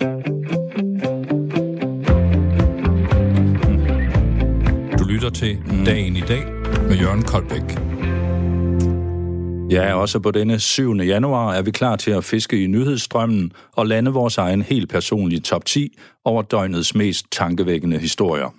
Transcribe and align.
Du 0.00 0.06
lytter 5.04 5.30
til 5.34 5.58
Dagen 5.86 6.16
i 6.16 6.20
dag 6.20 6.44
med 6.88 6.96
Jørgen 6.96 7.22
Koldbæk. 7.22 7.78
Ja, 9.70 9.94
også 9.94 10.20
på 10.20 10.30
denne 10.30 10.60
7. 10.60 10.94
januar 10.94 11.54
er 11.54 11.62
vi 11.62 11.70
klar 11.70 11.96
til 11.96 12.10
at 12.10 12.24
fiske 12.24 12.64
i 12.64 12.66
nyhedsstrømmen 12.66 13.52
og 13.72 13.86
lande 13.86 14.10
vores 14.10 14.38
egen 14.38 14.62
helt 14.62 14.90
personlige 14.90 15.40
top 15.40 15.64
10 15.64 15.98
over 16.24 16.42
døgnets 16.42 16.94
mest 16.94 17.26
tankevækkende 17.32 17.98
historier. 17.98 18.54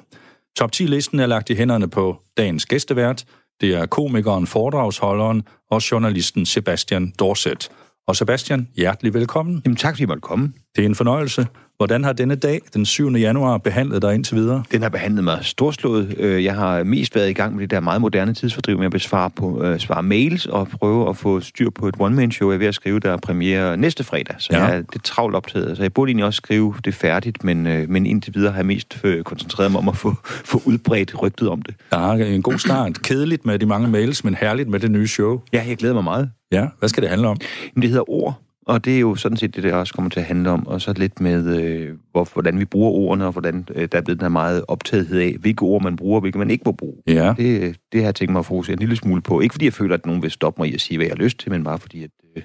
Top 0.57 0.69
10-listen 0.75 1.19
er 1.19 1.25
lagt 1.25 1.49
i 1.49 1.55
hænderne 1.55 1.89
på 1.89 2.17
dagens 2.37 2.65
gæstevært. 2.65 3.25
Det 3.61 3.73
er 3.73 3.85
komikeren, 3.85 4.47
foredragsholderen 4.47 5.43
og 5.71 5.91
journalisten 5.91 6.45
Sebastian 6.45 7.13
Dorset. 7.19 7.71
Og 8.07 8.15
Sebastian, 8.15 8.67
hjertelig 8.75 9.13
velkommen. 9.13 9.61
Jamen 9.65 9.75
tak, 9.75 9.93
fordi 9.93 10.03
I 10.03 10.05
måtte 10.05 10.21
komme. 10.21 10.53
Det 10.75 10.81
er 10.81 10.85
en 10.85 10.95
fornøjelse. 10.95 11.47
Hvordan 11.77 12.03
har 12.03 12.13
denne 12.13 12.35
dag, 12.35 12.61
den 12.73 12.85
7. 12.85 13.11
januar, 13.15 13.57
behandlet 13.57 14.01
dig 14.01 14.15
indtil 14.15 14.35
videre? 14.37 14.63
Den 14.71 14.81
har 14.81 14.89
behandlet 14.89 15.23
mig 15.23 15.39
storslået. 15.41 16.15
Øh, 16.19 16.43
Jeg 16.43 16.55
har 16.55 16.83
mest 16.83 17.15
været 17.15 17.29
i 17.29 17.33
gang 17.33 17.53
med 17.55 17.61
det 17.61 17.71
der 17.71 17.79
meget 17.79 18.01
moderne 18.01 18.33
tidsfordriv 18.33 18.77
med 18.77 18.85
at 18.85 18.91
besvare 18.91 19.29
på, 19.29 19.63
øh, 19.63 19.79
svare 19.79 20.03
mails 20.03 20.45
og 20.45 20.67
prøve 20.67 21.09
at 21.09 21.17
få 21.17 21.39
styr 21.39 21.69
på 21.69 21.87
et 21.87 21.95
one-man-show. 21.99 22.49
Jeg 22.49 22.55
er 22.55 22.59
ved 22.59 22.67
at 22.67 22.75
skrive, 22.75 22.99
der 22.99 23.11
er 23.11 23.17
premiere 23.17 23.77
næste 23.77 24.03
fredag, 24.03 24.35
så 24.39 24.47
Ja. 24.51 24.63
jeg 24.63 24.75
er 24.75 24.77
lidt 24.77 25.03
travlt 25.03 25.35
optaget. 25.35 25.77
Så 25.77 25.83
jeg 25.83 25.93
burde 25.93 26.09
egentlig 26.09 26.25
også 26.25 26.37
skrive 26.37 26.73
det 26.85 26.93
færdigt, 26.93 27.43
men, 27.43 27.67
øh, 27.67 27.89
men 27.89 28.05
indtil 28.05 28.35
videre 28.35 28.51
har 28.51 28.59
jeg 28.59 28.65
mest 28.65 29.01
koncentreret 29.23 29.71
mig 29.71 29.79
om 29.79 29.89
at 29.89 29.97
få, 29.97 30.13
få 30.51 30.61
udbredt 30.65 31.21
rygtet 31.21 31.49
om 31.49 31.61
det. 31.61 31.75
Ja, 31.93 32.13
en 32.15 32.41
god 32.41 32.57
start. 32.57 33.01
Kedeligt 33.01 33.45
med 33.45 33.59
de 33.59 33.65
mange 33.65 33.87
mails, 33.87 34.23
men 34.23 34.35
herligt 34.35 34.69
med 34.69 34.79
det 34.79 34.91
nye 34.91 35.07
show. 35.07 35.41
Ja, 35.53 35.63
jeg 35.67 35.77
glæder 35.77 35.93
mig 35.93 36.03
meget. 36.03 36.29
Ja, 36.51 36.67
hvad 36.79 36.89
skal 36.89 37.01
det 37.03 37.09
handle 37.09 37.27
om? 37.27 37.37
Det 37.75 37.89
hedder 37.89 38.09
ord, 38.09 38.39
og 38.71 38.85
det 38.85 38.95
er 38.95 38.99
jo 38.99 39.15
sådan 39.15 39.37
set 39.37 39.55
det, 39.55 39.63
der 39.63 39.75
også 39.75 39.93
kommer 39.93 40.09
til 40.09 40.19
at 40.19 40.25
handle 40.25 40.49
om. 40.49 40.67
Og 40.67 40.81
så 40.81 40.93
lidt 40.93 41.21
med, 41.21 41.61
øh, 41.61 41.89
hvor, 42.11 42.29
hvordan 42.33 42.59
vi 42.59 42.65
bruger 42.65 42.91
ordene, 42.91 43.25
og 43.25 43.31
hvordan 43.31 43.67
øh, 43.75 43.87
der 43.91 43.97
er 43.97 44.01
blevet 44.01 44.19
den 44.19 44.25
her 44.25 44.29
meget 44.29 44.65
optagethed 44.67 45.19
af, 45.19 45.35
hvilke 45.39 45.61
ord 45.63 45.83
man 45.83 45.95
bruger, 45.95 46.15
og 46.15 46.21
hvilke 46.21 46.37
man 46.37 46.51
ikke 46.51 46.63
må 46.65 46.71
bruge. 46.71 46.95
Ja, 47.07 47.33
Det, 47.37 47.75
det 47.91 47.99
har 47.99 48.07
jeg 48.07 48.15
tænkt 48.15 48.31
mig 48.31 48.39
at 48.39 48.45
fokusere 48.45 48.73
en 48.73 48.79
lille 48.79 48.95
smule 48.95 49.21
på. 49.21 49.39
Ikke 49.41 49.53
fordi 49.53 49.65
jeg 49.65 49.73
føler, 49.73 49.95
at 49.95 50.05
nogen 50.05 50.21
vil 50.21 50.31
stoppe 50.31 50.61
mig 50.61 50.69
i 50.69 50.73
at 50.73 50.81
sige, 50.81 50.97
hvad 50.97 51.07
jeg 51.07 51.15
har 51.17 51.23
lyst 51.23 51.39
til, 51.39 51.51
men 51.51 51.63
bare 51.63 51.79
fordi, 51.79 52.03
at 52.03 52.09
øh, 52.37 52.43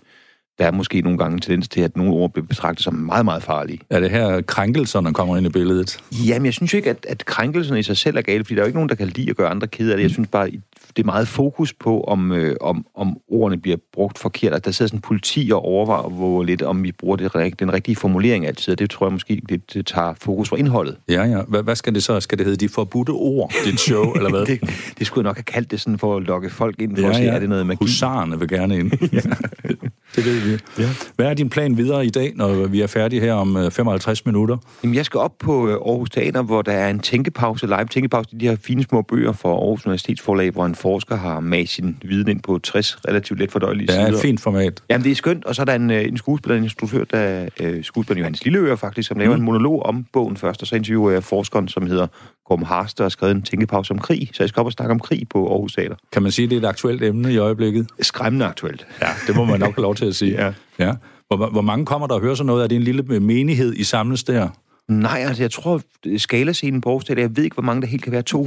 der 0.59 0.67
er 0.67 0.71
måske 0.71 1.01
nogle 1.01 1.19
gange 1.19 1.35
en 1.35 1.41
tendens 1.41 1.69
til, 1.69 1.81
at 1.81 1.97
nogle 1.97 2.13
ord 2.13 2.33
bliver 2.33 2.47
betragtet 2.47 2.85
som 2.85 2.95
meget, 2.95 3.25
meget 3.25 3.43
farlige. 3.43 3.81
er 3.91 4.01
det 4.01 4.11
her 4.11 4.41
krænkelserne 4.41 5.15
kommer 5.15 5.37
ind 5.37 5.47
i 5.47 5.49
billedet? 5.49 6.01
Jamen, 6.27 6.47
jeg 6.47 6.55
synes 6.55 6.73
jo 6.73 6.77
ikke, 6.77 6.91
at, 6.91 7.07
at 7.09 7.25
krænkelserne 7.25 7.81
i 7.81 7.83
sig 7.83 7.97
selv 7.97 8.17
er 8.17 8.23
gale, 8.23 8.45
fordi 8.45 8.55
der 8.55 8.61
er 8.61 8.65
jo 8.65 8.67
ikke 8.67 8.77
nogen, 8.77 8.89
der 8.89 8.95
kan 8.95 9.09
lide 9.09 9.31
at 9.31 9.37
gøre 9.37 9.49
andre 9.49 9.67
kede 9.67 9.91
af 9.91 9.97
det. 9.97 10.03
Jeg 10.03 10.11
synes 10.11 10.29
bare, 10.29 10.51
det 10.97 11.03
er 11.03 11.07
meget 11.07 11.29
fokus 11.29 11.73
på, 11.73 12.01
om, 12.01 12.33
øh, 12.33 12.57
om, 12.61 12.87
om 12.95 13.17
ordene 13.29 13.61
bliver 13.61 13.77
brugt 13.93 14.19
forkert. 14.19 14.53
At 14.53 14.65
der 14.65 14.71
sidder 14.71 14.89
sådan 14.89 15.01
politi 15.01 15.51
og 15.53 15.65
overvejer 15.65 16.09
hvor 16.09 16.43
lidt, 16.43 16.63
om 16.63 16.83
vi 16.83 16.93
bruger 16.93 17.17
det, 17.17 17.59
den 17.59 17.73
rigtige 17.73 17.97
formulering 17.97 18.47
altid. 18.47 18.73
Og 18.73 18.79
det 18.79 18.91
tror 18.91 19.07
jeg 19.07 19.13
måske, 19.13 19.43
det, 19.49 19.75
det 19.75 19.87
tager 19.87 20.15
fokus 20.21 20.49
fra 20.49 20.57
indholdet. 20.57 20.97
Ja, 21.09 21.25
ja. 21.25 21.43
Hvad, 21.43 21.63
hvad 21.63 21.77
skal 21.77 21.95
det 21.95 22.03
så? 22.03 22.21
Skal 22.21 22.39
det 22.39 22.47
hedde 22.47 22.67
De 22.67 22.69
Forbudte 22.69 23.11
Ord, 23.11 23.53
dit 23.65 23.81
show, 23.81 24.13
eller 24.17 24.31
hvad? 24.31 24.47
Det, 24.47 24.61
det 24.99 25.07
skulle 25.07 25.25
jeg 25.25 25.29
nok 25.29 25.37
have 25.37 25.45
kaldt 25.45 25.71
det 25.71 25.81
sådan 25.81 25.99
for 25.99 26.17
at 26.17 26.23
lokke 26.23 26.51
folk 26.51 26.83
ind 26.83 26.97
for 26.97 27.09
at 27.09 27.17
se, 27.17 27.23
er 27.23 27.39
det 27.39 27.49
noget 27.49 27.67
magi? 27.67 27.79
Husarerne 27.81 28.39
vil 28.39 28.49
gerne 28.49 28.79
ind. 28.79 28.91
det 30.15 30.25
ved 30.25 30.46
vi. 30.47 30.59
Ja. 30.79 30.89
Hvad 31.17 31.27
er 31.27 31.35
din 31.35 31.49
plan 31.51 31.77
videre 31.77 32.07
i 32.07 32.11
dag, 32.11 32.33
når 32.37 32.67
vi 32.67 32.81
er 32.81 32.87
færdige 32.87 33.21
her 33.23 33.33
om 33.35 33.57
øh, 33.57 33.71
55 33.71 34.27
minutter? 34.27 34.57
Jamen, 34.83 34.95
jeg 34.95 35.05
skal 35.05 35.21
op 35.21 35.33
på 35.39 35.69
øh, 35.69 35.73
Aarhus 35.75 36.11
Teater, 36.11 36.43
hvor 36.43 36.63
der 36.63 36.73
er 36.73 36.91
en 36.91 36.99
tænkepause, 37.01 37.67
live 37.67 37.85
tænkepause, 37.91 38.31
de 38.41 38.49
her 38.49 38.57
fine 38.63 38.83
små 38.83 39.03
bøger 39.03 39.33
fra 39.33 39.49
Aarhus 39.49 39.87
Universitetsforlag, 39.87 40.51
hvor 40.51 40.67
en 40.67 40.75
forsker 40.75 41.17
har 41.17 41.41
mast 41.41 41.73
sin 41.73 41.97
viden 42.03 42.29
ind 42.29 42.41
på 42.43 42.59
60 42.59 42.99
relativt 43.09 43.39
let 43.41 43.53
fordøjelige 43.53 43.87
Det 43.87 43.97
er 43.97 44.05
sider. 44.07 44.17
et 44.19 44.23
fint 44.23 44.41
format. 44.41 44.83
Jamen, 44.91 45.05
det 45.05 45.11
er 45.11 45.15
skønt, 45.15 45.45
og 45.45 45.55
så 45.55 45.63
er 45.63 45.67
der 45.67 45.75
en, 45.75 45.91
øh, 45.91 46.05
en 46.05 46.17
skuespiller, 46.17 46.57
en 46.57 46.63
instruktør, 46.63 47.05
der 47.05 47.49
øh, 47.61 47.85
skuespiller 47.85 48.19
Johannes 48.21 48.45
Lilleøre 48.45 48.77
faktisk, 48.77 49.09
som 49.09 49.19
laver 49.19 49.35
Mm. 49.37 49.41
en 49.41 49.45
monolog 49.45 49.83
om 49.83 50.07
bogen 50.13 50.37
først, 50.37 50.63
og 50.63 50.67
så 50.69 50.77
interviewer 50.77 51.11
jeg 51.11 51.25
forskeren, 51.25 51.69
som 51.69 51.87
hedder 51.87 52.07
Gorm 52.49 52.63
Harster, 52.63 53.05
og 53.05 53.05
har 53.05 53.09
skrevet 53.09 53.35
en 53.35 53.43
tænkepause 53.43 53.93
om 53.93 53.99
krig, 53.99 54.31
så 54.33 54.43
jeg 54.43 54.49
skal 54.49 54.61
op 54.61 54.67
og 54.67 54.73
snakke 54.73 54.93
om 54.93 55.01
krig 55.01 55.29
på 55.31 55.49
Aarhus 55.53 55.75
Teater. 55.75 55.95
Kan 56.13 56.23
man 56.23 56.33
sige, 56.33 56.45
at 56.45 56.51
det 56.51 56.57
er 56.57 56.61
et 56.61 56.69
aktuelt 56.69 57.03
emne 57.03 57.33
i 57.33 57.37
øjeblikket? 57.37 57.89
Skræmmende 58.01 58.47
aktuelt. 58.47 58.87
Ja, 59.03 59.09
det 59.27 59.37
må 59.37 59.45
man 59.45 59.61
nok 59.61 59.75
have 59.75 59.83
lov 59.83 59.95
til 59.95 60.07
at 60.07 60.15
sige. 60.15 60.33
Ja. 60.43 60.53
ja. 60.79 60.93
Hvor, 61.29 61.51
hvor 61.51 61.61
mange 61.61 61.87
kommer 61.87 62.07
der 62.07 62.15
og 62.15 62.21
hører 62.21 62.35
sådan 62.35 62.47
noget? 62.47 62.65
Er 62.65 62.67
det 62.67 62.77
en 62.77 62.83
lille 62.83 63.03
menighed, 63.21 63.75
I 63.75 63.85
samles 63.85 64.25
der? 64.25 64.49
Nej, 64.89 65.25
altså 65.29 65.43
jeg 65.43 65.51
tror, 65.51 65.81
skalascenen 66.17 66.81
på 66.81 66.89
Aarhus 66.89 67.05
Teater, 67.05 67.23
jeg 67.23 67.37
ved 67.37 67.45
ikke, 67.45 67.55
hvor 67.55 67.63
mange 67.63 67.83
der 67.83 67.89
helt 67.89 68.03
kan 68.03 68.13
være, 68.13 68.23
240-50 68.31 68.39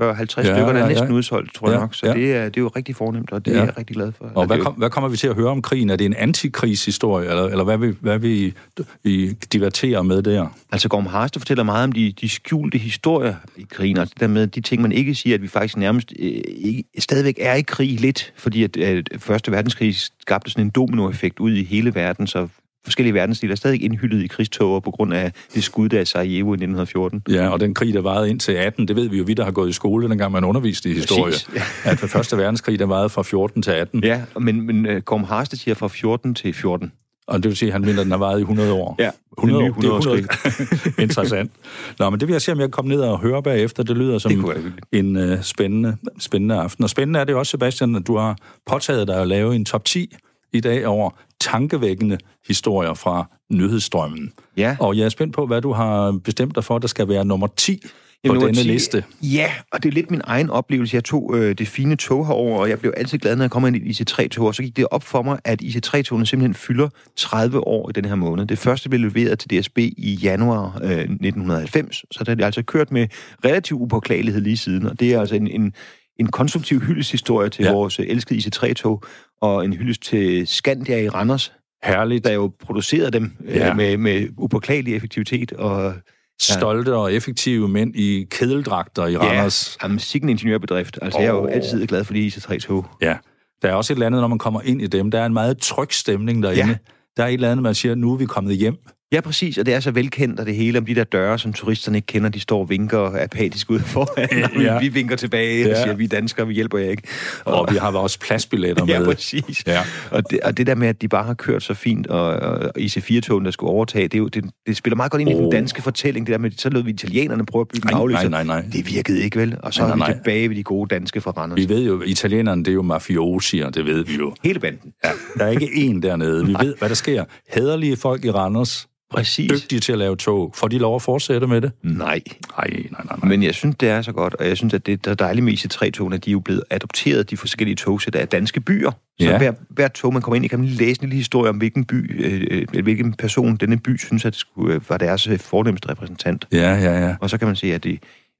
Ja, 0.00 0.24
stykker, 0.26 0.52
der 0.54 0.72
er 0.72 0.78
ja, 0.78 0.88
næsten 0.88 1.08
ja. 1.08 1.14
udsolgt, 1.14 1.54
tror 1.54 1.68
jeg 1.68 1.74
Ja, 1.74 1.80
nok. 1.80 1.94
Så 1.94 2.06
ja. 2.06 2.12
det, 2.14 2.34
er, 2.34 2.44
det 2.44 2.56
er 2.56 2.60
jo 2.60 2.68
rigtig 2.68 2.96
fornemt, 2.96 3.32
og 3.32 3.44
det 3.44 3.52
Ja. 3.52 3.58
er 3.58 3.64
jeg 3.64 3.78
rigtig 3.78 3.96
glad 3.96 4.12
for. 4.12 4.30
Og 4.34 4.46
hvad, 4.46 4.58
kom, 4.58 4.74
hvad 4.74 4.90
kommer 4.90 5.08
vi 5.08 5.16
til 5.16 5.26
at 5.28 5.34
høre 5.34 5.48
om 5.50 5.62
krigen? 5.62 5.90
Er 5.90 5.96
det 5.96 6.04
en 6.04 6.14
antikrigshistorie, 6.14 7.28
eller, 7.28 7.44
eller 7.44 7.64
hvad 7.64 7.78
vi, 7.78 7.94
hvad 8.00 8.18
vi, 8.18 8.54
vi 9.02 9.32
diverterer 9.32 10.02
med 10.02 10.22
der? 10.22 10.46
Altså 10.72 10.88
Gorm 10.88 11.06
Harster 11.06 11.40
fortæller 11.40 11.64
meget 11.64 11.84
om 11.84 11.92
de, 11.92 12.12
de 12.20 12.28
skjulte 12.28 12.78
historier 12.78 13.34
i 13.56 13.66
krigen, 13.70 13.98
og 13.98 14.08
det 14.08 14.20
der 14.20 14.26
med 14.26 14.46
de 14.46 14.60
ting, 14.60 14.82
man 14.82 14.92
ikke 14.92 15.14
siger, 15.14 15.34
at 15.34 15.42
vi 15.42 15.48
faktisk 15.48 15.76
nærmest 15.76 16.12
øh, 16.18 16.26
ikke, 16.46 16.84
stadigvæk 16.98 17.36
er 17.40 17.54
i 17.54 17.62
krig 17.62 18.00
lidt, 18.00 18.32
fordi 18.36 18.62
at, 18.62 18.76
at 18.76 19.08
Første 19.18 19.52
Verdenskrig 19.52 19.94
skabte 20.20 20.50
sådan 20.50 20.64
en 20.64 20.70
dominoeffekt 20.70 21.38
ud 21.40 21.52
i 21.52 21.64
hele 21.64 21.94
verden, 21.94 22.26
så 22.26 22.48
forskellige 22.88 23.14
verdensdele 23.14 23.52
er 23.52 23.56
stadig 23.56 23.82
indhyldet 23.82 24.22
i 24.22 24.26
krigstoger 24.26 24.80
på 24.80 24.90
grund 24.90 25.14
af 25.14 25.32
det 25.54 25.64
skud, 25.64 25.88
der 25.88 26.00
er 26.00 26.04
Sarajevo 26.04 26.52
i 26.52 26.54
1914. 26.54 27.22
Ja, 27.28 27.48
og 27.48 27.60
den 27.60 27.74
krig, 27.74 27.94
der 27.94 28.00
varede 28.00 28.30
indtil 28.30 28.52
18, 28.52 28.88
det 28.88 28.96
ved 28.96 29.08
vi 29.08 29.18
jo, 29.18 29.24
vi 29.24 29.34
der 29.34 29.44
har 29.44 29.50
gået 29.50 29.68
i 29.68 29.72
skole, 29.72 30.08
dengang 30.08 30.32
man 30.32 30.44
underviste 30.44 30.90
i 30.90 30.94
historie. 30.94 31.24
Præcis, 31.24 31.48
ja. 31.84 31.90
At 31.90 31.98
første 31.98 32.36
verdenskrig, 32.36 32.78
der 32.78 32.86
varede 32.86 33.08
fra 33.08 33.22
14 33.22 33.62
til 33.62 33.70
18. 33.70 34.04
Ja, 34.04 34.22
men, 34.40 34.66
men 34.66 34.86
uh, 34.86 34.96
Gorm 34.96 35.24
Harster 35.24 35.56
siger 35.56 35.74
fra 35.74 35.88
14 35.88 36.34
til 36.34 36.54
14. 36.54 36.92
Og 37.26 37.42
det 37.42 37.48
vil 37.48 37.56
sige, 37.56 37.68
at 37.68 37.72
han 37.72 37.82
mener, 37.82 38.00
at 38.00 38.04
den 38.04 38.10
har 38.10 38.18
varet 38.18 38.38
i 38.38 38.40
100 38.40 38.72
år. 38.72 38.96
Ja, 38.98 39.10
100 39.38 39.64
den 39.64 39.72
år. 39.72 39.76
nye 39.76 39.82
Det 39.82 39.88
er 39.88 40.00
100-årskrig. 40.00 41.02
Interessant. 41.02 41.50
Nå, 41.98 42.10
men 42.10 42.20
det 42.20 42.28
vil 42.28 42.34
jeg 42.34 42.42
se, 42.42 42.52
om 42.52 42.58
jeg 42.58 42.64
kan 42.64 42.70
komme 42.70 42.88
ned 42.88 43.00
og 43.00 43.20
høre 43.20 43.42
bagefter. 43.42 43.82
Det 43.82 43.96
lyder 43.96 44.18
som 44.18 44.32
Det 44.32 44.72
en 44.92 45.16
uh, 45.16 45.42
spændende, 45.42 45.96
spændende 46.18 46.54
aften. 46.54 46.84
Og 46.84 46.90
spændende 46.90 47.20
er 47.20 47.24
det 47.24 47.34
også, 47.34 47.50
Sebastian, 47.50 47.94
at 47.94 48.06
du 48.06 48.16
har 48.16 48.36
påtaget 48.66 49.08
dig 49.08 49.20
at 49.20 49.28
lave 49.28 49.56
en 49.56 49.64
top 49.64 49.84
10 49.84 50.14
i 50.52 50.60
dag 50.60 50.86
over 50.86 51.10
tankevækkende 51.40 52.18
historier 52.48 52.94
fra 52.94 53.24
nyhedsstrømmen. 53.50 54.32
Ja. 54.56 54.76
Og 54.80 54.96
jeg 54.96 55.04
er 55.04 55.08
spændt 55.08 55.34
på, 55.34 55.46
hvad 55.46 55.60
du 55.60 55.72
har 55.72 56.18
bestemt 56.24 56.54
dig 56.54 56.64
for, 56.64 56.78
der 56.78 56.88
skal 56.88 57.08
være 57.08 57.24
nummer 57.24 57.46
10 57.46 57.80
på 57.82 57.88
Jamen, 58.24 58.40
denne 58.40 58.52
nummer 58.52 58.62
10 58.62 58.68
liste. 58.68 59.04
Ja, 59.22 59.52
og 59.72 59.82
det 59.82 59.88
er 59.88 59.92
lidt 59.92 60.10
min 60.10 60.20
egen 60.24 60.50
oplevelse. 60.50 60.94
Jeg 60.94 61.04
tog 61.04 61.34
øh, 61.36 61.58
det 61.58 61.68
fine 61.68 61.96
tog 61.96 62.26
herover, 62.26 62.58
og 62.58 62.68
jeg 62.68 62.78
blev 62.78 62.92
altid 62.96 63.18
glad, 63.18 63.36
når 63.36 63.44
jeg 63.44 63.50
kom 63.50 63.66
ind 63.66 63.76
i 63.76 63.90
et 63.90 64.00
IC3-tog, 64.00 64.46
og 64.46 64.54
så 64.54 64.62
gik 64.62 64.76
det 64.76 64.86
op 64.90 65.02
for 65.02 65.22
mig, 65.22 65.38
at 65.44 65.62
IC3-togene 65.62 66.26
simpelthen 66.26 66.54
fylder 66.54 66.88
30 67.16 67.66
år 67.66 67.88
i 67.88 67.92
den 67.92 68.04
her 68.04 68.14
måned. 68.14 68.46
Det 68.46 68.58
første 68.58 68.88
blev 68.88 69.00
leveret 69.00 69.38
til 69.38 69.60
DSB 69.60 69.78
i 69.78 70.18
januar 70.22 70.78
øh, 70.82 70.90
1990, 70.90 72.04
så 72.10 72.24
det 72.24 72.38
har 72.38 72.46
altså 72.46 72.62
kørt 72.62 72.92
med 72.92 73.06
relativ 73.44 73.80
upåklagelighed 73.80 74.40
lige 74.40 74.56
siden, 74.56 74.86
og 74.86 75.00
det 75.00 75.14
er 75.14 75.20
altså 75.20 75.34
en, 75.34 75.48
en, 75.48 75.72
en 76.18 76.26
konstruktiv 76.26 76.80
hyldeshistorie 76.80 77.48
til 77.50 77.64
Ja. 77.64 77.72
vores 77.72 78.00
øh, 78.00 78.06
elskede 78.08 78.38
IC3-tog, 78.40 79.02
og 79.40 79.64
en 79.64 79.72
hyldest 79.72 80.02
til 80.02 80.46
Skandia 80.46 80.98
i 81.00 81.08
Randers, 81.08 81.52
Herligt. 81.84 82.24
der 82.24 82.32
jo 82.32 82.52
producerede 82.64 83.10
dem 83.10 83.32
øh, 83.44 83.56
Ja. 83.56 83.74
med, 83.74 83.96
med 83.96 84.28
upåklagelig 84.38 84.94
effektivitet, 84.96 85.52
og 85.52 85.94
Stolte 86.40 86.94
og 86.96 87.12
effektive 87.12 87.68
mænd 87.68 87.96
i 87.96 88.26
kedeldragter 88.30 89.06
i 89.06 89.16
Randers. 89.16 89.76
Ja, 89.82 89.86
jamen, 89.86 89.98
sikke 89.98 90.24
en 90.24 90.28
ingeniørbedrift. 90.28 90.98
Altså, 91.02 91.18
oh. 91.18 91.22
jeg 91.24 91.28
er 91.30 91.34
jo 91.34 91.46
altid 91.46 91.86
glad 91.86 92.04
for 92.04 92.12
de 92.14 92.26
IC3-tog. 92.26 92.86
Ja. 93.02 93.16
Der 93.62 93.68
er 93.68 93.72
også 93.74 93.92
et 93.92 93.94
eller 93.94 94.06
andet, 94.06 94.20
når 94.20 94.28
man 94.28 94.38
kommer 94.38 94.60
ind 94.60 94.82
i 94.82 94.86
dem. 94.86 95.10
Der 95.10 95.20
er 95.20 95.26
en 95.26 95.32
meget 95.32 95.58
tryg 95.58 95.92
stemning 95.92 96.42
derinde. 96.42 96.68
Ja. 96.68 96.76
Der 97.16 97.22
er 97.22 97.26
et 97.28 97.32
eller 97.34 97.50
andet, 97.50 97.62
man 97.62 97.74
siger, 97.74 97.94
nu 97.94 98.12
er 98.12 98.16
vi 98.16 98.26
kommet 98.26 98.56
hjem. 98.56 98.76
Ja, 99.12 99.20
præcis, 99.20 99.58
og 99.58 99.66
det 99.66 99.74
er 99.74 99.80
så 99.80 99.90
velkendt, 99.90 100.40
og 100.40 100.46
det 100.46 100.54
hele 100.54 100.78
om 100.78 100.84
de 100.86 100.94
der 100.94 101.04
døre, 101.04 101.38
som 101.38 101.52
turisterne 101.52 101.98
ikke 101.98 102.06
kender, 102.06 102.28
de 102.28 102.40
står 102.40 102.58
og 102.60 102.70
vinker 102.70 103.22
apatisk 103.24 103.70
ud 103.70 103.78
foran, 103.80 104.44
og 104.56 104.62
Ja. 104.62 104.78
vi, 104.78 104.88
vi 104.88 104.94
vinker 104.94 105.16
tilbage 105.16 105.64
og 105.64 105.68
Ja. 105.70 105.82
siger, 105.82 105.94
vi 105.94 106.04
er 106.04 106.08
danskere, 106.08 106.46
vi 106.46 106.54
hjælper 106.54 106.78
jer 106.78 106.90
ikke. 106.90 107.02
Og 107.44 107.68
vi 107.72 107.76
har 107.76 107.92
også 107.92 108.18
pladsbilletter 108.20 108.84
med. 108.86 108.94
Ja, 108.94 109.04
præcis. 109.04 109.62
Ja. 109.66 109.80
Og, 110.10 110.30
det, 110.30 110.40
og 110.40 110.56
det 110.56 110.66
der 110.66 110.74
med, 110.74 110.88
at 110.88 111.02
de 111.02 111.08
bare 111.08 111.24
har 111.24 111.34
kørt 111.34 111.62
så 111.62 111.74
fint, 111.74 112.06
og, 112.06 112.24
og 112.24 112.70
IC4-togen, 112.78 113.44
der 113.44 113.50
skulle 113.50 113.70
overtage, 113.70 114.08
det, 114.08 114.18
jo, 114.18 114.28
det, 114.28 114.44
det 114.66 114.76
spiller 114.76 114.96
meget 114.96 115.10
godt 115.12 115.20
ind 115.20 115.30
i 115.30 115.34
Åh. 115.34 115.40
den 115.42 115.50
danske 115.50 115.82
fortælling, 115.82 116.26
det 116.26 116.32
der 116.32 116.38
med, 116.38 116.50
så 116.56 116.68
lød 116.70 116.82
vi 116.82 116.90
italienerne 116.90 117.46
prøve 117.46 117.60
at 117.60 117.68
bygge 117.68 117.88
en 117.88 117.94
afløser. 117.94 118.28
nej, 118.28 118.44
nej, 118.44 118.60
nej. 118.60 118.70
Det 118.72 118.86
virkede 118.90 119.22
ikke, 119.22 119.38
vel? 119.38 119.56
Og 119.62 119.74
så 119.74 119.80
Nej, 119.82 119.90
er 119.90 119.94
vi 119.94 119.98
nej, 119.98 120.12
tilbage 120.12 120.48
ved 120.48 120.56
de 120.56 120.62
gode 120.62 120.94
danske 120.94 121.20
fra 121.20 121.30
Randers. 121.30 121.58
Vi 121.58 121.68
ved 121.68 121.86
jo, 121.86 122.02
italienerne, 122.02 122.64
det 122.64 122.70
er 122.70 122.74
jo 122.74 122.82
mafiosier, 122.82 123.70
det 123.70 123.84
ved 123.84 124.04
vi 124.04 124.16
jo. 124.16 124.34
Hele 124.44 124.60
banden. 124.60 124.92
Ja. 125.04 125.10
Der 125.38 125.44
er 125.44 125.50
ikke 125.50 125.66
én 125.66 126.00
dernede. 126.00 126.46
Vi 126.46 126.54
ved, 126.60 126.74
hvad 126.78 126.88
der 126.88 126.94
sker. 126.94 127.24
Hæderlige 127.54 127.96
folk 127.96 128.24
i 128.24 128.30
Randers, 128.30 128.88
Præcis. 129.10 129.50
dygtige 129.50 129.80
til 129.80 129.92
at 129.92 129.98
lave 129.98 130.16
tog. 130.16 130.52
Får 130.54 130.68
de 130.68 130.78
lov 130.78 130.96
at 130.96 131.02
fortsætte 131.02 131.46
med 131.46 131.60
det? 131.60 131.72
Nej. 131.82 131.98
Nej, 132.04 132.20
nej, 132.58 132.86
nej, 132.90 133.02
nej. 133.04 133.28
Men 133.28 133.42
jeg 133.42 133.54
synes, 133.54 133.76
det 133.80 133.88
er 133.88 134.02
så 134.02 134.12
godt, 134.12 134.34
og 134.34 134.48
jeg 134.48 134.56
synes, 134.56 134.74
at 134.74 134.86
det 134.86 135.04
der 135.04 135.10
er 135.10 135.14
dejligt 135.14 135.44
med 135.44 135.52
IC3-togene, 135.52 136.14
at 136.14 136.24
de 136.24 136.30
er 136.30 136.32
jo 136.32 136.40
blevet 136.40 136.62
adopteret, 136.70 137.30
de 137.30 137.36
forskellige 137.36 137.76
togsæt 137.76 138.14
af 138.14 138.28
danske 138.28 138.60
byer. 138.60 138.90
Så 138.90 139.26
Ja. 139.26 139.38
hver, 139.38 139.52
hver 139.70 139.88
tog, 139.88 140.12
man 140.12 140.22
kommer 140.22 140.36
ind 140.36 140.44
i, 140.44 140.48
kan 140.48 140.58
man 140.58 140.68
læse 140.68 141.02
en 141.02 141.08
lille 141.08 141.16
historie 141.16 141.50
om, 141.50 141.56
hvilken 141.56 141.84
by, 141.84 142.24
øh, 142.26 142.66
øh, 142.74 142.82
hvilken 142.82 143.14
person 143.14 143.56
denne 143.56 143.78
by 143.78 143.96
synes, 143.96 144.24
at 144.24 144.32
det 144.32 144.40
skulle, 144.40 144.74
øh, 144.74 144.80
var 144.90 144.96
deres 144.98 145.26
øh, 145.26 145.38
fornemmeste 145.38 145.88
repræsentant. 145.88 146.46
Ja, 146.52 146.74
ja, 146.74 147.06
ja. 147.06 147.16
Og 147.20 147.30
så 147.30 147.38
kan 147.38 147.46
man 147.46 147.56
se, 147.56 147.74
at 147.74 147.84
det 147.84 147.90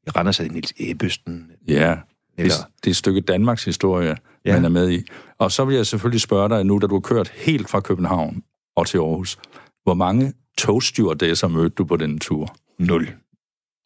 i 0.07 0.11
Randers 0.17 0.41
er 0.41 0.45
det 0.45 0.53
Niels 0.53 0.73
Ebbøsten. 0.81 1.47
Ja, 1.69 1.75
det, 1.75 1.97
Eller, 2.39 2.55
det 2.81 2.87
er 2.87 2.91
et 2.91 2.97
stykke 2.97 3.21
Danmarks 3.21 3.65
historie. 3.65 4.17
Ja. 4.45 4.53
man 4.55 4.65
er 4.65 4.69
med 4.69 4.91
i. 4.91 5.03
Og 5.39 5.53
så 5.53 5.65
vil 5.65 5.77
jeg 5.77 5.87
selvfølgelig 5.87 6.21
spørge 6.21 6.49
dig 6.49 6.65
nu, 6.65 6.79
da 6.79 6.87
du 6.87 6.95
har 6.95 7.01
kørt 7.01 7.33
helt 7.37 7.71
fra 7.71 7.81
København 7.81 8.43
og 8.77 8.87
til 8.87 8.99
Aarhus, 8.99 9.39
hvor 9.85 9.95
mange 9.95 10.33
togstewardesser 10.59 11.49
mødte 11.49 11.75
du 11.75 11.85
på 11.85 11.97
den 11.97 12.19
tur? 12.19 12.57
Nul. 12.79 13.09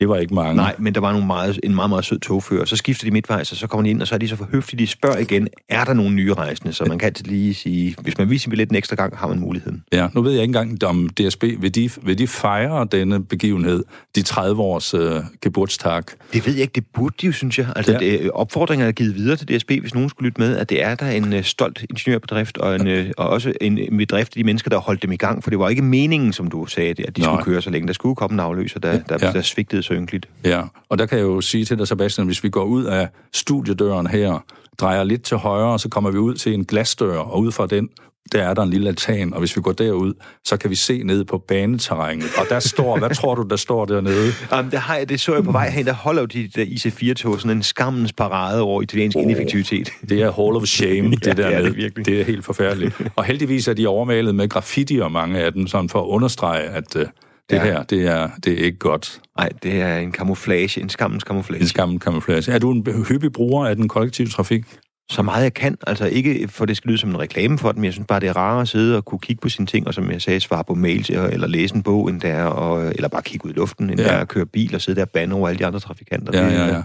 Det 0.02 0.08
var 0.08 0.16
ikke 0.16 0.34
mange. 0.34 0.54
Nej, 0.54 0.74
men 0.78 0.94
der 0.94 1.00
var 1.00 1.12
nogle 1.12 1.26
meget, 1.26 1.60
en 1.62 1.74
meget, 1.74 1.90
meget 1.90 2.04
sød 2.04 2.18
togfører. 2.18 2.64
Så 2.64 2.76
skifter 2.76 3.04
de 3.06 3.10
midtvejs, 3.10 3.52
og 3.52 3.56
så 3.58 3.66
kommer 3.66 3.84
de 3.84 3.90
ind, 3.90 4.02
og 4.02 4.08
så 4.08 4.14
er 4.14 4.18
de 4.18 4.28
så 4.28 4.36
for 4.36 4.48
høflige, 4.52 4.78
de 4.78 4.86
spørger 4.86 5.18
igen, 5.18 5.48
er 5.68 5.84
der 5.84 5.92
nogle 5.92 6.14
nye 6.14 6.34
rejsende? 6.34 6.72
Så 6.72 6.84
man 6.84 6.98
kan 6.98 7.06
altid 7.06 7.24
lige 7.24 7.54
sige, 7.54 7.94
hvis 8.02 8.18
man 8.18 8.30
viser 8.30 8.50
billet 8.50 8.70
en 8.70 8.76
ekstra 8.76 8.96
gang, 8.96 9.16
har 9.16 9.28
man 9.28 9.38
muligheden. 9.40 9.82
Ja, 9.92 10.08
nu 10.14 10.22
ved 10.22 10.32
jeg 10.32 10.42
ikke 10.42 10.58
engang, 10.58 10.84
om 10.84 11.08
DSB, 11.08 11.42
vil 11.58 11.74
de, 11.74 11.90
vil 12.02 12.18
de 12.18 12.26
fejre 12.26 12.86
denne 12.92 13.24
begivenhed, 13.24 13.84
de 14.16 14.22
30 14.22 14.62
års 14.62 14.94
øh, 14.94 15.00
geburtstag? 15.42 16.02
Det 16.32 16.46
ved 16.46 16.52
jeg 16.54 16.62
ikke, 16.62 16.72
det 16.74 16.84
burde 16.94 17.14
de 17.20 17.26
jo, 17.26 17.32
synes 17.32 17.58
jeg. 17.58 17.66
Altså, 17.76 17.92
Ja. 17.92 17.98
det, 17.98 18.30
opfordringen 18.30 18.88
er 18.88 18.92
givet 18.92 19.14
videre 19.16 19.36
til 19.36 19.48
DSB, 19.58 19.70
hvis 19.80 19.94
nogen 19.94 20.08
skulle 20.08 20.26
lytte 20.28 20.40
med, 20.40 20.56
at 20.56 20.70
det 20.70 20.82
er 20.84 20.94
der 20.94 21.06
en 21.10 21.32
øh, 21.32 21.42
stolt 21.44 21.84
ingeniørbedrift, 21.90 22.58
og, 22.58 22.74
en, 22.76 22.86
øh, 22.86 23.10
og 23.18 23.28
også 23.28 23.52
en, 23.60 23.78
en 23.78 23.96
bedrift 23.98 24.28
af 24.28 24.40
de 24.40 24.44
mennesker, 24.44 24.70
der 24.70 24.78
holdt 24.78 25.02
dem 25.02 25.12
i 25.12 25.16
gang, 25.16 25.42
for 25.42 25.50
det 25.50 25.58
var 25.58 25.68
ikke 25.68 25.82
meningen, 25.82 26.32
som 26.32 26.50
du 26.50 26.66
sagde, 26.66 26.90
at 26.90 27.16
de 27.16 27.20
Nej. 27.20 27.30
skulle 27.34 27.44
køre 27.44 27.62
så 27.62 27.70
længe. 27.70 27.86
Der 27.86 27.92
skulle 27.92 28.16
komme 28.16 28.34
en 28.34 28.40
afløser, 28.40 28.80
der, 28.80 28.98
der, 29.08 29.18
ja. 29.22 29.32
der 29.32 29.42
svigtede 29.42 29.82
så 29.94 30.00
ynkeligt. 30.00 30.28
Ja, 30.44 30.62
og 30.88 30.98
der 30.98 31.06
kan 31.06 31.18
jeg 31.18 31.24
jo 31.24 31.40
sige 31.40 31.64
til 31.64 31.78
dig, 31.78 31.88
Sebastian, 31.88 32.26
hvis 32.26 32.44
vi 32.44 32.48
går 32.48 32.64
ud 32.64 32.84
af 32.84 33.08
studiedøren 33.34 34.06
her, 34.06 34.44
drejer 34.80 35.04
lidt 35.04 35.22
til 35.22 35.36
højre, 35.36 35.78
så 35.78 35.88
kommer 35.88 36.10
vi 36.10 36.18
ud 36.18 36.34
til 36.34 36.54
en 36.54 36.64
glasdør, 36.64 37.18
og 37.18 37.40
ud 37.40 37.52
fra 37.52 37.66
den, 37.66 37.88
der 38.32 38.42
er 38.42 38.54
der 38.54 38.62
en 38.62 38.70
lille 38.70 38.88
altan, 38.88 39.32
og 39.34 39.38
hvis 39.38 39.56
vi 39.56 39.60
går 39.60 39.72
derud, 39.72 40.12
så 40.44 40.56
kan 40.56 40.70
vi 40.70 40.74
se 40.74 41.02
ned 41.02 41.24
på 41.24 41.38
baneterrænet. 41.38 42.26
Og 42.38 42.46
der 42.48 42.60
står, 42.60 42.98
hvad 42.98 43.10
tror 43.14 43.34
du, 43.34 43.42
der 43.50 43.56
står 43.56 43.84
dernede? 43.84 44.32
Jamen, 44.52 44.70
der 44.70 44.78
har 44.78 44.96
jeg, 44.96 45.08
det 45.08 45.20
så 45.20 45.34
jeg 45.34 45.44
på 45.44 45.52
vej 45.52 45.70
hen, 45.70 45.86
der 45.86 45.92
holder 45.92 46.22
jo 46.22 46.26
de 46.26 46.48
der 46.54 46.64
IC4-tog 46.64 47.40
sådan 47.40 47.56
en 47.56 47.62
skammens 47.62 48.12
parade 48.12 48.60
over 48.62 48.82
italiensk 48.82 49.16
oh. 49.16 49.22
ineffektivitet. 49.22 49.90
Det 50.08 50.22
er 50.22 50.32
Hall 50.32 50.56
of 50.56 50.64
Shame, 50.64 51.10
det 51.16 51.26
Ja, 51.26 51.32
der 51.32 51.34
det 51.34 51.44
er 51.56 51.58
med. 51.58 51.64
det 51.64 51.76
virkelig. 51.76 52.06
det 52.06 52.20
er 52.20 52.24
helt 52.24 52.44
forfærdeligt. 52.44 53.02
Og 53.16 53.24
heldigvis 53.24 53.68
er 53.68 53.74
de 53.74 53.86
overmalet 53.86 54.34
med 54.34 54.48
graffiti 54.48 54.98
og 54.98 55.12
mange 55.12 55.38
af 55.40 55.52
dem, 55.52 55.66
sådan 55.66 55.88
for 55.88 56.00
at 56.02 56.06
understrege, 56.06 56.62
at 56.62 56.96
uh, 56.96 57.02
det 57.52 57.58
Ja. 57.58 57.64
her, 57.72 57.82
det 57.82 58.06
er, 58.06 58.28
det 58.44 58.52
er 58.60 58.64
ikke 58.64 58.78
godt. 58.78 59.20
Nej, 59.38 59.48
det 59.62 59.80
er 59.80 59.96
en 59.98 60.12
camouflage, 60.12 60.80
en 60.80 60.88
skammens 60.88 61.22
camouflage. 61.22 61.60
En 61.62 61.68
skammel 61.68 62.00
camouflage. 62.00 62.52
Er 62.52 62.58
du 62.58 62.70
en 62.72 63.04
hyppig 63.08 63.32
bruger 63.32 63.66
af 63.66 63.76
den 63.76 63.88
kollektive 63.88 64.28
trafik? 64.28 64.64
så 65.10 65.22
meget 65.22 65.42
jeg 65.42 65.54
kan. 65.54 65.76
Altså 65.86 66.06
ikke 66.06 66.48
for 66.48 66.64
det 66.66 66.76
skal 66.76 66.88
lyde 66.88 66.98
som 66.98 67.10
en 67.10 67.18
reklame 67.18 67.58
for 67.58 67.72
den, 67.72 67.80
men 67.80 67.84
jeg 67.84 67.92
synes 67.92 68.06
bare, 68.06 68.20
det 68.20 68.28
er 68.28 68.36
rarere 68.36 68.60
at 68.60 68.68
sidde 68.68 68.96
og 68.96 69.04
kunne 69.04 69.18
kigge 69.18 69.40
på 69.40 69.48
sine 69.48 69.66
ting, 69.66 69.86
og 69.86 69.94
som 69.94 70.10
jeg 70.10 70.22
sagde, 70.22 70.40
svare 70.40 70.64
på 70.64 70.74
mails 70.74 71.10
eller 71.10 71.46
læse 71.46 71.74
en 71.74 71.82
bog, 71.82 72.08
end 72.10 72.20
der, 72.20 72.42
og, 72.44 72.86
eller 72.86 73.08
bare 73.08 73.22
kigge 73.22 73.46
ud 73.46 73.50
i 73.50 73.54
luften, 73.54 73.90
end 73.90 74.00
Ja. 74.00 74.06
der 74.06 74.12
at 74.16 74.28
køre 74.28 74.46
bil 74.46 74.74
og 74.74 74.80
sidde 74.80 74.96
der 74.96 75.04
og 75.04 75.10
bande 75.10 75.34
over 75.34 75.48
alle 75.48 75.58
de 75.58 75.66
andre 75.66 75.80
trafikanter. 75.80 76.38
Ja, 76.42 76.48
ja, 76.48 76.66
ja. 76.76 76.82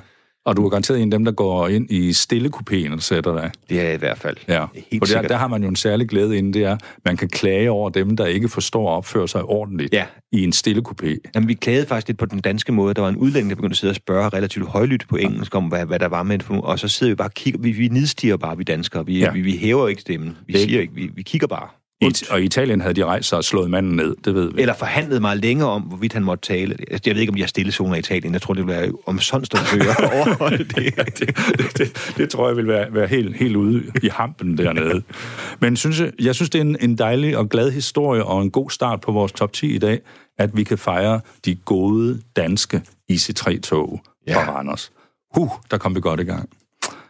Og 0.47 0.57
du 0.57 0.65
er 0.65 0.69
garanteret 0.69 1.01
en 1.01 1.13
af 1.13 1.19
dem, 1.19 1.25
der 1.25 1.31
går 1.31 1.67
ind 1.67 1.91
i 1.91 2.09
stillekupéen 2.11 2.93
og 2.93 3.01
sætter 3.01 3.33
dig. 3.41 3.51
Det 3.69 3.79
er 3.79 3.83
jeg 3.83 3.93
i 3.93 3.97
hvert 3.97 4.17
fald. 4.17 4.37
Ja, 4.47 4.65
Helt 4.91 5.07
for 5.07 5.13
der, 5.21 5.27
der 5.27 5.37
har 5.37 5.47
man 5.47 5.61
jo 5.63 5.69
en 5.69 5.75
særlig 5.75 6.07
glæde 6.09 6.37
inde, 6.37 6.53
det 6.53 6.63
er, 6.63 6.77
man 7.05 7.17
kan 7.17 7.27
klage 7.29 7.71
over 7.71 7.89
dem, 7.89 8.17
der 8.17 8.25
ikke 8.25 8.49
forstår 8.49 8.91
at 8.91 8.97
opføre 8.97 9.27
sig 9.27 9.43
ordentligt 9.43 9.93
Ja. 9.93 10.05
i 10.31 10.43
en 10.43 10.53
stillekupé. 10.55 11.15
Jamen, 11.35 11.47
vi 11.47 11.53
klagede 11.53 11.85
faktisk 11.85 12.07
lidt 12.07 12.17
på 12.19 12.25
den 12.25 12.39
danske 12.39 12.71
måde. 12.71 12.93
Der 12.93 13.01
var 13.01 13.09
en 13.09 13.15
udlænding, 13.15 13.49
der 13.49 13.55
begyndte 13.55 13.73
at 13.73 13.77
sidde 13.77 13.91
og 13.91 13.95
spørge 13.95 14.29
relativt 14.29 14.67
højlydt 14.67 15.07
på 15.09 15.15
engelsk 15.15 15.55
om, 15.55 15.63
hvad, 15.65 15.85
hvad 15.85 15.99
der 15.99 16.07
var 16.07 16.23
med 16.23 16.37
det. 16.37 16.45
Og 16.49 16.79
så 16.79 16.87
sidder 16.87 17.11
vi 17.11 17.15
bare 17.15 17.27
og 17.27 17.33
kigger. 17.33 17.59
Vi, 17.59 17.71
vi 17.71 17.87
nedstiger 17.87 18.37
bare, 18.37 18.57
vi 18.57 18.63
danskere. 18.63 19.05
Vi, 19.05 19.19
Ja. 19.19 19.31
vi, 19.31 19.41
vi 19.41 19.57
hæver 19.57 19.87
ikke 19.87 20.01
stemmen. 20.01 20.37
Vi 20.47 20.53
Det 20.53 20.61
er 20.61 20.65
siger 20.65 20.81
ikke, 20.81 20.93
vi, 20.93 21.09
vi 21.15 21.21
kigger 21.21 21.47
bare. 21.47 21.67
I, 22.01 22.13
og 22.29 22.41
i 22.41 22.43
Italien 22.43 22.81
havde 22.81 22.93
de 22.93 23.05
rejst 23.05 23.29
sig 23.29 23.37
og 23.37 23.43
slået 23.43 23.69
manden 23.69 23.95
ned, 23.95 24.15
det 24.25 24.35
ved 24.35 24.51
vi. 24.53 24.61
Eller 24.61 24.73
forhandlede 24.73 25.19
meget 25.19 25.37
længere 25.41 25.69
om, 25.69 25.81
hvorvidt 25.81 26.13
han 26.13 26.23
måtte 26.23 26.47
tale. 26.47 26.75
Altså, 26.79 27.01
Jeg 27.05 27.13
ved 27.15 27.21
ikke, 27.21 27.31
om 27.31 27.35
de 27.35 27.41
har 27.41 27.47
stillezoner 27.47 27.95
i 27.95 27.99
Italien. 27.99 28.33
Jeg 28.33 28.41
tror, 28.41 28.53
det 28.53 28.67
vil 28.67 28.73
være 28.75 28.91
om 29.05 29.19
sådan 29.19 29.43
at 29.43 30.13
overholde 30.13 30.63
det. 30.63 30.95
det, 31.19 31.19
det, 31.57 31.77
det, 31.77 32.13
det 32.17 32.29
tror 32.29 32.47
jeg 32.47 32.57
vil 32.57 32.67
være, 32.67 32.93
være 32.93 33.07
helt, 33.07 33.35
helt 33.35 33.55
ude 33.55 33.83
i 34.03 34.07
hampen 34.07 34.57
dernede. 34.57 35.01
Men 35.59 35.77
synes 35.77 35.99
jeg, 35.99 36.11
jeg 36.19 36.35
synes, 36.35 36.49
det 36.49 36.59
er 36.59 36.63
en, 36.63 36.77
en 36.81 36.97
dejlig 36.97 37.37
og 37.37 37.49
glad 37.49 37.71
historie 37.71 38.23
og 38.23 38.41
en 38.41 38.51
god 38.51 38.69
start 38.69 39.01
på 39.01 39.11
vores 39.11 39.31
top 39.31 39.53
10 39.53 39.75
i 39.75 39.77
dag, 39.77 39.99
at 40.37 40.57
vi 40.57 40.63
kan 40.63 40.77
fejre 40.77 41.21
de 41.45 41.55
gode 41.55 42.21
danske 42.35 42.81
IC3-tog 43.11 44.01
ja. 44.27 44.35
fra 44.35 44.41
Ja. 44.41 44.57
Randers. 44.57 44.91
Huh, 45.35 45.49
der 45.71 45.77
kom 45.77 45.95
vi 45.95 45.99
godt 46.01 46.19
i 46.19 46.23
gang. 46.23 46.49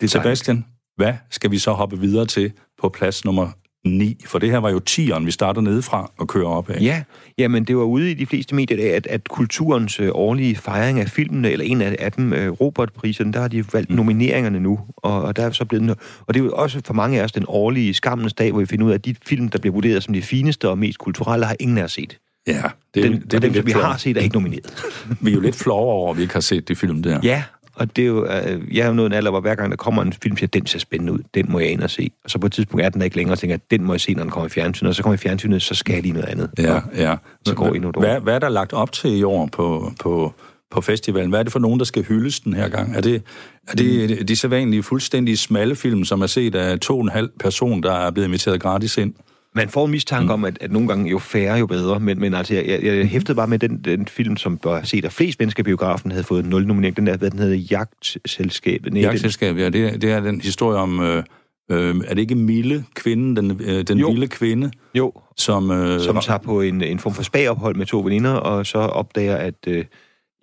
Det. 0.02 0.12
Sebastian, 0.12 0.66
hvad 0.96 1.14
skal 1.32 1.52
vi 1.52 1.58
så 1.58 1.72
hoppe 1.72 2.00
videre 2.00 2.26
til 2.26 2.52
på 2.82 2.90
plads 2.90 3.26
nummer 3.26 3.50
9? 3.88 4.24
For 4.26 4.40
det 4.40 4.52
her 4.52 4.58
var 4.58 4.70
jo 4.70 4.82
10'eren, 4.90 5.26
vi 5.26 5.32
starter 5.32 5.62
nedefra 5.62 6.12
og 6.18 6.28
kører 6.28 6.48
op 6.48 6.70
af. 6.70 6.82
Ja, 6.82 7.04
jamen 7.38 7.64
det 7.64 7.78
var 7.78 7.84
ude 7.84 8.12
i 8.12 8.14
de 8.14 8.26
fleste 8.26 8.56
medier, 8.56 8.92
af, 8.92 8.96
at, 8.96 9.08
at 9.08 9.28
kulturens 9.30 10.00
øh, 10.00 10.10
årlige 10.14 10.56
fejring 10.56 11.00
af 11.00 11.10
filmene, 11.10 11.52
eller 11.52 11.66
en 11.66 11.82
af, 11.82 11.96
af 12.00 12.12
dem, 12.12 12.34
øh, 12.34 12.52
Robert-priserne, 12.52 13.34
der 13.34 13.42
har 13.42 13.48
de 13.48 13.74
valgt 13.74 13.90
nomineringerne 13.90 14.60
nu, 14.60 14.80
og, 14.98 15.22
og 15.22 15.36
der 15.36 15.46
er 15.46 15.52
så 15.52 15.66
blevet, 15.66 15.90
og 16.28 16.34
det 16.34 16.40
er 16.40 16.44
jo 16.44 16.52
også 16.52 16.82
for 16.86 16.94
mange 16.94 17.20
af 17.20 17.24
os 17.24 17.32
den 17.32 17.46
årlige 17.48 17.94
skammens 17.94 18.34
dag, 18.34 18.52
hvor 18.52 18.60
vi 18.60 18.66
finder 18.66 18.86
ud 18.86 18.92
af, 18.92 18.96
at 18.96 19.06
de 19.06 19.16
film, 19.26 19.50
der 19.50 19.60
bliver 19.60 19.74
vurderet 19.74 20.04
som 20.04 20.14
de 20.14 20.22
fineste 20.22 20.70
og 20.70 20.78
mest 20.78 20.98
kulturelle, 20.98 21.46
har 21.46 21.56
ingen 21.60 21.78
af 21.78 21.84
os 21.84 21.92
set. 21.92 22.20
ja 22.48 22.62
det, 22.94 23.04
Den, 23.04 23.14
det, 23.14 23.42
det, 23.42 23.54
dem, 23.54 23.66
vi 23.66 23.72
har 23.72 23.98
set, 23.98 24.18
er 24.18 24.22
ikke 24.22 24.36
nomineret. 24.36 24.86
Vi 25.22 25.32
er 25.32 25.36
jo 25.36 25.42
lidt 25.42 25.56
flove 25.56 25.92
over, 25.92 26.12
at 26.12 26.18
vi 26.18 26.22
ikke 26.22 26.34
har 26.34 26.42
set 26.42 26.68
de 26.68 26.76
film 26.76 27.04
der. 27.04 27.20
Ja, 27.24 27.44
og 27.78 27.96
det 27.96 28.02
er 28.02 28.08
jo, 28.08 28.26
øh, 28.26 28.76
jeg 28.78 28.84
er 28.84 28.88
jo 28.88 28.94
nået 28.94 29.06
en 29.06 29.14
alder, 29.14 29.32
hvor 29.32 29.40
hver 29.40 29.56
gang 29.56 29.72
der 29.72 29.78
kommer 29.78 30.02
en 30.02 30.14
film, 30.14 30.38
siger, 30.38 30.48
den 30.48 30.66
ser 30.66 30.80
spændende 30.80 31.14
ud, 31.14 31.20
den 31.34 31.46
må 31.50 31.60
jeg 31.60 31.70
ind 31.70 31.82
og 31.82 31.90
se. 31.90 32.12
Og 32.24 32.30
så 32.30 32.40
på 32.40 32.48
et 32.48 32.54
tidspunkt 32.54 32.86
er 32.86 32.90
den 32.90 33.02
der 33.02 33.06
ikke 33.06 33.18
længere, 33.18 33.34
og 33.34 33.40
tænker, 33.40 33.58
den 33.72 33.84
må 33.84 33.94
jeg 33.94 34.02
se, 34.02 34.14
når 34.14 34.24
den 34.24 34.32
kommer 34.32 34.46
i 34.46 34.50
fjernsynet. 34.50 34.90
Og 34.90 34.96
så 34.96 35.04
kommer 35.04 35.14
i 35.14 35.18
fjernsynet, 35.18 35.62
så 35.62 35.76
skal 35.76 35.94
jeg 35.94 36.02
lige 36.02 36.14
noget 36.14 36.28
andet. 36.28 36.50
Ja, 36.58 36.80
ja. 36.96 37.16
Så 37.46 37.56
går 37.56 37.68
endnu 37.68 37.90
et 37.90 37.98
år. 37.98 38.02
hvad, 38.02 38.20
hvad 38.20 38.36
er 38.36 38.40
der 38.40 38.50
lagt 38.50 38.74
op 38.74 38.92
til 38.92 39.18
i 39.18 39.24
år 39.24 39.50
på, 39.52 39.92
på, 40.00 40.34
på 40.72 40.82
festivalen? 40.82 41.30
Hvad 41.30 41.40
er 41.40 41.44
det 41.44 41.52
for 41.52 41.60
nogen, 41.60 41.80
der 41.80 41.86
skal 41.86 42.04
hyldes 42.04 42.40
den 42.40 42.54
her 42.54 42.70
gang? 42.70 42.96
Er 42.96 43.02
det, 43.02 43.22
er 43.68 43.76
det 43.76 44.28
de 44.28 44.36
sædvanlige 44.36 44.84
fuldstændig 44.84 45.40
smalle 45.40 45.76
film, 45.76 46.06
som 46.06 46.22
er 46.22 46.28
set 46.28 46.56
af 46.56 46.80
to 46.80 46.98
og 46.98 47.04
en 47.04 47.10
halv 47.10 47.30
person, 47.40 47.84
der 47.84 47.94
er 47.94 48.12
blevet 48.12 48.28
inviteret 48.28 48.62
gratis 48.62 48.98
ind? 48.98 49.14
Man 49.58 49.70
får 49.70 49.86
en 49.86 49.92
mistanke 49.92 50.26
mm. 50.26 50.32
om, 50.32 50.46
at, 50.46 50.58
at 50.62 50.72
nogle 50.72 50.88
gange 50.88 51.10
jo 51.10 51.20
færre, 51.20 51.58
jo 51.58 51.66
bedre. 51.66 52.00
Men, 52.00 52.20
men 52.20 52.34
altså, 52.34 52.54
jeg, 52.54 52.80
jeg, 52.84 53.06
hæftede 53.08 53.36
bare 53.36 53.48
med 53.48 53.60
den, 53.60 53.78
den 53.78 54.08
film, 54.08 54.38
som 54.38 54.58
bør 54.58 54.82
set 54.84 55.06
af 55.06 55.12
flest 55.12 55.40
mennesker 55.40 55.62
i 55.62 55.64
biografen, 55.64 56.12
havde 56.12 56.24
fået 56.24 56.46
nul 56.46 56.68
nominering. 56.68 56.96
Den 56.98 57.08
der, 57.08 57.18
hvad 57.18 57.30
den 57.32 57.40
hedder, 57.40 57.56
Jagtselskabet. 57.56 58.94
Nej, 58.94 59.02
den, 59.02 59.10
Jagtselskab, 59.12 59.58
ja, 59.58 59.70
det, 59.70 59.94
er- 59.94 59.98
det 59.98 60.12
er 60.12 60.20
den 60.20 60.42
historie 60.42 60.78
om... 60.78 61.00
Øh, 61.00 61.24
øh, 61.72 61.96
er 62.08 62.14
det 62.14 62.18
ikke 62.22 62.36
Mille, 62.36 62.86
kvinden, 62.96 63.36
den, 63.36 63.62
øh, 63.64 63.84
den 63.84 63.98
Jo. 63.98 64.10
vilde 64.10 64.28
kvinde, 64.28 64.72
jo, 64.96 65.14
som... 65.38 65.72
Øh, 65.72 66.00
som 66.02 66.20
tager 66.22 66.38
på 66.38 66.62
en, 66.62 66.82
en 66.84 67.00
form 67.00 67.14
for 67.14 67.24
spagophold 67.24 67.76
med 67.76 67.86
to 67.86 68.00
veninder, 68.00 68.32
og 68.32 68.66
så 68.66 68.78
opdager, 68.78 69.36
at 69.36 69.56
øh, 69.68 69.86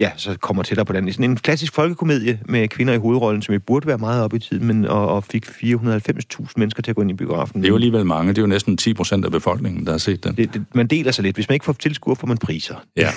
ja, 0.00 0.10
så 0.16 0.36
kommer 0.38 0.62
tættere 0.62 0.84
på 0.84 0.92
den. 0.92 1.04
Det 1.04 1.10
er 1.10 1.14
Sådan 1.14 1.30
en 1.30 1.36
klassisk 1.36 1.72
folkekomedie 1.72 2.40
med 2.48 2.68
kvinder 2.68 2.94
i 2.94 2.96
hovedrollen, 2.96 3.42
som 3.42 3.52
jo 3.52 3.60
burde 3.66 3.86
være 3.86 3.98
meget 3.98 4.22
op 4.22 4.34
i 4.34 4.38
tiden, 4.38 4.66
men, 4.66 4.84
og, 4.84 5.08
og 5.08 5.24
fik 5.24 5.46
490.000 5.46 6.52
mennesker 6.56 6.82
til 6.82 6.90
at 6.90 6.96
gå 6.96 7.02
ind 7.02 7.10
i 7.10 7.14
biografen. 7.14 7.60
det 7.60 7.66
er 7.66 7.68
jo 7.68 7.74
alligevel 7.74 8.06
mange. 8.06 8.28
Det 8.28 8.38
er 8.38 8.42
jo 8.42 8.46
næsten 8.46 8.76
10 8.76 8.94
procent 8.94 9.24
af 9.24 9.30
befolkningen, 9.30 9.86
der 9.86 9.90
har 9.90 9.98
set 9.98 10.24
den. 10.24 10.36
det, 10.36 10.54
det, 10.54 10.64
man 10.74 10.86
deler 10.86 11.12
sig 11.12 11.22
lidt. 11.22 11.36
Hvis 11.36 11.48
man 11.48 11.54
ikke 11.54 11.64
får 11.64 11.72
tilskuer, 11.72 12.14
får 12.14 12.26
man 12.26 12.38
priser. 12.38 12.76
Ja. 12.96 13.10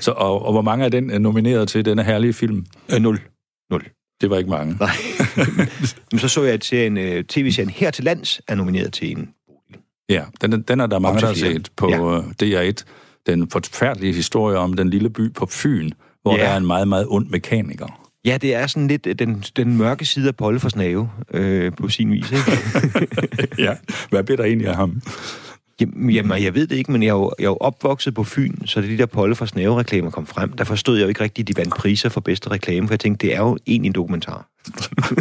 Så, 0.00 0.10
og, 0.10 0.44
og 0.44 0.52
hvor 0.52 0.62
mange 0.62 0.84
af 0.84 0.90
den 0.90 1.10
er 1.10 1.18
nomineret 1.18 1.68
til 1.68 1.84
denne 1.84 2.04
herlige 2.04 2.32
film? 2.32 2.66
Øh, 2.94 3.00
nul. 3.00 3.20
Nul. 3.70 3.84
Det 4.20 4.30
var 4.30 4.38
ikke 4.38 4.50
mange. 4.50 4.76
Nej. 4.80 4.90
Men 6.12 6.18
så 6.18 6.28
så 6.28 6.42
jeg, 6.42 6.52
at 6.52 6.64
serien, 6.64 6.96
øh, 6.96 7.24
tv-serien 7.24 7.70
Her 7.70 7.90
til 7.90 8.04
lands 8.04 8.40
er 8.48 8.54
nomineret 8.54 8.92
til 8.92 9.10
en. 9.10 9.28
Ja, 10.08 10.24
den, 10.40 10.62
den 10.62 10.80
er 10.80 10.86
der 10.86 10.98
mange, 10.98 11.20
der 11.20 11.32
til 11.32 11.46
har 11.46 11.52
set 11.52 11.70
på 11.76 11.88
ja. 12.42 12.70
DR1. 12.70 12.84
Den 13.26 13.50
forfærdelige 13.50 14.12
historie 14.12 14.58
om 14.58 14.74
den 14.74 14.90
lille 14.90 15.10
by 15.10 15.32
på 15.32 15.46
Fyn, 15.46 15.90
hvor 16.24 16.36
Ja. 16.36 16.42
der 16.42 16.48
er 16.48 16.56
en 16.56 16.66
meget, 16.66 16.88
meget 16.88 17.06
ond 17.08 17.28
mekaniker. 17.28 18.00
Ja, 18.24 18.38
det 18.42 18.54
er 18.54 18.66
sådan 18.66 18.88
lidt 18.88 19.06
øh, 19.06 19.14
den, 19.14 19.44
den 19.56 19.76
mørke 19.76 20.04
side 20.04 20.28
af 20.28 20.36
Polle 20.36 20.60
for 20.60 20.68
Snave 20.68 21.10
øh, 21.34 21.72
på 21.72 21.88
sin 21.88 22.12
vis. 22.12 22.32
Ikke? 22.32 22.44
ja. 23.64 23.72
Hvad 24.10 24.24
bliver 24.24 24.36
der 24.36 24.44
egentlig 24.44 24.68
af 24.68 24.76
ham? 24.76 25.02
Jamen, 25.80 26.10
jamen, 26.10 26.42
jeg 26.42 26.54
ved 26.54 26.66
det 26.66 26.76
ikke, 26.76 26.92
men 26.92 27.02
jeg 27.02 27.08
er, 27.08 27.14
jo, 27.14 27.32
jeg 27.38 27.44
er 27.44 27.48
jo 27.48 27.56
opvokset 27.60 28.14
på 28.14 28.24
Fyn, 28.24 28.54
så 28.66 28.80
da 28.80 28.86
de 28.86 28.98
der 28.98 29.06
Polle 29.06 29.34
for 29.34 29.46
Snave-reklamer 29.46 30.10
kom 30.10 30.26
frem, 30.26 30.52
der 30.52 30.64
forstod 30.64 30.96
jeg 30.96 31.02
jo 31.02 31.08
ikke 31.08 31.20
rigtigt, 31.20 31.50
at 31.50 31.56
de 31.56 31.60
vandt 31.60 31.74
priser 31.74 32.08
for 32.08 32.20
bedste 32.20 32.50
reklame, 32.50 32.86
for 32.86 32.92
jeg 32.94 33.00
tænkte, 33.00 33.26
det 33.26 33.34
er 33.34 33.40
jo 33.40 33.58
egentlig 33.66 33.88
en 33.88 33.92
dokumentar. 33.94 34.48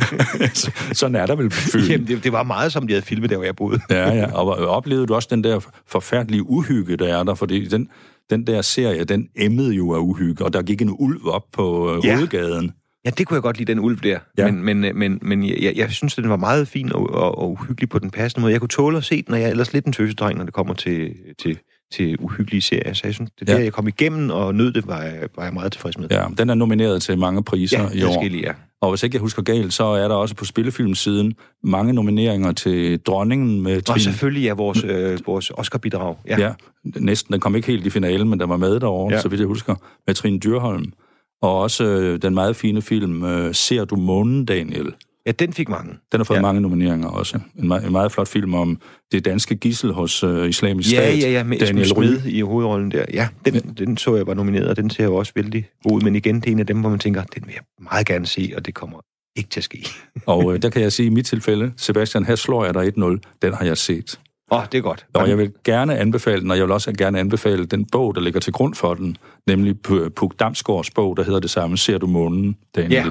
Sådan 0.93 1.15
er 1.15 1.25
der 1.25 1.35
vel 1.35 1.49
på 1.49 1.55
Fyn. 1.55 1.79
Jamen, 1.89 2.07
det, 2.07 2.23
det 2.23 2.31
var 2.31 2.43
meget, 2.43 2.71
som 2.71 2.87
de 2.87 2.93
havde 2.93 3.05
filmet 3.05 3.29
der, 3.29 3.35
hvor 3.35 3.45
jeg 3.45 3.55
boede. 3.55 3.79
Ja, 3.89 4.13
ja. 4.13 4.31
Og 4.31 4.47
oplevede 4.67 5.07
du 5.07 5.15
også 5.15 5.27
den 5.31 5.43
der 5.43 5.59
forfærdelige 5.87 6.43
uhygge, 6.49 6.97
der 6.97 7.17
er 7.17 7.23
der? 7.23 7.35
Fordi 7.35 7.67
den, 7.67 7.87
den 8.29 8.47
der 8.47 8.61
serie, 8.61 9.03
den 9.03 9.27
emmede 9.35 9.73
jo 9.73 9.93
af 9.93 9.99
uhygge, 9.99 10.45
og 10.45 10.53
der 10.53 10.61
gik 10.61 10.81
en 10.81 10.95
ulv 10.99 11.27
op 11.27 11.43
på 11.53 11.95
øh, 11.95 12.05
Ja. 12.05 12.15
hovedgaden. 12.15 12.71
Ja, 13.05 13.09
det 13.09 13.27
kunne 13.27 13.35
jeg 13.35 13.41
godt 13.43 13.57
lide, 13.57 13.71
den 13.71 13.79
ulv 13.79 13.99
der. 14.03 14.19
Ja. 14.37 14.51
Men, 14.51 14.63
men, 14.81 14.97
men, 14.99 15.19
men 15.21 15.43
jeg, 15.47 15.73
jeg, 15.75 15.91
synes, 15.91 16.15
den 16.15 16.29
var 16.29 16.35
meget 16.37 16.67
fin 16.67 16.93
og, 16.93 17.09
og, 17.09 17.37
og 17.37 17.51
uhyggelig 17.51 17.89
på 17.89 17.99
den 17.99 18.11
passende 18.11 18.41
måde. 18.41 18.51
Jeg 18.53 18.61
kunne 18.61 18.69
tåle 18.69 18.97
at 18.97 19.03
se 19.03 19.21
den, 19.21 19.33
og 19.33 19.39
jeg 19.39 19.47
er 19.47 19.51
ellers 19.51 19.73
lidt 19.73 19.85
en 19.85 19.93
tøsedreng, 19.93 20.37
når 20.37 20.45
det 20.45 20.53
kommer 20.53 20.73
til, 20.73 21.13
til, 21.41 21.57
til 21.93 22.17
uhyggelige 22.19 22.61
serier. 22.61 22.93
Så 22.93 23.01
jeg 23.05 23.13
synes, 23.13 23.29
det 23.39 23.49
Ja. 23.49 23.53
der, 23.53 23.59
jeg 23.59 23.73
kom 23.73 23.87
igennem 23.87 24.29
og 24.29 24.55
nød 24.55 24.73
det, 24.73 24.87
var 24.87 25.01
jeg, 25.01 25.27
var 25.35 25.43
jeg 25.43 25.53
meget 25.53 25.71
tilfreds 25.71 25.97
med. 25.97 26.07
Ja, 26.11 26.25
den 26.37 26.49
er 26.49 26.55
nomineret 26.55 27.01
til 27.01 27.17
mange 27.17 27.43
priser 27.43 27.81
ja 27.81 27.89
i 27.99 28.03
år. 28.03 28.23
ja. 28.43 28.51
Og 28.83 28.89
hvis 28.89 29.03
ikke 29.03 29.15
jeg 29.15 29.21
husker 29.21 29.41
galt, 29.41 29.73
så 29.73 29.83
er 29.83 30.07
der 30.07 30.15
også 30.15 30.35
på 30.35 30.45
spillefilmsiden 30.45 31.33
mange 31.63 31.93
nomineringer 31.93 32.51
til 32.51 32.99
dronningen 32.99 33.61
med 33.61 33.77
Og 33.77 33.85
Trine. 33.85 34.01
selvfølgelig 34.01 34.47
er 34.47 34.53
vores, 34.53 34.83
øh, 34.83 35.19
vores 35.25 35.51
Oscar-bidrag. 35.55 36.15
Ja. 36.27 36.39
Ja. 36.39 36.53
næsten. 36.95 37.33
Den 37.33 37.41
kom 37.41 37.55
ikke 37.55 37.67
helt 37.67 37.85
i 37.85 37.89
finalen, 37.89 38.29
men 38.29 38.39
der 38.39 38.45
var 38.45 38.57
med 38.57 38.79
derovre. 38.79 39.13
Ja. 39.13 39.21
så 39.21 39.29
vidt 39.29 39.39
jeg 39.39 39.47
husker, 39.47 39.75
med 40.07 40.15
Trine 40.15 40.39
Dyrholm. 40.39 40.93
Og 41.41 41.59
også 41.59 41.83
øh, 41.85 42.21
den 42.21 42.33
meget 42.33 42.55
fine 42.55 42.81
film, 42.81 43.23
øh, 43.23 43.53
Ser 43.53 43.85
du 43.85 43.95
månen, 43.95 44.45
Daniel? 44.45 44.93
Ja, 45.25 45.31
den 45.31 45.53
fik 45.53 45.69
mange. 45.69 45.93
Den 46.11 46.19
har 46.19 46.23
fået 46.23 46.37
ja. 46.37 46.41
mange 46.41 46.61
nomineringer 46.61 47.07
også. 47.07 47.39
En, 47.55 47.71
me- 47.71 47.85
en 47.85 47.91
meget 47.91 48.11
flot 48.11 48.27
film 48.27 48.53
om 48.53 48.81
det 49.11 49.25
danske 49.25 49.55
gissel 49.55 49.93
hos 49.93 50.23
uh, 50.23 50.49
Islamisk 50.49 50.91
Ja, 50.93 51.09
Stat. 51.09 51.19
ja, 51.23 51.31
ja, 51.31 51.43
med 51.43 51.57
Daniel. 51.59 51.85
Smed 51.87 52.25
i 52.25 52.41
hovedrollen 52.41 52.91
der. 52.91 53.05
Ja, 53.13 53.27
den, 53.45 53.53
den 53.77 53.97
så 53.97 54.15
jeg 54.15 54.27
var 54.27 54.33
nomineret, 54.33 54.67
og 54.67 54.75
den 54.75 54.89
ser 54.89 55.03
jo 55.03 55.15
også 55.15 55.31
vældig 55.35 55.65
god. 55.83 56.01
Men 56.01 56.15
igen, 56.15 56.35
det 56.35 56.47
er 56.47 56.51
en 56.51 56.59
af 56.59 56.67
dem, 56.67 56.79
hvor 56.79 56.89
man 56.89 56.99
tænker, 56.99 57.23
den 57.23 57.43
vil 57.45 57.53
jeg 57.53 57.63
meget 57.91 58.05
gerne 58.07 58.25
se, 58.25 58.53
og 58.55 58.65
det 58.65 58.73
kommer 58.73 58.99
ikke 59.35 59.49
til 59.49 59.59
at 59.59 59.63
ske. 59.63 59.87
Og 60.25 60.45
uh, 60.45 60.55
der 60.55 60.69
kan 60.69 60.81
jeg 60.81 60.91
sige, 60.91 61.05
i 61.05 61.09
mit 61.09 61.25
tilfælde, 61.25 61.73
Sebastian, 61.77 62.25
her 62.25 62.35
slår 62.35 62.65
jeg 62.65 62.73
dig 62.73 62.87
1-0. 62.97 63.19
Den 63.41 63.53
har 63.53 63.65
jeg 63.65 63.77
set. 63.77 64.19
Åh, 64.51 64.59
oh, 64.59 64.65
det 64.71 64.77
er 64.77 64.81
godt. 64.81 65.05
Og 65.13 65.29
jeg 65.29 65.37
vil 65.37 65.51
gerne 65.63 65.97
anbefale 65.97 66.41
den, 66.41 66.51
og 66.51 66.57
jeg 66.57 66.65
vil 66.65 66.71
også 66.71 66.93
gerne 66.97 67.19
anbefale 67.19 67.65
den 67.65 67.85
bog, 67.85 68.15
der 68.15 68.21
ligger 68.21 68.39
til 68.39 68.53
grund 68.53 68.75
for 68.75 68.93
den, 68.93 69.17
nemlig 69.47 69.79
Puk 70.15 70.39
Damsgaards 70.39 70.91
bog, 70.91 71.17
der 71.17 71.23
hedder 71.23 71.39
det 71.39 71.49
samme, 71.49 71.77
Ser 71.77 71.97
du 71.97 72.07
månen, 72.07 72.55
Daniel? 72.75 72.91
Ja. 72.93 73.05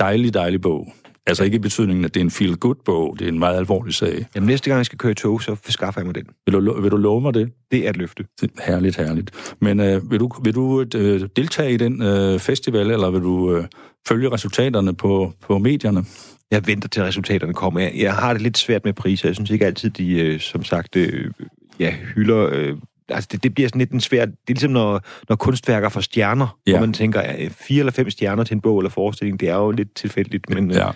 Dejlig, 0.00 0.34
dejlig 0.34 0.60
bog. 0.60 0.92
Altså 1.28 1.44
ikke 1.44 1.54
i 1.54 1.58
betydningen, 1.58 2.04
at 2.04 2.14
det 2.14 2.20
er 2.20 2.24
en 2.24 2.30
feel-good-bog, 2.30 3.16
det 3.18 3.24
er 3.24 3.28
en 3.28 3.38
meget 3.38 3.56
alvorlig 3.58 3.94
sag. 3.94 4.26
Jamen, 4.34 4.46
næste 4.46 4.70
gang 4.70 4.76
jeg 4.78 4.86
skal 4.86 4.98
køre 4.98 5.12
i 5.12 5.14
tog, 5.14 5.42
så 5.42 5.56
skaffer 5.68 6.00
jeg 6.00 6.06
mig 6.06 6.14
den. 6.14 6.24
Vil 6.46 6.54
du, 6.54 6.80
vil 6.80 6.90
du 6.90 6.96
love 6.96 7.20
mig 7.20 7.34
det? 7.34 7.50
Det 7.70 7.86
er 7.86 7.90
et 7.90 7.96
løfte. 7.96 8.24
Det 8.40 8.50
er 8.58 8.72
Herligt, 8.72 8.96
herligt. 8.96 9.54
Men 9.60 9.80
øh, 9.80 10.10
vil 10.10 10.20
du, 10.20 10.30
vil 10.42 10.54
du 10.54 10.84
øh, 10.94 11.28
deltage 11.36 11.72
i 11.72 11.76
den 11.76 12.02
øh, 12.02 12.38
festival, 12.38 12.90
eller 12.90 13.10
vil 13.10 13.20
du 13.20 13.56
øh, 13.56 13.64
følge 14.08 14.32
resultaterne 14.32 14.94
på, 14.94 15.32
på 15.42 15.58
medierne? 15.58 16.04
Jeg 16.50 16.66
venter 16.66 16.88
til 16.88 17.02
resultaterne 17.02 17.54
kommer. 17.54 17.80
Jeg, 17.80 17.92
jeg 17.96 18.14
har 18.14 18.32
det 18.32 18.42
lidt 18.42 18.58
svært 18.58 18.84
med 18.84 18.92
priser. 18.92 19.28
Jeg 19.28 19.34
synes 19.34 19.50
ikke 19.50 19.66
altid, 19.66 19.90
de, 19.90 20.20
øh, 20.20 20.40
som 20.40 20.64
sagt, 20.64 20.96
øh, 20.96 21.30
ja, 21.78 21.94
hylder... 22.14 22.48
Øh, 22.52 22.76
altså, 23.08 23.28
det, 23.32 23.42
det 23.42 23.54
bliver 23.54 23.68
sådan 23.68 23.78
lidt 23.78 23.90
en 23.90 24.00
svær... 24.00 24.24
Det 24.24 24.32
er 24.34 24.36
ligesom, 24.48 24.70
når, 24.70 25.00
når 25.28 25.36
kunstværker 25.36 25.88
får 25.88 26.00
stjerner, 26.00 26.58
Ja. 26.66 26.72
hvor 26.72 26.80
man 26.80 26.92
tænker, 26.92 27.20
ja, 27.20 27.48
fire 27.50 27.78
eller 27.78 27.92
fem 27.92 28.10
stjerner 28.10 28.44
til 28.44 28.54
en 28.54 28.60
bog 28.60 28.78
eller 28.78 28.90
forestilling, 28.90 29.40
det 29.40 29.48
er 29.48 29.54
jo 29.56 29.70
lidt 29.70 29.94
tilfældigt, 29.94 30.50
men 30.50 30.70
øh, 30.70 30.76
Ja. 30.76 30.90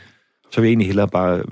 Så 0.52 0.60
vil 0.60 0.66
jeg 0.66 0.70
egentlig 0.70 0.86
hellere 0.86 1.08
bare 1.08 1.38
øh, 1.38 1.44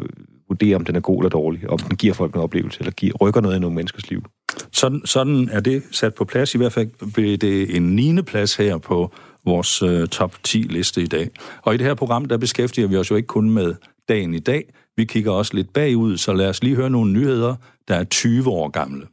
vurdere, 0.48 0.76
om 0.76 0.84
den 0.84 0.96
er 0.96 1.00
god 1.00 1.18
eller 1.18 1.28
dårlig, 1.28 1.70
om 1.70 1.78
den 1.78 1.96
giver 1.96 2.14
folk 2.14 2.34
en 2.34 2.40
oplevelse, 2.40 2.80
eller 2.80 2.92
giver, 2.92 3.12
rykker 3.20 3.40
noget 3.40 3.56
i 3.56 3.58
nogle 3.58 3.74
menneskers 3.74 4.10
liv. 4.10 4.24
Sådan, 4.72 5.02
sådan 5.04 5.48
er 5.52 5.60
det 5.60 5.82
sat 5.90 6.14
på 6.14 6.24
plads. 6.24 6.54
I 6.54 6.58
hvert 6.58 6.72
fald 6.72 7.12
blev 7.12 7.36
det 7.36 7.76
en 7.76 7.82
9. 7.96 8.22
plads 8.22 8.56
her 8.56 8.78
på 8.78 9.12
vores 9.44 9.82
øh, 9.82 10.08
top 10.08 10.36
10 10.42 10.58
liste 10.58 11.02
i 11.02 11.06
dag. 11.06 11.30
Og 11.62 11.74
i 11.74 11.76
det 11.76 11.86
her 11.86 11.94
program, 11.94 12.24
der 12.24 12.36
beskæftiger 12.36 12.88
vi 12.88 12.96
os 12.96 13.10
jo 13.10 13.16
ikke 13.16 13.26
kun 13.26 13.50
med 13.50 13.74
dagen 14.08 14.34
i 14.34 14.38
dag. 14.38 14.72
Vi 14.96 15.04
kigger 15.04 15.32
også 15.32 15.54
lidt 15.54 15.72
bagud, 15.72 16.16
så 16.16 16.32
lad 16.32 16.48
os 16.48 16.62
lige 16.62 16.76
høre 16.76 16.90
nogle 16.90 17.12
nyheder, 17.12 17.54
der 17.88 17.94
er 17.94 18.04
20 18.04 18.48
år 18.48 18.68
gamle. 18.68 19.06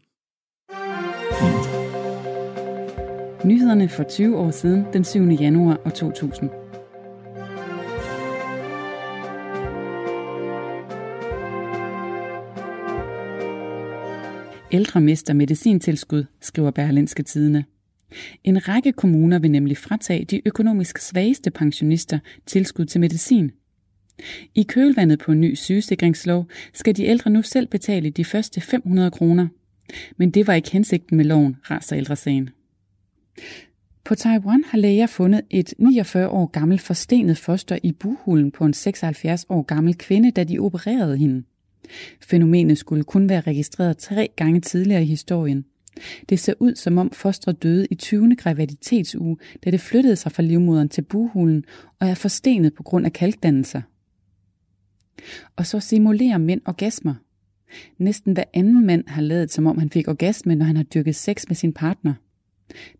Nyhederne 3.45 3.89
for 3.89 4.03
20 4.03 4.37
år 4.37 4.51
siden, 4.51 4.85
den 4.93 5.03
7. 5.03 5.19
januar 5.19 5.77
år 5.85 5.89
2000. 5.89 6.66
Ældre 14.71 15.01
mister 15.01 15.33
medicintilskud, 15.33 16.23
skriver 16.41 16.71
Berlinske 16.71 17.23
Tidene. 17.23 17.65
En 18.43 18.67
række 18.67 18.91
kommuner 18.91 19.39
vil 19.39 19.51
nemlig 19.51 19.77
fratage 19.77 20.25
de 20.25 20.41
økonomisk 20.45 20.97
svageste 20.97 21.51
pensionister 21.51 22.19
tilskud 22.45 22.85
til 22.85 23.01
medicin. 23.01 23.51
I 24.55 24.63
kølvandet 24.63 25.19
på 25.19 25.31
en 25.31 25.41
ny 25.41 25.55
sygesikringslov 25.55 26.45
skal 26.73 26.95
de 26.95 27.05
ældre 27.05 27.31
nu 27.31 27.41
selv 27.41 27.67
betale 27.67 28.09
de 28.09 28.25
første 28.25 28.61
500 28.61 29.11
kroner. 29.11 29.47
Men 30.17 30.31
det 30.31 30.47
var 30.47 30.53
ikke 30.53 30.71
hensigten 30.71 31.17
med 31.17 31.25
loven, 31.25 31.55
raser 31.71 31.97
ældresagen. 31.97 32.49
På 34.03 34.15
Taiwan 34.15 34.63
har 34.67 34.77
læger 34.77 35.07
fundet 35.07 35.41
et 35.49 35.73
49 35.77 36.29
år 36.29 36.45
gammelt 36.45 36.81
forstenet 36.81 37.37
foster 37.37 37.77
i 37.83 37.91
buhulen 37.91 38.51
på 38.51 38.65
en 38.65 38.73
76 38.73 39.45
år 39.49 39.61
gammel 39.61 39.97
kvinde, 39.97 40.31
da 40.31 40.43
de 40.43 40.59
opererede 40.59 41.17
hende. 41.17 41.43
Fænomenet 42.21 42.77
skulle 42.77 43.03
kun 43.03 43.29
være 43.29 43.41
registreret 43.41 43.97
tre 43.97 44.29
gange 44.35 44.61
tidligere 44.61 45.01
i 45.01 45.05
historien. 45.05 45.65
Det 46.29 46.39
ser 46.39 46.53
ud 46.59 46.75
som 46.75 46.97
om 46.97 47.11
fostret 47.11 47.63
døde 47.63 47.87
i 47.91 47.95
20. 47.95 48.35
graviditetsuge, 48.35 49.37
da 49.65 49.71
det 49.71 49.81
flyttede 49.81 50.15
sig 50.15 50.31
fra 50.31 50.43
livmoderen 50.43 50.89
til 50.89 51.01
buhulen 51.01 51.63
og 51.99 52.07
er 52.07 52.13
forstenet 52.13 52.73
på 52.73 52.83
grund 52.83 53.05
af 53.05 53.13
kalkdannelser. 53.13 53.81
Og 55.55 55.65
så 55.65 55.79
simulerer 55.79 56.37
mænd 56.37 56.61
orgasmer. 56.65 57.15
Næsten 57.97 58.33
hver 58.33 58.43
anden 58.53 58.85
mand 58.85 59.03
har 59.07 59.21
lavet, 59.21 59.51
som 59.51 59.67
om 59.67 59.77
han 59.77 59.89
fik 59.89 60.07
orgasme, 60.07 60.55
når 60.55 60.65
han 60.65 60.75
har 60.75 60.83
dyrket 60.83 61.15
sex 61.15 61.43
med 61.47 61.55
sin 61.55 61.73
partner. 61.73 62.13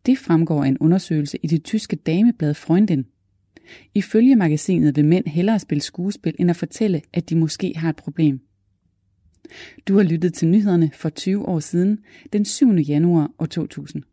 Det 0.05 0.17
fremgår 0.17 0.63
af 0.63 0.67
en 0.67 0.77
undersøgelse 0.77 1.37
i 1.43 1.47
det 1.47 1.63
tyske 1.63 1.95
dameblad 1.95 2.53
Freundin. 2.53 3.05
Ifølge 3.93 4.35
magasinet 4.35 4.95
vil 4.95 5.05
mænd 5.05 5.25
hellere 5.25 5.59
spille 5.59 5.81
skuespil, 5.81 6.35
end 6.39 6.49
at 6.49 6.55
fortælle, 6.55 7.01
at 7.13 7.29
de 7.29 7.35
måske 7.35 7.73
har 7.75 7.89
et 7.89 7.95
problem. 7.95 8.41
Du 9.87 9.95
har 9.95 10.03
lyttet 10.03 10.33
til 10.33 10.47
nyhederne 10.47 10.91
for 10.93 11.09
20 11.09 11.47
år 11.47 11.59
siden, 11.59 11.99
den 12.33 12.45
7. 12.45 12.73
januar 12.73 13.31
år 13.39 13.45
2000. 13.45 14.03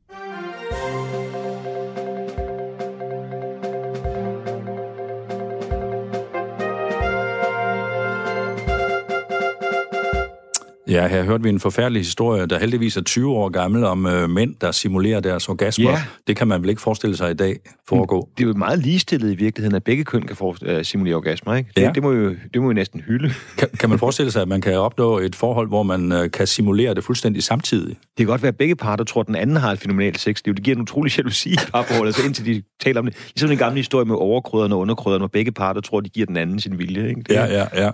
Ja, 10.95 11.07
her 11.07 11.23
hørte 11.23 11.43
vi 11.43 11.49
en 11.49 11.61
forfærdelig 11.61 12.01
historie, 12.01 12.47
der 12.47 12.59
heldigvis 12.59 12.97
er 12.97 13.03
20 13.03 13.31
år 13.31 13.49
gammel, 13.49 13.85
om 13.85 14.07
øh, 14.07 14.31
mænd, 14.31 14.55
der 14.61 14.73
simulerer 14.73 15.21
deres 15.21 15.49
orgasmer. 15.49 15.91
Ja. 15.91 16.03
Det 16.27 16.37
kan 16.37 16.49
man 16.49 16.63
vel 16.63 16.71
ikke 16.71 16.83
forestille 16.83 17.17
sig 17.17 17.31
i 17.31 17.35
dag 17.35 17.57
foregå. 17.89 18.29
Det 18.39 18.45
er 18.45 18.49
jo 18.49 18.55
meget 18.55 18.79
ligestillet 18.79 19.33
i 19.33 19.35
virkeligheden, 19.35 19.77
at 19.77 19.85
begge 19.85 20.05
køn 20.05 20.23
kan 20.23 20.37
for, 20.37 20.49
uh, 20.51 20.83
simulere 20.83 21.15
orgasmer, 21.15 21.55
ikke? 21.55 21.71
Det, 21.77 21.83
Ja. 21.83 21.91
det, 21.95 22.03
må 22.03 22.13
jo, 22.13 22.35
det 22.55 22.63
må 22.63 22.67
jo 22.69 22.73
næsten 22.73 23.01
hylde. 23.01 23.35
Kan, 23.59 23.69
kan 23.81 23.89
man 23.91 23.99
forestille 23.99 24.31
sig, 24.31 24.43
at 24.43 24.49
man 24.49 24.61
kan 24.61 24.79
opnå 24.79 25.19
et 25.19 25.35
forhold, 25.37 25.69
hvor 25.69 25.83
man 25.83 26.13
øh, 26.13 26.31
kan 26.31 26.47
simulere 26.47 26.95
det 26.95 27.05
fuldstændig 27.05 27.43
samtidig? 27.43 27.89
Det 27.89 28.17
kan 28.17 28.27
godt 28.27 28.43
være, 28.43 28.49
at 28.49 28.57
begge 28.57 28.77
parter 28.77 29.05
tror, 29.05 29.21
at 29.21 29.27
den 29.27 29.37
anden 29.37 29.57
har 29.57 29.73
et 29.73 29.79
fænomenalt 29.79 30.21
sexliv. 30.21 30.55
Det 30.55 30.65
giver 30.65 30.77
en 30.77 30.83
utrolig 30.83 31.17
jalousi 31.19 31.51
i 31.53 31.57
parforholdet, 31.73 32.09
altså 32.09 32.27
indtil 32.27 32.47
de 32.47 32.63
taler 32.81 33.01
om 33.01 33.07
det. 33.07 33.17
Ligesom 33.35 33.49
den 33.49 33.59
gamle 33.59 33.77
historie 33.77 34.05
med 34.05 34.17
overkrydderne 34.17 34.75
og 34.75 34.81
underkrydderne, 34.81 35.21
hvor 35.21 35.29
begge 35.29 35.53
parter 35.53 35.81
tror, 35.81 35.99
at 35.99 36.05
de 36.05 36.11
giver 36.11 36.27
den 36.27 36.37
anden 36.37 36.61
sin 36.61 36.79
vilje. 36.79 37.09
Ikke? 37.09 37.21
Det, 37.21 37.35
Ja, 37.35 37.45
ja, 37.45 37.67
ja. 37.85 37.91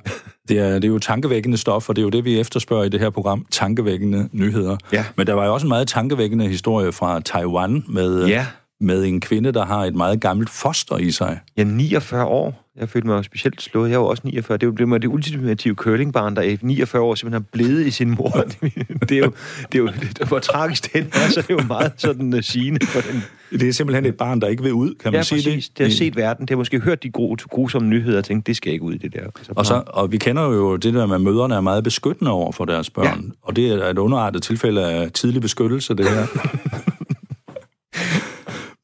Det 0.49 0.59
er, 0.59 0.75
det 0.75 0.85
er 0.85 0.88
jo 0.88 0.99
tankevækkende 0.99 1.59
stof, 1.59 1.88
og 1.88 1.97
det 1.97 2.02
er 2.02 2.04
jo 2.04 2.11
det, 2.11 2.25
vi 2.25 2.40
efterspørger 2.40 2.89
det 2.90 3.00
her 3.00 3.11
program. 3.11 3.47
Tankevækkende 3.50 4.28
nyheder. 4.32 4.76
Ja. 4.92 5.04
Men 5.16 5.26
der 5.26 5.32
var 5.35 5.47
jo 5.47 5.54
også 5.54 5.66
en 5.66 5.68
meget 5.68 5.88
tankevækkende 5.88 6.49
historie 6.49 6.92
fra 6.92 7.20
Taiwan 7.20 7.85
med, 7.88 8.26
Ja. 8.26 8.47
med 8.80 9.04
en 9.04 9.20
kvinde, 9.20 9.52
der 9.52 9.64
har 9.64 9.85
et 9.85 9.94
meget 9.94 10.20
gammelt 10.20 10.50
foster 10.50 10.97
i 10.97 11.11
sig. 11.11 11.38
Er 11.56 11.64
49 11.64 12.25
år. 12.25 12.69
Jeg 12.80 12.88
følte 12.88 13.08
mig 13.08 13.25
specielt 13.25 13.62
slået. 13.62 13.90
Jeg 13.90 14.00
var 14.00 14.06
også 14.06 14.22
49. 14.25 14.58
Det 14.58 14.62
er 14.80 14.87
jo 14.87 14.99
det, 14.99 15.04
ultimative 15.06 15.75
curlingbarn, 15.75 16.37
der 16.37 16.42
i 16.42 16.58
49 16.62 17.02
år 17.02 17.14
simpelthen 17.14 17.42
har 17.42 17.46
blevet 17.52 17.87
i 17.87 17.90
sin 17.90 18.10
mor. 18.10 18.30
Det 19.08 19.12
er 19.12 19.18
jo, 19.18 19.32
det 19.72 19.78
er 19.78 19.82
jo 19.82 19.87
det, 20.18 20.28
hvor 20.28 20.38
tragisk 20.38 20.92
den 20.92 21.06
er, 21.12 21.28
så 21.30 21.40
det 21.40 21.50
er 21.50 21.54
jo 21.54 21.66
meget 21.68 21.92
sådan 21.96 22.34
uh, 22.34 22.40
sigende 22.42 22.87
for 22.87 23.00
den. 23.00 23.22
Det 23.60 23.68
er 23.68 23.72
simpelthen 23.72 24.06
et 24.06 24.14
barn, 24.14 24.40
der 24.40 24.46
ikke 24.46 24.62
vil 24.62 24.72
ud, 24.72 24.88
kan 24.94 25.12
man 25.12 25.14
Ja, 25.14 25.22
sige 25.22 25.38
præcis. 25.38 25.68
det? 25.68 25.78
Det 25.78 25.87
har 25.87 25.92
set 25.92 26.16
verden. 26.16 26.42
Det 26.46 26.50
har 26.50 26.56
måske 26.56 26.80
hørt 26.80 27.02
de 27.02 27.10
gru- 27.18 27.37
grusomme 27.50 27.88
nyheder 27.88 28.18
og 28.18 28.25
tænkt, 28.25 28.46
det 28.46 28.56
skal 28.56 28.72
ikke 28.72 28.84
ud 28.84 28.94
det 28.99 29.12
der. 29.12 29.20
Altså, 29.20 29.52
Og, 29.56 29.66
så, 29.66 29.82
og 29.87 30.12
vi 30.12 30.16
kender 30.16 30.42
jo 30.42 30.76
det 30.76 30.94
der 30.94 31.06
med, 31.06 31.14
at 31.14 31.20
møderne 31.20 31.54
er 31.54 31.60
meget 31.60 31.84
beskyttende 31.84 32.30
over 32.30 32.52
for 32.52 32.64
deres 32.64 32.90
børn. 32.90 33.04
Ja. 33.06 33.30
Og 33.42 33.56
det 33.56 33.68
er 33.68 33.87
et 33.90 33.99
underartet 33.99 34.42
tilfælde 34.42 34.84
af 34.87 35.12
tidlig 35.12 35.42
beskyttelse, 35.42 35.94
det 35.94 36.08
her. 36.08 36.26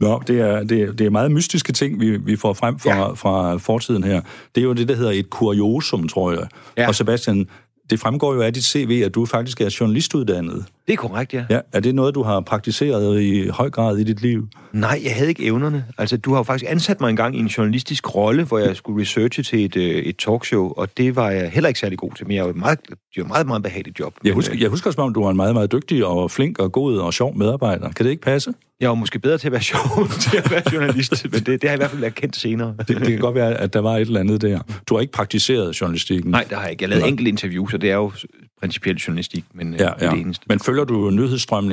Nå, 0.00 0.22
det 0.26 0.40
er, 0.40 0.62
det, 0.62 0.82
er, 0.82 0.92
det 0.92 1.06
er 1.06 1.10
meget 1.10 1.30
mystiske 1.32 1.72
ting, 1.72 2.00
vi, 2.00 2.16
vi 2.16 2.36
får 2.36 2.52
frem 2.52 2.78
fra. 2.78 2.90
Ja. 2.90 3.12
fra 3.12 3.56
fortiden 3.56 4.04
her. 4.04 4.20
Det 4.54 4.60
er 4.60 4.64
jo 4.64 4.72
det, 4.72 4.88
der 4.88 4.94
hedder 4.94 5.10
et 5.10 5.30
kuriosum, 5.30 6.08
tror 6.08 6.32
jeg. 6.32 6.46
Ja. 6.76 6.88
Og 6.88 6.94
Sebastian, 6.94 7.48
det 7.90 8.00
fremgår 8.00 8.34
jo 8.34 8.42
af 8.42 8.54
dit 8.54 8.64
CV, 8.64 9.02
at 9.04 9.14
du 9.14 9.26
faktisk 9.26 9.60
er 9.60 9.76
journalistuddannet. 9.80 10.64
Det 10.86 10.92
er 10.92 10.96
korrekt, 10.96 11.34
ja. 11.34 11.44
Ja, 11.50 11.60
er 11.72 11.80
det 11.80 11.94
noget, 11.94 12.14
du 12.14 12.22
har 12.22 12.40
praktiseret 12.40 13.22
i 13.22 13.48
høj 13.48 13.70
grad 13.70 13.98
i 13.98 14.04
dit 14.04 14.22
liv? 14.22 14.48
Nej, 14.72 15.00
jeg 15.04 15.14
havde 15.14 15.28
ikke 15.28 15.44
evnerne. 15.44 15.84
Altså, 15.98 16.16
du 16.16 16.30
har 16.30 16.38
jo 16.38 16.42
faktisk 16.42 16.70
ansat 16.70 17.00
mig 17.00 17.10
engang 17.10 17.36
i 17.36 17.38
en 17.38 17.46
journalistisk 17.46 18.14
rolle, 18.14 18.44
hvor 18.44 18.58
jeg 18.58 18.76
skulle 18.76 19.02
researche 19.02 19.42
til 19.42 19.64
et, 19.64 19.76
øh, 19.76 19.84
et 19.84 20.16
talkshow, 20.16 20.72
og 20.76 20.96
det 20.96 21.16
var 21.16 21.30
jeg 21.30 21.50
heller 21.50 21.68
ikke 21.68 21.80
særlig 21.80 21.98
god 21.98 22.10
til, 22.16 22.26
men 22.26 22.36
jeg 22.36 22.48
et 22.48 22.56
meget, 22.56 22.78
det 22.88 22.96
jo 23.16 23.22
et 23.22 23.28
meget, 23.28 23.46
meget 23.46 23.62
behageligt 23.62 24.00
job. 24.00 24.14
Jeg 24.24 24.34
husker, 24.34 24.54
øh, 24.54 24.62
jeg 24.62 24.70
husker 24.70 24.90
som 24.90 25.04
om, 25.04 25.14
du 25.14 25.22
var 25.22 25.30
en 25.30 25.36
meget, 25.36 25.54
meget 25.54 25.72
dygtig 25.72 26.06
og 26.06 26.30
flink 26.30 26.58
og 26.58 26.72
god 26.72 26.98
og 26.98 27.14
sjov 27.14 27.36
medarbejder. 27.36 27.92
Kan 27.92 28.04
det 28.04 28.10
ikke 28.10 28.22
passe? 28.22 28.52
Jeg 28.80 28.88
var 28.88 28.94
måske 28.94 29.18
bedre 29.18 29.38
til 29.38 29.48
at 29.48 29.52
være 29.52 29.62
sjov, 29.72 30.08
til 30.20 30.36
at 30.36 30.50
være 30.50 30.62
journalist, 30.72 31.26
men 31.32 31.40
det, 31.40 31.46
det 31.46 31.62
har 31.62 31.68
jeg 31.68 31.74
i 31.74 31.80
hvert 31.80 31.90
fald 31.90 32.04
erkendt 32.04 32.36
senere. 32.36 32.74
Det, 32.78 32.88
det 32.88 33.06
kan 33.06 33.18
godt 33.18 33.34
være, 33.34 33.54
at 33.54 33.72
der 33.72 33.80
var 33.80 33.96
et 33.96 34.00
eller 34.00 34.20
andet 34.20 34.42
der. 34.42 34.60
Du 34.88 34.94
har 34.94 35.00
ikke 35.00 35.12
praktiseret 35.12 35.80
journalistikken. 35.80 36.30
Nej, 36.30 36.44
det 36.48 36.56
har 36.56 36.62
jeg 36.62 36.70
ikke. 36.70 36.82
Jeg 36.82 36.88
lavede 36.88 37.08
enkelte 37.08 37.28
interviews, 37.28 37.74
og 37.74 37.80
det 37.80 37.90
er 37.90 37.94
jo 37.94 38.12
principielt 38.60 39.06
journalistik, 39.08 39.44
men 39.54 39.75
øh, 39.75 39.80
Ja, 39.80 39.90
ja. 40.00 40.10
det 40.10 40.20
eneste. 40.20 40.44
Men 40.48 40.60
følger 40.60 40.84
du 40.84 41.10
nyhedsstrømmen? 41.10 41.72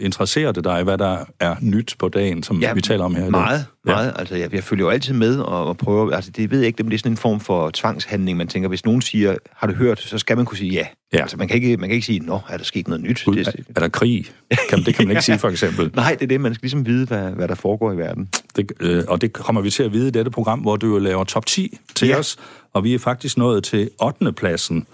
Interesserer 0.00 0.52
det 0.52 0.64
dig, 0.64 0.82
hvad 0.82 0.98
der 0.98 1.16
er 1.40 1.56
nyt 1.60 1.94
på 1.98 2.08
dagen, 2.08 2.42
som 2.42 2.60
ja, 2.60 2.72
vi 2.72 2.80
taler 2.80 3.04
om 3.04 3.14
her 3.14 3.20
i 3.22 3.24
dag? 3.24 3.30
Meget, 3.30 3.66
Ja. 3.86 3.92
meget. 3.92 4.12
Altså, 4.16 4.36
jeg, 4.36 4.54
jeg 4.54 4.64
følger 4.64 4.84
jo 4.84 4.90
altid 4.90 5.14
med 5.14 5.38
og, 5.38 5.66
og 5.66 5.76
prøver... 5.76 6.12
Altså, 6.12 6.30
det 6.30 6.50
ved 6.50 6.58
jeg 6.58 6.66
ikke, 6.66 6.82
det 6.82 6.92
er 6.94 6.98
sådan 6.98 7.12
en 7.12 7.16
form 7.16 7.40
for 7.40 7.70
tvangshandling. 7.70 8.38
Man 8.38 8.48
tænker, 8.48 8.68
hvis 8.68 8.84
nogen 8.84 9.02
siger, 9.02 9.34
har 9.56 9.66
du 9.66 9.72
hørt, 9.74 10.00
så 10.00 10.18
skal 10.18 10.36
man 10.36 10.46
kunne 10.46 10.58
sige 10.58 10.72
ja. 10.72 10.86
Ja. 11.12 11.20
Altså, 11.20 11.36
man 11.36 11.48
kan 11.48 11.54
ikke, 11.62 11.76
man 11.76 11.88
kan 11.88 11.94
ikke 11.94 12.06
sige, 12.06 12.18
nå, 12.20 12.40
er 12.48 12.56
der 12.56 12.64
sket 12.64 12.88
noget 12.88 13.02
nyt? 13.02 13.22
Gud, 13.24 13.34
Det, 13.36 13.46
er, 13.48 13.52
er 13.76 13.80
der 13.80 13.88
krig? 13.88 14.26
Kan, 14.70 14.78
det 14.84 14.94
kan 14.94 15.06
man 15.06 15.10
ikke 15.16 15.22
sige, 15.30 15.38
for 15.38 15.48
eksempel. 15.48 15.90
Nej, 15.94 16.10
det 16.14 16.22
er 16.22 16.26
det. 16.26 16.40
Man 16.40 16.54
skal 16.54 16.62
ligesom 16.62 16.86
vide, 16.86 17.06
hvad, 17.06 17.30
hvad 17.30 17.48
der 17.48 17.54
foregår 17.54 17.92
i 17.92 17.96
verden. 17.96 18.28
Det, 18.56 18.72
øh, 18.80 19.04
og 19.08 19.20
det 19.20 19.32
kommer 19.32 19.60
vi 19.60 19.70
til 19.70 19.82
at 19.82 19.92
vide 19.92 20.08
i 20.08 20.10
dette 20.10 20.30
program, 20.30 20.58
hvor 20.58 20.76
du 20.76 20.86
jo 20.86 20.98
laver 20.98 21.24
top 21.24 21.46
10 21.46 21.78
til 21.94 22.08
ja. 22.08 22.18
os, 22.18 22.36
og 22.72 22.84
vi 22.84 22.94
er 22.94 22.98
faktisk 22.98 23.36
nået 23.36 23.64
til 23.64 23.90
8. 24.02 24.32
pladsen. 24.32 24.86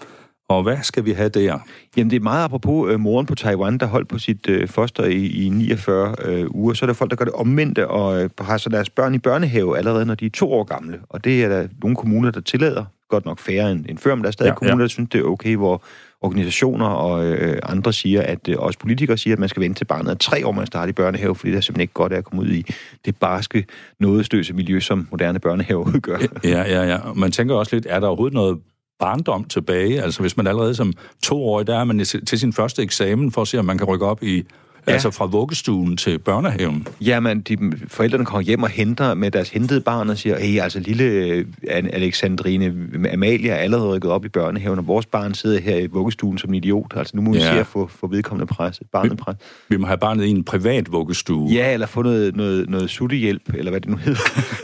Og 0.51 0.63
hvad 0.63 0.77
skal 0.81 1.05
vi 1.05 1.11
have 1.11 1.29
der? 1.29 1.59
Jamen, 1.97 2.09
det 2.11 2.15
er 2.15 2.21
meget 2.21 2.43
apropos 2.43 2.91
øh, 2.91 2.99
moren 2.99 3.25
på 3.25 3.35
Taiwan, 3.35 3.77
der 3.77 3.85
holdt 3.85 4.07
på 4.07 4.19
sit 4.19 4.49
øh, 4.49 4.67
foster 4.67 5.03
i, 5.03 5.25
i 5.45 5.49
49 5.49 6.15
øh, 6.25 6.45
uger. 6.49 6.73
Så 6.73 6.85
er 6.85 6.87
der 6.87 6.93
folk, 6.93 7.11
der 7.11 7.17
gør 7.17 7.25
det 7.25 7.33
omvendte 7.33 7.87
og 7.87 8.23
øh, 8.23 8.29
har 8.39 8.57
så 8.57 8.69
deres 8.69 8.89
børn 8.89 9.13
i 9.13 9.19
børnehave 9.19 9.77
allerede, 9.77 10.05
når 10.05 10.15
de 10.15 10.25
er 10.25 10.29
to 10.29 10.53
år 10.53 10.63
gamle. 10.63 10.99
Og 11.09 11.23
det 11.23 11.43
er 11.43 11.49
der 11.49 11.67
nogle 11.81 11.95
kommuner, 11.95 12.31
der 12.31 12.41
tillader. 12.41 12.85
Godt 13.09 13.25
nok 13.25 13.39
færre 13.39 13.71
end, 13.71 13.85
end 13.89 13.97
før, 13.97 14.15
men 14.15 14.23
der 14.23 14.27
er 14.27 14.31
stadig 14.31 14.49
ja, 14.49 14.55
kommuner, 14.55 14.77
ja. 14.77 14.81
der 14.81 14.87
synes, 14.87 15.09
det 15.09 15.19
er 15.19 15.23
okay, 15.23 15.55
hvor 15.55 15.83
organisationer 16.21 16.85
og 16.85 17.25
øh, 17.25 17.59
andre 17.63 17.93
siger, 17.93 18.21
at 18.21 18.49
øh, 18.49 18.55
også 18.59 18.79
politikere 18.79 19.17
siger, 19.17 19.35
at 19.35 19.39
man 19.39 19.49
skal 19.49 19.61
vente 19.61 19.79
til 19.79 19.85
barnet 19.85 20.11
er 20.11 20.15
tre 20.15 20.47
år, 20.47 20.51
man 20.51 20.65
starter 20.65 20.89
i 20.89 20.93
børnehave, 20.93 21.35
fordi 21.35 21.51
det 21.51 21.57
er 21.57 21.61
simpelthen 21.61 21.81
ikke 21.81 21.93
godt 21.93 22.13
at 22.13 22.23
komme 22.23 22.41
ud 22.41 22.49
i 22.49 22.65
det 23.05 23.15
barske, 23.15 23.65
nådestøse 23.99 24.53
miljø, 24.53 24.79
som 24.79 25.07
moderne 25.11 25.39
børnehave 25.39 25.79
udgør. 25.79 26.17
Ja, 26.43 26.49
ja, 26.49 26.83
ja. 26.83 26.97
Man 27.15 27.31
tænker 27.31 27.55
også 27.55 27.75
lidt, 27.75 27.87
er 27.89 27.99
der 27.99 28.07
overhovedet 28.07 28.33
noget 28.33 28.59
barndom 29.01 29.43
tilbage? 29.43 30.01
Altså 30.01 30.21
hvis 30.21 30.37
man 30.37 30.47
allerede 30.47 30.75
som 30.75 30.93
toårig, 31.23 31.67
der 31.67 31.79
er 31.79 31.83
man 31.83 32.05
til 32.27 32.39
sin 32.39 32.53
første 32.53 32.81
eksamen 32.81 33.31
for 33.31 33.41
at 33.41 33.47
se, 33.47 33.59
om 33.59 33.65
man 33.65 33.77
kan 33.77 33.87
rykke 33.87 34.05
op 34.05 34.23
i 34.23 34.43
Ja. 34.87 34.91
Altså 34.91 35.11
fra 35.11 35.25
vuggestuen 35.25 35.97
til 35.97 36.19
børnehaven. 36.19 36.87
Jamen, 37.01 37.41
de, 37.41 37.57
forældrene 37.87 38.25
kommer 38.25 38.41
hjem 38.41 38.63
og 38.63 38.69
henter 38.69 39.13
med 39.13 39.31
deres 39.31 39.49
hentede 39.49 39.81
barn 39.81 40.09
og 40.09 40.17
siger, 40.17 40.39
hey, 40.39 40.59
altså 40.59 40.79
lille 40.79 41.03
øh, 41.03 41.45
Alexandrine 41.69 42.73
Amalia 43.13 43.51
er 43.51 43.55
allerede 43.55 43.87
rykket 43.87 44.11
op 44.11 44.25
i 44.25 44.29
børnehaven, 44.29 44.79
og 44.79 44.87
vores 44.87 45.05
barn 45.05 45.33
sidder 45.33 45.61
her 45.61 45.77
i 45.77 45.87
vuggestuen 45.87 46.37
som 46.37 46.49
en 46.49 46.55
idiot. 46.55 46.93
Altså 46.95 47.15
nu 47.15 47.21
må 47.21 47.31
vi 47.31 47.37
ja. 47.37 47.53
se 47.53 47.59
at 47.59 47.67
få, 47.67 47.87
få 47.87 48.07
vedkommende 48.07 48.53
presset, 48.53 48.87
barnet 48.91 49.17
pres. 49.17 49.35
Vi, 49.69 49.75
vi 49.75 49.77
må 49.77 49.87
have 49.87 49.97
barnet 49.97 50.25
i 50.25 50.29
en 50.29 50.43
privat 50.43 50.91
vuggestue. 50.91 51.51
Ja, 51.51 51.73
eller 51.73 51.87
få 51.87 52.01
noget, 52.01 52.35
noget, 52.35 52.69
noget 52.69 52.89
suttehjælp, 52.89 53.53
eller 53.53 53.71
hvad 53.71 53.81
det 53.81 53.89
nu 53.89 53.97
hedder. 53.97 54.19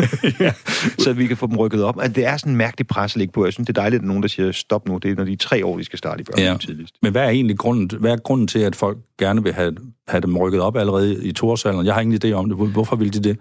ja. 0.45 0.53
Så 1.03 1.13
vi 1.13 1.27
kan 1.27 1.37
få 1.37 1.47
dem 1.47 1.57
rykket 1.57 1.83
op. 1.83 1.97
Altså, 2.01 2.13
det 2.13 2.25
er 2.25 2.37
sådan 2.37 2.53
en 2.53 2.57
mærkelig 2.57 2.87
pres 2.87 3.11
at 3.11 3.17
ligge 3.17 3.31
på. 3.31 3.45
Jeg 3.45 3.53
synes, 3.53 3.67
det 3.67 3.77
er 3.77 3.81
dejligt, 3.81 4.01
at 4.01 4.07
nogen, 4.07 4.21
der 4.21 4.29
siger, 4.29 4.51
stop 4.51 4.87
nu, 4.87 4.97
det 4.97 5.11
er, 5.11 5.15
når 5.15 5.23
de 5.23 5.33
er 5.33 5.37
tre 5.37 5.65
år, 5.65 5.77
de 5.77 5.83
skal 5.83 5.99
starte 5.99 6.21
i 6.21 6.23
børnehaven 6.23 6.59
ja. 6.61 6.65
tidligst. 6.65 6.95
Men 7.01 7.11
hvad 7.11 7.21
er 7.21 7.29
egentlig 7.29 7.57
grunden, 7.57 7.99
hvad 7.99 8.11
er 8.11 8.17
grunden 8.17 8.47
til, 8.47 8.59
at 8.59 8.75
folk 8.75 8.97
gerne 9.19 9.43
vil 9.43 9.53
have 9.53 9.75
have 10.07 10.21
dem 10.21 10.37
rykket 10.37 10.61
op 10.61 10.77
allerede 10.77 11.23
i 11.23 11.31
toårsalderen. 11.31 11.85
Jeg 11.85 11.93
har 11.93 12.01
ingen 12.01 12.19
idé 12.25 12.31
om 12.31 12.49
det. 12.49 12.57
Hvorfor 12.71 12.95
vil 12.95 13.13
de 13.13 13.19
det? 13.19 13.37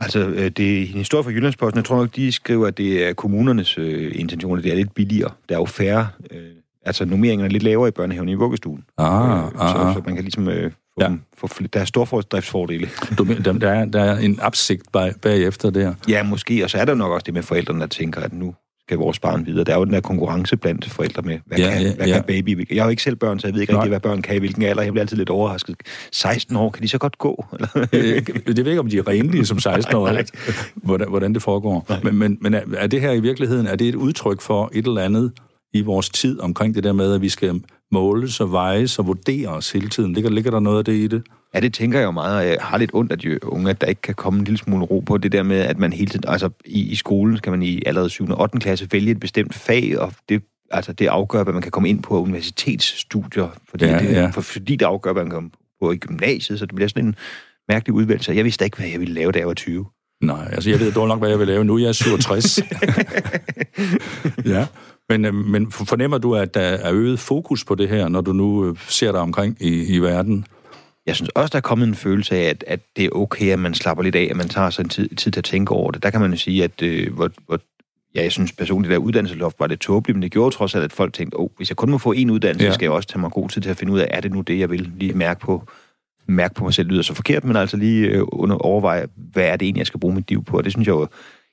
Altså, 0.00 0.18
øh, 0.18 0.50
det 0.50 0.78
er 0.78 0.80
en 0.80 0.86
historie 0.86 1.24
fra 1.24 1.30
Jyllandsposten. 1.30 1.76
Jeg 1.76 1.84
tror 1.84 1.96
nok, 1.96 2.16
de 2.16 2.32
skriver, 2.32 2.66
at 2.66 2.78
det 2.78 3.08
er 3.08 3.12
kommunernes 3.12 3.78
øh, 3.78 4.12
intentioner. 4.14 4.62
Det 4.62 4.72
er 4.72 4.76
lidt 4.76 4.94
billigere. 4.94 5.30
Der 5.48 5.54
er 5.54 5.58
jo 5.58 5.64
færre... 5.64 6.08
Øh, 6.30 6.38
altså, 6.86 7.04
nummeringerne 7.04 7.48
er 7.48 7.52
lidt 7.52 7.62
lavere 7.62 7.88
i 7.88 7.90
børnehaven 7.90 8.28
i 8.28 8.34
vuggestuen. 8.34 8.84
Ah, 8.98 9.38
øh, 9.38 9.44
ah, 9.44 9.50
så, 9.50 9.76
ah. 9.76 9.94
så 9.94 10.02
man 10.06 10.14
kan 10.14 10.24
ligesom... 10.24 10.48
Øh, 10.48 10.72
få 10.94 11.02
ja. 11.02 11.08
dem, 11.08 11.20
få, 11.38 11.48
der 11.72 11.80
er 11.80 11.84
store 11.84 12.22
driftsfordele. 12.22 12.88
Du, 13.18 13.24
der, 13.24 13.70
er, 13.70 13.84
der 13.84 14.02
er 14.02 14.18
en 14.18 14.38
absigt 14.42 14.82
bag, 14.92 15.14
bagefter 15.22 15.70
der. 15.70 15.94
Ja, 16.08 16.22
måske. 16.22 16.64
Og 16.64 16.70
så 16.70 16.78
er 16.78 16.84
der 16.84 16.94
nok 16.94 17.12
også 17.12 17.24
det 17.24 17.34
med 17.34 17.42
forældrene, 17.42 17.80
der 17.80 17.86
tænker, 17.86 18.20
at 18.20 18.32
nu 18.32 18.54
skal 18.88 18.98
vores 18.98 19.18
barn 19.18 19.46
videre. 19.46 19.64
Der 19.64 19.72
er 19.72 19.78
jo 19.78 19.84
den 19.84 19.92
der 19.92 20.00
konkurrence 20.00 20.56
blandt 20.56 20.90
forældre 20.90 21.22
med, 21.22 21.38
hvad, 21.46 21.58
ja, 21.58 21.70
kan, 21.70 21.82
ja, 21.82 21.94
hvad 21.94 22.06
ja. 22.06 22.14
kan 22.14 22.24
baby? 22.24 22.74
Jeg 22.74 22.82
har 22.82 22.88
jo 22.88 22.90
ikke 22.90 23.02
selv 23.02 23.16
børn, 23.16 23.38
så 23.38 23.46
jeg 23.46 23.54
ved 23.54 23.60
ikke 23.60 23.74
rigtig, 23.74 23.88
hvad 23.88 24.00
børn 24.00 24.22
kan 24.22 24.36
i 24.36 24.38
hvilken 24.38 24.62
alder. 24.62 24.82
Jeg 24.82 24.92
bliver 24.92 25.02
altid 25.02 25.16
lidt 25.16 25.30
overrasket. 25.30 25.76
16 26.12 26.56
år, 26.56 26.70
kan 26.70 26.82
de 26.82 26.88
så 26.88 26.98
godt 26.98 27.18
gå? 27.18 27.44
Eller? 27.52 27.68
Øh, 27.92 28.26
det 28.56 28.64
ved 28.64 28.66
ikke, 28.66 28.80
om 28.80 28.88
de 28.88 28.98
er 28.98 29.08
renlige 29.08 29.46
som 29.46 29.58
16 29.58 29.96
år, 29.96 30.24
hvordan, 30.74 31.08
hvordan 31.08 31.34
det 31.34 31.42
foregår. 31.42 31.86
Men, 32.02 32.14
men, 32.14 32.38
men 32.40 32.54
er 32.54 32.86
det 32.86 33.00
her 33.00 33.12
i 33.12 33.20
virkeligheden, 33.20 33.66
er 33.66 33.76
det 33.76 33.88
et 33.88 33.94
udtryk 33.94 34.40
for 34.40 34.70
et 34.74 34.86
eller 34.86 35.02
andet 35.02 35.32
i 35.74 35.82
vores 35.82 36.10
tid 36.10 36.40
omkring 36.40 36.74
det 36.74 36.84
der 36.84 36.92
med, 36.92 37.14
at 37.14 37.20
vi 37.20 37.28
skal 37.28 37.62
måles 37.92 38.40
og 38.40 38.52
vejes 38.52 38.98
og 38.98 39.06
vurderes 39.06 39.72
hele 39.72 39.88
tiden? 39.88 40.12
Ligger, 40.12 40.30
ligger 40.30 40.50
der 40.50 40.60
noget 40.60 40.78
af 40.78 40.84
det 40.84 40.92
i 40.92 41.06
det? 41.06 41.22
Ja, 41.54 41.60
det 41.60 41.74
tænker 41.74 41.98
jeg 41.98 42.06
jo 42.06 42.10
meget. 42.10 42.46
Jeg 42.46 42.56
har 42.60 42.78
lidt 42.78 42.90
ondt 42.94 43.12
af 43.12 43.18
de 43.18 43.44
unge, 43.44 43.70
at 43.70 43.80
der 43.80 43.86
ikke 43.86 44.02
kan 44.02 44.14
komme 44.14 44.38
en 44.38 44.44
lille 44.44 44.58
smule 44.58 44.84
ro 44.84 45.00
på 45.00 45.18
det 45.18 45.32
der 45.32 45.42
med, 45.42 45.58
at 45.58 45.78
man 45.78 45.92
hele 45.92 46.10
tiden... 46.10 46.24
Altså, 46.28 46.50
i, 46.64 46.90
i 46.90 46.94
skolen 46.94 47.38
kan 47.38 47.52
man 47.52 47.62
i 47.62 47.82
allerede 47.86 48.10
7. 48.10 48.30
og 48.30 48.40
8. 48.40 48.58
klasse 48.58 48.88
vælge 48.92 49.10
et 49.10 49.20
bestemt 49.20 49.54
fag, 49.54 49.98
og 49.98 50.12
det, 50.28 50.42
altså, 50.70 50.92
det 50.92 51.06
afgør, 51.06 51.42
hvad 51.42 51.52
man 51.52 51.62
kan 51.62 51.70
komme 51.70 51.88
ind 51.88 52.02
på 52.02 52.22
universitetsstudier, 52.22 53.48
fordi, 53.70 53.84
ja, 53.84 53.98
det, 53.98 54.12
ja. 54.12 54.30
For, 54.30 54.40
fordi 54.40 54.76
det 54.76 54.86
afgør, 54.86 55.12
hvad 55.12 55.22
man 55.22 55.30
kan 55.30 55.36
komme 55.36 55.50
på 55.82 55.92
i 55.92 55.96
gymnasiet, 55.96 56.58
så 56.58 56.66
det 56.66 56.74
bliver 56.74 56.88
sådan 56.88 57.04
en 57.04 57.14
mærkelig 57.68 57.94
udvalgelse. 57.94 58.32
Jeg 58.32 58.44
vidste 58.44 58.64
ikke, 58.64 58.76
hvad 58.76 58.88
jeg 58.88 59.00
ville 59.00 59.14
lave, 59.14 59.32
da 59.32 59.38
jeg 59.38 59.48
var 59.48 59.54
20. 59.54 59.86
Nej, 60.22 60.48
altså 60.52 60.70
jeg 60.70 60.80
ved 60.80 60.92
dårligt 60.92 61.08
nok, 61.08 61.18
hvad 61.18 61.28
jeg 61.28 61.38
vil 61.38 61.46
lave 61.46 61.64
nu. 61.64 61.78
Jeg 61.78 61.88
er 61.88 61.92
67. 61.92 62.58
ja, 64.54 64.66
men, 65.08 65.24
øh, 65.24 65.34
men 65.34 65.72
fornemmer 65.72 66.18
du, 66.18 66.34
at 66.34 66.54
der 66.54 66.60
er 66.60 66.92
øget 66.92 67.20
fokus 67.20 67.64
på 67.64 67.74
det 67.74 67.88
her, 67.88 68.08
når 68.08 68.20
du 68.20 68.32
nu 68.32 68.68
øh, 68.68 68.76
ser 68.88 69.12
dig 69.12 69.20
omkring 69.20 69.56
i, 69.60 69.94
i 69.94 69.98
verden? 69.98 70.46
Jeg 71.06 71.16
synes 71.16 71.28
også, 71.28 71.52
der 71.52 71.56
er 71.56 71.60
kommet 71.60 71.88
en 71.88 71.94
følelse 71.94 72.36
af, 72.36 72.48
at, 72.48 72.64
at 72.66 72.80
det 72.96 73.04
er 73.04 73.10
okay, 73.10 73.52
at 73.52 73.58
man 73.58 73.74
slapper 73.74 74.04
lidt 74.04 74.14
af, 74.14 74.28
at 74.30 74.36
man 74.36 74.48
tager 74.48 74.70
sig 74.70 74.82
en 74.82 74.88
tid, 74.88 75.08
tid 75.16 75.32
til 75.32 75.40
at 75.40 75.44
tænke 75.44 75.74
over 75.74 75.90
det. 75.90 76.02
Der 76.02 76.10
kan 76.10 76.20
man 76.20 76.30
jo 76.30 76.36
sige, 76.36 76.64
at 76.64 76.82
øh, 76.82 77.14
hvor, 77.14 77.30
hvor, 77.46 77.60
ja, 78.14 78.22
jeg 78.22 78.32
synes 78.32 78.52
personligt, 78.52 78.90
det 78.90 78.94
der 78.94 79.06
uddannelsesloft 79.06 79.60
var 79.60 79.66
lidt 79.66 79.80
tåbeligt, 79.80 80.16
men 80.16 80.22
det 80.22 80.32
gjorde 80.32 80.54
trods 80.54 80.74
alt, 80.74 80.84
at 80.84 80.92
folk 80.92 81.12
tænkte, 81.12 81.36
åh, 81.36 81.44
oh, 81.44 81.50
hvis 81.56 81.70
jeg 81.70 81.76
kun 81.76 81.90
må 81.90 81.98
få 81.98 82.12
en 82.12 82.30
uddannelse, 82.30 82.66
ja. 82.66 82.72
skal 82.72 82.86
jeg 82.86 82.92
også 82.92 83.08
tage 83.08 83.20
mig 83.20 83.30
god 83.30 83.48
tid 83.48 83.62
til 83.62 83.70
at 83.70 83.76
finde 83.76 83.92
ud 83.92 83.98
af, 83.98 84.08
er 84.10 84.20
det 84.20 84.32
nu 84.32 84.40
det, 84.40 84.58
jeg 84.58 84.70
vil 84.70 84.92
lige 84.96 85.14
mærke 85.14 85.40
på, 85.40 85.68
mærke 86.28 86.54
på 86.54 86.64
mig 86.64 86.74
selv, 86.74 86.88
lyder 86.88 87.02
så 87.02 87.14
forkert, 87.14 87.44
men 87.44 87.56
altså 87.56 87.76
lige 87.76 88.06
øh, 88.06 88.22
under 88.32 88.56
overveje, 88.56 89.06
hvad 89.16 89.44
er 89.44 89.56
det 89.56 89.66
egentlig, 89.66 89.78
jeg 89.78 89.86
skal 89.86 90.00
bruge 90.00 90.14
mit 90.14 90.30
liv 90.30 90.44
på, 90.44 90.56
og 90.56 90.64
det 90.64 90.72
synes 90.72 90.86
jeg 90.86 90.92
jo, 90.92 91.08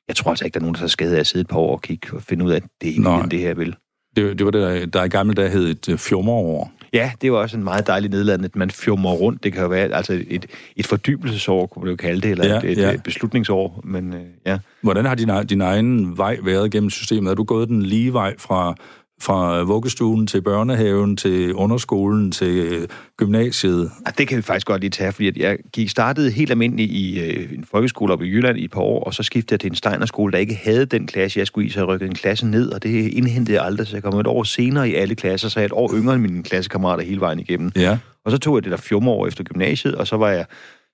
jeg 0.10 0.16
tror 0.16 0.32
altså 0.32 0.46
ikke, 0.46 0.54
der 0.54 0.60
er 0.60 0.64
nogen, 0.64 0.76
der 0.76 0.80
har 0.80 0.88
skadet 0.88 1.16
af 1.16 1.20
at 1.20 1.28
sidde 1.28 1.42
et 1.42 1.48
par 1.48 1.58
år 1.58 1.72
og 1.72 1.82
kigge 1.82 2.08
og 2.14 2.22
finde 2.22 2.46
ud 2.46 2.52
af, 2.52 2.56
at 2.56 2.64
det 2.82 2.90
er 2.90 2.94
ikke 2.94 3.30
det 3.32 3.40
her, 3.40 3.54
vil. 3.54 3.76
Det, 4.16 4.38
det 4.38 4.46
var 4.46 4.52
det, 4.52 4.94
der 4.94 5.04
i 5.04 5.08
gamle 5.08 5.34
dage 5.34 5.50
hed 5.50 5.70
et 5.70 5.90
uh, 5.90 5.98
fjummerår. 5.98 6.72
Ja, 6.94 7.12
det 7.22 7.32
var 7.32 7.38
også 7.38 7.58
en 7.58 7.64
meget 7.64 7.88
dejlig 7.88 8.10
nedladende, 8.10 8.46
at 8.46 8.56
man 8.56 8.72
fjummer 8.72 9.12
rundt. 9.12 9.44
Det 9.44 9.54
kan 9.54 9.62
jo 9.62 9.68
være 9.68 9.94
altså 9.94 10.24
et, 10.28 10.46
et 10.76 10.88
fordybelsesår, 10.88 11.66
kunne 11.66 11.84
man 11.84 11.90
jo 11.90 11.96
kalde 11.96 12.22
det, 12.22 12.32
eller 12.32 12.48
ja, 12.48 12.58
et, 12.58 12.64
et, 12.64 12.78
ja. 12.78 12.98
beslutningsår. 13.04 13.82
Men, 13.84 14.14
uh, 14.14 14.20
ja. 14.46 14.58
Hvordan 14.82 15.06
har 15.06 15.16
din, 15.16 15.30
din 15.50 15.62
egen 15.62 16.18
vej 16.18 16.38
været 16.44 16.72
gennem 16.72 16.90
systemet? 16.90 17.32
Er 17.32 17.36
du 17.36 17.44
gået 17.44 17.68
den 17.68 17.84
lige 17.84 18.14
vej 18.14 18.36
fra 18.38 18.76
fra 19.22 19.62
vuggestuen 19.62 20.28
til 20.28 20.42
børnehaven, 20.42 21.18
til 21.18 21.54
underskolen, 21.54 22.32
til 22.32 22.58
øh, 22.58 22.88
gymnasiet? 23.18 23.92
Ja, 24.06 24.12
det 24.18 24.28
kan 24.28 24.38
vi 24.38 24.42
faktisk 24.42 24.68
godt 24.68 24.82
lige 24.82 24.90
tage, 24.90 25.12
fordi 25.12 25.42
jeg 25.42 25.58
gik 25.74 25.90
startede 25.90 26.32
helt 26.32 26.52
almindeligt 26.52 26.92
i 26.92 27.20
øh, 27.20 27.54
en 27.54 27.66
folkeskole 27.72 28.14
op 28.14 28.22
i 28.22 28.26
Jylland 28.26 28.58
i 28.58 28.64
et 28.64 28.72
par 28.72 28.82
år, 28.82 29.04
og 29.04 29.14
så 29.14 29.24
skiftede 29.24 29.54
jeg 29.54 29.60
til 29.60 29.70
en 29.70 29.76
Steinerskole, 29.76 30.32
der 30.32 30.38
ikke 30.38 30.60
havde 30.64 30.86
den 30.86 31.08
klasse, 31.08 31.40
jeg 31.40 31.48
skulle 31.48 31.68
i, 31.68 31.72
så 31.72 31.80
jeg 31.80 31.88
rykkede 31.88 32.10
en 32.10 32.16
klasse 32.16 32.48
ned, 32.48 32.72
og 32.72 32.84
det 32.84 33.14
indhentede 33.14 33.58
jeg 33.58 33.66
aldrig, 33.66 33.88
så 33.88 33.96
jeg 33.96 34.04
kom 34.04 34.20
et 34.20 34.28
år 34.28 34.44
senere 34.44 34.90
i 34.90 34.96
alle 34.96 35.16
klasser, 35.16 35.50
så 35.50 35.60
jeg 35.60 35.66
et 35.66 35.72
år 35.72 35.94
yngre 35.96 36.14
end 36.14 36.22
mine 36.22 36.44
klassekammerater 36.44 37.04
hele 37.04 37.20
vejen 37.20 37.40
igennem. 37.40 37.72
Ja. 37.76 37.98
Og 38.26 38.32
så 38.32 38.38
tog 38.38 38.56
jeg 38.56 38.64
det 38.64 38.72
der 38.72 38.78
fjummer 38.78 39.12
år 39.12 39.28
efter 39.28 39.44
gymnasiet, 39.44 39.96
og 39.96 40.08
så 40.08 40.18
var 40.18 40.30
jeg 40.30 40.46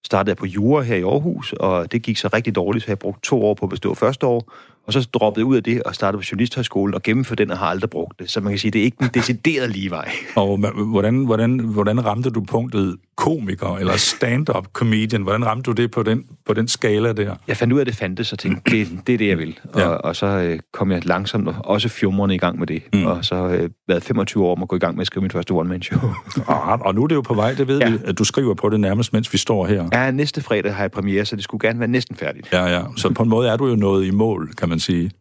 startede 0.05 0.29
jeg 0.29 0.37
på 0.37 0.45
jura 0.45 0.83
her 0.83 0.95
i 0.95 1.01
Aarhus, 1.01 1.53
og 1.53 1.91
det 1.91 2.01
gik 2.01 2.17
så 2.17 2.29
rigtig 2.33 2.55
dårligt, 2.55 2.85
så 2.85 2.91
jeg 2.91 2.99
brugte 2.99 3.21
to 3.21 3.45
år 3.45 3.53
på 3.53 3.65
at 3.65 3.69
bestå 3.69 3.93
første 3.93 4.25
år, 4.25 4.53
og 4.87 4.93
så 4.93 5.09
droppede 5.13 5.41
jeg 5.41 5.45
ud 5.45 5.55
af 5.55 5.63
det 5.63 5.83
og 5.83 5.95
startede 5.95 6.21
på 6.21 6.25
Journalisthøjskolen 6.31 6.93
og 6.93 7.03
gennemførte 7.03 7.43
den 7.43 7.51
og 7.51 7.57
har 7.57 7.65
aldrig 7.65 7.89
brugt 7.89 8.19
det. 8.19 8.29
Så 8.29 8.41
man 8.41 8.51
kan 8.51 8.59
sige, 8.59 8.71
det 8.71 8.79
er 8.79 8.83
ikke 8.83 8.97
den 8.99 9.09
deciderede 9.13 9.71
lige 9.71 9.89
vej. 9.89 10.11
Og 10.35 10.57
hvordan, 10.57 11.25
hvordan, 11.25 11.59
hvordan 11.59 12.05
ramte 12.05 12.29
du 12.29 12.43
punktet 12.43 12.97
komiker 13.17 13.77
eller 13.77 13.97
stand-up 13.97 14.67
comedian? 14.73 15.21
Hvordan 15.21 15.45
ramte 15.45 15.63
du 15.63 15.71
det 15.71 15.91
på 15.91 16.03
den, 16.03 16.25
på 16.45 16.53
den 16.53 16.67
skala 16.67 17.13
der? 17.13 17.35
Jeg 17.47 17.57
fandt 17.57 17.73
ud 17.73 17.79
af, 17.79 17.81
at 17.81 17.87
det 17.87 17.95
fandtes, 17.95 18.33
og 18.33 18.39
tænkte, 18.39 18.71
det, 18.71 18.87
det 19.07 19.13
er 19.13 19.17
det, 19.17 19.27
jeg 19.27 19.37
vil. 19.37 19.59
Og, 19.73 19.79
ja. 19.79 19.87
og 19.87 20.15
så 20.15 20.25
øh, 20.25 20.59
kom 20.73 20.91
jeg 20.91 21.05
langsomt 21.05 21.49
også 21.63 21.89
fjumrende 21.89 22.35
i 22.35 22.37
gang 22.37 22.59
med 22.59 22.67
det. 22.67 22.83
Mm. 22.93 23.05
Og 23.05 23.25
så 23.25 23.35
øh, 23.35 23.69
været 23.87 24.03
25 24.03 24.45
år 24.45 24.55
om 24.55 24.61
at 24.61 24.67
gå 24.67 24.75
i 24.75 24.79
gang 24.79 24.95
med 24.95 25.01
at 25.01 25.07
skrive 25.07 25.21
mit 25.21 25.33
første 25.33 25.51
one-man-show. 25.51 25.99
og, 26.47 26.79
og 26.81 26.95
nu 26.95 27.03
er 27.03 27.07
det 27.07 27.15
jo 27.15 27.21
på 27.21 27.33
vej, 27.33 27.53
det 27.53 27.67
ved 27.67 27.79
ja. 27.79 27.89
vi, 27.89 27.97
at 28.05 28.17
du 28.17 28.23
skriver 28.23 28.53
på 28.53 28.69
det 28.69 28.79
nærmest, 28.79 29.13
mens 29.13 29.33
vi 29.33 29.37
står 29.37 29.65
her. 29.65 29.89
Ja, 29.93 30.11
næste 30.11 30.41
fredag 30.41 30.73
har 30.73 30.83
jeg 30.83 30.91
premiere, 30.91 31.25
så 31.25 31.35
det 31.35 31.43
skulle 31.43 31.67
gerne 31.67 31.79
være 31.79 31.89
næsten 31.89 32.15
færdigt. 32.15 32.49
Ja, 32.53 32.65
ja. 32.65 32.81
Så 32.97 33.09
på 33.09 33.23
en 33.23 33.29
måde 33.29 33.49
er 33.49 33.57
du 33.57 33.67
jo 33.67 33.75
nået 33.75 34.05
i 34.05 34.11
mål, 34.11 34.53
kan 34.57 34.69
man 34.69 34.79
sige. 34.79 35.11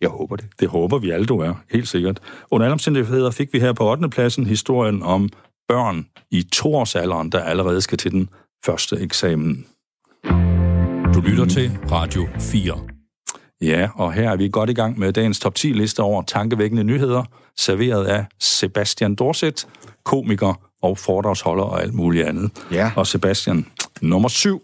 Jeg 0.00 0.08
håber 0.08 0.36
det. 0.36 0.46
Det 0.60 0.68
håber 0.68 0.98
vi 0.98 1.10
alle, 1.10 1.26
du 1.26 1.38
er. 1.38 1.54
Helt 1.70 1.88
sikkert. 1.88 2.20
Under 2.50 2.64
alle 2.64 2.72
omstændigheder 2.72 3.30
fik 3.30 3.52
vi 3.52 3.60
her 3.60 3.72
på 3.72 3.90
8. 3.90 4.08
pladsen 4.08 4.46
historien 4.46 5.02
om 5.02 5.28
børn 5.68 6.06
i 6.30 6.42
toårsalderen, 6.42 7.32
der 7.32 7.40
allerede 7.40 7.80
skal 7.80 7.98
til 7.98 8.10
den 8.10 8.28
første 8.64 8.96
eksamen. 8.96 9.66
Du 11.14 11.20
lytter 11.20 11.46
til 11.50 11.70
Radio 11.90 12.28
4. 12.38 12.78
Ja, 13.62 13.88
og 13.94 14.12
her 14.12 14.30
er 14.30 14.36
vi 14.36 14.48
godt 14.48 14.70
i 14.70 14.72
gang 14.72 14.98
med 14.98 15.12
dagens 15.12 15.40
top 15.40 15.54
10 15.54 15.72
liste 15.72 16.00
over 16.00 16.22
tankevækkende 16.22 16.84
nyheder, 16.84 17.24
serveret 17.56 18.04
af 18.04 18.24
Sebastian 18.40 19.14
Dorset, 19.14 19.68
komiker 20.04 20.60
og 20.82 20.98
foredragsholder 20.98 21.64
og 21.64 21.82
alt 21.82 21.94
muligt 21.94 22.26
andet. 22.26 22.50
Ja. 22.72 22.90
Og 22.96 23.06
Sebastian, 23.06 23.66
nummer 24.00 24.28
7. 24.28 24.62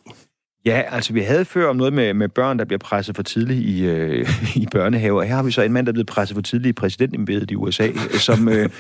Ja, 0.67 0.83
altså 0.91 1.13
vi 1.13 1.21
havde 1.21 1.45
før 1.45 1.69
om 1.69 1.77
noget 1.77 1.93
med, 1.93 2.15
med 2.15 2.29
børn, 2.29 2.59
der 2.59 2.65
bliver 2.65 2.79
presset 2.79 3.17
for 3.17 3.23
tidligt 3.23 3.65
i, 3.65 3.85
øh, 3.85 4.29
i 4.63 4.67
børnehaver. 4.73 5.23
Her 5.23 5.35
har 5.35 5.43
vi 5.43 5.51
så 5.51 5.63
en 5.63 5.73
mand, 5.73 5.87
der 5.87 5.91
er 5.91 5.95
blevet 5.95 6.07
presset 6.07 6.35
for 6.35 6.43
tidligt 6.43 6.69
i 6.69 6.73
præsidentembedet 6.73 7.51
i 7.51 7.55
USA, 7.55 7.89
som... 8.19 8.49
Øh, 8.49 8.71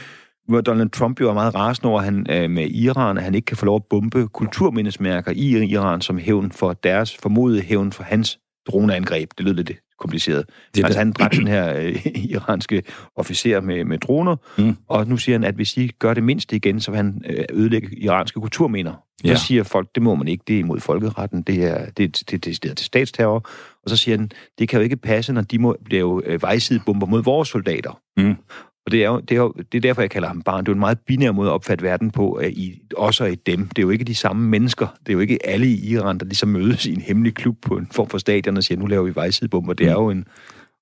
hvor 0.48 0.60
Donald 0.60 0.90
Trump 0.90 1.20
jo 1.20 1.30
er 1.30 1.34
meget 1.34 1.54
rasende 1.54 1.90
over 1.90 2.00
han, 2.00 2.26
øh, 2.30 2.50
med 2.50 2.70
Iran, 2.70 3.18
at 3.18 3.24
han 3.24 3.34
ikke 3.34 3.46
kan 3.46 3.56
få 3.56 3.66
lov 3.66 3.76
at 3.76 3.84
bombe 3.90 4.28
kulturmindesmærker 4.28 5.32
i 5.34 5.70
Iran 5.70 6.00
som 6.00 6.18
hævn 6.18 6.52
for 6.52 6.72
deres 6.72 7.16
formodede 7.16 7.62
hævn 7.62 7.92
for 7.92 8.02
hans 8.02 8.38
droneangreb. 8.68 9.30
Det 9.38 9.46
lød 9.46 9.54
lidt 9.54 9.72
kompliceret. 9.98 10.44
Det 10.74 10.84
altså, 10.84 10.98
han 10.98 11.12
dræbte 11.12 11.38
den 11.38 11.48
her 11.48 11.76
øh, 11.76 12.06
iranske 12.14 12.82
officer 13.16 13.60
med, 13.60 13.84
med 13.84 13.98
droner, 13.98 14.36
mm. 14.58 14.76
og 14.88 15.06
nu 15.06 15.16
siger 15.16 15.34
han, 15.38 15.44
at 15.44 15.54
hvis 15.54 15.76
I 15.76 15.88
gør 15.98 16.14
det 16.14 16.22
mindste 16.22 16.56
igen, 16.56 16.80
så 16.80 16.90
vil 16.90 16.96
han 16.96 17.22
øh, 17.26 17.44
ødelægge 17.50 17.98
iranske 17.98 18.40
kulturminder. 18.40 18.92
Ja. 19.24 19.34
Så 19.34 19.46
siger 19.46 19.62
folk, 19.62 19.88
det 19.94 20.02
må 20.02 20.14
man 20.14 20.28
ikke, 20.28 20.44
det 20.48 20.54
er 20.54 20.60
imod 20.60 20.80
folkeretten, 20.80 21.42
det 21.42 21.64
er, 21.64 21.84
det, 21.84 22.22
det, 22.30 22.44
det, 22.44 22.62
det 22.62 22.70
er 22.70 22.74
til 22.74 22.86
statsterror. 22.86 23.46
Og 23.84 23.90
så 23.90 23.96
siger 23.96 24.16
han, 24.16 24.30
det 24.58 24.68
kan 24.68 24.78
jo 24.78 24.84
ikke 24.84 24.96
passe, 24.96 25.32
når 25.32 25.42
de 25.42 25.58
må 25.58 25.76
blive 25.84 26.22
øh, 26.26 26.42
vejsidebomber 26.42 27.06
mod 27.06 27.22
vores 27.22 27.48
soldater. 27.48 28.00
Mm. 28.16 28.34
Og 28.88 28.92
det 28.92 29.04
er, 29.04 29.08
jo, 29.08 29.20
det, 29.20 29.30
er 29.30 29.36
jo, 29.36 29.52
det 29.72 29.78
er 29.78 29.80
derfor, 29.80 30.02
jeg 30.02 30.10
kalder 30.10 30.28
ham 30.28 30.42
barn. 30.42 30.64
Det 30.64 30.68
er 30.68 30.72
jo 30.72 30.74
en 30.74 30.80
meget 30.80 30.98
binær 30.98 31.32
måde 31.32 31.48
at 31.48 31.52
opfatte 31.52 31.84
verden 31.84 32.10
på, 32.10 32.40
I 32.48 32.80
også 32.96 33.24
er 33.24 33.28
i 33.28 33.34
dem. 33.34 33.68
Det 33.68 33.78
er 33.78 33.82
jo 33.82 33.90
ikke 33.90 34.04
de 34.04 34.14
samme 34.14 34.48
mennesker. 34.48 34.86
Det 35.00 35.08
er 35.08 35.12
jo 35.12 35.20
ikke 35.20 35.46
alle 35.46 35.66
i 35.66 35.90
Iran, 35.90 36.18
der 36.18 36.24
ligesom 36.24 36.48
mødes 36.48 36.86
i 36.86 36.94
en 36.94 37.00
hemmelig 37.00 37.34
klub 37.34 37.56
på 37.62 37.76
en 37.76 37.88
form 37.92 38.08
for 38.08 38.18
stadion 38.18 38.56
og 38.56 38.64
siger, 38.64 38.78
nu 38.78 38.86
laver 38.86 39.02
vi 39.02 39.14
vejsidebomber. 39.14 39.72
Det 39.72 39.86
er 39.86 39.92
jo 39.92 40.10
en 40.10 40.26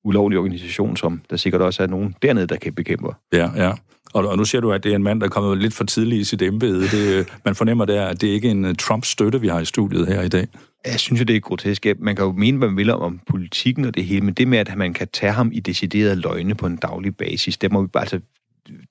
ulovlig 0.04 0.38
organisation, 0.38 0.96
som 0.96 1.20
der 1.30 1.36
sikkert 1.36 1.62
også 1.62 1.82
er 1.82 1.86
nogen 1.86 2.14
dernede, 2.22 2.46
der 2.46 2.56
kan 2.56 2.72
bekæmpe. 2.72 3.08
Ja, 3.32 3.50
ja. 3.56 3.72
Og, 4.14 4.28
og 4.28 4.36
nu 4.36 4.44
siger 4.44 4.60
du, 4.60 4.72
at 4.72 4.84
det 4.84 4.92
er 4.92 4.96
en 4.96 5.02
mand, 5.02 5.20
der 5.20 5.26
er 5.26 5.30
kommet 5.30 5.58
lidt 5.58 5.74
for 5.74 5.84
tidligt 5.84 6.20
i 6.20 6.24
sit 6.24 6.42
embede. 6.42 6.82
Det, 6.82 7.28
man 7.44 7.54
fornemmer 7.54 7.84
der, 7.84 8.06
at 8.06 8.20
det 8.20 8.26
ikke 8.26 8.48
er 8.48 8.52
en 8.52 8.64
uh, 8.64 8.74
Trump-støtte, 8.74 9.40
vi 9.40 9.48
har 9.48 9.60
i 9.60 9.64
studiet 9.64 10.06
her 10.06 10.22
i 10.22 10.28
dag. 10.28 10.46
Jeg 10.87 11.01
synes 11.01 11.20
jo, 11.20 11.25
det 11.25 11.37
er 11.37 11.40
grotesk. 11.40 11.87
Man 11.99 12.16
kan 12.16 12.25
jo 12.25 12.33
mene, 12.33 12.59
hvad 12.59 12.68
man 12.68 12.77
vil 12.77 12.90
om 12.90 13.20
politikken 13.27 13.85
og 13.85 13.94
det 13.94 14.05
hele, 14.05 14.20
men 14.20 14.35
det 14.35 14.49
med, 14.49 14.59
at 14.59 14.77
man 14.77 14.94
kan 14.94 15.09
tage 15.12 15.33
ham 15.33 15.51
i 15.53 15.61
deciderede 15.61 16.16
løgne 16.16 16.55
på 16.55 16.66
en 16.66 16.77
daglig 16.77 17.16
basis, 17.16 17.59
det 17.59 17.72
må 17.72 17.83
vi 17.83 17.88
bare, 17.88 18.03
altså, 18.03 18.20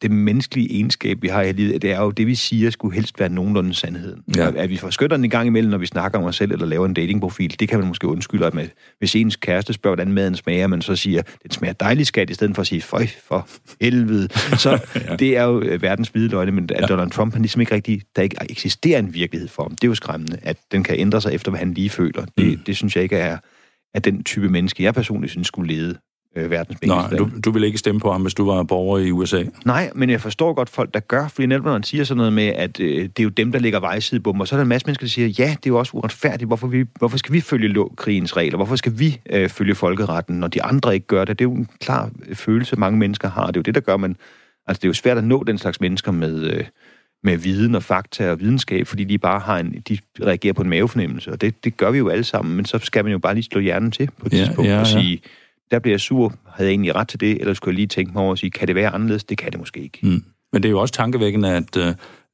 det 0.01 0.11
menneskelige 0.11 0.71
egenskab, 0.73 1.21
vi 1.21 1.27
har 1.27 1.41
i 1.41 1.51
livet, 1.51 1.81
det 1.81 1.91
er 1.91 2.01
jo 2.01 2.11
det, 2.11 2.27
vi 2.27 2.35
siger, 2.35 2.69
skulle 2.69 2.95
helst 2.95 3.19
være 3.19 3.29
nogenlunde 3.29 3.73
sandheden. 3.73 4.23
Ja. 4.35 4.51
At 4.55 4.69
vi 4.69 4.77
får 4.77 4.89
skytterne 4.89 5.23
en 5.23 5.29
gang 5.29 5.47
imellem, 5.47 5.71
når 5.71 5.77
vi 5.77 5.85
snakker 5.85 6.19
om 6.19 6.25
os 6.25 6.35
selv, 6.35 6.51
eller 6.51 6.65
laver 6.65 6.85
en 6.85 6.93
datingprofil, 6.93 7.59
det 7.59 7.69
kan 7.69 7.79
man 7.79 7.87
måske 7.87 8.07
undskylde, 8.07 8.45
at 8.45 8.53
med, 8.53 8.67
hvis 8.99 9.15
ens 9.15 9.35
kæreste 9.35 9.73
spørger, 9.73 9.95
hvordan 9.95 10.13
maden 10.13 10.35
smager, 10.35 10.67
man 10.67 10.81
så 10.81 10.95
siger, 10.95 11.21
det 11.43 11.53
smager 11.53 11.73
dejligt 11.73 12.07
skat, 12.07 12.29
i 12.29 12.33
stedet 12.33 12.55
for 12.55 12.61
at 12.61 12.67
sige, 12.67 12.81
føj 12.81 13.07
for 13.27 13.47
helvede. 13.81 14.27
Så 14.57 14.69
ja. 15.09 15.15
det 15.15 15.37
er 15.37 15.43
jo 15.43 15.61
øh, 15.61 15.81
verdens 15.81 16.09
hvide 16.09 16.29
løgne, 16.29 16.51
men 16.51 16.69
at 16.75 16.81
ja. 16.81 16.85
Donald 16.85 17.11
Trump, 17.11 17.33
han 17.33 17.41
ligesom 17.41 17.61
ikke 17.61 17.75
rigtig, 17.75 18.01
der 18.15 18.21
ikke 18.21 18.37
eksisterer 18.49 18.99
en 18.99 19.13
virkelighed 19.13 19.47
for 19.47 19.63
ham. 19.63 19.71
Det 19.71 19.83
er 19.83 19.87
jo 19.87 19.95
skræmmende, 19.95 20.37
at 20.41 20.57
den 20.71 20.83
kan 20.83 20.99
ændre 20.99 21.21
sig 21.21 21.33
efter, 21.33 21.51
hvad 21.51 21.59
han 21.59 21.73
lige 21.73 21.89
føler. 21.89 22.25
Det, 22.37 22.45
mm. 22.45 22.63
det 22.65 22.75
synes 22.75 22.95
jeg 22.95 23.03
ikke 23.03 23.17
er, 23.17 23.37
er 23.93 23.99
den 23.99 24.23
type 24.23 24.49
menneske, 24.49 24.83
jeg 24.83 24.93
personligt 24.93 25.31
synes 25.31 25.47
skulle 25.47 25.73
lede 25.73 25.95
øh, 26.35 26.51
verdens 26.51 26.81
Nej, 26.81 27.09
du, 27.09 27.29
du 27.45 27.51
vil 27.51 27.63
ikke 27.63 27.77
stemme 27.77 28.01
på 28.01 28.11
ham, 28.11 28.21
hvis 28.21 28.33
du 28.33 28.45
var 28.45 28.63
borger 28.63 28.99
i 28.99 29.11
USA? 29.11 29.43
Nej, 29.65 29.91
men 29.95 30.09
jeg 30.09 30.21
forstår 30.21 30.53
godt 30.53 30.69
folk, 30.69 30.93
der 30.93 30.99
gør, 30.99 31.27
fordi 31.27 31.53
han 31.53 31.83
siger 31.83 32.03
sådan 32.03 32.17
noget 32.17 32.33
med, 32.33 32.47
at 32.47 32.79
øh, 32.79 33.03
det 33.03 33.19
er 33.19 33.23
jo 33.23 33.29
dem, 33.29 33.51
der 33.51 33.59
ligger 33.59 33.79
vejsidebomber, 33.79 34.45
så 34.45 34.55
er 34.55 34.57
der 34.57 34.61
en 34.61 34.69
masse 34.69 34.87
mennesker, 34.87 35.05
der 35.05 35.09
siger, 35.09 35.27
ja, 35.27 35.49
det 35.49 35.65
er 35.65 35.67
jo 35.67 35.77
også 35.77 35.91
uretfærdigt, 35.97 36.47
hvorfor, 36.47 36.67
vi, 36.67 36.85
hvorfor 36.99 37.17
skal 37.17 37.33
vi 37.33 37.41
følge 37.41 37.85
krigens 37.97 38.37
regler, 38.37 38.57
hvorfor 38.57 38.75
skal 38.75 38.99
vi 38.99 39.21
øh, 39.29 39.49
følge 39.49 39.75
folkeretten, 39.75 40.39
når 40.39 40.47
de 40.47 40.63
andre 40.63 40.93
ikke 40.93 41.07
gør 41.07 41.25
det? 41.25 41.39
Det 41.39 41.45
er 41.45 41.49
jo 41.49 41.55
en 41.55 41.67
klar 41.79 42.09
følelse, 42.33 42.75
mange 42.75 42.99
mennesker 42.99 43.29
har, 43.29 43.47
det 43.47 43.55
er 43.55 43.59
jo 43.59 43.63
det, 43.63 43.75
der 43.75 43.81
gør, 43.81 43.97
man, 43.97 44.15
altså 44.67 44.79
det 44.81 44.85
er 44.85 44.89
jo 44.89 44.93
svært 44.93 45.17
at 45.17 45.23
nå 45.23 45.43
den 45.43 45.57
slags 45.57 45.81
mennesker 45.81 46.11
med... 46.11 46.51
Øh, 46.51 46.65
med 47.23 47.37
viden 47.37 47.75
og 47.75 47.83
fakta 47.83 48.31
og 48.31 48.39
videnskab, 48.39 48.87
fordi 48.87 49.03
de 49.03 49.17
bare 49.17 49.39
har 49.39 49.59
en, 49.59 49.83
de 49.89 49.97
reagerer 50.21 50.53
på 50.53 50.61
en 50.61 50.69
mavefornemmelse, 50.69 51.31
og 51.31 51.41
det, 51.41 51.63
det 51.63 51.77
gør 51.77 51.91
vi 51.91 51.97
jo 51.97 52.09
alle 52.09 52.23
sammen, 52.23 52.55
men 52.55 52.65
så 52.65 52.79
skal 52.79 53.03
man 53.03 53.11
jo 53.11 53.19
bare 53.19 53.33
lige 53.33 53.43
slå 53.43 53.61
hjernen 53.61 53.91
til 53.91 54.09
på 54.17 54.25
et 54.25 54.33
ja, 54.33 54.37
tidspunkt 54.37 54.69
ja, 54.69 54.79
og 54.79 54.87
sige, 54.87 55.21
ja 55.23 55.29
der 55.71 55.79
bliver 55.79 55.93
jeg 55.93 55.99
sur. 55.99 56.33
Havde 56.49 56.67
jeg 56.67 56.71
egentlig 56.71 56.95
ret 56.95 57.07
til 57.07 57.19
det? 57.19 57.41
Eller 57.41 57.53
skulle 57.53 57.73
jeg 57.73 57.75
lige 57.75 57.87
tænke 57.87 58.13
mig 58.13 58.21
over 58.21 58.31
og 58.31 58.37
sige, 58.37 58.51
kan 58.51 58.67
det 58.67 58.75
være 58.75 58.89
anderledes? 58.89 59.23
Det 59.23 59.37
kan 59.37 59.51
det 59.51 59.59
måske 59.59 59.79
ikke. 59.79 59.99
Mm. 60.03 60.23
Men 60.53 60.63
det 60.63 60.65
er 60.65 60.71
jo 60.71 60.79
også 60.79 60.93
tankevækkende, 60.93 61.51
at 61.51 61.77
uh, 61.77 61.83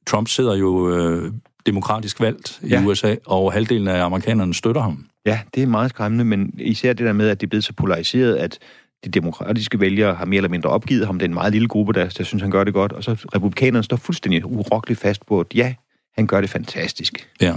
Trump 0.06 0.28
sidder 0.28 0.56
jo 0.56 0.68
uh, 0.68 1.32
demokratisk 1.66 2.20
valgt 2.20 2.60
i 2.62 2.68
ja. 2.68 2.84
USA, 2.84 3.14
og 3.26 3.52
halvdelen 3.52 3.88
af 3.88 4.04
amerikanerne 4.04 4.54
støtter 4.54 4.82
ham. 4.82 5.06
Ja, 5.26 5.40
det 5.54 5.62
er 5.62 5.66
meget 5.66 5.90
skræmmende, 5.90 6.24
men 6.24 6.54
især 6.58 6.92
det 6.92 7.06
der 7.06 7.12
med, 7.12 7.28
at 7.28 7.40
det 7.40 7.46
er 7.46 7.48
blevet 7.48 7.64
så 7.64 7.72
polariseret, 7.72 8.36
at 8.36 8.58
de 9.04 9.10
demokratiske 9.10 9.80
vælgere 9.80 10.14
har 10.14 10.24
mere 10.24 10.36
eller 10.36 10.48
mindre 10.48 10.70
opgivet 10.70 11.06
ham. 11.06 11.18
Det 11.18 11.24
er 11.24 11.28
en 11.28 11.34
meget 11.34 11.52
lille 11.52 11.68
gruppe, 11.68 11.92
der, 11.92 12.08
der 12.08 12.24
synes, 12.24 12.42
han 12.42 12.50
gør 12.50 12.64
det 12.64 12.74
godt. 12.74 12.92
Og 12.92 13.04
så 13.04 13.12
republikanerne 13.34 13.82
står 13.82 13.96
fuldstændig 13.96 14.46
urokkeligt 14.46 15.00
fast 15.00 15.26
på, 15.26 15.40
at 15.40 15.46
ja, 15.54 15.74
han 16.16 16.26
gør 16.26 16.40
det 16.40 16.50
fantastisk. 16.50 17.28
Ja. 17.40 17.54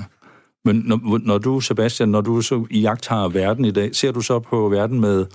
Men 0.65 0.83
når, 0.85 1.19
når 1.25 1.38
du, 1.38 1.59
Sebastian, 1.59 2.09
når 2.09 2.21
du 2.21 2.41
så 2.41 2.65
i 2.69 2.81
jagt 2.81 3.07
har 3.07 3.27
verden 3.27 3.65
i 3.65 3.71
dag, 3.71 3.95
ser 3.95 4.11
du 4.11 4.21
så 4.21 4.39
på 4.39 4.69
verden 4.69 5.01
med 5.01 5.25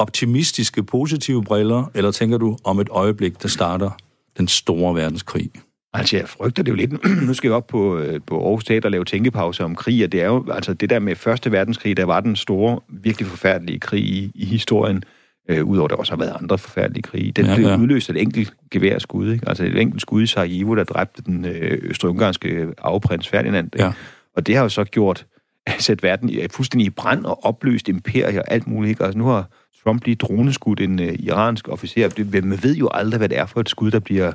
optimistiske, 0.00 0.82
positive 0.82 1.44
briller, 1.44 1.90
eller 1.94 2.10
tænker 2.10 2.38
du 2.38 2.56
om 2.64 2.80
et 2.80 2.88
øjeblik, 2.90 3.42
der 3.42 3.48
starter 3.48 3.90
den 4.38 4.48
store 4.48 4.94
verdenskrig? 4.94 5.50
Altså, 5.92 6.16
jeg 6.16 6.28
frygter 6.28 6.62
det 6.62 6.70
jo 6.70 6.76
lidt. 6.76 6.90
nu 7.26 7.34
skal 7.34 7.48
jeg 7.48 7.56
op 7.56 7.66
på, 7.66 7.98
øh, 7.98 8.20
på 8.26 8.44
Aarhus 8.44 8.64
Teater 8.64 8.86
og 8.86 8.90
lave 8.90 9.04
tænkepause 9.04 9.64
om 9.64 9.76
krig, 9.76 10.04
og 10.04 10.12
det 10.12 10.22
er 10.22 10.26
jo, 10.26 10.46
altså 10.52 10.74
det 10.74 10.90
der 10.90 10.98
med 10.98 11.16
Første 11.16 11.52
Verdenskrig, 11.52 11.96
der 11.96 12.04
var 12.04 12.20
den 12.20 12.36
store, 12.36 12.80
virkelig 12.88 13.28
forfærdelige 13.28 13.80
krig 13.80 14.04
i, 14.04 14.32
i 14.34 14.44
historien, 14.44 15.02
øh, 15.48 15.64
udover 15.64 15.88
der 15.88 15.96
også 15.96 16.12
har 16.12 16.18
været 16.18 16.36
andre 16.40 16.58
forfærdelige 16.58 17.02
krige. 17.02 17.32
Den 17.32 17.46
ja, 17.46 17.56
blev 17.56 17.66
ja. 17.66 17.76
udløst 17.76 18.10
af 18.10 18.14
et 18.14 18.22
enkelt 18.22 18.52
geværskud, 18.70 19.32
ikke? 19.32 19.48
altså 19.48 19.64
et 19.64 19.80
enkelt 19.80 20.02
skud 20.02 20.22
i 20.22 20.26
Sarajevo, 20.26 20.74
der 20.74 20.84
dræbte 20.84 21.22
den 21.22 21.44
øh, 21.44 21.78
østrig-ungarske 21.82 22.66
afprins 22.78 23.28
Ferdinand. 23.28 23.70
Ja. 23.78 23.92
Og 24.36 24.46
det 24.46 24.56
har 24.56 24.62
jo 24.62 24.68
så 24.68 24.84
gjort 24.84 25.26
at 25.66 25.82
sætte 25.82 26.02
verden 26.02 26.28
i, 26.28 26.40
fuldstændig 26.50 26.86
i 26.86 26.90
brand 26.90 27.24
og 27.24 27.44
opløst 27.44 27.88
imperier 27.88 28.40
og 28.40 28.52
alt 28.52 28.66
muligt. 28.66 28.90
Ikke? 28.90 29.04
Altså 29.04 29.18
nu 29.18 29.24
har 29.24 29.50
Trump 29.84 30.04
lige 30.04 30.14
droneskudt 30.14 30.80
en 30.80 31.00
uh, 31.00 31.06
iransk 31.18 31.68
officer. 31.68 32.40
Man 32.42 32.62
ved 32.62 32.76
jo 32.76 32.88
aldrig, 32.94 33.18
hvad 33.18 33.28
det 33.28 33.38
er 33.38 33.46
for 33.46 33.60
et 33.60 33.68
skud, 33.68 33.90
der 33.90 34.00
bliver 34.00 34.32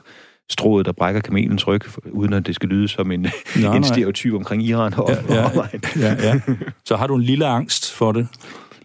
strået, 0.49 0.85
der 0.85 0.91
brækker 0.91 1.21
kamelens 1.21 1.67
ryg, 1.67 1.81
uden 2.11 2.33
at 2.33 2.45
det 2.45 2.55
skal 2.55 2.69
lyde 2.69 2.87
som 2.87 3.11
en, 3.11 3.21
nej, 3.61 3.75
en 3.75 3.83
stereotyp 3.83 4.33
omkring 4.33 4.63
Iran 4.63 4.93
og, 4.93 5.09
ja, 5.29 5.35
ja, 5.35 5.67
ja, 5.95 6.15
ja. 6.23 6.39
Så 6.85 6.95
har 6.95 7.07
du 7.07 7.15
en 7.15 7.21
lille 7.21 7.45
angst 7.45 7.91
for 7.91 8.11
det? 8.11 8.27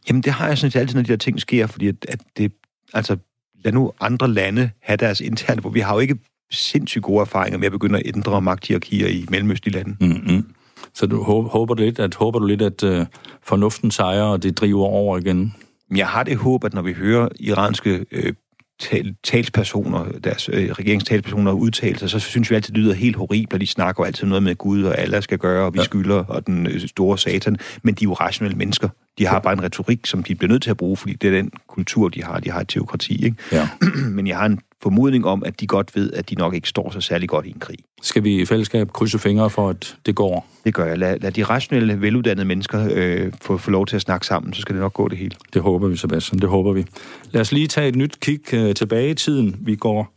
Jamen, 0.08 0.22
det 0.22 0.32
har 0.32 0.48
jeg 0.48 0.58
sådan 0.58 0.80
altid, 0.80 0.94
når 0.94 1.02
de 1.02 1.12
her 1.12 1.16
ting 1.16 1.40
sker, 1.40 1.66
fordi 1.66 1.88
at, 1.88 1.94
at 2.08 2.20
det, 2.36 2.52
altså, 2.94 3.16
lad 3.64 3.72
nu 3.72 3.92
andre 4.00 4.28
lande 4.28 4.70
have 4.82 4.96
deres 4.96 5.20
interne, 5.20 5.60
hvor 5.60 5.70
vi 5.70 5.80
har 5.80 5.94
jo 5.94 5.98
ikke 5.98 6.18
sindssygt 6.50 7.04
gode 7.04 7.20
erfaringer 7.20 7.58
med 7.58 7.66
at 7.66 7.72
begynde 7.72 7.98
at 7.98 8.16
ændre 8.16 8.42
magthierarkier 8.42 9.08
i 9.08 9.26
mellemøstlige 9.30 9.74
lande. 9.74 9.96
Mm-hmm. 10.00 10.54
Så 10.94 11.06
du 11.06 11.22
håber, 11.22 11.74
du 11.74 11.82
lidt, 11.82 11.98
at, 11.98 12.14
håber 12.14 12.38
du 12.38 12.46
lidt, 12.46 12.62
at 12.62 12.82
uh, 12.82 13.06
fornuften 13.42 13.90
sejrer, 13.90 14.22
og 14.22 14.42
det 14.42 14.58
driver 14.58 14.84
over 14.84 15.18
igen? 15.18 15.54
Jeg 15.96 16.08
har 16.08 16.22
det 16.22 16.36
håb, 16.36 16.64
at 16.64 16.74
når 16.74 16.82
vi 16.82 16.92
hører 16.92 17.28
iranske 17.40 18.06
øh, 18.12 18.32
tal, 18.80 19.14
talspersoner, 19.22 20.04
deres 20.24 20.50
øh, 20.52 20.70
regeringstalspersoner 20.70 21.52
udtale 21.52 21.98
sig, 21.98 22.10
så 22.10 22.18
synes 22.18 22.50
vi 22.50 22.54
altid, 22.54 22.74
det 22.74 22.82
lyder 22.82 22.94
helt 22.94 23.16
horribelt. 23.16 23.60
De 23.60 23.66
snakker 23.66 24.04
altid 24.04 24.26
noget 24.26 24.42
med 24.42 24.56
Gud, 24.56 24.82
og 24.82 24.98
alle 24.98 25.22
skal 25.22 25.38
gøre, 25.38 25.66
og 25.66 25.74
vi 25.74 25.78
ja. 25.78 25.84
skylder, 25.84 26.24
og 26.24 26.46
den 26.46 26.66
øh, 26.66 26.80
store 26.88 27.18
satan. 27.18 27.56
Men 27.82 27.94
de 27.94 28.04
er 28.04 28.08
jo 28.08 28.12
rationelle 28.12 28.58
mennesker. 28.58 28.88
De 29.20 29.26
har 29.26 29.38
bare 29.38 29.52
en 29.52 29.62
retorik, 29.62 30.06
som 30.06 30.22
de 30.22 30.34
bliver 30.34 30.52
nødt 30.52 30.62
til 30.62 30.70
at 30.70 30.76
bruge, 30.76 30.96
fordi 30.96 31.14
det 31.14 31.28
er 31.28 31.32
den 31.32 31.50
kultur, 31.68 32.08
de 32.08 32.22
har. 32.24 32.40
De 32.40 32.50
har 32.50 32.60
et 32.60 32.68
teokrati, 32.68 33.24
ikke? 33.24 33.36
Ja. 33.52 33.68
Men 34.16 34.26
jeg 34.26 34.36
har 34.36 34.46
en 34.46 34.60
formodning 34.82 35.26
om, 35.26 35.42
at 35.44 35.60
de 35.60 35.66
godt 35.66 35.96
ved, 35.96 36.12
at 36.12 36.30
de 36.30 36.34
nok 36.34 36.54
ikke 36.54 36.68
står 36.68 36.90
så 36.90 37.00
særlig 37.00 37.28
godt 37.28 37.46
i 37.46 37.50
en 37.50 37.58
krig. 37.58 37.78
Skal 38.02 38.24
vi 38.24 38.42
i 38.42 38.44
fællesskab 38.44 38.92
krydse 38.92 39.18
fingre 39.18 39.50
for, 39.50 39.68
at 39.68 39.96
det 40.06 40.14
går? 40.14 40.46
Det 40.64 40.74
gør 40.74 40.86
jeg. 40.86 40.98
Lad, 40.98 41.18
lad 41.18 41.32
de 41.32 41.42
rationelle, 41.42 42.00
veluddannede 42.00 42.44
mennesker 42.44 42.88
øh, 42.92 43.32
få, 43.42 43.56
få 43.56 43.70
lov 43.70 43.86
til 43.86 43.96
at 43.96 44.02
snakke 44.02 44.26
sammen, 44.26 44.52
så 44.52 44.60
skal 44.60 44.74
det 44.74 44.80
nok 44.80 44.92
gå 44.92 45.08
det 45.08 45.18
hele. 45.18 45.36
Det 45.54 45.62
håber 45.62 45.88
vi, 45.88 45.96
Sebastian. 45.96 46.40
Det 46.40 46.48
håber 46.48 46.72
vi. 46.72 46.86
Lad 47.30 47.40
os 47.40 47.52
lige 47.52 47.66
tage 47.66 47.88
et 47.88 47.96
nyt 47.96 48.20
kig 48.20 48.54
øh, 48.54 48.74
tilbage 48.74 49.10
i 49.10 49.14
tiden. 49.14 49.56
Vi 49.60 49.76
går 49.76 50.14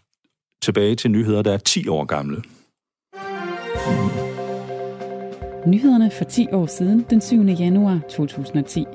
tilbage 0.62 0.96
til 0.96 1.12
nyheder, 1.12 1.42
der 1.42 1.54
er 1.54 1.58
10 1.58 1.88
år 1.88 2.06
gamle. 2.06 2.42
Nyhederne 5.68 6.12
for 6.12 6.24
10 6.24 6.48
år 6.52 6.66
siden, 6.66 7.06
den 7.10 7.22
7. 7.22 7.44
januar 7.44 8.00
2010. 8.10 8.86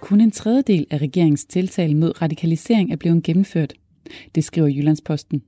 Kun 0.00 0.20
en 0.20 0.30
tredjedel 0.30 0.86
af 0.90 0.98
regeringens 0.98 1.44
tiltale 1.44 1.94
mod 1.94 2.22
radikalisering 2.22 2.92
er 2.92 2.96
blevet 2.96 3.22
gennemført. 3.22 3.72
Det 4.34 4.44
skriver 4.44 4.68
Jyllandsposten. 4.68 5.42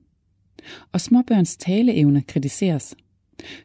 Og 0.91 1.01
småbørns 1.01 1.57
taleevne 1.57 2.21
kritiseres. 2.21 2.95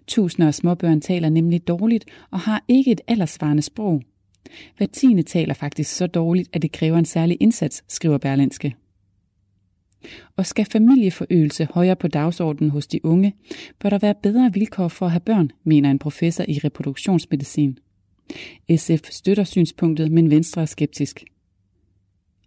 Tusinder 0.07 0.47
af 0.47 0.55
småbørn 0.55 1.01
taler 1.01 1.29
nemlig 1.29 1.69
dårligt 1.69 2.05
og 2.31 2.41
har 2.41 2.65
ikke 2.69 2.91
et 2.91 3.01
aldersvarende 3.07 3.63
sprog. 3.63 4.03
Hver 4.77 4.87
tiende 4.87 5.23
taler 5.23 5.55
faktisk 5.55 5.97
så 5.97 6.07
dårligt, 6.07 6.49
at 6.53 6.63
det 6.63 6.73
kræver 6.73 6.99
en 6.99 7.05
særlig 7.05 7.37
indsats, 7.41 7.85
skriver 7.89 8.19
Berlinske. 8.19 8.75
Og 10.37 10.47
skal 10.47 10.65
familieforøgelse 10.65 11.69
højere 11.71 11.97
på 11.97 12.09
dagsordenen 12.09 12.71
hos 12.71 12.87
de 12.87 13.05
unge, 13.05 13.35
bør 13.79 13.91
der 13.91 13.99
være 13.99 14.15
bedre 14.23 14.51
vilkår 14.55 14.89
for 14.89 15.07
at 15.07 15.13
have 15.13 15.21
børn, 15.21 15.51
mener 15.65 15.91
en 15.91 15.99
professor 15.99 16.45
i 16.49 16.59
reproduktionsmedicin. 16.65 17.79
SF 18.77 19.11
støtter 19.11 19.45
synspunktet, 19.45 20.13
men 20.13 20.31
Venstre 20.31 20.63
er 20.63 20.67
skeptisk. 20.67 21.25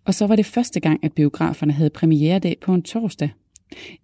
Og 0.06 0.14
så 0.14 0.28
var 0.28 0.36
det 0.36 0.46
første 0.46 0.80
gang, 0.80 1.04
at 1.04 1.14
biograferne 1.14 1.74
havde 1.74 1.90
premieredag 1.90 2.58
på 2.62 2.74
en 2.74 2.82
torsdag. 2.82 3.30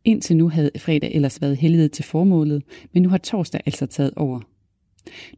Indtil 0.03 0.37
nu 0.37 0.49
havde 0.49 0.71
fredag 0.77 1.15
ellers 1.15 1.41
været 1.41 1.57
heldighed 1.57 1.89
til 1.89 2.05
formålet, 2.05 2.63
men 2.93 3.03
nu 3.03 3.09
har 3.09 3.17
torsdag 3.17 3.61
altså 3.65 3.85
taget 3.85 4.13
over. 4.15 4.39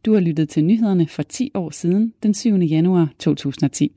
Du 0.04 0.12
har 0.12 0.20
lyttet 0.20 0.48
til 0.48 0.64
nyhederne 0.64 1.06
for 1.08 1.22
10 1.22 1.50
år 1.54 1.70
siden, 1.70 2.12
den 2.22 2.34
7. 2.34 2.54
januar 2.54 3.12
2010. 3.18 3.92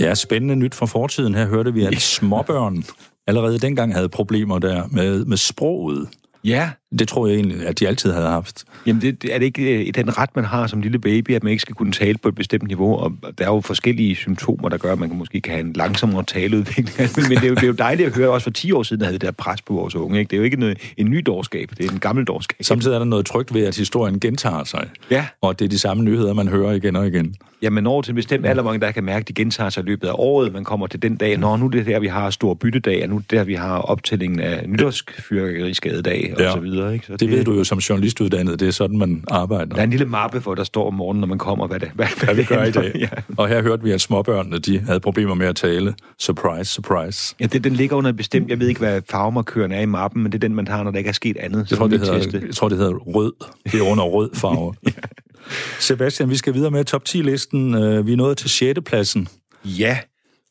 Ja, 0.00 0.14
spændende 0.14 0.56
nyt 0.56 0.74
fra 0.74 0.86
fortiden. 0.86 1.34
Her 1.34 1.46
hørte 1.46 1.74
vi, 1.74 1.84
at 1.84 2.00
småbørn 2.00 2.84
allerede 3.26 3.58
dengang 3.58 3.94
havde 3.94 4.08
problemer 4.08 4.58
der 4.58 4.86
med, 4.90 5.24
med 5.24 5.36
sproget. 5.36 6.08
Ja. 6.44 6.70
Det 6.98 7.08
tror 7.08 7.26
jeg 7.26 7.34
egentlig, 7.36 7.66
at 7.66 7.78
de 7.80 7.88
altid 7.88 8.12
havde 8.12 8.26
haft. 8.28 8.64
Jamen, 8.86 9.02
det, 9.02 9.24
er 9.32 9.38
det 9.38 9.46
ikke 9.46 9.86
øh, 9.88 9.94
den 9.94 10.18
ret, 10.18 10.30
man 10.36 10.44
har 10.44 10.66
som 10.66 10.80
lille 10.80 10.98
baby, 10.98 11.30
at 11.34 11.42
man 11.44 11.50
ikke 11.50 11.60
skal 11.60 11.74
kunne 11.74 11.92
tale 11.92 12.18
på 12.18 12.28
et 12.28 12.34
bestemt 12.34 12.66
niveau? 12.68 12.96
Og 12.96 13.12
der 13.38 13.44
er 13.44 13.48
jo 13.48 13.60
forskellige 13.60 14.14
symptomer, 14.16 14.68
der 14.68 14.76
gør, 14.76 14.92
at 14.92 14.98
man 14.98 15.10
måske 15.14 15.40
kan 15.40 15.52
have 15.52 15.64
en 15.66 15.72
langsommere 15.72 16.22
taleudvikling. 16.24 16.88
Men, 17.28 17.36
det, 17.38 17.44
er 17.44 17.48
jo, 17.48 17.54
det 17.54 17.62
er 17.62 17.66
jo 17.66 17.72
dejligt 17.72 18.06
at 18.06 18.16
høre, 18.16 18.30
også 18.30 18.44
for 18.44 18.50
10 18.50 18.72
år 18.72 18.82
siden 18.82 19.02
havde 19.02 19.12
det 19.12 19.20
der 19.22 19.30
pres 19.30 19.62
på 19.62 19.72
vores 19.74 19.94
unge. 19.94 20.18
Ikke? 20.18 20.30
Det 20.30 20.36
er 20.36 20.38
jo 20.38 20.44
ikke 20.44 20.56
noget, 20.56 20.78
en 20.96 21.10
ny 21.10 21.22
dårskab, 21.26 21.68
det 21.78 21.86
er 21.86 21.92
en 21.92 21.98
gammel 21.98 22.24
dårskab. 22.24 22.56
Samtidig 22.60 22.94
er 22.94 22.98
der 22.98 23.06
noget 23.06 23.26
trygt 23.26 23.54
ved, 23.54 23.64
at 23.66 23.76
historien 23.76 24.20
gentager 24.20 24.64
sig. 24.64 24.88
Ja. 25.10 25.26
Og 25.40 25.58
det 25.58 25.64
er 25.64 25.68
de 25.68 25.78
samme 25.78 26.02
nyheder, 26.04 26.32
man 26.34 26.48
hører 26.48 26.72
igen 26.72 26.96
og 26.96 27.06
igen. 27.06 27.34
Ja, 27.62 27.70
man 27.70 27.82
når 27.84 28.02
til 28.02 28.10
en 28.12 28.16
bestemt 28.16 28.46
alder, 28.46 28.62
mange 28.62 28.80
der 28.80 28.90
kan 28.90 29.04
mærke, 29.04 29.22
at 29.22 29.28
de 29.28 29.32
gentager 29.32 29.70
sig 29.70 29.82
i 29.82 29.86
løbet 29.86 30.08
af 30.08 30.12
året. 30.14 30.52
Man 30.52 30.64
kommer 30.64 30.86
til 30.86 31.02
den 31.02 31.16
dag, 31.16 31.36
når 31.38 31.56
nu 31.56 31.66
er 31.66 31.70
det 31.70 31.86
der, 31.86 31.98
vi 32.00 32.06
har 32.06 32.30
stor 32.30 32.54
byttedag, 32.54 33.02
og 33.02 33.08
nu 33.08 33.16
er 33.16 33.20
det 33.20 33.30
der, 33.30 33.44
vi 33.44 33.54
har 33.54 33.78
optællingen 33.78 34.40
af 34.40 34.68
nytårsfyrkeriskadedag 34.68 36.32
og 36.36 36.40
Ja. 36.42 36.52
så 36.52 36.60
videre. 36.60 36.79
Ikke? 36.88 37.06
Så 37.06 37.16
Det 37.16 37.30
ved 37.30 37.44
du 37.44 37.52
jo 37.54 37.64
som 37.64 37.78
journalistuddannet, 37.78 38.60
det 38.60 38.68
er 38.68 38.72
sådan, 38.72 38.98
man 38.98 39.24
arbejder. 39.30 39.66
Der 39.74 39.76
er 39.80 39.84
en 39.84 39.90
lille 39.90 40.06
mappe, 40.06 40.38
hvor 40.38 40.54
der 40.54 40.64
står 40.64 40.86
om 40.86 40.94
morgenen, 40.94 41.20
når 41.20 41.26
man 41.28 41.38
kommer, 41.38 41.66
hvad 41.66 41.80
det, 41.80 41.90
hvad, 41.94 42.06
hvad 42.24 42.34
vi 42.34 42.44
gør 42.44 42.64
i 42.64 42.70
dag. 42.70 42.92
Ja. 42.98 43.08
Og 43.36 43.48
her 43.48 43.62
hørte 43.62 43.82
vi, 43.82 43.90
at 43.90 44.00
småbørnene 44.00 44.58
de 44.58 44.78
havde 44.78 45.00
problemer 45.00 45.34
med 45.34 45.46
at 45.46 45.56
tale. 45.56 45.94
Surprise, 46.18 46.72
surprise. 46.72 47.34
Ja, 47.40 47.46
det, 47.46 47.64
den 47.64 47.72
ligger 47.72 47.96
under 47.96 48.12
bestemt, 48.12 48.50
jeg 48.50 48.60
ved 48.60 48.68
ikke, 48.68 48.80
hvad 48.80 49.02
farvemarkøren 49.10 49.72
er 49.72 49.80
i 49.80 49.86
mappen, 49.86 50.22
men 50.22 50.32
det 50.32 50.38
er 50.38 50.48
den, 50.48 50.54
man 50.56 50.68
har, 50.68 50.82
når 50.82 50.90
der 50.90 50.98
ikke 50.98 51.08
er 51.08 51.12
sket 51.12 51.36
andet. 51.36 51.66
Jeg 51.70 51.78
tror, 51.78 51.86
det 51.86 52.00
hedder, 52.00 52.18
teste. 52.18 52.42
jeg 52.46 52.54
tror, 52.54 52.68
det 52.68 52.78
hedder 52.78 52.92
rød. 52.94 53.32
Det 53.72 53.80
er 53.80 53.90
under 53.90 54.04
rød 54.04 54.30
farve. 54.34 54.74
Sebastian, 55.80 56.30
vi 56.30 56.36
skal 56.36 56.54
videre 56.54 56.70
med 56.70 56.84
top 56.84 57.02
10-listen. 57.08 57.74
Øh, 57.74 58.06
Vi 58.06 58.12
er 58.12 58.16
nået 58.16 58.36
til 58.38 58.50
6. 58.50 58.80
pladsen. 58.86 59.28
Ja, 59.64 59.98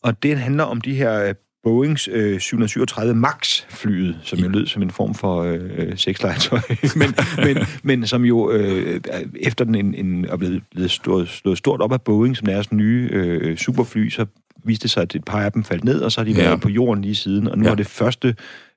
og 0.04 0.24
det 0.24 0.38
handler 0.38 0.64
om 0.64 0.82
de 0.82 0.94
her 0.96 1.24
øh, 1.28 1.34
Boeings 1.64 2.10
øh, 2.12 2.40
737 2.40 3.14
MAX-flyet, 3.16 4.16
som 4.24 4.40
jo 4.40 4.50
lød 4.50 4.68
som 4.68 4.82
en 4.82 4.92
form 4.92 5.14
for 5.16 5.42
øh, 5.44 5.98
sexlegetøj, 5.98 6.60
men, 6.96 7.14
men, 7.38 7.58
men 7.84 8.08
som 8.08 8.26
jo 8.26 8.52
øh, 8.52 9.02
efter 9.40 9.66
den 9.66 9.76
en, 9.76 9.94
en, 9.94 10.26
er 10.26 10.38
blevet, 10.38 10.62
blevet 10.72 10.92
stået, 10.92 11.28
slået 11.30 11.58
stort 11.58 11.82
op 11.82 11.92
af 11.92 12.02
Boeing, 12.02 12.38
som 12.38 12.46
deres 12.46 12.72
nye 12.72 13.10
øh, 13.12 13.58
superfly, 13.58 14.10
så 14.10 14.26
viste 14.64 14.84
det 14.84 14.92
sig, 14.92 15.02
at 15.04 15.16
et 15.16 15.26
par 15.26 15.42
af 15.42 15.52
dem 15.52 15.64
faldt 15.64 15.84
ned, 15.84 16.02
og 16.02 16.12
så 16.12 16.20
har 16.22 16.26
de 16.26 16.32
Ja. 16.32 16.44
været 16.48 16.62
på 16.62 16.70
jorden 16.70 17.04
lige 17.04 17.16
siden, 17.16 17.48
og 17.48 17.58
nu 17.58 17.66
Ja. 17.66 17.72
er 17.72 17.76
det 17.76 17.88
første 17.88 18.36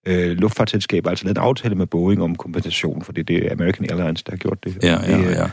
øh, 0.09 0.31
luftfartsselskab 0.31 1.07
altså 1.07 1.25
lavet 1.25 1.37
en 1.39 1.43
aftale 1.43 1.75
med 1.75 1.87
Boeing 1.87 2.23
om 2.23 2.37
kompensation, 2.37 3.03
for 3.03 3.13
det, 3.13 3.29
det 3.29 3.47
er 3.47 3.53
American 3.53 3.87
Airlines, 3.91 4.23
der 4.23 4.33
har 4.33 4.37
gjort 4.37 4.65
det. 4.65 4.79
Ja, 4.83 4.97
Og 4.97 5.09
ja, 5.09 5.19
det, 5.19 5.27
øh, 5.27 5.33
ja. 5.33 5.47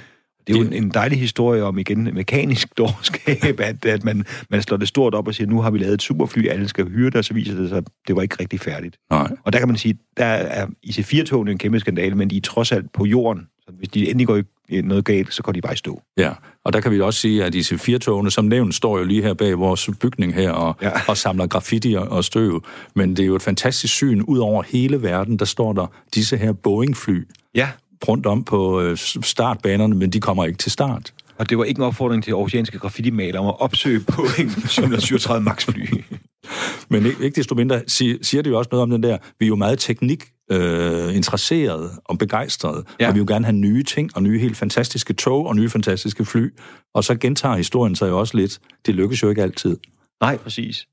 Det 0.49 0.55
er 0.55 0.59
jo 0.63 0.67
en, 0.67 0.83
en 0.83 0.89
dejlig 0.89 1.19
historie 1.19 1.63
om 1.63 1.77
igen 1.77 2.03
mekanisk 2.13 2.77
dårskab, 2.77 3.59
at, 3.69 3.85
at 3.85 4.03
man, 4.03 4.25
man 4.49 4.61
slår 4.61 4.77
det 4.77 4.87
stort 4.87 5.13
op 5.15 5.27
og 5.27 5.35
siger, 5.35 5.47
nu 5.47 5.61
har 5.61 5.71
vi 5.71 5.77
lavet 5.77 5.93
et 5.93 6.01
superfly, 6.01 6.47
alle 6.47 6.67
skal 6.67 6.85
hyre 6.89 7.05
det, 7.05 7.15
og 7.15 7.25
så 7.25 7.33
viser 7.33 7.55
det 7.55 7.69
sig, 7.69 7.77
at 7.77 7.83
det 8.07 8.15
var 8.15 8.21
ikke 8.21 8.35
rigtig 8.39 8.59
færdigt. 8.59 8.97
Nej. 9.11 9.31
Og 9.43 9.53
der 9.53 9.59
kan 9.59 9.67
man 9.67 9.77
sige, 9.77 9.97
der 10.17 10.25
er 10.25 10.65
IC4-togene 10.87 11.51
en 11.51 11.57
kæmpe 11.57 11.79
skandale, 11.79 12.15
men 12.15 12.29
de 12.29 12.37
er 12.37 12.41
trods 12.41 12.71
alt 12.71 12.93
på 12.93 13.05
jorden. 13.05 13.47
Så 13.59 13.73
hvis 13.77 13.89
de 13.89 14.09
endelig 14.09 14.27
går 14.27 14.41
i 14.69 14.81
noget 14.81 15.05
galt, 15.05 15.33
så 15.33 15.43
går 15.43 15.51
de 15.51 15.61
bare 15.61 15.73
i 15.73 15.77
stå. 15.77 16.01
Ja, 16.17 16.31
og 16.65 16.73
der 16.73 16.81
kan 16.81 16.91
vi 16.91 17.01
også 17.01 17.19
sige, 17.19 17.43
at 17.43 17.55
IC4-togene, 17.55 18.31
som 18.31 18.45
nævnt, 18.45 18.75
står 18.75 18.97
jo 18.97 19.03
lige 19.03 19.21
her 19.21 19.33
bag 19.33 19.59
vores 19.59 19.89
bygning 20.01 20.33
her 20.33 20.51
og, 20.51 20.75
ja. 20.81 20.91
Og 21.07 21.17
samler 21.17 21.47
graffiti 21.47 21.93
og- 21.93 22.07
og 22.07 22.23
støv. 22.23 22.63
Men 22.95 23.09
det 23.09 23.19
er 23.19 23.27
jo 23.27 23.35
et 23.35 23.41
fantastisk 23.41 23.93
syn. 23.93 24.21
Ud 24.21 24.37
over 24.37 24.63
hele 24.63 25.01
verden, 25.03 25.37
der 25.39 25.45
står 25.45 25.73
der 25.73 25.87
disse 26.15 26.37
her 26.37 26.53
Boeing-fly 26.53 27.27
Ja, 27.55 27.69
rundt 28.07 28.25
om 28.25 28.43
på 28.43 28.81
øh, 28.81 28.97
startbanerne, 28.97 29.95
men 29.95 30.09
de 30.09 30.19
kommer 30.19 30.45
ikke 30.45 30.57
til 30.57 30.71
start. 30.71 31.13
og 31.37 31.49
det 31.49 31.57
var 31.57 31.63
ikke 31.63 31.79
en 31.79 31.83
opfordring 31.83 32.23
til 32.23 32.35
oceanske 32.35 32.79
graffiti-malere 32.79 33.41
om 33.41 33.47
at 33.47 33.61
opsøge 33.61 33.99
Boeing 33.99 34.69
737 34.69 35.43
MAX-fly. 35.43 35.85
Men 36.89 37.05
ikke, 37.05 37.23
ikke 37.23 37.35
desto 37.35 37.55
mindre 37.55 37.81
siger, 37.87 38.41
det 38.41 38.49
jo 38.49 38.57
også 38.57 38.69
noget 38.71 38.83
om 38.83 38.89
den 38.89 39.03
der, 39.03 39.17
vi 39.39 39.45
er 39.45 39.47
jo 39.47 39.55
meget 39.55 39.79
teknik 39.79 40.25
øh, 40.51 41.15
interesserede 41.15 41.91
og 42.05 42.17
begejstrede. 42.17 42.83
Ja. 42.99 43.07
og 43.07 43.13
vi 43.13 43.19
vil 43.19 43.27
jo 43.27 43.33
gerne 43.33 43.45
have 43.45 43.55
nye 43.55 43.83
ting, 43.83 44.15
og 44.15 44.23
nye 44.23 44.39
helt 44.39 44.57
fantastiske 44.57 45.13
tog, 45.13 45.45
og 45.45 45.55
nye 45.55 45.69
fantastiske 45.69 46.25
fly. 46.25 46.53
Og 46.93 47.03
så 47.03 47.15
gentager 47.15 47.55
historien 47.55 47.95
sig 47.95 48.09
jo 48.09 48.19
også 48.19 48.37
lidt. 48.37 48.59
Det 48.85 48.95
lykkes 48.95 49.23
jo 49.23 49.29
ikke 49.29 49.41
altid. 49.41 49.77
Nej, 50.21 50.37
præcis. 50.37 50.87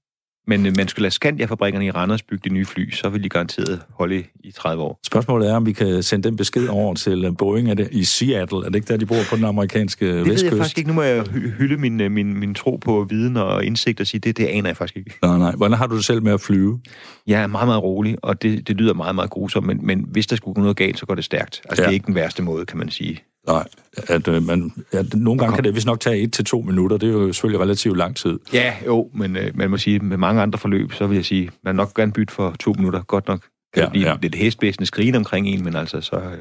Men 0.47 0.67
øh, 0.67 0.73
man 0.77 0.89
skulle 0.89 1.03
lade 1.03 1.15
Scandia-fabrikkerne 1.15 1.87
i 1.87 1.91
Randers 1.91 2.23
bygge 2.23 2.49
de 2.49 2.55
nye 2.55 2.65
fly, 2.65 2.91
så 2.93 3.09
vil 3.09 3.25
de 3.25 3.29
garanteret 3.29 3.81
holde 3.91 4.19
i, 4.21 4.25
i 4.45 4.51
30 4.53 4.83
år. 4.83 5.01
Spørgsmålet 5.07 5.51
er, 5.51 5.55
om 5.57 5.67
vi 5.67 5.73
kan 5.73 6.03
sende 6.03 6.29
den 6.29 6.37
besked 6.37 6.69
over 6.69 6.95
til 6.95 7.25
øh, 7.25 7.37
Boeing 7.37 7.71
er 7.71 7.75
det, 7.75 7.89
i 7.93 8.05
Seattle. 8.05 8.59
Er 8.59 8.63
det 8.63 8.75
ikke 8.75 8.89
der, 8.89 8.97
de 8.97 9.07
bor 9.07 9.17
på 9.31 9.37
den 9.37 9.45
amerikanske 9.45 10.07
Det 10.07 10.15
ved 10.15 10.25
vestkyst? 10.25 10.45
jeg 10.45 10.53
faktisk 10.59 10.79
ikke. 10.79 10.89
Nu 10.91 10.95
må 10.95 11.03
jeg 11.03 11.23
hy- 11.23 11.51
hylde 11.59 11.77
min, 11.77 12.01
øh, 12.01 12.11
min, 12.11 12.39
min 12.41 12.55
tro 12.55 12.77
på 12.77 13.07
viden 13.11 13.37
og 13.37 13.65
indsigt 13.65 14.01
og 14.01 14.07
sige, 14.07 14.21
det, 14.21 14.37
det 14.37 14.47
aner 14.47 14.69
jeg 14.69 14.77
faktisk 14.77 14.97
ikke. 14.97 15.15
Nej, 15.23 15.39
nej. 15.39 15.53
Hvordan 15.57 15.79
har 15.79 15.87
du 15.87 15.97
det 15.97 16.05
selv 16.05 16.23
med 16.23 16.33
at 16.33 16.41
flyve? 16.41 16.81
Jeg 17.27 17.43
er 17.43 17.47
meget, 17.47 17.69
meget 17.69 17.83
rolig, 17.83 18.17
og 18.23 18.43
det, 18.43 18.69
det 18.69 18.77
lyder 18.77 18.95
meget, 18.95 19.15
meget 19.15 19.31
grusomt, 19.31 19.67
men, 19.67 19.79
men 19.87 20.07
hvis 20.11 20.27
der 20.27 20.37
skulle 20.37 20.55
gå 20.55 20.61
noget 20.61 20.77
galt, 20.77 20.99
så 20.99 21.07
går 21.07 21.15
det 21.15 21.25
stærkt. 21.25 21.63
Altså, 21.65 21.83
ja. 21.83 21.87
det 21.87 21.91
er 21.91 21.95
ikke 21.95 22.07
den 22.07 22.15
værste 22.15 22.43
måde, 22.43 22.67
kan 22.67 22.79
man 22.79 22.91
sige. 22.91 23.23
Nej, 23.47 23.69
at, 24.09 24.29
øh, 24.29 24.43
man, 24.47 24.73
at 24.93 25.15
nogle 25.15 25.39
gange 25.39 25.55
kan 25.55 25.65
det 25.65 25.75
vist 25.75 25.87
nok 25.87 26.01
tage 26.01 26.19
et 26.19 26.33
til 26.33 26.45
to 26.45 26.61
minutter. 26.61 26.97
Det 26.97 27.09
er 27.09 27.13
jo 27.13 27.33
selvfølgelig 27.33 27.61
relativt 27.61 27.97
lang 27.97 28.17
tid. 28.17 28.39
Ja, 28.53 28.75
jo, 28.87 29.11
men 29.15 29.37
øh, 29.37 29.51
man 29.55 29.71
må 29.71 29.77
sige, 29.77 29.99
med 29.99 30.17
mange 30.17 30.43
andre 30.43 30.59
forløb, 30.59 30.93
så 30.93 31.07
vil 31.07 31.15
jeg 31.17 31.25
sige, 31.25 31.51
man 31.65 31.77
nok 31.77 31.95
gerne 31.95 32.13
bytte 32.13 32.35
for 32.35 32.55
to 32.61 32.73
minutter. 32.73 33.03
Godt 33.03 33.29
nok 33.29 33.41
kan 33.41 33.49
Ja, 33.77 33.83
ja, 33.83 33.91
blive 33.91 34.05
ja. 34.07 34.11
ja. 34.13 34.19
lidt 34.23 34.35
hestblæsende 34.35 34.87
skrigen 34.87 35.15
omkring 35.15 35.47
en, 35.49 35.65
men 35.65 35.77
altså, 35.77 36.01
så, 36.01 36.17
øh, 36.17 36.39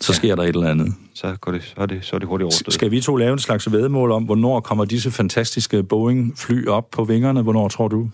Så 0.00 0.12
sker 0.12 0.36
der 0.36 0.42
et 0.42 0.48
eller 0.48 0.70
andet. 0.70 0.94
så, 1.14 1.36
går 1.40 1.52
det, 1.52 1.62
så, 1.62 1.74
er 1.76 1.86
det, 1.86 2.04
så 2.04 2.16
er 2.16 2.18
det 2.18 2.28
hurtigt 2.28 2.44
overstået. 2.44 2.74
Skal 2.74 2.90
vi 2.90 3.00
to 3.00 3.16
lave 3.16 3.32
en 3.32 3.38
slags 3.38 3.72
vedmål 3.72 4.10
om, 4.12 4.24
hvornår 4.24 4.60
kommer 4.60 4.84
disse 4.84 5.10
fantastiske 5.10 5.82
Boeing-fly 5.82 6.66
op 6.66 6.90
på 6.90 7.04
vingerne? 7.04 7.42
Hvornår 7.42 7.68
tror 7.68 7.88
du? 7.88 8.10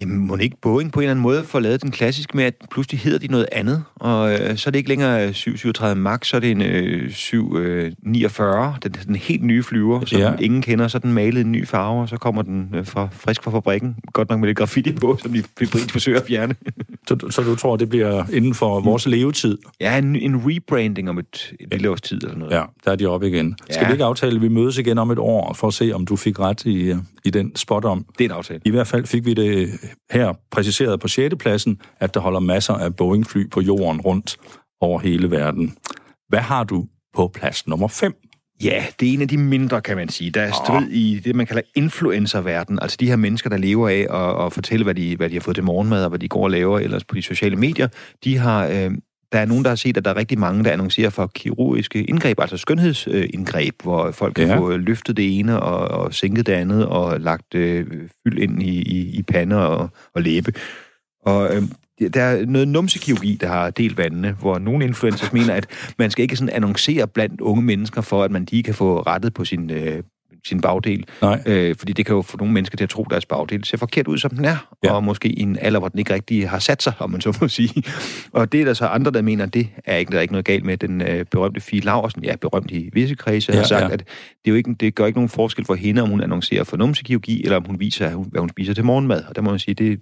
Jamen, 0.00 0.18
må 0.26 0.36
ikke 0.36 0.56
Boeing 0.62 0.92
på 0.92 1.00
en 1.00 1.04
eller 1.04 1.10
anden 1.10 1.22
måde 1.22 1.44
få 1.44 1.58
lavet 1.58 1.82
den 1.82 1.90
klassiske 1.90 2.36
med, 2.36 2.44
at 2.44 2.54
pludselig 2.70 3.00
hedder 3.00 3.18
de 3.18 3.26
noget 3.26 3.46
andet, 3.52 3.84
og 3.94 4.32
øh, 4.32 4.56
så 4.56 4.68
er 4.68 4.70
det 4.70 4.78
ikke 4.78 4.88
længere 4.88 5.32
737 5.32 6.00
MAX, 6.02 6.26
så 6.26 6.36
er 6.36 6.40
det 6.40 6.50
en 6.50 6.62
øh, 6.62 7.10
749, 7.12 8.76
den, 8.82 8.92
den 9.06 9.16
helt 9.16 9.44
nye 9.44 9.62
flyver, 9.62 10.04
som 10.04 10.18
Ja. 10.20 10.32
ingen 10.40 10.62
kender, 10.62 10.88
så 10.88 10.98
er 10.98 11.00
den 11.00 11.12
malet 11.12 11.40
en 11.46 11.52
ny 11.52 11.66
farve, 11.66 12.00
og 12.02 12.08
så 12.08 12.16
kommer 12.16 12.42
den 12.42 12.68
øh, 12.74 12.86
fra, 12.86 13.08
frisk 13.12 13.42
fra 13.42 13.50
fabrikken, 13.50 13.96
godt 14.12 14.28
nok 14.30 14.40
med 14.40 14.48
lidt 14.48 14.58
graffiti 14.58 14.92
på, 14.92 15.16
som 15.22 15.32
de 15.32 15.42
febrilsk 15.58 15.92
forsøger 15.92 16.20
at 16.20 16.26
fjerne. 16.26 16.54
Så, 17.08 17.16
så 17.30 17.42
du 17.42 17.54
tror, 17.54 17.76
det 17.76 17.88
bliver 17.88 18.24
inden 18.32 18.54
for 18.54 18.80
vores 18.80 19.06
levetid? 19.06 19.58
Ja, 19.80 19.98
en, 19.98 20.16
en 20.16 20.42
rebranding 20.46 21.10
om 21.10 21.18
et, 21.18 21.52
et 21.60 21.68
lille 21.72 21.90
års 21.90 22.00
tid 22.00 22.22
eller 22.22 22.38
noget. 22.38 22.52
Ja, 22.52 22.62
der 22.84 22.90
er 22.92 22.96
de 22.96 23.06
oppe 23.06 23.28
igen. 23.28 23.56
Skal 23.70 23.80
Ja. 23.82 23.86
vi 23.86 23.92
ikke 23.92 24.04
aftale, 24.04 24.36
at 24.36 24.42
vi 24.42 24.48
mødes 24.48 24.78
igen 24.78 24.98
om 24.98 25.10
et 25.10 25.18
år, 25.18 25.54
for 25.54 25.66
at 25.68 25.74
se, 25.74 25.92
om 25.92 26.06
du 26.06 26.16
fik 26.16 26.38
ret 26.40 26.64
i, 26.66 26.94
i 27.24 27.30
den 27.30 27.56
spot 27.56 27.84
om? 27.84 28.04
Det 28.18 28.24
er 28.24 28.28
en 28.28 28.36
aftale. 28.36 28.60
I 28.64 28.70
hvert 28.70 28.86
fald 28.86 29.06
fik 29.06 29.24
vi 29.26 29.34
det 29.34 29.70
her 30.10 30.32
præciseret 30.50 31.00
på 31.00 31.08
6. 31.08 31.34
pladsen, 31.38 31.80
at 32.00 32.14
der 32.14 32.20
holder 32.20 32.40
masser 32.40 32.74
af 32.74 32.96
Boeing-fly 32.96 33.50
på 33.50 33.60
jorden 33.60 34.00
rundt 34.00 34.36
over 34.80 34.98
hele 34.98 35.30
verden. 35.30 35.76
Hvad 36.28 36.40
har 36.40 36.64
du 36.64 36.86
på 37.14 37.30
plads 37.34 37.66
nummer 37.66 37.88
5? 37.88 38.14
Ja, 38.62 38.84
det 39.00 39.08
er 39.08 39.12
en 39.12 39.22
af 39.22 39.28
de 39.28 39.38
mindre, 39.38 39.80
kan 39.80 39.96
man 39.96 40.08
sige. 40.08 40.30
Der 40.30 40.42
er 40.42 40.52
strid 40.52 40.88
i 40.88 41.20
det, 41.24 41.34
man 41.34 41.46
kalder 41.46 41.62
influencerverden. 41.74 42.78
Altså 42.82 42.96
de 43.00 43.06
her 43.06 43.16
mennesker, 43.16 43.50
der 43.50 43.56
lever 43.56 43.88
af 43.88 44.06
at, 44.10 44.46
at 44.46 44.52
fortælle, 44.52 44.84
hvad 44.84 44.94
de, 44.94 45.16
hvad 45.16 45.30
de 45.30 45.34
har 45.34 45.40
fået 45.40 45.56
til 45.56 45.64
morgenmad, 45.64 46.02
og 46.02 46.08
hvad 46.08 46.18
de 46.18 46.28
går 46.28 46.44
og 46.44 46.50
laver 46.50 46.78
ellers 46.78 47.04
på 47.04 47.14
de 47.14 47.22
sociale 47.22 47.56
medier. 47.56 47.88
De 48.24 48.38
har... 48.38 48.66
Øh, 48.66 48.90
der 49.32 49.38
er 49.38 49.44
nogen, 49.46 49.64
der 49.64 49.70
har 49.70 49.76
set, 49.76 49.96
at 49.96 50.04
der 50.04 50.10
er 50.10 50.16
rigtig 50.16 50.38
mange, 50.38 50.64
der 50.64 50.70
annoncerer 50.72 51.10
for 51.10 51.26
kirurgiske 51.34 52.04
indgreb, 52.04 52.40
altså 52.40 52.56
skønhedsindgreb, 52.56 53.82
hvor 53.82 54.10
folk 54.10 54.34
kan 54.34 54.46
Ja. 54.48 54.56
få 54.58 54.76
løftet 54.76 55.16
det 55.16 55.38
ene 55.38 55.60
og, 55.62 56.00
og 56.02 56.14
sænket 56.14 56.46
det 56.46 56.52
andet 56.52 56.86
og 56.86 57.20
lagt 57.20 57.54
øh, 57.54 57.86
fyld 58.26 58.38
ind 58.38 58.62
i, 58.62 58.82
i, 58.82 59.18
i 59.18 59.22
pande 59.22 59.68
og, 59.68 59.90
og 60.14 60.22
læbe. 60.22 60.52
Og 61.22 61.56
øh, 61.56 61.62
der 62.14 62.22
er 62.22 62.46
noget 62.46 62.68
numsekirurgi, 62.68 63.38
der 63.40 63.48
har 63.48 63.70
delt 63.70 63.96
vandene, 63.98 64.32
hvor 64.40 64.58
nogle 64.58 64.84
influencers 64.84 65.32
mener, 65.32 65.54
at 65.54 65.66
man 65.98 66.10
skal 66.10 66.22
ikke 66.22 66.36
sådan 66.36 66.54
annoncere 66.54 67.06
blandt 67.08 67.40
unge 67.40 67.62
mennesker 67.62 68.00
for, 68.00 68.24
at 68.24 68.30
man 68.30 68.46
lige 68.50 68.62
kan 68.62 68.74
få 68.74 69.00
rettet 69.00 69.34
på 69.34 69.44
sin, 69.44 69.70
øh, 69.70 70.02
sin 70.48 70.60
bagdel. 70.60 71.04
Nej. 71.22 71.42
Øh, 71.46 71.76
fordi 71.78 71.92
det 71.92 72.06
kan 72.06 72.14
jo 72.14 72.22
få 72.22 72.36
nogle 72.36 72.54
mennesker 72.54 72.76
til 72.76 72.84
at 72.84 72.90
tro, 72.90 73.02
at 73.02 73.10
deres 73.10 73.26
bagdel 73.26 73.64
ser 73.64 73.76
forkert 73.76 74.06
ud, 74.08 74.18
som 74.18 74.30
den 74.30 74.44
er. 74.44 74.56
Ja. 74.84 74.92
Og 74.92 75.04
måske 75.04 75.28
i 75.28 75.42
en 75.42 75.58
alder, 75.60 75.78
hvor 75.78 75.88
den 75.88 75.98
ikke 75.98 76.14
rigtig 76.14 76.48
har 76.48 76.58
sat 76.58 76.82
sig, 76.82 76.92
om 76.98 77.10
man 77.10 77.20
så 77.20 77.38
må 77.40 77.48
sige. 77.48 77.82
Og 78.32 78.52
det 78.52 78.60
er 78.60 78.64
der 78.64 78.74
så 78.74 78.86
andre, 78.86 79.10
der 79.10 79.22
mener, 79.22 79.46
det 79.46 79.68
er 79.84 79.96
ikke, 79.96 80.10
der 80.12 80.18
er 80.18 80.22
ikke 80.22 80.34
noget 80.34 80.44
galt 80.44 80.64
med. 80.64 80.76
Den 80.76 81.00
øh, 81.00 81.24
berømte 81.30 81.60
Fie 81.60 81.80
Laversen, 81.80 82.24
ja, 82.24 82.36
berømt 82.36 82.70
i 82.70 82.90
visse 82.92 83.14
kredse, 83.14 83.52
Ja, 83.52 83.58
har 83.58 83.64
sagt, 83.64 83.82
ja. 83.82 83.88
at 83.92 83.98
det, 83.98 84.06
er 84.44 84.50
jo 84.50 84.54
ikke, 84.54 84.74
det 84.80 84.94
gør 84.94 85.06
ikke 85.06 85.18
nogen 85.18 85.28
forskel 85.28 85.64
for 85.64 85.74
hende, 85.74 86.02
om 86.02 86.08
hun 86.08 86.20
annoncerer 86.20 86.64
for 86.64 86.76
numsekirurgi, 86.76 87.42
eller 87.44 87.56
om 87.56 87.64
hun 87.66 87.80
viser, 87.80 88.08
hvad 88.08 88.40
hun 88.40 88.48
spiser 88.48 88.74
til 88.74 88.84
morgenmad. 88.84 89.24
Og 89.28 89.36
der 89.36 89.42
må 89.42 89.50
man 89.50 89.58
sige, 89.58 89.74
det, 89.74 90.00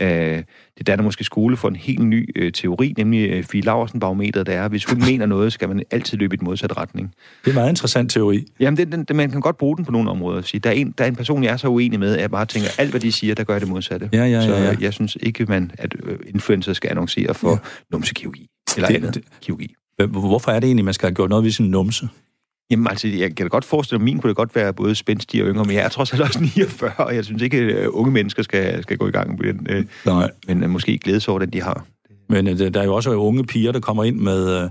øh, 0.00 0.42
det 0.78 0.86
danner 0.86 1.04
måske 1.04 1.24
skole 1.24 1.56
for 1.56 1.68
en 1.68 1.76
helt 1.76 2.00
ny 2.04 2.30
øh, 2.36 2.52
teori, 2.52 2.94
nemlig 2.98 3.30
øh, 3.30 3.44
Fie 3.44 3.60
Laversen-barometeret, 3.62 4.46
der 4.46 4.52
er, 4.52 4.68
hvis 4.68 4.84
hun 4.84 4.98
mener 5.06 5.26
noget, 5.26 5.52
skal 5.52 5.68
man 5.68 5.82
altid 5.90 6.18
løbe 6.18 6.34
i 6.34 6.36
et 6.36 6.42
modsat 6.42 6.76
retning. 6.76 7.14
Det 7.44 7.46
er 7.46 7.50
en 7.50 7.54
meget 7.54 7.68
interessant 7.68 8.10
teori. 8.10 8.44
Jamen, 8.60 8.76
den, 8.78 8.92
den, 8.92 9.04
den, 9.04 9.16
man 9.16 9.30
kan 9.30 9.40
godt 9.40 9.56
bruge 9.58 9.76
den 9.76 9.84
på 9.84 9.92
nogle 9.92 10.10
områder. 10.10 10.42
Sige, 10.42 10.60
der, 10.60 10.70
er 10.70 10.74
en, 10.74 10.94
der 10.98 11.04
er 11.04 11.08
en 11.08 11.16
person, 11.16 11.44
jeg 11.44 11.52
er 11.52 11.56
så 11.56 11.68
uenig 11.68 11.98
med, 12.00 12.14
at 12.14 12.20
jeg 12.20 12.30
bare 12.30 12.46
tænker, 12.46 12.68
alt 12.78 12.90
hvad 12.90 13.00
de 13.00 13.12
siger, 13.12 13.34
der 13.34 13.44
gør 13.44 13.58
det 13.58 13.68
modsatte. 13.68 14.08
Ja, 14.12 14.24
ja, 14.24 14.42
så 14.42 14.54
ja, 14.54 14.64
ja. 14.64 14.74
jeg 14.80 14.92
synes 14.92 15.16
ikke, 15.20 15.44
man, 15.44 15.70
at 15.78 15.94
øh, 16.04 16.18
influencer 16.26 16.72
skal 16.72 16.90
annoncere 16.90 17.34
for 17.34 17.50
ja. 17.50 17.56
numsekirurgi. 17.92 18.46
Eller 18.76 18.88
Det- 18.88 19.00
det, 19.00 19.06
andet 19.06 19.14
det- 19.14 19.24
kirurgi. 19.42 19.74
Hvorfor 20.08 20.50
er 20.50 20.60
det 20.60 20.66
egentlig, 20.66 20.84
man 20.84 20.94
skal 20.94 21.06
have 21.08 21.14
gjort 21.14 21.30
noget 21.30 21.44
ved 21.44 21.50
sin 21.50 21.70
numse? 21.70 22.08
Jamen 22.70 22.86
altså, 22.86 23.08
jeg 23.08 23.36
kan 23.36 23.46
da 23.46 23.48
godt 23.48 23.64
forestille 23.64 23.98
mig, 23.98 24.02
at 24.02 24.04
min 24.04 24.20
kunne 24.20 24.28
da 24.28 24.34
godt 24.34 24.56
være 24.56 24.72
både 24.72 24.94
spændstig 24.94 25.42
og 25.42 25.48
yngre, 25.48 25.64
men 25.64 25.74
jeg 25.74 25.84
er 25.84 25.88
trods 25.88 26.12
alt 26.12 26.22
også 26.22 26.40
49, 26.56 26.92
og 26.98 27.14
jeg 27.14 27.24
synes 27.24 27.42
ikke, 27.42 27.58
at 27.58 27.86
unge 27.86 28.12
mennesker 28.12 28.42
skal, 28.42 28.82
skal 28.82 28.96
gå 28.96 29.08
i 29.08 29.10
gang 29.10 29.38
med 29.40 29.52
den. 29.52 29.66
Øh, 29.70 29.84
Nej. 30.06 30.30
Men 30.46 30.64
uh, 30.64 30.70
måske 30.70 30.98
glædes 30.98 31.28
over 31.28 31.38
den, 31.38 31.50
de 31.50 31.62
har. 31.62 31.86
Men 32.28 32.48
øh, 32.48 32.58
der 32.58 32.80
er 32.80 32.84
jo 32.84 32.94
også 32.94 33.10
unge 33.10 33.44
piger, 33.44 33.72
der 33.72 33.80
kommer 33.80 34.04
ind 34.04 34.16
med, 34.16 34.62
øh, 34.62 34.70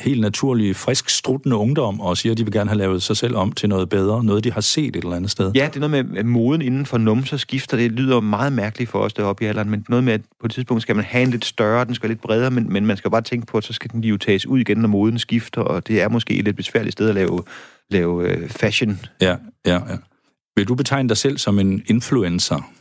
helt 0.00 0.20
naturlig, 0.20 0.76
frisk, 0.76 1.10
struttende 1.10 1.56
ungdom, 1.56 2.00
og 2.00 2.16
siger, 2.16 2.32
at 2.32 2.38
de 2.38 2.44
vil 2.44 2.52
gerne 2.52 2.70
have 2.70 2.78
lavet 2.78 3.02
sig 3.02 3.16
selv 3.16 3.36
om 3.36 3.52
til 3.52 3.68
noget 3.68 3.88
bedre, 3.88 4.24
noget 4.24 4.44
de 4.44 4.52
har 4.52 4.60
set 4.60 4.96
et 4.96 5.04
eller 5.04 5.16
andet 5.16 5.30
sted. 5.30 5.52
Ja, 5.54 5.68
det 5.74 5.82
er 5.82 5.88
noget 5.88 6.10
med 6.10 6.24
moden 6.24 6.62
inden 6.62 6.86
for 6.86 6.98
numser 6.98 7.36
skifter. 7.36 7.76
Det 7.76 7.92
lyder 7.92 8.20
meget 8.20 8.52
mærkeligt 8.52 8.90
for 8.90 8.98
os 8.98 9.12
deroppe 9.12 9.44
i 9.44 9.46
alderen, 9.46 9.70
men 9.70 9.84
noget 9.88 10.04
med, 10.04 10.12
at 10.12 10.20
på 10.40 10.46
et 10.46 10.52
tidspunkt 10.52 10.82
skal 10.82 10.96
man 10.96 11.04
have 11.04 11.22
en 11.22 11.30
lidt 11.30 11.44
større, 11.44 11.84
den 11.84 11.94
skal 11.94 12.08
være 12.08 12.14
lidt 12.14 12.22
bredere, 12.22 12.50
men, 12.50 12.72
men 12.72 12.86
man 12.86 12.96
skal 12.96 13.10
bare 13.10 13.22
tænke 13.22 13.46
på, 13.46 13.58
at 13.58 13.64
så 13.64 13.72
skal 13.72 13.90
den 13.90 14.04
jo 14.04 14.16
tages 14.16 14.46
ud 14.46 14.60
igen, 14.60 14.78
når 14.78 14.88
moden 14.88 15.18
skifter, 15.18 15.60
og 15.60 15.88
det 15.88 16.02
er 16.02 16.08
måske 16.08 16.34
et 16.34 16.44
lidt 16.44 16.56
besværligt 16.56 16.92
sted 16.92 17.08
at 17.08 17.14
lave, 17.14 17.42
lave 17.90 18.42
uh, 18.42 18.48
fashion. 18.48 19.00
Ja, 19.20 19.36
ja, 19.66 19.74
ja. 19.74 19.96
Vil 20.56 20.68
du 20.68 20.74
betegne 20.74 21.08
dig 21.08 21.16
selv 21.16 21.38
som 21.38 21.58
en 21.58 21.82
influencer? 21.86 22.72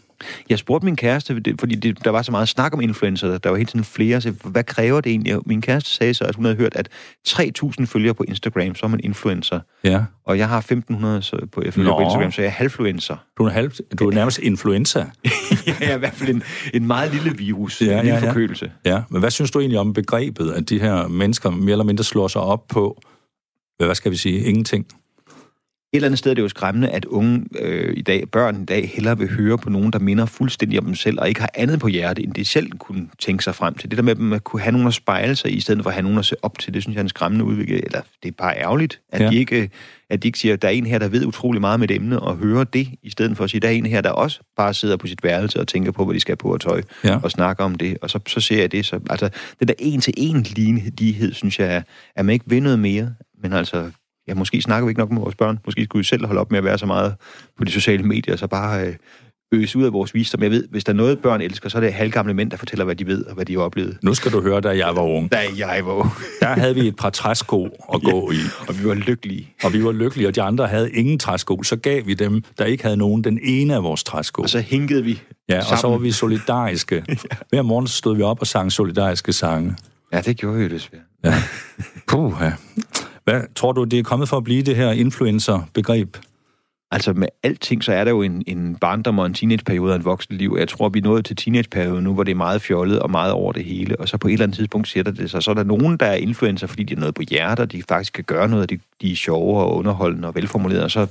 Jeg 0.50 0.60
spurgte 0.60 0.86
min 0.86 0.96
kæreste, 0.96 1.42
fordi 1.60 1.76
det, 1.76 2.04
der 2.06 2.10
var 2.10 2.22
så 2.22 2.32
meget 2.32 2.50
snak 2.50 2.74
om 2.74 2.82
influencer, 2.82 3.38
der 3.38 3.50
var 3.50 3.58
hele 3.58 3.68
tiden 3.68 3.86
flere, 3.86 4.22
så 4.22 4.34
hvad 4.44 4.64
kræver 4.64 5.02
det 5.02 5.10
egentlig? 5.10 5.36
Min 5.46 5.62
kæreste 5.62 5.90
sagde 5.90 6.14
så, 6.14 6.24
at 6.24 6.36
hun 6.36 6.46
havde 6.46 6.58
hørt, 6.58 6.76
at 6.76 6.90
3.000 7.28 7.86
følgere 7.86 8.14
på 8.14 8.24
Instagram, 8.28 8.76
så 8.76 8.86
er 8.86 8.88
man 8.90 9.00
influencer. 9.04 9.60
Ja. 9.84 10.04
Og 10.26 10.38
jeg 10.38 10.50
har 10.50 10.62
1.500 10.62 11.22
så- 11.22 11.48
på, 11.52 11.64
følgere 11.72 11.96
på. 11.96 12.02
Instagram, 12.02 12.32
så 12.32 12.42
jeg 12.42 12.48
er 12.48 12.52
halvfluencer. 12.52 13.16
Du 13.38 13.44
er, 13.46 13.50
halv, 13.50 13.72
du 14.00 14.10
er 14.10 14.14
nærmest 14.14 14.40
influenza. 14.40 15.00
jeg 15.68 15.76
er 15.82 15.96
i 15.96 16.00
hvert 16.00 16.14
fald 16.14 16.30
en, 16.30 16.44
en 16.74 16.88
meget 16.88 17.12
lille 17.14 17.38
virus, 17.38 17.82
Ja, 17.82 17.86
en 17.86 18.06
lille 18.06 18.18
ja, 18.18 18.24
ja. 18.24 18.30
forkølelse. 18.30 18.72
Ja, 18.86 19.02
men 19.10 19.20
hvad 19.20 19.32
synes 19.32 19.52
du 19.52 19.60
egentlig 19.60 19.80
om 19.80 19.94
begrebet, 19.94 20.52
at 20.52 20.70
de 20.70 20.80
her 20.80 21.08
mennesker 21.08 21.50
mere 21.50 21.72
eller 21.72 21.84
mindre 21.86 22.04
slår 22.04 22.28
sig 22.28 22.42
op 22.42 22.68
på, 22.68 23.02
hvad 23.86 23.96
skal 23.96 24.12
vi 24.12 24.18
sige, 24.18 24.40
ingenting? 24.40 24.86
Et 25.94 25.98
eller 25.98 26.08
andet 26.08 26.20
sted 26.20 26.32
er 26.32 26.36
det 26.36 26.42
jo 26.42 26.48
skræmmende, 26.50 26.90
at 26.90 27.06
unge 27.06 27.44
øh, 27.60 27.94
i 27.98 28.02
dag, 28.02 28.30
børn 28.32 28.62
i 28.62 28.66
dag, 28.66 28.92
hellere 28.94 29.18
vil 29.18 29.30
høre 29.32 29.58
på 29.58 29.70
nogen, 29.70 29.94
der 29.94 30.00
minder 30.00 30.26
fuldstændig 30.26 30.80
om 30.80 30.86
dem 30.86 30.96
selv, 30.96 31.20
og 31.20 31.28
ikke 31.30 31.40
har 31.42 31.50
andet 31.54 31.80
på 31.80 31.88
hjerte, 31.88 32.24
end 32.24 32.34
de 32.34 32.46
selv 32.46 32.72
kunne 32.72 33.08
tænke 33.20 33.44
sig 33.44 33.56
frem 33.56 33.74
til. 33.74 33.90
Det 33.92 33.98
der 33.98 34.04
med, 34.04 34.12
at 34.12 34.18
man 34.20 34.40
kunne 34.40 34.62
have 34.62 34.72
nogen 34.72 34.88
at 34.88 34.94
spejle 34.94 35.36
sig 35.36 35.52
i, 35.52 35.56
i 35.56 35.60
stedet 35.60 35.84
for 35.84 35.90
at 35.90 35.94
have 35.94 36.04
nogen 36.04 36.18
at 36.20 36.26
se 36.26 36.36
op 36.42 36.60
til, 36.60 36.74
det 36.74 36.82
synes 36.82 36.96
jeg 36.96 37.00
er 37.00 37.04
en 37.04 37.10
skræmmende 37.10 37.46
udvikling. 37.46 37.84
Eller 37.86 38.02
det 38.24 38.30
er 38.30 38.34
bare 38.38 38.58
ærgerligt, 38.58 39.00
at, 39.10 39.22
Ja. 39.22 39.30
de 39.30 39.36
ikke, 39.36 39.70
at 40.10 40.24
de 40.24 40.28
ikke 40.28 40.40
siger, 40.40 40.54
at 40.54 40.62
der 40.62 40.68
er 40.68 40.72
en 40.72 40.86
her, 40.86 41.00
der 41.00 41.08
ved 41.08 41.26
utrolig 41.26 41.62
meget 41.62 41.80
med 41.80 41.90
et 41.92 41.96
emne, 41.96 42.20
og 42.20 42.38
hører 42.38 42.64
det, 42.64 42.88
i 43.04 43.10
stedet 43.10 43.38
for 43.38 43.44
at 43.44 43.50
sige, 43.50 43.58
at 43.60 43.62
der 43.62 43.68
er 43.68 43.74
en 43.74 43.86
her, 43.86 44.02
der 44.02 44.10
også 44.10 44.40
bare 44.58 44.74
sidder 44.74 44.98
på 44.98 45.08
sit 45.08 45.24
værelse 45.24 45.60
og 45.60 45.68
tænker 45.68 45.92
på, 45.92 46.06
hvad 46.06 46.16
de 46.16 46.20
skal 46.20 46.36
på 46.36 46.54
og 46.54 46.62
tøj, 46.62 46.82
Ja. 47.04 47.18
og 47.24 47.32
snakker 47.32 47.64
om 47.64 47.76
det. 47.76 47.98
Og 48.02 48.10
så, 48.10 48.20
så 48.28 48.40
ser 48.42 48.60
jeg 48.60 48.72
det. 48.72 48.86
Så, 48.86 49.00
altså, 49.10 49.30
det 49.60 49.68
der 49.68 49.74
en-til-en 49.80 50.42
lighed, 50.98 51.34
synes 51.34 51.60
jeg, 51.60 51.76
er, 51.76 51.82
at 52.16 52.26
man 52.26 52.34
ikke 52.34 52.46
vil 52.48 52.64
noget 52.64 52.80
mere, 52.80 53.14
men 53.44 53.54
altså, 53.54 53.92
ja, 54.32 54.36
måske 54.36 54.62
snakker 54.62 54.86
vi 54.86 54.92
ikke 54.92 55.00
nok 55.00 55.12
med 55.12 55.22
vores 55.22 55.36
børn. 55.36 55.60
Måske 55.66 55.84
skulle 55.86 56.00
vi 56.00 56.04
selv 56.04 56.26
holde 56.26 56.42
op 56.42 56.52
med 56.52 56.58
at 56.58 56.64
være 56.66 56.78
så 56.78 56.86
meget 56.86 57.16
på 57.58 57.64
de 57.64 57.72
sociale 57.72 58.04
medier, 58.04 58.36
så 58.36 58.48
bare 58.48 58.88
øh, 58.88 58.94
øse 59.54 59.78
ud 59.80 59.84
af 59.84 59.94
vores 59.94 60.14
visdom. 60.14 60.44
Jeg 60.44 60.52
ved, 60.52 60.68
hvis 60.72 60.84
der 60.84 60.92
er 60.92 60.96
noget, 60.96 61.20
børn 61.20 61.42
elsker, 61.42 61.70
så 61.70 61.78
er 61.78 61.82
det 61.82 61.94
halvgamle 61.94 62.34
mænd, 62.34 62.52
der 62.52 62.58
fortæller, 62.58 62.86
hvad 62.86 62.96
de 62.96 63.08
ved 63.08 63.26
og 63.26 63.36
hvad 63.36 63.46
de 63.46 63.54
har 63.54 63.62
oplevet. 63.62 63.98
Nu 64.04 64.14
skal 64.14 64.32
du 64.32 64.42
høre, 64.42 64.62
da 64.62 64.70
jeg 64.70 64.96
var 64.96 65.02
ung. 65.02 65.32
Da 65.32 65.40
jeg 65.58 65.82
var 65.86 65.94
ung, 65.94 66.10
Der 66.40 66.48
havde 66.48 66.76
vi 66.76 66.88
et 66.88 66.96
par 66.96 67.10
træsko 67.10 67.66
at 67.94 68.02
gå 68.04 68.32
i, 68.32 68.36
og 68.68 68.80
vi 68.80 68.88
var 68.88 68.94
lykkelige. 68.94 69.50
og 69.64 69.74
vi 69.74 69.84
var 69.84 69.92
lykkelige, 69.92 70.28
og 70.28 70.36
de 70.36 70.42
andre 70.42 70.68
havde 70.68 70.92
ingen 70.92 71.20
træsko. 71.20 71.64
Så 71.64 71.76
gav 71.76 72.06
vi 72.06 72.14
dem, 72.14 72.44
der 72.58 72.66
ikke 72.66 72.84
havde 72.84 72.98
nogen, 72.98 73.24
den 73.24 73.40
ene 73.44 73.76
af 73.76 73.84
vores 73.84 74.04
træsko. 74.04 74.42
Og 74.42 74.50
så 74.50 74.60
hængede 74.60 75.04
vi 75.04 75.22
Ja, 75.50 75.58
og 75.58 75.64
så 75.64 75.76
sammen. 75.78 75.94
var 76.00 76.04
vi 76.04 76.12
solidariske. 76.12 77.04
Hver 77.50 77.62
morgen 77.62 77.88
stod 77.88 78.16
vi 78.16 78.22
op 78.22 78.40
og 78.40 78.48
sang 78.48 78.72
solidariske 78.72 79.34
sange. 79.34 79.76
Ja, 80.14 80.22
det 80.22 80.38
gjorde 80.38 80.58
vi 80.58 80.64
jo 80.64 80.70
desværre. 80.70 81.04
Ja. 81.24 81.34
Puh, 82.08 82.34
ja. 82.42 82.52
Hvad 83.24 83.42
tror 83.56 83.72
du, 83.72 83.84
det 83.84 84.00
er 84.00 84.04
kommet 84.04 84.30
for 84.30 84.38
at 84.38 84.44
blive 84.44 84.64
det 84.64 84.76
her 84.76 84.92
influencer-begreb? 84.92 86.18
Altså 86.94 87.14
med 87.14 87.28
alting, 87.44 87.84
så 87.84 87.94
er 87.94 88.04
der 88.04 88.12
jo 88.12 88.22
en, 88.22 88.44
en 88.48 88.76
barndom 88.76 89.20
og 89.20 89.26
en 89.26 89.34
teenageperiode 89.34 89.92
og 89.92 89.96
en 89.96 90.06
voksenliv. 90.06 90.56
Jeg 90.60 90.68
tror, 90.68 90.90
vi 90.90 91.00
er 91.00 91.04
nået 91.04 91.26
til 91.26 91.36
teenageperioden 91.36 92.04
nu, 92.04 92.14
hvor 92.14 92.24
det 92.24 92.32
er 92.32 92.36
meget 92.36 92.62
fjollet 92.62 93.00
og 93.00 93.12
meget 93.12 93.34
over 93.34 93.52
det 93.52 93.64
hele. 93.64 94.00
Og 94.00 94.10
så 94.10 94.18
på 94.18 94.28
et 94.28 94.34
eller 94.34 94.44
andet 94.44 94.58
tidspunkt 94.58 94.88
sætter 94.88 95.12
det 95.12 95.32
sig. 95.32 95.44
Så 95.44 95.52
er 95.52 95.56
der 95.56 95.64
nogen, 95.64 95.98
der 95.98 96.06
er 96.06 96.14
influencer, 96.14 96.68
fordi 96.68 96.84
de 96.84 96.94
har 96.94 97.00
noget 97.00 97.16
på 97.16 97.22
hjertet, 97.30 97.72
de 97.72 97.84
faktisk 97.90 98.14
kan 98.14 98.24
gøre 98.24 98.50
noget, 98.50 98.64
og 98.64 98.70
de, 98.70 98.80
de 99.02 99.12
er 99.12 99.16
sjove 99.16 99.60
og 99.60 99.76
underholdende 99.76 100.28
og 100.28 100.36
velformulerede. 100.36 100.84
Og 100.84 100.92
så 100.92 101.08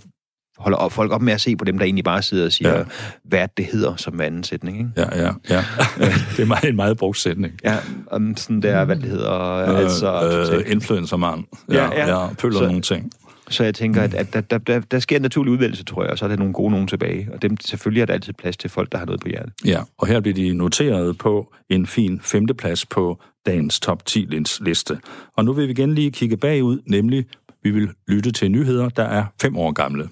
holder 0.60 0.78
op, 0.78 0.92
folk 0.92 1.12
op 1.12 1.22
med 1.22 1.32
at 1.32 1.40
se 1.40 1.56
på 1.56 1.64
dem, 1.64 1.78
der 1.78 1.84
egentlig 1.84 2.04
bare 2.04 2.22
sidder 2.22 2.44
og 2.46 2.52
siger, 2.52 2.76
Ja. 2.78 2.84
hvad 3.24 3.48
det 3.56 3.64
hedder 3.66 3.96
som 3.96 4.20
anden 4.20 4.44
sætning. 4.44 4.78
Ikke? 4.78 4.90
Ja, 4.96 5.22
ja, 5.26 5.32
ja. 5.50 5.64
det 6.36 6.42
er 6.42 6.46
meget, 6.46 6.64
en 6.64 6.76
meget 6.76 6.96
brugt 6.96 7.18
sætning. 7.18 7.52
Ja, 7.64 7.76
om 8.10 8.36
sådan 8.36 8.62
der, 8.62 8.84
hvad 8.84 8.96
det 8.96 9.04
hedder. 9.10 9.30
altså, 9.30 10.12
øh, 10.24 10.46
totalt. 10.46 10.66
øh, 10.66 10.72
influencermand. 10.72 11.44
Ja, 11.70 11.74
Ja, 11.74 11.84
ja. 11.98 12.06
ja. 12.08 12.22
ja 12.22 12.28
pøller 12.34 12.58
Så- 12.58 12.66
nogle 12.66 12.80
ting. 12.82 13.10
Så 13.48 13.64
jeg 13.64 13.74
tænker, 13.74 14.02
at, 14.02 14.14
at 14.14 14.32
der, 14.34 14.40
der, 14.40 14.58
der, 14.58 14.80
der 14.80 14.98
sker 14.98 15.16
en 15.16 15.22
naturlig 15.22 15.52
udvælgelse, 15.52 15.84
tror 15.84 16.02
jeg, 16.02 16.10
og 16.12 16.18
så 16.18 16.24
er 16.24 16.28
der 16.28 16.36
nogle 16.36 16.52
gode 16.52 16.70
nogen 16.70 16.86
tilbage. 16.86 17.28
Og 17.32 17.42
dem, 17.42 17.56
selvfølgelig 17.60 18.02
er 18.02 18.06
der 18.06 18.12
altid 18.14 18.32
plads 18.32 18.56
til 18.56 18.70
folk, 18.70 18.92
der 18.92 18.98
har 18.98 19.04
noget 19.06 19.20
på 19.20 19.28
hjertet. 19.28 19.52
Ja, 19.64 19.80
og 19.98 20.06
her 20.06 20.20
bliver 20.20 20.34
de 20.34 20.54
noteret 20.54 21.18
på 21.18 21.52
en 21.68 21.86
fin 21.86 22.20
femteplads 22.22 22.86
på 22.86 23.18
dagens 23.46 23.80
top 23.80 24.06
10 24.06 24.26
liste. 24.60 24.98
Og 25.36 25.44
nu 25.44 25.52
vil 25.52 25.66
vi 25.66 25.72
igen 25.72 25.94
lige 25.94 26.10
kigge 26.10 26.36
bagud, 26.36 26.78
nemlig 26.86 27.26
vi 27.62 27.70
vil 27.70 27.88
lytte 28.08 28.32
til 28.32 28.50
nyheder, 28.50 28.88
der 28.88 29.04
er 29.04 29.24
fem 29.42 29.56
år 29.56 29.72
gamle. 29.72 30.08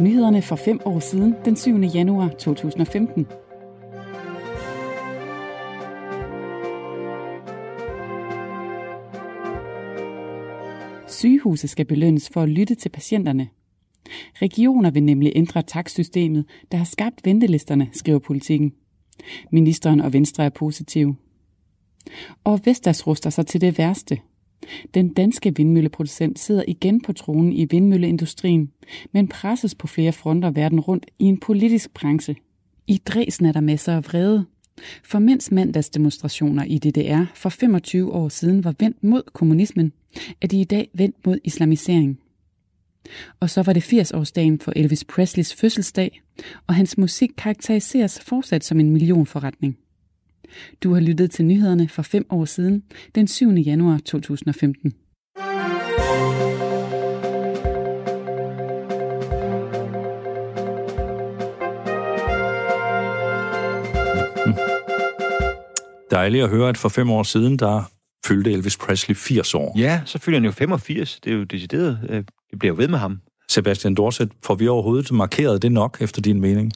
Nyhederne 0.00 0.42
for 0.42 0.56
fem 0.56 0.80
år 0.84 0.98
siden, 0.98 1.34
den 1.44 1.56
7. 1.56 1.80
januar 1.80 2.28
2015. 2.28 3.26
Sygehuse 11.06 11.68
skal 11.68 11.84
belønnes 11.84 12.30
for 12.32 12.42
at 12.42 12.48
lytte 12.48 12.74
til 12.74 12.88
patienterne. 12.88 13.48
Regioner 14.42 14.90
vil 14.90 15.02
nemlig 15.02 15.32
ændre 15.36 15.62
takstsystemet, 15.62 16.44
der 16.72 16.78
har 16.78 16.84
skabt 16.84 17.20
ventelisterne, 17.24 17.88
skriver 17.92 18.18
politikken. 18.18 18.72
Ministeren 19.52 20.00
og 20.00 20.12
Venstre 20.12 20.44
er 20.44 20.50
positive. 20.50 21.16
Og 22.44 22.60
Vestas 22.64 23.06
ruster 23.06 23.30
sig 23.30 23.46
til 23.46 23.60
det 23.60 23.78
værste. 23.78 24.18
Den 24.94 25.08
danske 25.08 25.56
vindmølleproducent 25.56 26.38
sidder 26.38 26.64
igen 26.68 27.00
på 27.00 27.12
tronen 27.12 27.52
i 27.52 27.66
vindmølleindustrien, 27.70 28.70
men 29.12 29.28
presses 29.28 29.74
på 29.74 29.86
flere 29.86 30.12
fronter 30.12 30.50
verden 30.50 30.80
rundt 30.80 31.06
i 31.18 31.24
en 31.24 31.40
politisk 31.40 31.94
branche. 31.94 32.36
I 32.86 33.00
Dresden 33.06 33.46
er 33.46 33.52
der 33.52 33.60
masser 33.60 33.96
af 33.96 34.04
vrede. 34.04 34.44
For 35.04 35.18
mens 35.18 35.50
mandagsdemonstrationer 35.50 36.64
i 36.64 36.78
DDR 36.78 37.24
for 37.34 37.48
25 37.48 38.12
år 38.12 38.28
siden 38.28 38.64
var 38.64 38.74
vendt 38.78 39.04
mod 39.04 39.22
kommunismen, 39.32 39.92
er 40.42 40.46
de 40.46 40.60
i 40.60 40.64
dag 40.64 40.90
vendt 40.94 41.26
mod 41.26 41.38
islamisering. 41.44 42.18
Og 43.40 43.50
så 43.50 43.62
var 43.62 43.72
det 43.72 43.92
80-årsdagen 43.92 44.58
for 44.60 44.72
Elvis 44.76 45.04
Presleys 45.04 45.54
fødselsdag, 45.54 46.22
og 46.66 46.74
hans 46.74 46.98
musik 46.98 47.30
karakteriseres 47.36 48.20
fortsat 48.20 48.64
som 48.64 48.80
en 48.80 48.90
millionforretning. 48.90 49.78
Du 50.82 50.94
har 50.94 51.00
lyttet 51.00 51.30
til 51.30 51.44
nyhederne 51.44 51.88
for 51.88 52.02
fem 52.02 52.26
år 52.30 52.44
siden, 52.44 52.82
den 53.14 53.28
7. 53.28 53.50
januar 53.50 53.98
2015. 54.04 54.92
Dejligt 66.10 66.44
at 66.44 66.50
høre, 66.50 66.68
at 66.68 66.76
for 66.76 66.88
fem 66.88 67.10
år 67.10 67.22
siden, 67.22 67.56
der 67.56 67.82
fyldte 68.26 68.52
Elvis 68.52 68.76
Presley 68.76 69.16
80 69.16 69.54
år. 69.54 69.74
Ja, 69.78 70.00
så 70.04 70.18
fylder 70.18 70.38
han 70.38 70.44
jo 70.44 70.50
85. 70.50 71.20
Det 71.24 71.32
er 71.32 71.36
jo 71.36 71.44
decideret. 71.44 71.98
øh, 72.08 72.24
Det 72.50 72.58
bliver 72.58 72.74
jo 72.74 72.76
ved 72.80 72.88
med 72.88 72.98
ham. 72.98 73.20
Sebastian 73.50 73.94
Dorset, 73.94 74.32
får 74.44 74.54
vi 74.54 74.68
overhovedet 74.68 75.12
markeret 75.12 75.62
det 75.62 75.72
nok, 75.72 75.98
efter 76.00 76.22
din 76.22 76.40
mening? 76.40 76.72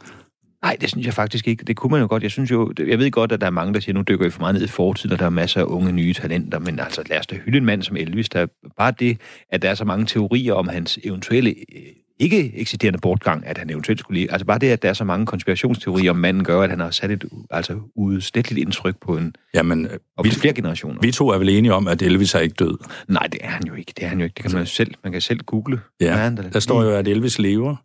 Nej, 0.63 0.77
det 0.81 0.91
synes 0.91 1.07
jeg 1.07 1.15
faktisk 1.15 1.49
ikke. 1.49 1.65
Det 1.65 1.77
kunne 1.77 1.91
man 1.91 2.01
jo 2.01 2.07
godt. 2.07 2.23
Jeg 2.23 2.31
synes 2.31 2.51
jo, 2.51 2.73
jeg 2.87 2.99
ved 2.99 3.11
godt, 3.11 3.33
at 3.33 3.41
der 3.41 3.47
er 3.47 3.51
mange, 3.51 3.75
der 3.75 3.81
siger, 3.81 3.95
nu 3.95 4.03
dykker 4.09 4.25
vi 4.25 4.31
for 4.31 4.41
meget 4.41 4.55
ned 4.55 4.63
i 4.65 4.69
fortiden, 4.69 5.13
og 5.13 5.19
der 5.19 5.27
er 5.27 5.31
masser 5.31 5.61
af 5.61 5.65
unge, 5.65 5.93
nye 5.93 6.15
talenter, 6.15 6.59
men 6.59 6.81
altså 6.81 7.03
lad 7.07 7.19
os 7.19 7.27
da 7.27 7.37
hylde 7.37 7.59
en 7.59 7.65
mand 7.65 7.83
som 7.83 7.97
Elvis. 7.97 8.29
Der 8.29 8.41
er 8.41 8.47
bare 8.77 8.93
det, 8.99 9.21
at 9.51 9.63
der 9.63 9.71
er 9.71 9.75
så 9.75 9.85
mange 9.85 10.07
teorier 10.07 10.55
om 10.55 10.69
hans 10.69 10.99
eventuelle 11.05 11.51
øh, 11.51 11.83
ikke 12.19 12.53
eksisterende 12.57 12.99
bortgang, 12.99 13.47
at 13.47 13.59
han 13.59 13.71
eventuelt 13.71 14.01
skulle 14.01 14.21
leve. 14.21 14.33
Altså 14.33 14.47
bare 14.47 14.59
det, 14.59 14.71
at 14.71 14.83
der 14.83 14.89
er 14.89 14.93
så 14.93 15.05
mange 15.05 15.27
konspirationsteorier 15.27 16.11
om 16.11 16.17
manden, 16.17 16.45
gør, 16.45 16.61
at 16.61 16.71
han 16.71 16.81
har 16.81 16.91
sat 16.91 17.11
et 17.11 17.25
altså, 17.51 17.79
udsletteligt 17.97 18.67
indtryk 18.67 18.97
på 19.01 19.17
en 19.17 19.35
Jamen, 19.55 19.87
øh, 19.87 19.99
og 20.17 20.25
vi, 20.25 20.31
flere 20.31 20.55
generationer. 20.55 21.01
vi 21.03 21.13
to 21.13 21.29
er 21.29 21.39
vel 21.39 21.49
enige 21.49 21.75
om, 21.75 21.89
at 21.89 22.03
Elvis 22.03 22.35
er 22.35 22.39
ikke 22.39 22.55
død. 22.55 22.79
Nej, 23.09 23.27
det 23.33 23.41
er 23.43 23.49
han 23.49 23.63
jo 23.67 23.75
ikke. 23.75 23.93
Det 23.97 24.05
er 24.05 24.09
han 24.09 24.19
jo 24.19 24.25
ikke. 24.25 24.35
Det 24.35 24.43
kan 24.43 24.53
man 24.53 24.63
jo 24.63 24.67
selv, 24.67 24.95
man 25.03 25.13
kan 25.13 25.21
selv 25.21 25.41
google. 25.41 25.81
Ja, 26.01 26.07
er 26.07 26.17
han 26.17 26.37
der 26.53 26.61
står 26.61 26.83
jo, 26.83 26.91
at 26.91 27.09
Elvis 27.09 27.39
lever. 27.39 27.77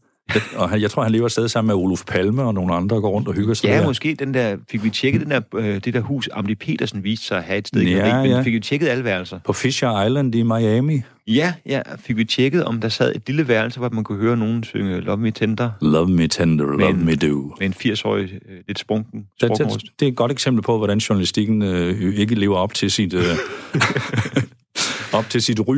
Og 0.56 0.70
han, 0.70 0.82
jeg 0.82 0.92
tror, 0.92 1.04
han 1.04 1.12
lever 1.12 1.26
et 1.26 1.32
sted 1.32 1.48
sammen 1.48 1.68
med 1.68 1.76
Olof 1.84 2.04
Palme 2.08 2.44
og 2.44 2.54
nogle 2.54 2.74
andre, 2.76 2.96
der 2.96 3.02
går 3.02 3.10
rundt 3.10 3.28
og 3.28 3.34
hygger 3.34 3.54
sig 3.54 3.68
Ja, 3.68 3.78
der. 3.78 3.86
måske 3.86 4.16
den 4.20 4.34
der, 4.34 4.58
fik 4.72 4.84
vi 4.84 4.90
tjekket 4.90 5.22
den 5.22 5.32
der, 5.32 5.42
øh, 5.56 5.76
det 5.86 5.94
der 5.94 6.00
hus, 6.02 6.30
Amdi 6.34 6.56
Petersen 6.56 7.04
viste 7.04 7.26
sig 7.26 7.38
at 7.38 7.44
have 7.44 7.58
et 7.58 7.68
sted, 7.68 7.82
Ja, 7.82 8.08
ja, 8.08 8.22
men 8.22 8.32
ja. 8.32 8.42
fik 8.42 8.54
vi 8.54 8.60
tjekket 8.60 8.88
alle 8.88 9.04
værelser. 9.04 9.40
På 9.46 9.54
Fisher 9.54 10.04
Island 10.06 10.36
i 10.36 10.42
Miami. 10.44 11.02
Ja, 11.28 11.54
ja, 11.66 11.82
fik 12.00 12.18
vi 12.18 12.24
tjekket, 12.26 12.64
om 12.66 12.82
der 12.82 12.90
sad 12.90 13.16
et 13.16 13.22
lille 13.28 13.48
værelse, 13.48 13.80
hvor 13.80 13.90
man 13.90 14.04
kunne 14.04 14.18
høre 14.18 14.38
nogen 14.38 14.64
synge 14.64 15.00
Love 15.02 15.18
Me 15.18 15.32
Tender 15.32 15.70
Love 15.82 16.08
me 16.10 16.28
tender, 16.28 16.66
love 16.66 16.94
Men- 16.94 17.06
me 17.06 17.16
do. 17.16 17.56
med 17.60 17.68
en 17.68 17.74
80-årig, 17.74 18.24
øh, 18.24 18.58
lidt 18.68 18.80
sprunken 18.80 19.20
Det, 19.42 19.50
det, 19.58 19.68
det 20.00 20.06
er 20.06 20.10
et 20.10 20.16
godt 20.16 20.32
eksempel 20.32 20.64
på, 20.64 20.78
hvordan 20.78 20.98
journalistikken 20.98 21.62
øh, 21.62 22.14
ikke 22.20 22.36
lever 22.36 22.58
op 22.58 22.74
til 22.74 22.92
sit... 22.92 23.14
Øh, 23.14 23.22
op 25.14 25.30
til 25.30 25.42
sit 25.42 25.60
ry, 25.68 25.78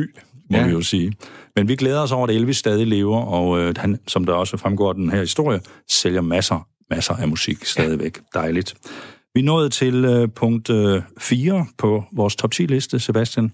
må 0.50 0.58
ja. 0.58 0.66
vi 0.66 0.72
jo 0.72 0.82
sige. 0.82 1.12
Men 1.56 1.68
vi 1.68 1.76
glæder 1.76 2.00
os 2.00 2.12
over, 2.12 2.26
at 2.26 2.34
Elvis 2.34 2.56
stadig 2.56 2.86
lever, 2.86 3.20
og 3.20 3.60
øh, 3.60 3.74
han, 3.78 3.98
som 4.06 4.24
der 4.24 4.32
også 4.32 4.56
fremgår 4.56 4.88
af 4.88 4.94
den 4.94 5.10
her 5.10 5.20
historie, 5.20 5.60
sælger 5.88 6.20
masser, 6.20 6.66
masser 6.90 7.14
af 7.14 7.28
musik 7.28 7.64
stadigvæk. 7.64 8.18
Ja. 8.34 8.40
Dejligt. 8.40 8.74
Vi 9.34 9.42
nåede 9.42 9.68
til 9.68 10.04
øh, 10.04 10.28
punkt 10.28 10.70
øh, 10.70 11.02
4 11.18 11.66
på 11.78 12.04
vores 12.12 12.36
top 12.36 12.50
10-liste, 12.54 12.98
Sebastian. 12.98 13.52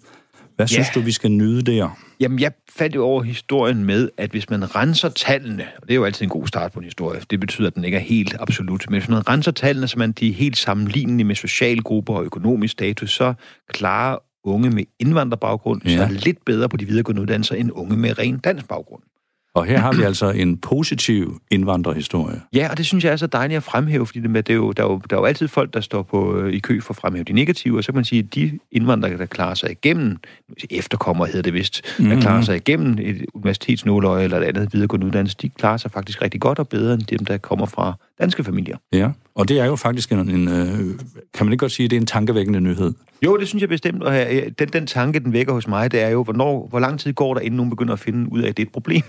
Hvad 0.56 0.66
synes 0.66 0.88
ja. 0.94 1.00
du, 1.00 1.04
vi 1.04 1.12
skal 1.12 1.30
nyde 1.30 1.62
der? 1.62 1.98
Jamen, 2.20 2.40
jeg 2.40 2.52
faldt 2.76 2.94
jo 2.94 3.04
over 3.04 3.22
historien 3.22 3.84
med, 3.84 4.08
at 4.16 4.30
hvis 4.30 4.50
man 4.50 4.76
renser 4.76 5.08
tallene, 5.08 5.66
og 5.76 5.82
det 5.82 5.90
er 5.90 5.94
jo 5.94 6.04
altid 6.04 6.22
en 6.22 6.28
god 6.28 6.46
start 6.46 6.72
på 6.72 6.78
en 6.78 6.84
historie, 6.84 7.20
det 7.30 7.40
betyder, 7.40 7.66
at 7.66 7.74
den 7.74 7.84
ikke 7.84 7.96
er 7.96 8.02
helt 8.02 8.36
absolut, 8.38 8.90
men 8.90 9.00
hvis 9.00 9.08
man 9.08 9.28
renser 9.28 9.50
tallene, 9.50 9.88
så 9.88 9.98
man 9.98 10.12
de 10.12 10.28
er 10.28 10.34
helt 10.34 10.56
sammenlignelige 10.56 11.24
med 11.24 11.34
socialgrupper 11.34 12.14
og 12.14 12.24
økonomisk 12.24 12.72
status, 12.72 13.10
så 13.10 13.34
klarer 13.68 14.18
unge 14.46 14.70
med 14.70 14.84
indvandrerbaggrund 14.98 15.82
ja. 15.84 15.96
så 15.96 16.14
lidt 16.24 16.44
bedre 16.44 16.68
på 16.68 16.76
de 16.76 16.84
videregående 16.84 17.22
uddannelser 17.22 17.54
end 17.54 17.70
unge 17.72 17.96
med 17.96 18.18
ren 18.18 18.38
dansk 18.38 18.68
baggrund. 18.68 19.02
Og 19.56 19.64
her 19.64 19.78
har 19.78 19.92
vi 19.92 20.02
altså 20.02 20.30
en 20.30 20.56
positiv 20.56 21.40
indvandrerhistorie. 21.50 22.40
Ja, 22.54 22.70
og 22.70 22.78
det 22.78 22.86
synes 22.86 23.04
jeg 23.04 23.12
er 23.12 23.16
så 23.16 23.26
dejligt 23.26 23.56
at 23.56 23.62
fremhæve, 23.62 24.06
fordi 24.06 24.20
det, 24.20 24.50
er 24.50 24.54
jo, 24.54 24.72
der, 24.72 24.82
er 24.82 24.86
jo, 24.86 25.00
der 25.10 25.16
er 25.16 25.20
jo 25.20 25.24
altid 25.24 25.48
folk, 25.48 25.74
der 25.74 25.80
står 25.80 26.02
på, 26.02 26.36
øh, 26.38 26.52
i 26.52 26.58
kø 26.58 26.80
for 26.80 26.94
at 26.94 26.96
fremhæve 26.96 27.24
de 27.24 27.32
negative, 27.32 27.78
og 27.78 27.84
så 27.84 27.92
kan 27.92 27.94
man 27.94 28.04
sige, 28.04 28.18
at 28.18 28.34
de 28.34 28.58
indvandrere, 28.72 29.18
der 29.18 29.26
klarer 29.26 29.54
sig 29.54 29.70
igennem, 29.70 30.16
efterkommer 30.70 31.26
hedder 31.26 31.42
det 31.42 31.54
vist, 31.54 31.82
mm-hmm. 31.98 32.14
der 32.14 32.20
klarer 32.20 32.42
sig 32.42 32.56
igennem 32.56 32.98
et 33.00 33.26
universitetsnåløje 33.34 34.24
eller 34.24 34.38
et 34.38 34.44
andet 34.44 34.72
videregående 34.72 35.06
uddannelse, 35.06 35.36
de 35.42 35.48
klarer 35.48 35.76
sig 35.76 35.90
faktisk 35.90 36.22
rigtig 36.22 36.40
godt 36.40 36.58
og 36.58 36.68
bedre 36.68 36.94
end 36.94 37.02
dem, 37.02 37.24
der 37.24 37.38
kommer 37.38 37.66
fra 37.66 37.94
danske 38.20 38.44
familier. 38.44 38.76
Ja, 38.92 39.10
og 39.34 39.48
det 39.48 39.60
er 39.60 39.64
jo 39.64 39.76
faktisk 39.76 40.12
en, 40.12 40.30
en 40.30 40.48
øh, 40.48 40.78
kan 41.34 41.46
man 41.46 41.52
ikke 41.52 41.60
godt 41.60 41.72
sige, 41.72 41.84
at 41.84 41.90
det 41.90 41.96
er 41.96 42.00
en 42.00 42.06
tankevækkende 42.06 42.60
nyhed? 42.60 42.92
Jo, 43.24 43.36
det 43.36 43.48
synes 43.48 43.60
jeg 43.60 43.68
bestemt, 43.68 44.02
og 44.02 44.14
den, 44.58 44.68
den 44.68 44.86
tanke, 44.86 45.20
den 45.20 45.32
vækker 45.32 45.52
hos 45.52 45.68
mig, 45.68 45.92
det 45.92 46.02
er 46.02 46.08
jo, 46.08 46.22
hvornår, 46.22 46.66
hvor 46.68 46.78
lang 46.78 47.00
tid 47.00 47.12
går 47.12 47.34
der, 47.34 47.40
inden 47.40 47.56
nogen 47.56 47.70
begynder 47.70 47.92
at 47.92 47.98
finde 47.98 48.32
ud 48.32 48.42
af, 48.42 48.48
at 48.48 48.56
det 48.56 48.62
er 48.62 48.66
et 48.66 48.72
problem. 48.72 49.02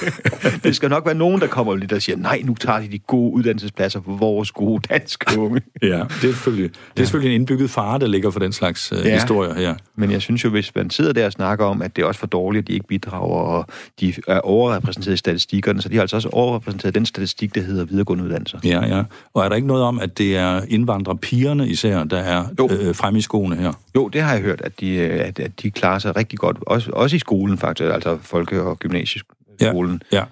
det 0.64 0.76
skal 0.76 0.90
nok 0.90 1.06
være 1.06 1.14
nogen, 1.14 1.40
der 1.40 1.46
kommer 1.46 1.76
lidt 1.76 1.92
og 1.92 2.02
siger, 2.02 2.16
nej, 2.16 2.42
nu 2.44 2.54
tager 2.54 2.80
de 2.80 2.88
de 2.88 2.98
gode 2.98 3.34
uddannelsespladser 3.34 4.00
for 4.04 4.12
vores 4.12 4.50
gode 4.50 4.82
danske 4.90 5.40
unge. 5.40 5.60
ja, 5.82 5.88
det 5.88 5.94
er 5.94 6.18
selvfølgelig, 6.20 6.70
det 6.70 6.78
er 6.78 6.92
ja. 6.98 7.02
selvfølgelig 7.02 7.34
en 7.34 7.40
indbygget 7.40 7.70
fare, 7.70 7.98
der 7.98 8.06
ligger 8.06 8.30
for 8.30 8.40
den 8.40 8.52
slags 8.52 8.92
uh, 8.92 8.98
ja. 8.98 9.14
historier 9.14 9.54
her. 9.54 9.74
Men 9.96 10.10
jeg 10.10 10.22
synes 10.22 10.44
jo, 10.44 10.50
hvis 10.50 10.74
man 10.74 10.90
sidder 10.90 11.12
der 11.12 11.26
og 11.26 11.32
snakker 11.32 11.64
om, 11.64 11.82
at 11.82 11.96
det 11.96 12.02
er 12.02 12.06
også 12.06 12.20
for 12.20 12.26
dårligt, 12.26 12.62
at 12.62 12.68
de 12.68 12.72
ikke 12.72 12.86
bidrager, 12.86 13.40
og 13.40 13.66
de 14.00 14.14
er 14.28 14.40
overrepræsenteret 14.40 15.14
i 15.14 15.16
statistikkerne, 15.16 15.82
så 15.82 15.88
de 15.88 15.94
har 15.94 16.00
altså 16.00 16.16
også 16.16 16.28
overrepræsenteret 16.28 16.94
den 16.94 17.06
statistik, 17.06 17.54
der 17.54 17.60
hedder 17.60 17.84
videregående 17.84 18.24
uddannelser. 18.38 18.58
Ja, 18.64 18.96
ja. 18.96 19.04
Og 19.34 19.44
er 19.44 19.48
der 19.48 19.56
ikke 19.56 19.68
noget 19.68 19.84
om, 19.84 19.98
at 19.98 20.18
det 20.18 20.36
er 20.36 20.62
indvandrerpigerne 20.68 21.68
især, 21.68 22.04
der 22.04 22.18
er 22.18 22.44
øh, 22.70 22.94
fremme 22.94 23.18
i 23.18 23.22
skoene 23.22 23.56
her? 23.56 23.72
Jo, 23.96 24.08
det 24.08 24.22
har 24.22 24.32
jeg 24.32 24.42
hørt, 24.42 24.60
at 24.60 24.80
de, 24.80 24.90
øh, 24.90 25.20
at, 25.28 25.38
at 25.38 25.62
de 25.62 25.70
klarer 25.70 25.98
sig 25.98 26.16
rigtig 26.16 26.38
godt, 26.38 26.56
også, 26.66 26.90
også 26.92 27.16
i 27.16 27.18
skolen 27.18 27.58
faktisk, 27.58 27.90
altså 27.90 28.18
folke- 28.22 28.62
og 28.62 28.78
gymnasieskolen. 28.78 30.02
Ja, 30.12 30.16
ja. 30.16 30.24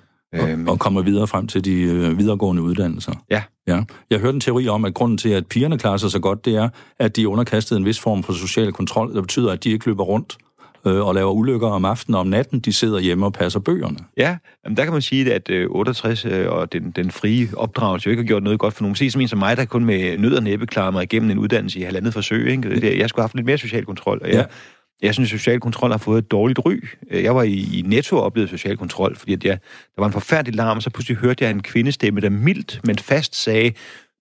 Og, 0.42 0.50
øhm, 0.50 0.68
og 0.68 0.78
kommer 0.78 1.02
videre 1.02 1.26
frem 1.26 1.46
til 1.46 1.64
de 1.64 1.82
øh, 1.82 2.18
videregående 2.18 2.62
uddannelser. 2.62 3.12
Ja. 3.30 3.42
ja. 3.66 3.82
Jeg 4.10 4.18
hørte 4.18 4.34
en 4.34 4.40
teori 4.40 4.68
om, 4.68 4.84
at 4.84 4.94
grunden 4.94 5.18
til, 5.18 5.28
at 5.28 5.46
pigerne 5.46 5.78
klarer 5.78 5.96
sig 5.96 6.10
så 6.10 6.18
godt, 6.18 6.44
det 6.44 6.56
er, 6.56 6.68
at 6.98 7.16
de 7.16 7.22
er 7.22 7.26
underkastet 7.26 7.76
en 7.76 7.84
vis 7.84 8.00
form 8.00 8.22
for 8.22 8.32
social 8.32 8.72
kontrol, 8.72 9.14
der 9.14 9.20
betyder, 9.20 9.52
at 9.52 9.64
de 9.64 9.70
ikke 9.70 9.86
løber 9.86 10.04
rundt 10.04 10.36
øh, 10.86 11.06
og 11.06 11.14
laver 11.14 11.32
ulykker 11.32 11.68
om 11.68 11.84
aftenen 11.84 12.14
og 12.14 12.20
om 12.20 12.26
natten. 12.26 12.60
De 12.60 12.72
sidder 12.72 12.98
hjemme 12.98 13.26
og 13.26 13.32
passer 13.32 13.60
bøgerne. 13.60 13.98
Ja, 14.16 14.36
jamen 14.64 14.76
der 14.76 14.84
kan 14.84 14.92
man 14.92 15.02
sige, 15.02 15.34
at 15.34 15.50
øh, 15.50 15.66
68 15.70 16.24
øh, 16.24 16.52
og 16.52 16.72
den, 16.72 16.90
den 16.90 17.10
frie 17.10 17.48
opdragelse 17.56 18.06
jo 18.06 18.10
ikke 18.10 18.22
har 18.22 18.26
gjort 18.26 18.42
noget 18.42 18.58
godt 18.58 18.74
for 18.74 18.82
nogen. 18.82 18.96
Se 18.96 19.10
som 19.10 19.20
en 19.20 19.28
som 19.28 19.38
mig, 19.38 19.56
der 19.56 19.64
kun 19.64 19.84
med 19.84 20.18
nød 20.18 20.34
og 20.34 20.42
næppe 20.42 20.66
klarer 20.66 20.90
mig 20.90 21.02
igennem 21.02 21.30
en 21.30 21.38
uddannelse 21.38 21.78
i 21.78 21.82
halvandet 21.82 22.12
forsøg. 22.12 22.50
Ikke? 22.50 22.98
Jeg 22.98 23.08
skulle 23.08 23.22
have 23.22 23.24
haft 23.24 23.34
lidt 23.34 23.46
mere 23.46 23.58
social 23.58 23.84
kontrol. 23.84 24.20
Og 24.22 24.28
jeg, 24.28 24.36
ja. 24.36 24.44
Jeg 25.02 25.14
synes, 25.14 25.32
at 25.32 25.40
social 25.40 25.60
kontrol 25.60 25.90
har 25.90 25.98
fået 25.98 26.18
et 26.18 26.30
dårligt 26.30 26.58
ry. 26.58 26.84
Jeg 27.10 27.34
var 27.34 27.42
i, 27.42 27.78
i 27.78 27.82
Netto 27.82 28.16
og 28.16 28.22
oplevede 28.22 28.50
social 28.50 28.76
kontrol, 28.76 29.16
fordi 29.16 29.32
at 29.32 29.44
jeg, 29.44 29.58
der 29.96 30.02
var 30.02 30.06
en 30.06 30.12
forfærdelig 30.12 30.54
larm, 30.54 30.76
og 30.76 30.82
så 30.82 30.90
pludselig 30.90 31.16
hørte 31.16 31.44
jeg 31.44 31.50
en 31.50 31.62
kvindestemme, 31.62 32.20
der 32.20 32.30
mildt, 32.30 32.80
men 32.84 32.98
fast 32.98 33.36
sagde, 33.36 33.72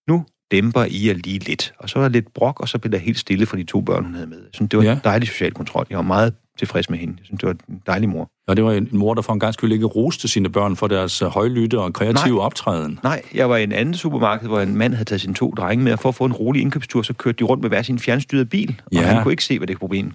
nu 0.08 0.26
dæmper 0.52 0.84
I 0.84 1.08
jer 1.08 1.14
lige 1.14 1.40
lidt. 1.40 1.74
Og 1.80 1.90
så 1.90 2.00
var 2.00 2.08
der 2.08 2.14
lidt 2.14 2.34
brok, 2.34 2.60
og 2.60 2.70
så 2.70 2.78
blev 2.78 2.92
der 2.92 2.98
helt 2.98 3.20
stille 3.20 3.46
for 3.46 3.56
de 3.56 3.64
to 3.64 3.82
børn, 3.82 4.04
hun 4.04 4.14
havde 4.14 4.28
med. 4.28 4.38
Jeg 4.38 4.50
synes, 4.54 4.70
det 4.70 4.80
var 4.80 4.86
ja. 4.86 5.00
dejlig 5.04 5.28
social 5.28 5.52
kontrol. 5.52 5.86
Jeg 5.90 5.98
var 5.98 6.04
meget 6.04 6.34
tilfreds 6.58 6.90
med 6.90 6.98
hende. 6.98 7.14
Jeg 7.18 7.26
synes, 7.26 7.40
det 7.40 7.48
var 7.48 7.56
en 7.70 7.82
dejlig 7.88 8.10
mor. 8.10 8.30
Og 8.48 8.58
det 8.58 8.66
var 8.66 8.72
en 8.72 8.90
mor, 8.92 9.14
der 9.14 9.22
for 9.22 9.34
en 9.34 9.40
gang 9.40 9.54
skyld 9.54 9.72
ikke 9.72 9.86
roste 9.86 10.28
sine 10.28 10.50
børn 10.50 10.76
for 10.76 10.88
deres 10.88 11.22
øh, 11.22 11.28
højlytte 11.28 11.80
og 11.80 11.94
kreative 11.94 12.36
nej, 12.36 12.46
optræden. 12.46 13.00
Nej, 13.04 13.22
jeg 13.34 13.50
var 13.50 13.58
i 13.58 13.64
en 13.64 13.72
anden 13.72 13.94
supermarked, 13.94 14.48
hvor 14.48 14.60
en 14.60 14.78
mand 14.78 14.94
havde 14.94 15.06
taget 15.06 15.22
sine 15.22 15.34
to 15.34 15.54
drenge 15.58 15.84
med, 15.84 15.94
og 15.94 16.00
for 16.00 16.10
at 16.10 16.16
få 16.16 16.26
en 16.26 16.34
rolig 16.34 16.62
indkøbstur, 16.62 17.02
så 17.02 17.14
kørte 17.14 17.38
de 17.40 17.44
rundt 17.44 17.62
med 17.62 17.70
hver 17.70 17.82
sin 17.82 18.00
fjernstyrede 18.00 18.46
bil, 18.46 18.82
og 18.86 18.94
ja. 18.94 19.02
han 19.02 19.24
kunne 19.24 19.34
ikke 19.34 19.44
se, 19.44 19.58
hvad 19.58 19.68
det 19.68 19.80
problem 19.80 20.12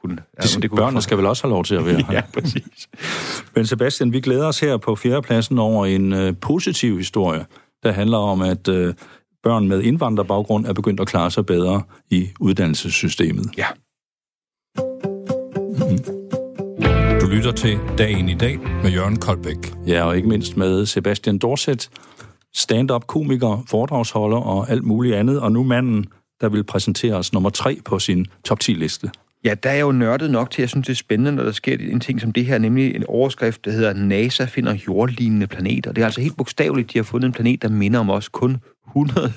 kunne. 0.00 0.18
Altså, 0.38 0.60
det 0.60 0.70
kunne 0.70 0.76
Børnene 0.76 1.02
skal 1.02 1.16
vel 1.16 1.26
også 1.26 1.42
have 1.42 1.50
lov 1.50 1.64
til 1.64 1.74
at 1.74 1.86
være 1.86 2.04
Ja, 2.12 2.22
præcis. 2.34 2.88
Men 3.54 3.66
Sebastian, 3.66 4.12
vi 4.12 4.20
glæder 4.20 4.46
os 4.46 4.60
her 4.60 4.76
på 4.76 4.96
fjerdepladsen 4.96 5.58
over 5.58 5.86
en 5.86 6.12
uh, 6.12 6.36
positiv 6.40 6.96
historie, 6.96 7.46
der 7.82 7.92
handler 7.92 8.18
om, 8.18 8.42
at 8.42 8.68
uh, 8.68 8.94
børn 9.42 9.68
med 9.68 9.82
indvandrerbaggrund 9.82 10.66
er 10.66 10.72
begyndt 10.72 11.00
at 11.00 11.06
klare 11.06 11.30
sig 11.30 11.46
bedre 11.46 11.82
i 12.10 12.28
uddannelsessystemet. 12.40 13.46
Ja. 13.58 13.66
Lytter 17.34 17.52
til 17.52 17.78
Dagen 17.98 18.28
i 18.28 18.34
dag 18.34 18.58
med 18.82 18.90
Jørgen 18.90 19.16
Koldbæk. 19.16 19.74
Ja, 19.86 20.04
og 20.04 20.16
ikke 20.16 20.28
mindst 20.28 20.56
med 20.56 20.86
Sebastian 20.86 21.38
Dorset, 21.38 21.90
stand-up 22.54 23.06
komiker, 23.06 23.64
foredragsholder 23.68 24.36
og 24.36 24.70
alt 24.70 24.84
muligt 24.84 25.14
andet, 25.14 25.40
og 25.40 25.52
nu 25.52 25.62
manden, 25.62 26.06
der 26.40 26.48
vil 26.48 26.64
præsentere 26.64 27.14
os 27.14 27.32
nummer 27.32 27.50
tre 27.50 27.78
på 27.84 27.98
sin 27.98 28.26
top 28.44 28.58
10-liste. 28.64 29.10
Ja, 29.44 29.54
der 29.62 29.70
er 29.70 29.78
jo 29.78 29.92
nørdet 29.92 30.30
nok 30.30 30.50
til, 30.50 30.60
at 30.60 30.60
jeg 30.62 30.68
synes, 30.68 30.86
det 30.86 30.92
er 30.92 30.96
spændende, 30.96 31.32
når 31.32 31.44
der 31.44 31.52
sker 31.52 31.76
en 31.80 32.00
ting 32.00 32.20
som 32.20 32.32
det 32.32 32.46
her, 32.46 32.58
nemlig 32.58 32.96
en 32.96 33.04
overskrift, 33.08 33.64
der 33.64 33.70
hedder 33.70 33.92
NASA 33.92 34.44
finder 34.44 34.76
jordlignende 34.88 35.46
planeter. 35.46 35.92
Det 35.92 36.02
er 36.02 36.06
altså 36.06 36.20
helt 36.20 36.36
bogstaveligt, 36.36 36.92
de 36.92 36.98
har 36.98 37.04
fundet 37.04 37.26
en 37.26 37.32
planet, 37.32 37.62
der 37.62 37.68
minder 37.68 38.00
om 38.00 38.10
os 38.10 38.28
kun 38.28 38.56
100, 38.86 39.32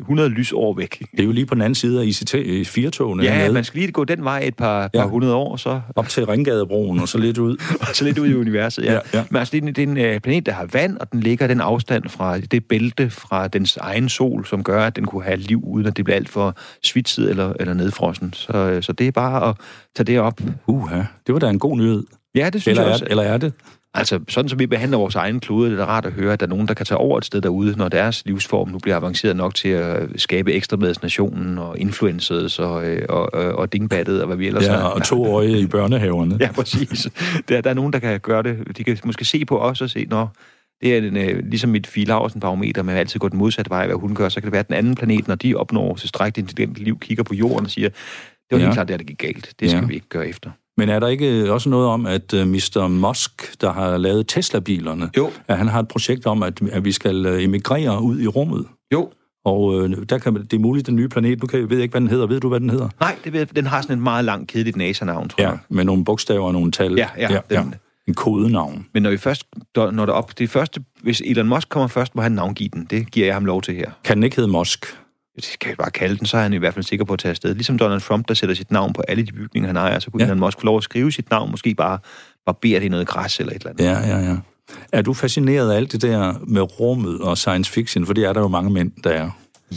100 0.00 0.28
lysår 0.28 0.74
væk. 0.74 0.98
Det 1.10 1.20
er 1.20 1.24
jo 1.24 1.32
lige 1.32 1.46
på 1.46 1.54
den 1.54 1.62
anden 1.62 1.74
side 1.74 2.00
af 2.00 2.04
ICT-4-togene 2.06 3.22
Ja, 3.22 3.32
hernede. 3.34 3.52
man 3.52 3.64
skal 3.64 3.80
lige 3.80 3.92
gå 3.92 4.04
den 4.04 4.24
vej 4.24 4.40
et 4.44 4.56
par, 4.56 4.82
ja. 4.82 4.88
par 5.00 5.06
hundrede 5.06 5.34
år, 5.34 5.56
så... 5.56 5.80
Op 5.96 6.08
til 6.08 6.26
Ringgadebroen, 6.26 7.00
og 7.00 7.08
så 7.08 7.18
lidt 7.18 7.38
ud. 7.38 7.56
og 7.80 7.86
så 7.92 8.04
lidt 8.04 8.18
ud 8.18 8.28
i 8.28 8.34
universet, 8.34 8.84
ja. 8.84 8.92
ja, 8.92 9.00
ja. 9.14 9.24
Men 9.30 9.38
altså, 9.38 9.52
det 9.52 9.64
er, 9.64 9.72
det 9.72 9.78
er 9.78 9.86
en 9.86 9.96
øh, 9.96 10.20
planet, 10.20 10.46
der 10.46 10.52
har 10.52 10.68
vand, 10.72 10.98
og 10.98 11.12
den 11.12 11.20
ligger 11.20 11.46
den 11.46 11.60
afstand 11.60 12.08
fra 12.08 12.38
det 12.38 12.64
bælte 12.64 13.10
fra 13.10 13.48
dens 13.48 13.76
egen 13.76 14.08
sol, 14.08 14.46
som 14.46 14.62
gør, 14.62 14.86
at 14.86 14.96
den 14.96 15.04
kunne 15.06 15.24
have 15.24 15.36
liv, 15.36 15.64
uden 15.66 15.86
at 15.86 15.96
det 15.96 16.04
bliver 16.04 16.16
alt 16.16 16.28
for 16.28 16.56
svitset 16.82 17.30
eller, 17.30 17.52
eller 17.60 17.74
nedfrossen. 17.74 18.32
Så, 18.32 18.52
øh, 18.52 18.82
så 18.82 18.92
det 18.92 19.06
er 19.06 19.12
bare 19.12 19.48
at 19.48 19.56
tage 19.96 20.04
det 20.04 20.20
op. 20.20 20.40
Uha, 20.66 21.02
det 21.26 21.32
var 21.32 21.38
da 21.38 21.50
en 21.50 21.58
god 21.58 21.76
nyhed. 21.76 22.04
Ja, 22.34 22.50
det 22.50 22.62
synes 22.62 22.66
eller 22.66 22.82
jeg 22.82 22.92
også. 22.92 23.04
Er, 23.04 23.08
eller 23.08 23.22
er 23.22 23.36
det? 23.36 23.52
Altså, 23.96 24.20
sådan 24.28 24.48
som 24.48 24.58
vi 24.58 24.66
behandler 24.66 24.98
vores 24.98 25.14
egen 25.14 25.40
klode, 25.40 25.70
det 25.70 25.80
er 25.80 25.84
rart 25.84 26.06
at 26.06 26.12
høre, 26.12 26.32
at 26.32 26.40
der 26.40 26.46
er 26.46 26.50
nogen, 26.50 26.68
der 26.68 26.74
kan 26.74 26.86
tage 26.86 26.98
over 26.98 27.18
et 27.18 27.24
sted 27.24 27.40
derude, 27.40 27.74
når 27.76 27.88
deres 27.88 28.22
livsform 28.26 28.68
nu 28.68 28.78
bliver 28.78 28.96
avanceret 28.96 29.36
nok 29.36 29.54
til 29.54 29.68
at 29.68 30.08
skabe 30.16 30.52
ekstrabladsnationen 30.52 31.58
og 31.58 31.78
influencers 31.78 32.58
og, 32.58 32.86
øh, 32.86 33.06
og, 33.08 33.34
og, 33.34 33.52
og 33.52 33.72
dingbattet 33.72 34.20
og 34.20 34.26
hvad 34.26 34.36
vi 34.36 34.46
ellers 34.46 34.64
ja, 34.64 34.72
har. 34.72 34.88
og 34.88 35.04
to 35.04 35.36
øje 35.36 35.58
i 35.58 35.66
børnehaverne. 35.66 36.36
ja, 36.40 36.52
præcis. 36.52 37.08
Der, 37.48 37.60
der 37.60 37.70
er 37.70 37.74
nogen, 37.74 37.92
der 37.92 37.98
kan 37.98 38.20
gøre 38.20 38.42
det. 38.42 38.76
De 38.76 38.84
kan 38.84 38.98
måske 39.04 39.24
se 39.24 39.44
på 39.44 39.58
os 39.58 39.80
og 39.80 39.90
se, 39.90 40.06
når 40.10 40.32
det 40.80 40.94
er 40.94 40.98
en, 40.98 41.16
øh, 41.16 41.46
ligesom 41.46 41.70
mit 41.70 41.86
Filausen 41.86 42.40
barometer, 42.40 42.82
man 42.82 42.96
altid 42.96 43.20
går 43.20 43.28
den 43.28 43.38
modsatte 43.38 43.70
vej, 43.70 43.86
hvad 43.86 43.96
hun 43.96 44.14
gør, 44.14 44.28
så 44.28 44.40
kan 44.40 44.46
det 44.46 44.52
være, 44.52 44.60
at 44.60 44.68
den 44.68 44.76
anden 44.76 44.94
planet, 44.94 45.28
når 45.28 45.34
de 45.34 45.54
opnår 45.54 45.96
tilstrækkeligt 45.96 46.44
intelligent 46.44 46.84
liv, 46.84 46.98
kigger 46.98 47.24
på 47.24 47.34
jorden 47.34 47.64
og 47.64 47.70
siger, 47.70 47.88
det 47.88 47.98
var 48.50 48.58
ja. 48.58 48.64
helt 48.64 48.74
klart, 48.74 48.88
det, 48.88 48.98
der 48.98 49.04
gik 49.04 49.18
galt. 49.18 49.54
Det 49.60 49.70
skal 49.70 49.80
ja. 49.80 49.86
vi 49.86 49.94
ikke 49.94 50.08
gøre 50.08 50.28
efter. 50.28 50.50
Men 50.76 50.88
er 50.88 51.00
der 51.00 51.08
ikke 51.08 51.52
også 51.52 51.68
noget 51.68 51.86
om, 51.86 52.06
at 52.06 52.34
øh, 52.34 52.48
Mr. 52.48 52.88
Musk, 52.88 53.60
der 53.60 53.72
har 53.72 53.96
lavet 53.96 54.28
Tesla-bilerne, 54.28 55.10
jo. 55.16 55.30
at 55.48 55.58
han 55.58 55.68
har 55.68 55.80
et 55.80 55.88
projekt 55.88 56.26
om, 56.26 56.42
at, 56.42 56.60
at 56.72 56.84
vi 56.84 56.92
skal 56.92 57.26
uh, 57.26 57.44
emigrere 57.44 58.02
ud 58.02 58.20
i 58.20 58.26
rummet? 58.26 58.66
Jo. 58.92 59.10
Og 59.44 59.66
uh, 59.66 59.90
der 60.08 60.18
kan, 60.18 60.34
det 60.34 60.52
er 60.52 60.58
muligt, 60.58 60.86
den 60.86 60.96
nye 60.96 61.08
planet, 61.08 61.40
nu 61.40 61.46
kan 61.46 61.60
jeg 61.60 61.70
ved 61.70 61.78
ikke, 61.78 61.92
hvad 61.92 62.00
den 62.00 62.08
hedder. 62.08 62.26
Ved 62.26 62.40
du, 62.40 62.48
hvad 62.48 62.60
den 62.60 62.70
hedder? 62.70 62.88
Nej, 63.00 63.16
det 63.24 63.32
ved, 63.32 63.46
den 63.46 63.66
har 63.66 63.82
sådan 63.82 63.96
et 63.96 64.02
meget 64.02 64.24
langt, 64.24 64.50
kedeligt 64.50 64.76
NASA-navn, 64.76 65.28
tror 65.28 65.42
ja, 65.42 65.48
jeg. 65.48 65.58
med 65.68 65.84
nogle 65.84 66.04
bogstaver 66.04 66.46
og 66.46 66.52
nogle 66.52 66.72
tal. 66.72 66.94
Ja, 66.94 67.08
ja. 67.18 67.32
ja, 67.32 67.40
ja. 67.50 67.62
Den, 67.62 67.74
en 68.08 68.14
kodenavn. 68.14 68.86
Men 68.94 69.02
når 69.02 69.10
vi 69.10 69.16
først, 69.16 69.46
når 69.76 70.06
der 70.06 70.12
op, 70.12 70.38
det 70.38 70.50
første, 70.50 70.84
hvis 71.02 71.22
Elon 71.24 71.48
Musk 71.48 71.68
kommer 71.68 71.88
først, 71.88 72.14
må 72.14 72.22
han 72.22 72.32
navngive 72.32 72.68
den. 72.68 72.86
Det 72.90 73.10
giver 73.10 73.26
jeg 73.26 73.34
ham 73.34 73.44
lov 73.44 73.62
til 73.62 73.74
her. 73.74 73.90
Kan 74.04 74.16
den 74.16 74.24
ikke 74.24 74.36
hedde 74.36 74.50
Musk? 74.50 74.86
Det 75.36 75.56
kan 75.60 75.70
vi 75.70 75.74
bare 75.74 75.90
kalde 75.90 76.18
den, 76.18 76.26
så 76.26 76.36
er 76.36 76.42
han 76.42 76.52
i 76.52 76.56
hvert 76.56 76.74
fald 76.74 76.84
sikker 76.84 77.04
på 77.04 77.12
at 77.12 77.18
tage 77.18 77.30
afsted. 77.30 77.54
Ligesom 77.54 77.78
Donald 77.78 78.00
Trump, 78.00 78.28
der 78.28 78.34
sætter 78.34 78.54
sit 78.54 78.70
navn 78.70 78.92
på 78.92 79.02
alle 79.08 79.26
de 79.26 79.32
bygninger, 79.32 79.66
han 79.66 79.76
ejer, 79.76 79.98
så 79.98 80.10
kunne 80.10 80.22
ja. 80.22 80.28
han 80.28 80.42
også 80.42 80.58
få 80.58 80.66
lov 80.66 80.76
at 80.76 80.82
skrive 80.82 81.12
sit 81.12 81.30
navn, 81.30 81.50
måske 81.50 81.74
bare 81.74 81.98
barbere 82.46 82.80
det 82.80 82.86
i 82.86 82.88
noget 82.88 83.06
græs 83.06 83.40
eller 83.40 83.52
et 83.52 83.56
eller 83.56 83.70
andet. 83.70 83.84
Ja, 83.84 84.16
ja, 84.16 84.30
ja. 84.30 84.36
Er 84.92 85.02
du 85.02 85.12
fascineret 85.12 85.72
af 85.72 85.76
alt 85.76 85.92
det 85.92 86.02
der 86.02 86.34
med 86.46 86.80
rummet 86.80 87.20
og 87.20 87.38
science 87.38 87.72
fiction? 87.72 88.06
For 88.06 88.12
det 88.12 88.24
er 88.24 88.32
der 88.32 88.40
jo 88.40 88.48
mange 88.48 88.70
mænd, 88.70 88.92
der 89.04 89.10
er. 89.10 89.30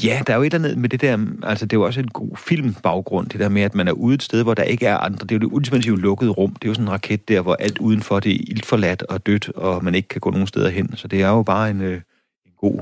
Ja, 0.03 0.21
der 0.27 0.33
er 0.33 0.37
jo 0.37 0.43
et 0.43 0.53
eller 0.53 0.67
andet 0.67 0.81
med 0.81 0.89
det 0.89 1.01
der, 1.01 1.17
altså 1.43 1.65
det 1.65 1.73
er 1.75 1.79
jo 1.79 1.85
også 1.85 1.99
en 1.99 2.07
god 2.07 2.37
filmbaggrund, 2.37 3.29
det 3.29 3.39
der 3.39 3.49
med, 3.49 3.61
at 3.61 3.75
man 3.75 3.87
er 3.87 3.91
ude 3.91 4.15
et 4.15 4.23
sted, 4.23 4.43
hvor 4.43 4.53
der 4.53 4.63
ikke 4.63 4.85
er 4.85 4.97
andre. 4.97 5.27
Det 5.27 5.31
er 5.31 5.35
jo 5.35 5.39
det 5.39 5.53
ultimative 5.53 5.99
lukkede 5.99 6.31
rum. 6.31 6.53
Det 6.53 6.63
er 6.63 6.69
jo 6.69 6.73
sådan 6.73 6.87
en 6.87 6.91
raket 6.91 7.27
der, 7.27 7.41
hvor 7.41 7.55
alt 7.55 7.79
udenfor 7.79 8.19
det 8.19 8.31
er 8.31 8.39
ildforladt 8.47 9.03
og 9.03 9.25
dødt, 9.25 9.49
og 9.49 9.83
man 9.83 9.95
ikke 9.95 10.07
kan 10.07 10.21
gå 10.21 10.31
nogen 10.31 10.47
steder 10.47 10.69
hen. 10.69 10.95
Så 10.95 11.07
det 11.07 11.21
er 11.21 11.29
jo 11.29 11.43
bare 11.43 11.69
en, 11.69 11.81
øh, 11.81 12.01
en 12.45 12.51
god 12.61 12.79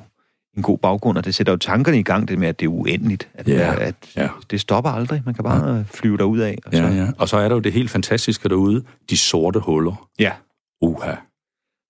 en 0.57 0.63
god 0.63 0.77
baggrund, 0.77 1.17
og 1.17 1.25
det 1.25 1.35
sætter 1.35 1.53
jo 1.53 1.57
tankerne 1.57 1.99
i 1.99 2.03
gang, 2.03 2.27
det 2.27 2.39
med, 2.39 2.47
at 2.47 2.59
det 2.59 2.65
er 2.65 2.69
uendeligt. 2.69 3.29
At, 3.33 3.47
Ja, 3.47 3.75
at 3.79 3.95
ja. 4.15 4.29
det 4.51 4.61
stopper 4.61 4.91
aldrig. 4.91 5.21
Man 5.25 5.33
kan 5.33 5.43
bare 5.43 5.85
flyve 5.93 6.17
derud 6.17 6.39
af. 6.39 6.57
Og 6.65 6.71
så, 6.75 6.81
Ja, 6.81 6.87
ja. 6.89 7.07
Og 7.17 7.29
så 7.29 7.37
er 7.37 7.47
der 7.47 7.55
jo 7.55 7.59
det 7.61 7.73
helt 7.73 7.89
fantastiske 7.91 8.49
derude, 8.49 8.83
de 9.09 9.17
sorte 9.17 9.59
huller. 9.59 10.07
ja. 10.19 10.31
Uha. 10.81 11.11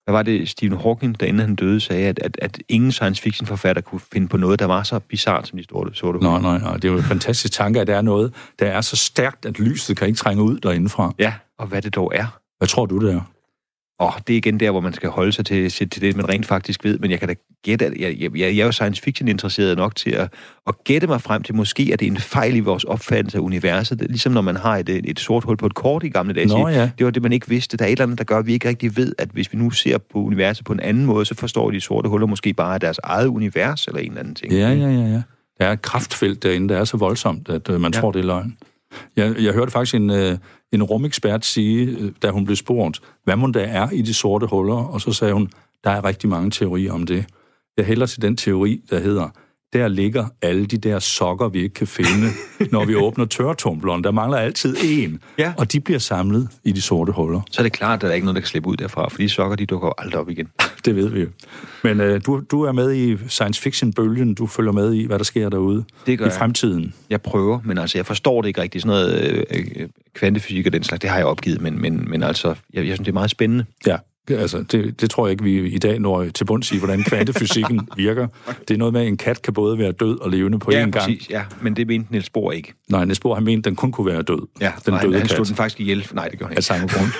Hvad 0.05 0.13
var 0.13 0.23
det, 0.23 0.49
Stephen 0.49 0.79
Hawking, 0.79 1.19
der 1.19 1.25
inden 1.25 1.39
han 1.39 1.55
døde, 1.55 1.79
sagde, 1.79 2.07
at, 2.07 2.19
at, 2.23 2.37
at 2.41 2.59
ingen 2.69 2.91
science 2.91 3.21
fiction 3.21 3.47
forfatter 3.47 3.81
kunne 3.81 4.01
finde 4.13 4.27
på 4.27 4.37
noget, 4.37 4.59
der 4.59 4.65
var 4.65 4.83
så 4.83 4.99
bizart 4.99 5.47
som 5.47 5.57
de 5.57 5.65
sorte, 5.69 5.93
sorte 5.93 6.15
huller. 6.17 6.39
nej, 6.39 6.57
nej. 6.59 6.73
Det 6.73 6.85
er 6.85 6.89
jo 6.91 6.97
en 6.97 7.03
fantastisk 7.03 7.53
tanke, 7.53 7.81
at 7.81 7.87
der 7.87 7.95
er 7.97 8.01
noget, 8.01 8.33
der 8.59 8.65
er 8.65 8.81
så 8.81 8.95
stærkt, 8.95 9.45
at 9.45 9.59
lyset 9.59 9.97
kan 9.97 10.07
ikke 10.07 10.17
trænge 10.17 10.43
ud 10.43 10.57
derindefra. 10.59 11.13
Ja, 11.19 11.33
og 11.59 11.67
hvad 11.67 11.81
det 11.81 11.95
dog 11.95 12.11
er. 12.15 12.39
Hvad 12.57 12.67
tror 12.67 12.85
du, 12.85 13.05
det 13.07 13.13
er? 13.13 13.21
Og 13.99 14.13
det 14.27 14.33
er 14.33 14.37
igen 14.37 14.59
der, 14.59 14.71
hvor 14.71 14.79
man 14.79 14.93
skal 14.93 15.09
holde 15.09 15.31
sig 15.31 15.45
til, 15.45 15.71
til 15.71 16.01
det, 16.01 16.15
man 16.15 16.29
rent 16.29 16.45
faktisk 16.45 16.83
ved. 16.83 16.99
Men 16.99 17.11
jeg 17.11 17.19
kan 17.19 17.27
da 17.27 17.35
gætte, 17.63 17.85
at 17.85 17.93
jeg, 17.99 18.15
jeg, 18.19 18.35
jeg 18.35 18.57
er 18.57 18.65
jo 18.65 18.71
science 18.71 19.01
fiction 19.01 19.27
interesseret 19.27 19.77
nok 19.77 19.95
til 19.95 20.09
at, 20.09 20.33
at 20.67 20.83
gætte 20.83 21.07
mig 21.07 21.21
frem 21.21 21.43
til, 21.43 21.55
måske 21.55 21.91
er 21.91 21.97
det 21.97 22.07
en 22.07 22.17
fejl 22.17 22.55
i 22.55 22.59
vores 22.59 22.83
opfattelse 22.83 23.37
af 23.37 23.41
universet. 23.41 23.99
Det 23.99 24.05
er 24.05 24.09
ligesom 24.09 24.31
når 24.31 24.41
man 24.41 24.55
har 24.55 24.77
et, 24.77 24.89
et 24.89 25.19
sort 25.19 25.43
hul 25.43 25.57
på 25.57 25.65
et 25.65 25.73
kort 25.73 26.03
i 26.03 26.09
gamle 26.09 26.33
dage. 26.33 26.47
Nå, 26.47 26.67
ja. 26.67 26.89
Det 26.97 27.05
var 27.05 27.11
det, 27.11 27.21
man 27.21 27.31
ikke 27.31 27.49
vidste. 27.49 27.77
Der 27.77 27.85
er 27.85 27.87
et 27.87 27.91
eller 27.91 28.03
andet, 28.03 28.17
der 28.17 28.23
gør, 28.23 28.37
at 28.37 28.45
vi 28.45 28.53
ikke 28.53 28.67
rigtig 28.67 28.97
ved, 28.97 29.13
at 29.17 29.29
hvis 29.33 29.53
vi 29.53 29.57
nu 29.57 29.69
ser 29.71 29.97
på 29.97 30.19
universet 30.19 30.65
på 30.65 30.73
en 30.73 30.79
anden 30.79 31.05
måde, 31.05 31.25
så 31.25 31.35
forstår 31.35 31.71
de 31.71 31.81
sorte 31.81 32.09
huller 32.09 32.27
måske 32.27 32.53
bare 32.53 32.77
deres 32.77 32.99
eget 33.03 33.27
univers 33.27 33.87
eller 33.87 33.99
en 33.99 34.07
eller 34.07 34.19
anden 34.19 34.35
ting. 34.35 34.53
Ja, 34.53 34.69
ja, 34.69 34.89
ja, 34.89 35.07
ja. 35.07 35.21
Der 35.59 35.65
er 35.65 35.71
et 35.71 35.81
kraftfelt 35.81 36.43
derinde, 36.43 36.69
der 36.73 36.79
er 36.79 36.83
så 36.83 36.97
voldsomt, 36.97 37.49
at 37.49 37.69
øh, 37.69 37.81
man 37.81 37.91
Ja. 37.93 37.97
ja. 37.97 38.01
tror, 38.01 38.11
det 38.11 38.19
er 38.19 38.23
løgn. 38.25 38.57
Jeg, 39.15 39.35
jeg 39.39 39.53
hørte 39.53 39.71
faktisk 39.71 39.95
en, 39.95 40.09
øh, 40.09 40.37
en 40.75 40.83
rumekspert 40.83 41.45
sige, 41.45 41.85
øh, 41.85 42.11
da 42.21 42.29
hun 42.29 42.45
blev 42.45 42.55
spurgt, 42.55 43.01
hvad 43.23 43.35
man 43.35 43.53
der 43.53 43.61
er 43.61 43.89
i 43.89 44.01
de 44.01 44.13
sorte 44.13 44.45
huller, 44.45 44.75
og 44.75 45.01
så 45.01 45.11
sagde 45.11 45.33
hun, 45.33 45.49
der 45.83 45.89
er 45.89 46.05
rigtig 46.05 46.29
mange 46.29 46.51
teorier 46.51 46.93
om 46.93 47.05
det. 47.05 47.25
Jeg 47.77 47.85
hælder 47.85 48.05
til 48.05 48.21
den 48.21 48.37
teori, 48.37 48.81
der 48.89 48.99
hedder, 48.99 49.29
der 49.73 49.87
ligger 49.87 50.25
alle 50.41 50.65
de 50.65 50.77
der 50.77 50.99
sokker, 50.99 51.47
vi 51.49 51.61
ikke 51.63 51.73
kan 51.73 51.87
finde, 51.87 52.27
når 52.71 52.85
vi 52.85 52.95
åbner 52.95 53.25
tørretumbleren. 53.25 54.03
Der 54.03 54.11
mangler 54.11 54.37
altid 54.37 54.75
en, 54.83 55.19
Ja. 55.37 55.53
og 55.57 55.71
de 55.71 55.79
bliver 55.79 55.99
samlet 55.99 56.49
i 56.63 56.71
de 56.71 56.81
sorte 56.81 57.11
huller. 57.11 57.41
Så 57.51 57.61
er 57.61 57.63
det 57.63 57.71
klart, 57.73 57.95
at 57.97 58.01
der 58.01 58.07
er 58.07 58.13
ikke 58.13 58.25
noget, 58.25 58.35
der 58.35 58.41
kan 58.41 58.47
slippe 58.47 58.69
ud 58.69 58.75
derfra, 58.77 59.09
for 59.09 59.17
de 59.17 59.29
sokker, 59.29 59.55
de 59.55 59.65
dukker 59.65 60.01
aldrig 60.01 60.19
op 60.21 60.29
igen. 60.29 60.47
Det 60.85 60.95
ved 60.95 61.09
vi 61.09 61.21
jo. 61.21 61.27
Men 61.83 61.99
øh, 61.99 62.21
du, 62.25 62.41
du 62.51 62.61
er 62.61 62.71
med 62.71 62.93
i 62.95 63.17
science 63.27 63.61
fiction-bølgen, 63.61 64.33
du 64.33 64.47
følger 64.47 64.71
med 64.71 64.93
i, 64.93 65.05
hvad 65.05 65.17
der 65.17 65.23
sker 65.25 65.49
derude 65.49 65.83
Det 66.05 66.17
gør 66.17 66.25
i 66.25 66.29
jeg. 66.29 66.37
fremtiden. 66.37 66.93
Jeg 67.09 67.21
prøver, 67.21 67.59
men 67.63 67.77
altså, 67.77 67.97
jeg 67.97 68.05
forstår 68.05 68.41
det 68.41 68.47
ikke 68.47 68.61
rigtigt. 68.61 68.81
Sådan 68.81 68.97
noget 68.97 69.45
øh, 69.51 69.65
øh, 69.75 69.87
kvantefysik 70.13 70.65
og 70.67 70.73
den 70.73 70.83
slags, 70.83 70.99
det 71.01 71.09
har 71.09 71.17
jeg 71.17 71.25
opgivet, 71.25 71.61
men, 71.61 71.81
men, 71.81 72.09
men 72.09 72.23
altså, 72.23 72.47
jeg, 72.47 72.55
jeg 72.73 72.83
synes, 72.95 72.99
det 72.99 73.07
er 73.07 73.13
meget 73.13 73.29
spændende. 73.29 73.65
Ja, 73.87 73.97
altså, 74.29 74.63
det, 74.71 75.01
det 75.01 75.09
tror 75.09 75.27
jeg 75.27 75.31
ikke, 75.31 75.43
vi 75.43 75.69
i 75.69 75.77
dag 75.77 75.99
når 75.99 76.25
til 76.25 76.45
bunds 76.45 76.71
i, 76.71 76.77
hvordan 76.77 77.03
kvantefysikken 77.03 77.89
virker. 77.97 78.27
Det 78.67 78.73
er 78.73 78.77
noget 78.77 78.93
med, 78.93 79.01
at 79.01 79.07
en 79.07 79.17
kat 79.17 79.41
kan 79.41 79.53
både 79.53 79.77
være 79.77 79.91
død 79.91 80.19
og 80.19 80.29
levende 80.29 80.59
på 80.59 80.71
ja, 80.71 80.77
én 80.77 80.79
gang. 80.79 80.93
præcis, 80.93 81.29
ja, 81.29 81.43
men 81.61 81.75
det 81.75 81.87
mente 81.87 82.11
Niels 82.11 82.29
Bohr 82.29 82.51
ikke. 82.51 82.73
Nej, 82.89 83.05
Niels 83.05 83.19
Bohr, 83.19 83.35
han 83.35 83.43
mente, 83.43 83.59
at 83.59 83.65
den 83.65 83.75
kun 83.75 83.91
kunne 83.91 84.07
være 84.07 84.21
død. 84.21 84.47
Ja, 84.61 84.71
den 84.85 84.93
han, 84.93 85.03
døde 85.03 85.13
han 85.13 85.21
kat. 85.21 85.31
slog 85.31 85.47
den 85.47 85.55
faktisk 85.55 85.79
ihjel. 85.79 86.07
Nej, 86.13 86.27
det 86.27 86.39
gjorde 86.39 86.49
han 86.49 86.57
af 86.57 86.59
ikke. 86.59 86.61
samme 86.61 86.87
grund. 86.87 87.11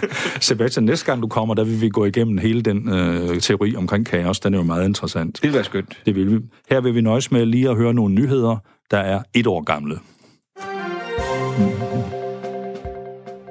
Sebastian, 0.40 0.84
næste 0.84 1.06
gang 1.06 1.22
du 1.22 1.28
kommer, 1.28 1.54
der 1.54 1.64
vil 1.64 1.80
vi 1.80 1.88
gå 1.88 2.04
igennem 2.04 2.38
hele 2.38 2.62
den 2.62 2.88
øh, 2.88 3.40
teori 3.40 3.76
omkring 3.76 4.06
kaos. 4.06 4.40
Den 4.40 4.54
er 4.54 4.58
jo 4.58 4.64
meget 4.64 4.84
interessant. 4.88 5.36
Det 5.36 5.42
ville 5.42 5.54
være 5.54 5.64
skønt. 5.64 5.98
Det 6.06 6.14
vil 6.14 6.32
vi. 6.32 6.38
Her 6.70 6.80
vil 6.80 6.94
vi 6.94 7.00
nøjes 7.00 7.30
med 7.32 7.46
lige 7.46 7.70
at 7.70 7.76
høre 7.76 7.94
nogle 7.94 8.14
nyheder, 8.14 8.56
der 8.90 8.98
er 8.98 9.22
et 9.34 9.46
år 9.46 9.60
gamle. 9.62 9.98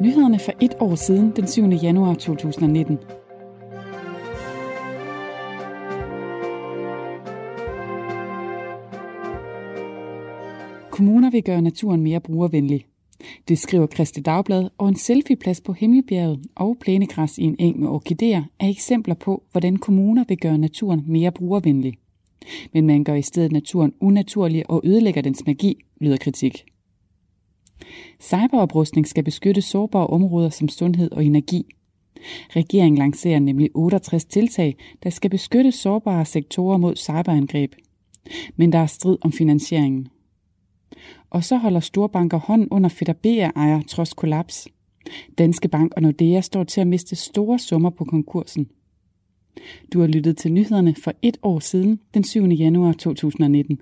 Nyhederne 0.02 0.40
for 0.40 0.54
et 0.62 0.76
år 0.80 0.96
siden, 0.96 1.32
den 1.36 1.48
7. 1.48 1.64
januar 1.64 2.14
2019. 2.14 2.98
Kommuner 10.92 11.30
vil 11.30 11.44
gøre 11.44 11.62
naturen 11.62 12.02
mere 12.02 12.20
brugervenlig. 12.20 12.86
Det 13.48 13.60
skriver 13.60 13.88
Christi 13.88 14.22
Dagblad, 14.22 14.70
og 14.78 14.90
en 14.90 14.96
selfieplads 14.96 15.62
på 15.62 15.74
Himmelbjerget 15.74 16.40
og 16.56 16.78
plænegræs 16.82 17.38
i 17.38 17.44
en 17.44 17.56
eng 17.60 17.80
med 17.80 17.88
orkideer 17.88 18.44
er 18.60 18.68
eksempler 18.68 19.16
på, 19.16 19.44
hvordan 19.52 19.78
kommuner 19.78 20.24
vil 20.28 20.38
gøre 20.38 20.58
naturen 20.58 21.04
mere 21.08 21.32
brugervenlig. 21.32 21.94
Men 22.74 22.88
man 22.88 23.04
gør 23.04 23.16
i 23.16 23.22
stedet 23.22 23.52
naturen 23.52 23.94
unaturlig 24.00 24.70
og 24.70 24.82
ødelægger 24.86 25.22
dens 25.22 25.46
magi, 25.46 25.86
lyder 26.00 26.18
kritik. 26.18 26.66
Cyberoprustning 28.22 29.08
skal 29.08 29.24
beskytte 29.24 29.62
sårbare 29.62 30.08
områder 30.08 30.50
som 30.50 30.70
sundhed 30.70 31.12
og 31.12 31.26
energi. 31.26 31.66
Regeringen 32.50 32.98
lancerer 32.98 33.40
nemlig 33.40 33.70
68 33.76 34.26
tiltag, 34.26 34.76
der 35.04 35.10
skal 35.10 35.30
beskytte 35.30 35.72
sårbare 35.72 36.26
sektorer 36.26 36.78
mod 36.78 36.96
cyberangreb. 36.96 37.76
Men 38.56 38.72
der 38.72 38.80
er 38.80 38.86
strid 38.86 39.18
om 39.22 39.32
finansieringen. 39.32 40.08
Og 41.30 41.44
så 41.44 41.58
holder 41.58 41.80
storbanker 41.80 42.38
hånden 42.38 42.68
under 42.72 42.90
fedder 42.90 43.52
ejer 43.56 43.82
trods 43.82 44.14
kollaps. 44.14 44.68
Danske 45.38 45.68
Bank 45.68 45.94
og 45.96 46.02
Nordea 46.02 46.42
står 46.42 46.64
til 46.64 46.82
at 46.82 46.88
miste 46.88 47.16
store 47.16 47.60
summer 47.60 47.90
på 47.90 48.06
konkursen. 48.06 48.68
Du 49.94 50.00
har 50.00 50.08
lyttet 50.08 50.38
til 50.38 50.54
nyhederne 50.54 50.96
for 50.96 51.14
et 51.22 51.38
år 51.44 51.60
siden, 51.60 52.00
den 52.14 52.24
7. 52.24 52.44
januar 52.44 52.94
2019. 52.94 53.82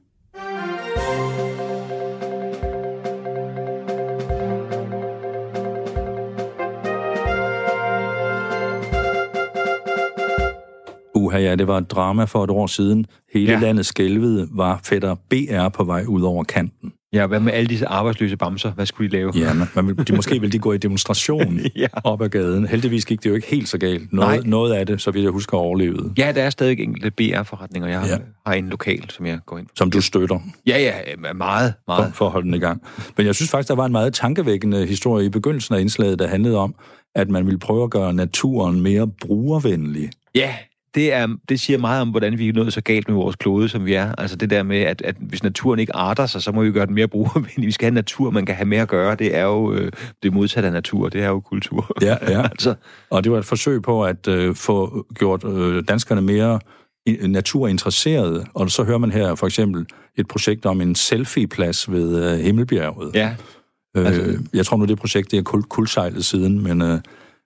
Uha, 11.36 11.44
ja, 11.44 11.56
det 11.56 11.68
var 11.68 11.78
et 11.78 11.92
drama 11.92 12.24
for 12.24 12.44
et 12.44 12.50
år 12.50 12.68
siden. 12.68 13.06
Hele 13.34 13.52
Ja. 13.54 13.60
landet 13.60 13.86
skælvede 13.86 14.48
var 14.52 14.80
fætter 14.84 15.16
BR 15.30 15.70
på 15.70 15.84
vej 15.84 16.04
ud 16.08 16.22
over 16.22 16.44
kanten. 16.44 16.92
Ja, 17.14 17.28
hvad 17.28 17.40
med 17.40 17.54
alle 17.54 17.68
disse 17.68 17.88
arbejdsløse 17.88 18.38
bamser? 18.38 18.72
Hvad 18.72 18.86
skulle 18.86 19.12
de 19.12 19.16
lave? 19.16 19.32
Ja, 19.36 19.54
man, 19.76 19.88
vil, 19.88 20.08
de, 20.08 20.16
måske 20.16 20.42
vil 20.42 20.52
de 20.54 20.60
gå 20.60 20.74
i 20.74 20.78
demonstration 20.78 21.60
Ja. 21.76 21.88
op 22.04 22.22
ad 22.22 22.30
gaden. 22.30 22.68
Heldigvis 22.68 23.06
gik 23.06 23.24
det 23.24 23.30
jo 23.30 23.36
ikke 23.36 23.48
helt 23.48 23.68
så 23.70 23.78
galt. 23.78 24.14
Noget, 24.14 24.30
Nej. 24.40 24.50
noget 24.50 24.74
af 24.74 24.86
det, 24.86 25.02
så 25.02 25.12
vidt 25.12 25.24
jeg 25.24 25.32
husker, 25.32 25.58
overlevede. 25.58 26.14
Ja, 26.18 26.32
der 26.36 26.44
er 26.44 26.50
stadig 26.50 26.80
enkelte 26.80 27.12
BR-forretninger. 27.12 27.90
Jeg 27.90 28.00
har, 28.00 28.08
Ja. 28.08 28.18
har 28.46 28.54
en 28.54 28.70
lokal, 28.70 29.10
som 29.10 29.26
jeg 29.26 29.40
går 29.46 29.58
ind 29.58 29.68
Som 29.76 29.92
du 29.92 30.02
støtter 30.02 30.40
Ja, 30.68 30.78
ja, 30.80 30.94
meget, 31.34 31.74
for, 31.86 31.96
meget. 32.02 32.14
for 32.16 32.26
at 32.26 32.32
holde 32.32 32.46
den 32.46 32.54
i 32.56 32.60
gang. 32.60 32.82
Men 33.18 33.26
jeg 33.26 33.36
synes 33.36 33.52
faktisk, 33.52 33.68
der 33.70 33.76
var 33.76 33.86
en 33.86 33.92
meget 33.92 34.14
tankevækkende 34.14 34.86
historie 34.86 35.26
i 35.26 35.30
begyndelsen 35.30 35.76
af 35.76 35.80
indslaget, 35.82 36.20
der 36.20 36.28
handlede 36.28 36.58
om, 36.58 36.76
at 37.16 37.30
man 37.30 37.46
ville 37.46 37.60
prøve 37.60 37.84
at 37.84 37.90
gøre 37.90 38.14
naturen 38.14 38.82
mere 38.82 39.08
brugervenlig. 39.08 40.10
Ja, 40.36 40.54
det, 40.96 41.14
er, 41.14 41.28
det 41.50 41.60
siger 41.60 41.80
meget 41.80 42.02
om, 42.02 42.10
hvordan 42.10 42.38
vi 42.38 42.48
er 42.50 42.54
nået 42.54 42.74
så 42.74 42.82
galt 42.82 43.08
med 43.08 43.16
vores 43.16 43.36
klode, 43.36 43.70
som 43.70 43.86
vi 43.86 43.94
er. 43.94 44.16
Altså 44.18 44.36
det 44.36 44.50
der 44.50 44.64
med, 44.64 44.78
at, 44.82 45.02
at 45.02 45.16
hvis 45.20 45.44
naturen 45.44 45.80
ikke 45.80 45.96
arter 45.96 46.26
sig, 46.26 46.42
så 46.42 46.52
må 46.52 46.64
vi 46.64 46.72
gøre 46.72 46.86
den 46.86 46.96
mere 46.96 47.08
brugervenlig. 47.08 47.66
Vi 47.68 47.72
skal 47.72 47.86
have 47.86 47.94
natur, 47.96 48.32
man 48.32 48.46
kan 48.46 48.56
have 48.56 48.66
mere 48.66 48.82
at 48.82 48.88
gøre. 48.88 49.16
Det 49.16 49.36
er 49.38 49.44
jo 49.44 49.74
øh, 49.74 49.92
det 50.24 50.34
modsatte 50.34 50.68
af 50.68 50.74
natur. 50.74 51.10
Det 51.10 51.24
er 51.24 51.28
jo 51.28 51.40
kultur. 51.40 51.92
Ja, 52.02 52.16
ja. 52.32 52.42
altså, 52.52 52.76
Og 53.10 53.24
det 53.24 53.32
var 53.32 53.38
et 53.38 53.46
forsøg 53.46 53.82
på 53.82 54.04
at 54.06 54.28
øh, 54.28 54.56
få 54.56 55.06
gjort 55.16 55.44
øh, 55.44 55.84
danskerne 55.88 56.22
mere 56.22 56.60
naturinteresserede. 57.28 58.46
Og 58.54 58.72
så 58.72 58.84
hører 58.84 58.98
man 58.98 59.12
her 59.12 59.36
for 59.36 59.46
eksempel 59.48 59.86
et 60.18 60.28
projekt 60.28 60.66
om 60.66 60.82
en 60.82 60.96
selfie-plads 60.96 61.92
ved 61.92 62.34
øh, 62.34 62.40
Himmelbjerget. 62.40 63.16
ja. 63.16 63.36
Øh, 63.98 64.06
Altså- 64.06 64.38
jeg 64.54 64.66
tror 64.66 64.78
nu, 64.78 64.86
det 64.86 64.98
projekt 64.98 65.32
det 65.32 65.40
er 65.40 65.44
kul- 65.50 65.68
kuldsejlet 65.70 66.26
siden, 66.26 66.64
men, 66.64 66.82
øh, 66.82 67.00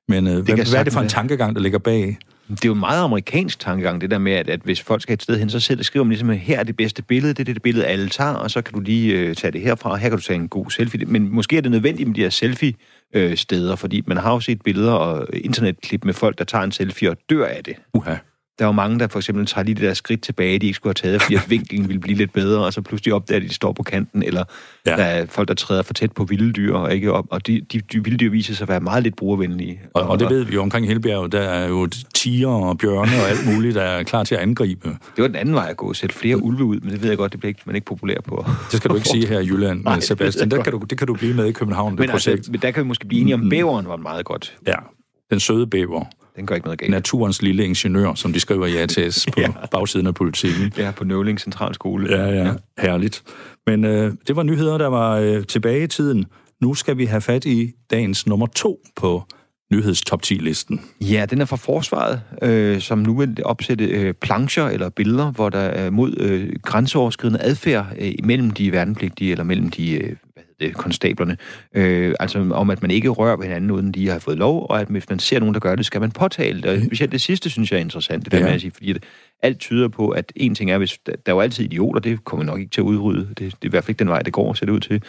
men 0.08 0.28
øh, 0.28 0.34
hvad, 0.34 0.56
hvad 0.56 0.80
er 0.80 0.84
det 0.84 0.94
for 0.94 1.02
en 1.02 1.10
tankegang, 1.10 1.56
der 1.56 1.62
ligger 1.62 1.80
bag? 1.80 2.18
Det 2.50 2.66
er 2.66 2.70
jo 2.70 2.74
en 2.74 2.80
meget 2.80 3.04
amerikansk 3.04 3.60
tankegang, 3.60 4.02
det 4.02 4.12
der 4.12 4.18
med, 4.18 4.32
at, 4.32 4.50
at 4.50 4.62
hvis 4.62 4.82
folk 4.82 5.02
skal 5.02 5.14
et 5.14 5.24
sted 5.24 5.40
hen, 5.40 5.50
så 5.50 5.60
selv 5.60 5.84
skriver 5.84 6.04
man 6.04 6.10
ligesom, 6.10 6.30
her 6.30 6.60
er 6.60 6.64
det 6.64 6.78
bedste 6.78 7.04
billede, 7.04 7.34
det 7.34 7.50
er 7.50 7.54
det 7.54 7.62
billede, 7.62 7.86
alle 7.86 8.10
tager, 8.10 8.34
og 8.34 8.52
så 8.52 8.62
kan 8.62 8.74
du 8.74 8.80
lige 8.80 9.20
øh, 9.20 9.36
tage 9.36 9.52
det 9.52 9.62
herfra, 9.62 9.92
og 9.92 10.00
her 10.00 10.10
kan 10.10 10.18
du 10.18 10.24
tage 10.24 10.40
en 10.40 10.48
god 10.48 10.72
selfie. 10.72 11.06
Men 11.06 11.30
måske 11.36 11.58
er 11.58 11.62
det 11.62 11.72
nødvendigt 11.72 12.08
med 12.08 12.16
de 12.16 12.22
her 12.22 12.30
selfie-steder, 12.30 13.72
øh, 13.72 13.78
fordi 13.78 14.04
man 14.08 14.18
har 14.18 14.34
jo 14.34 14.40
set 14.40 14.62
billeder 14.62 14.92
og 14.92 15.28
internetklip 15.34 16.06
med 16.06 16.14
folk, 16.14 16.38
der 16.38 16.44
tager 16.44 16.64
en 16.64 16.72
selfie 16.72 17.10
og 17.10 17.18
dør 17.30 17.46
af 17.46 17.64
det. 17.64 17.76
Uha. 17.94 18.16
Der 18.60 18.66
er 18.66 18.68
jo 18.68 18.72
mange, 18.72 19.00
der 19.00 19.08
for 19.08 19.20
eksempel 19.20 19.46
tager 19.46 19.66
lige 19.66 19.76
det 19.76 19.84
der 19.84 19.94
skridt 19.94 20.22
tilbage, 20.22 20.60
de 20.60 20.66
ikke 20.66 20.76
skulle 20.76 20.96
have 21.02 21.10
taget, 21.12 21.22
fordi 21.22 21.36
at 21.36 21.50
vinklen 21.50 21.88
ville 21.88 22.00
blive 22.00 22.18
lidt 22.18 22.34
bedre, 22.34 22.66
og 22.66 22.74
så 22.74 22.82
pludselig 22.82 23.14
opdager 23.14 23.40
de, 23.40 23.46
at 23.46 23.50
de 23.50 23.56
står 23.56 23.74
på 23.74 23.84
kanten, 23.84 24.24
eller 24.24 24.44
ja. 24.86 24.96
Der 24.96 25.04
er 25.04 25.26
folk, 25.26 25.48
der 25.48 25.54
træder 25.54 25.82
for 25.84 25.94
tæt 25.94 26.12
på 26.12 26.24
vilde 26.24 26.54
dyr, 26.54 26.74
og, 26.76 26.94
ikke 26.94 27.14
op, 27.14 27.26
og 27.30 27.48
de, 27.48 27.62
de, 27.74 27.82
de 27.94 28.04
vilde 28.04 28.18
dyr 28.18 28.30
viser 28.30 28.54
sig 28.54 28.64
at 28.66 28.70
være 28.70 28.80
meget 28.80 29.04
lidt 29.04 29.16
brugervenlige. 29.16 29.80
Og, 29.94 30.04
og 30.04 30.20
det 30.20 30.30
ved 30.30 30.44
vi 30.44 30.54
jo 30.54 30.62
omkring 30.62 30.88
Himmelbjerget, 30.88 31.32
der 31.32 31.42
er 31.42 31.68
jo 31.68 31.88
tiger 32.14 32.48
og 32.48 32.78
bjørne 32.78 33.12
og 33.24 33.30
alt 33.30 33.54
muligt, 33.54 33.76
der 33.76 33.82
er 33.82 34.04
klar 34.04 34.24
til 34.24 34.36
at 34.36 34.42
angribe. 34.42 34.90
Det 34.90 35.22
var 35.22 35.28
den 35.28 35.36
anden 35.36 35.56
vej 35.56 35.68
at 35.70 35.78
gå, 35.78 35.94
sætte 35.94 36.16
flere 36.16 36.44
ulve 36.44 36.64
ud, 36.64 36.80
men 36.80 36.92
det 36.92 37.02
ved 37.02 37.10
jeg 37.10 37.18
godt, 37.18 37.32
det 37.32 37.40
bliver 37.40 37.50
ikke, 37.50 37.62
man 37.66 37.76
ikke 37.76 37.86
populær 37.88 38.16
på. 38.28 38.46
Det 38.72 38.78
skal 38.78 38.90
du 38.90 38.96
ikke 38.96 39.10
sige 39.10 39.28
her 39.28 39.40
i 39.40 39.46
Jylland, 39.46 39.84
Nej, 39.90 40.00
Sebastian. 40.00 40.50
det 40.50 40.58
Der 40.58 40.64
kan, 40.64 40.74
du, 40.74 40.80
det 40.90 40.98
kan 40.98 41.08
du 41.08 41.14
blive 41.14 41.34
med 41.34 41.46
i 41.46 41.52
København, 41.52 41.92
det 41.92 42.00
Men, 42.00 42.10
projekt. 42.10 42.38
altså, 42.38 42.52
men 42.52 42.62
der 42.62 42.72
kan 42.72 42.84
vi 42.84 42.88
måske 42.88 43.08
blive 43.08 43.22
enige 43.22 43.34
om, 43.34 43.50
bæveren 43.50 43.88
var 43.88 43.98
meget 43.98 44.26
godt. 44.26 44.58
Ja, 44.68 44.76
den 45.30 45.40
søde 45.40 45.68
bæver. 45.68 46.06
Den 46.36 46.46
gør 46.46 46.56
ikke 46.56 46.68
noget 46.68 46.80
galt. 46.80 46.92
Naturens 46.92 47.42
lille 47.42 47.66
ingeniør, 47.66 48.14
som 48.14 48.34
de 48.34 48.40
skriver 48.40 48.66
i 48.66 48.76
ATS 48.78 49.26
på 49.34 49.40
Ja. 49.42 49.48
ja. 49.62 49.66
bagsiden 49.72 50.08
af 50.08 50.16
politikken. 50.16 50.74
Ja, 50.78 50.92
på 50.92 51.04
Nøvling 51.04 51.40
Centralskole. 51.40 52.16
Ja, 52.18 52.30
ja, 52.44 52.54
herligt. 52.80 53.24
Men 53.68 53.86
øh, 53.86 54.14
det 54.28 54.36
var 54.36 54.44
nyheder, 54.44 54.78
der 54.78 54.88
var 54.88 55.16
øh, 55.18 55.44
tilbage 55.46 55.84
i 55.84 55.88
tiden. 55.88 56.26
Nu 56.62 56.74
skal 56.74 56.98
vi 56.98 57.06
have 57.06 57.22
fat 57.22 57.46
i 57.46 57.72
dagens 57.92 58.28
nummer 58.28 58.48
to 58.48 58.80
på 58.96 59.24
nyhedstop 59.72 60.22
10-listen? 60.26 60.82
Ja, 61.02 61.26
den 61.30 61.42
er 61.42 61.46
fra 61.46 61.56
forsvaret, 61.56 62.22
øh, 62.42 62.82
som 62.82 62.98
nu 63.00 63.18
vil 63.18 63.38
opsætte 63.46 63.86
øh, 63.86 64.14
plancher 64.14 64.64
eller 64.64 64.90
billeder, 64.90 65.32
hvor 65.32 65.50
der 65.50 65.60
er 65.60 65.90
mod 65.90 66.16
øh, 66.20 66.54
grænseoverskridende 66.64 67.42
adfærd 67.42 67.86
øh, 68.00 68.14
mellem 68.24 68.52
de 68.52 68.72
værnepligtige 68.72 69.32
eller 69.32 69.44
mellem 69.44 69.70
de 69.70 69.92
øh, 69.92 70.16
det, 70.60 70.74
konstablerne. 70.74 71.38
Øh, 71.74 72.16
altså 72.20 72.40
om, 72.52 72.70
at 72.70 72.82
man 72.82 72.92
ikke 72.92 73.10
rører 73.10 73.36
ved 73.38 73.46
hinanden, 73.46 73.72
uden 73.72 73.92
de 73.92 74.08
har 74.08 74.20
fået 74.20 74.38
lov, 74.38 74.68
og 74.70 74.82
at 74.82 74.88
hvis 74.88 75.10
man 75.10 75.20
ser 75.20 75.40
nogen, 75.40 75.54
der 75.54 75.60
gør 75.60 75.76
det, 75.76 75.86
skal 75.86 76.02
man 76.02 76.12
påtale 76.12 76.62
det. 76.62 76.70
Og 76.70 76.82
specielt 76.86 77.12
det 77.12 77.22
sidste, 77.22 77.50
synes 77.50 77.72
jeg 77.72 77.78
er 77.78 77.82
interessant, 77.82 78.26
det 78.26 78.32
der 78.32 78.38
ja. 78.38 78.46
med 78.46 78.54
at 78.54 78.62
sige, 78.62 78.72
fordi 78.72 78.94
det, 78.94 79.04
alt 79.44 79.60
tyder 79.60 79.88
på, 79.88 80.10
at 80.10 80.34
en 80.36 80.56
ting 80.56 80.72
er, 80.72 80.78
hvis 80.78 80.98
der, 81.06 81.12
der 81.12 81.32
er 81.32 81.36
jo 81.36 81.40
altid 81.40 81.66
idioter, 81.66 82.00
det 82.00 82.24
kommer 82.24 82.46
nok 82.46 82.60
ikke 82.60 82.72
til 82.72 82.82
at 82.82 82.86
udrydde. 82.86 83.28
Det, 83.28 83.38
det 83.38 83.54
er 83.54 83.66
i 83.66 83.70
hvert 83.70 83.84
fald 83.84 83.90
ikke 83.90 84.00
den 84.00 84.10
vej, 84.10 84.22
det 84.22 84.34
går, 84.34 84.54
ser 84.54 84.66
det 84.66 84.74
ud 84.74 84.80
til. 84.80 85.04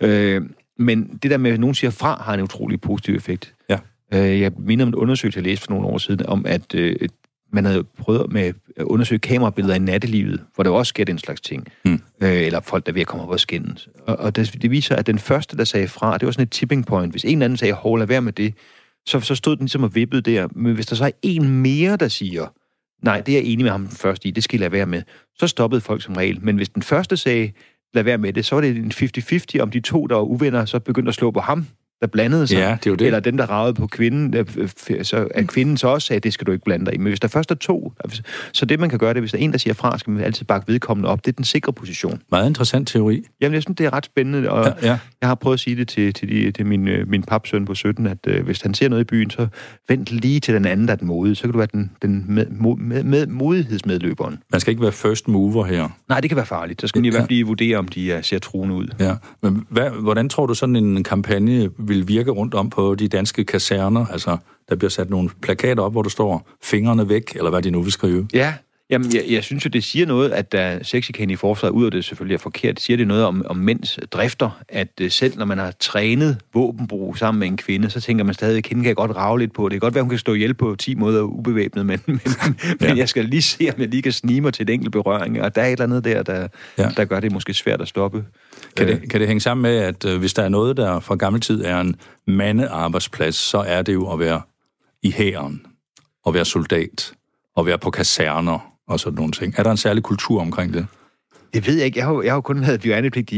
Øh, 0.00 0.42
men 0.78 1.18
det 1.22 1.30
der 1.30 1.36
med, 1.36 1.50
at 1.50 1.60
nogen 1.60 1.74
siger 1.74 1.90
fra, 1.90 2.22
har 2.24 2.34
en 2.34 2.40
utrolig 2.40 2.80
positiv 2.80 3.14
effekt. 3.14 3.54
Ja. 3.68 3.78
Øh, 4.14 4.40
jeg 4.40 4.52
minder 4.58 4.84
om 4.84 4.88
en 4.88 4.94
undersøgelse, 4.94 5.38
jeg 5.38 5.44
læste 5.44 5.64
for 5.64 5.72
nogle 5.72 5.86
år 5.86 5.98
siden, 5.98 6.26
om 6.26 6.46
at 6.46 6.74
øh, 6.74 6.96
man 7.52 7.64
havde 7.64 7.84
prøvet 7.84 8.32
med 8.32 8.52
at 8.76 8.84
undersøge 8.84 9.18
kamerabilleder 9.18 9.74
i 9.74 9.78
nattelivet, 9.78 10.40
hvor 10.54 10.64
der 10.64 10.70
også 10.70 10.90
skete 10.90 11.12
en 11.12 11.18
slags 11.18 11.40
ting. 11.40 11.68
Mm. 11.84 12.00
Øh, 12.22 12.42
eller 12.42 12.60
folk, 12.60 12.86
der 12.86 12.92
er 12.92 12.94
ved 12.94 13.00
at 13.00 13.06
komme 13.06 13.24
op 13.24 13.30
og 13.30 13.40
skændes. 13.40 13.88
Og, 14.06 14.16
og 14.16 14.36
det, 14.36 14.62
det 14.62 14.70
viser, 14.70 14.96
at 14.96 15.06
den 15.06 15.18
første, 15.18 15.56
der 15.56 15.64
sagde 15.64 15.88
fra, 15.88 16.18
det 16.18 16.26
var 16.26 16.32
sådan 16.32 16.42
et 16.42 16.50
tipping 16.50 16.86
point. 16.86 17.12
Hvis 17.12 17.24
en 17.24 17.42
anden 17.42 17.56
sagde, 17.56 17.74
hold 17.74 18.00
lad 18.00 18.06
være 18.06 18.22
med 18.22 18.32
det, 18.32 18.54
så, 19.06 19.20
så 19.20 19.34
stod 19.34 19.56
den 19.56 19.64
ligesom 19.64 19.82
og 19.82 19.94
vippede 19.94 20.22
der. 20.22 20.48
Men 20.52 20.74
hvis 20.74 20.86
der 20.86 20.96
så 20.96 21.04
er 21.04 21.10
en 21.22 21.48
mere, 21.62 21.96
der 21.96 22.08
siger, 22.08 22.46
nej, 23.02 23.20
det 23.20 23.34
er 23.34 23.38
jeg 23.38 23.46
enig 23.46 23.64
med 23.64 23.70
ham 23.70 23.86
den 23.86 23.96
første 23.96 24.28
i, 24.28 24.30
det 24.30 24.44
skal 24.44 24.56
jeg 24.56 24.60
lade 24.60 24.72
være 24.72 24.86
med, 24.86 25.02
så 25.38 25.46
stoppede 25.46 25.80
folk 25.80 26.02
som 26.02 26.14
regel. 26.14 26.38
Men 26.42 26.56
hvis 26.56 26.68
den 26.68 26.82
første 26.82 27.16
sagde, 27.16 27.52
lad 27.94 28.02
være 28.02 28.18
med 28.18 28.32
det, 28.32 28.44
så 28.44 28.54
var 28.54 28.62
det 28.62 28.76
en 28.76 28.92
50-50, 29.56 29.60
om 29.60 29.70
de 29.70 29.80
to, 29.80 30.06
der 30.06 30.14
var 30.14 30.22
uvenner, 30.22 30.64
så 30.64 30.78
begyndte 30.78 31.08
at 31.08 31.14
slå 31.14 31.30
på 31.30 31.40
ham, 31.40 31.66
der 32.04 32.08
blandede 32.08 32.46
sig. 32.46 32.56
Ja, 32.56 32.70
det 32.70 32.86
er 32.86 32.90
jo 32.90 32.94
det. 32.94 33.06
Eller 33.06 33.20
den, 33.20 33.38
der 33.38 33.46
ragede 33.46 33.74
på 33.74 33.86
kvinden, 33.86 34.46
så 35.02 35.28
at 35.34 35.48
kvinden 35.48 35.76
så 35.76 35.88
også 35.88 36.06
sagde, 36.06 36.20
det 36.20 36.32
skal 36.32 36.46
du 36.46 36.52
ikke 36.52 36.64
blande 36.64 36.86
dig 36.86 36.94
i. 36.94 36.98
Men 36.98 37.06
hvis 37.06 37.20
der 37.20 37.28
først 37.28 37.50
er 37.50 37.54
to, 37.54 37.92
så 38.52 38.66
det 38.66 38.80
man 38.80 38.88
kan 38.88 38.98
gøre, 38.98 39.14
det 39.14 39.22
hvis 39.22 39.30
der 39.30 39.38
er 39.38 39.42
en, 39.42 39.52
der 39.52 39.58
siger 39.58 39.74
fra, 39.74 39.98
skal 39.98 40.10
man 40.10 40.24
altid 40.24 40.44
bakke 40.44 40.72
vedkommende 40.72 41.08
op. 41.08 41.24
Det 41.24 41.32
er 41.32 41.36
den 41.36 41.44
sikre 41.44 41.72
position. 41.72 42.20
Meget 42.30 42.48
interessant 42.48 42.88
teori. 42.88 43.22
Jamen, 43.40 43.54
jeg 43.54 43.62
synes, 43.62 43.76
det 43.76 43.86
er 43.86 43.92
ret 43.92 44.04
spændende, 44.04 44.50
og 44.50 44.64
ja, 44.82 44.88
ja. 44.88 44.98
jeg 45.20 45.28
har 45.28 45.34
prøvet 45.34 45.54
at 45.54 45.60
sige 45.60 45.76
det 45.76 45.88
til, 45.88 46.14
til, 46.14 46.28
de, 46.28 46.50
til 46.50 46.66
min, 46.66 46.88
øh, 46.88 47.08
min 47.08 47.22
papsøn 47.22 47.64
på 47.64 47.74
17, 47.74 48.06
at 48.06 48.18
øh, 48.26 48.44
hvis 48.44 48.62
han 48.62 48.74
ser 48.74 48.88
noget 48.88 49.00
i 49.00 49.04
byen, 49.04 49.30
så 49.30 49.46
vent 49.88 50.10
lige 50.10 50.40
til 50.40 50.54
den 50.54 50.64
anden, 50.64 50.86
der 50.86 50.92
er 50.92 50.96
den 50.96 51.06
modige. 51.06 51.34
Så 51.34 51.42
kan 51.42 51.52
du 51.52 51.58
være 51.58 51.68
den, 51.72 51.90
den 52.02 52.24
med, 52.28 52.46
med, 52.76 53.02
med, 53.02 53.26
modighedsmedløberen. 53.26 54.38
Man 54.52 54.60
skal 54.60 54.70
ikke 54.70 54.82
være 54.82 54.92
first 54.92 55.28
mover 55.28 55.64
her. 55.64 55.88
Nej, 56.08 56.20
det 56.20 56.30
kan 56.30 56.36
være 56.36 56.46
farligt. 56.46 56.80
Så 56.80 56.86
skal 56.86 57.00
man 57.00 57.04
i 57.04 57.10
hvert 57.10 57.20
fald 57.20 57.28
lige 57.28 57.46
vurdere, 57.46 57.76
om 57.76 57.88
de 57.88 58.12
er, 58.12 58.22
ser 58.22 58.38
truende 58.38 58.74
ud. 58.74 58.86
Ja, 59.00 59.14
men 59.42 59.66
hvad, 59.68 59.90
hvordan 59.90 60.28
tror 60.28 60.46
du 60.46 60.54
sådan 60.54 60.76
en 60.76 61.02
kampagne 61.02 61.70
vil 61.94 62.08
virke 62.08 62.30
rundt 62.30 62.54
om 62.54 62.70
på 62.70 62.94
de 62.94 63.08
danske 63.08 63.44
kaserner? 63.44 64.06
Altså, 64.06 64.36
der 64.68 64.76
bliver 64.76 64.90
sat 64.90 65.10
nogle 65.10 65.30
plakater 65.42 65.82
op, 65.82 65.92
hvor 65.92 66.02
der 66.02 66.10
står 66.10 66.48
fingrene 66.62 67.08
væk, 67.08 67.36
eller 67.36 67.50
hvad 67.50 67.62
de 67.62 67.70
nu 67.70 67.82
vil 67.82 67.92
skrive. 67.92 68.28
Ja, 68.34 68.54
Jamen, 68.90 69.14
jeg, 69.14 69.24
jeg 69.28 69.44
synes 69.44 69.64
jo, 69.64 69.68
det 69.68 69.84
siger 69.84 70.06
noget, 70.06 70.30
at 70.30 70.52
der 70.52 70.78
sexikane 70.82 71.32
i 71.32 71.36
forsvaret, 71.36 71.72
ud 71.72 71.84
af 71.84 71.90
det 71.90 72.04
selvfølgelig 72.04 72.34
er 72.34 72.38
forkert, 72.38 72.80
siger 72.80 72.96
det 72.96 73.06
noget 73.06 73.24
om, 73.24 73.44
om 73.46 73.56
mænds 73.56 73.98
drifter, 74.12 74.60
at 74.68 74.88
uh, 75.02 75.10
selv 75.10 75.38
når 75.38 75.44
man 75.44 75.58
har 75.58 75.70
trænet 75.80 76.40
våbenbrug 76.54 77.16
sammen 77.16 77.38
med 77.38 77.48
en 77.48 77.56
kvinde, 77.56 77.90
så 77.90 78.00
tænker 78.00 78.24
man 78.24 78.34
stadig, 78.34 78.58
at 78.58 78.66
hende 78.66 78.82
kan 78.82 78.88
jeg 78.88 78.96
godt 78.96 79.16
rave 79.16 79.38
lidt 79.38 79.52
på. 79.52 79.68
Det 79.68 79.72
kan 79.72 79.80
godt 79.80 79.94
være, 79.94 80.02
hun 80.02 80.10
kan 80.10 80.18
stå 80.18 80.34
ihjel 80.34 80.54
på 80.54 80.76
10 80.76 80.94
måder 80.94 81.22
ubevæbnet, 81.22 81.86
men, 81.86 82.00
men, 82.06 82.20
ja. 82.80 82.88
men 82.88 82.98
jeg 82.98 83.08
skal 83.08 83.24
lige 83.24 83.42
se, 83.42 83.70
om 83.74 83.80
jeg 83.80 83.88
lige 83.88 84.02
kan 84.02 84.12
snige 84.12 84.40
mig 84.40 84.54
til 84.54 84.62
et 84.62 84.70
enkelt 84.70 84.92
berøring, 84.92 85.42
og 85.42 85.54
der 85.54 85.62
er 85.62 85.66
et 85.66 85.72
eller 85.72 85.84
andet 85.84 86.04
der, 86.04 86.22
der, 86.22 86.48
ja. 86.78 86.88
der 86.96 87.04
gør 87.04 87.20
det 87.20 87.32
måske 87.32 87.54
svært 87.54 87.80
at 87.80 87.88
stoppe. 87.88 88.24
Kan 88.76 88.88
det, 88.88 89.10
kan 89.10 89.20
det 89.20 89.28
hænge 89.28 89.40
sammen 89.40 89.62
med, 89.62 89.76
at 89.76 90.04
uh, 90.04 90.16
hvis 90.16 90.34
der 90.34 90.42
er 90.42 90.48
noget, 90.48 90.76
der 90.76 91.00
fra 91.00 91.14
gammel 91.14 91.40
tid 91.40 91.64
er 91.64 91.80
en 91.80 91.96
mandearbejdsplads, 92.26 93.34
så 93.34 93.58
er 93.58 93.82
det 93.82 93.94
jo 93.94 94.12
at 94.12 94.18
være 94.18 94.40
i 95.02 95.10
hæren, 95.10 95.66
at 96.26 96.34
være 96.34 96.44
soldat, 96.44 97.12
at 97.58 97.66
være 97.66 97.78
på 97.78 97.90
kaserner, 97.90 98.74
og 98.88 99.00
sådan 99.00 99.16
nogle 99.16 99.32
ting. 99.32 99.54
Er 99.56 99.62
der 99.62 99.70
en 99.70 99.76
særlig 99.76 100.02
kultur 100.02 100.40
omkring 100.40 100.74
det? 100.74 100.86
Det 101.54 101.66
ved 101.66 101.76
jeg 101.76 101.86
ikke. 101.86 101.98
Jeg 101.98 102.06
har, 102.06 102.22
jeg 102.22 102.32
har 102.32 102.40
kun 102.40 102.60
været 102.60 102.84
værnepligt 102.84 103.32
i, 103.32 103.36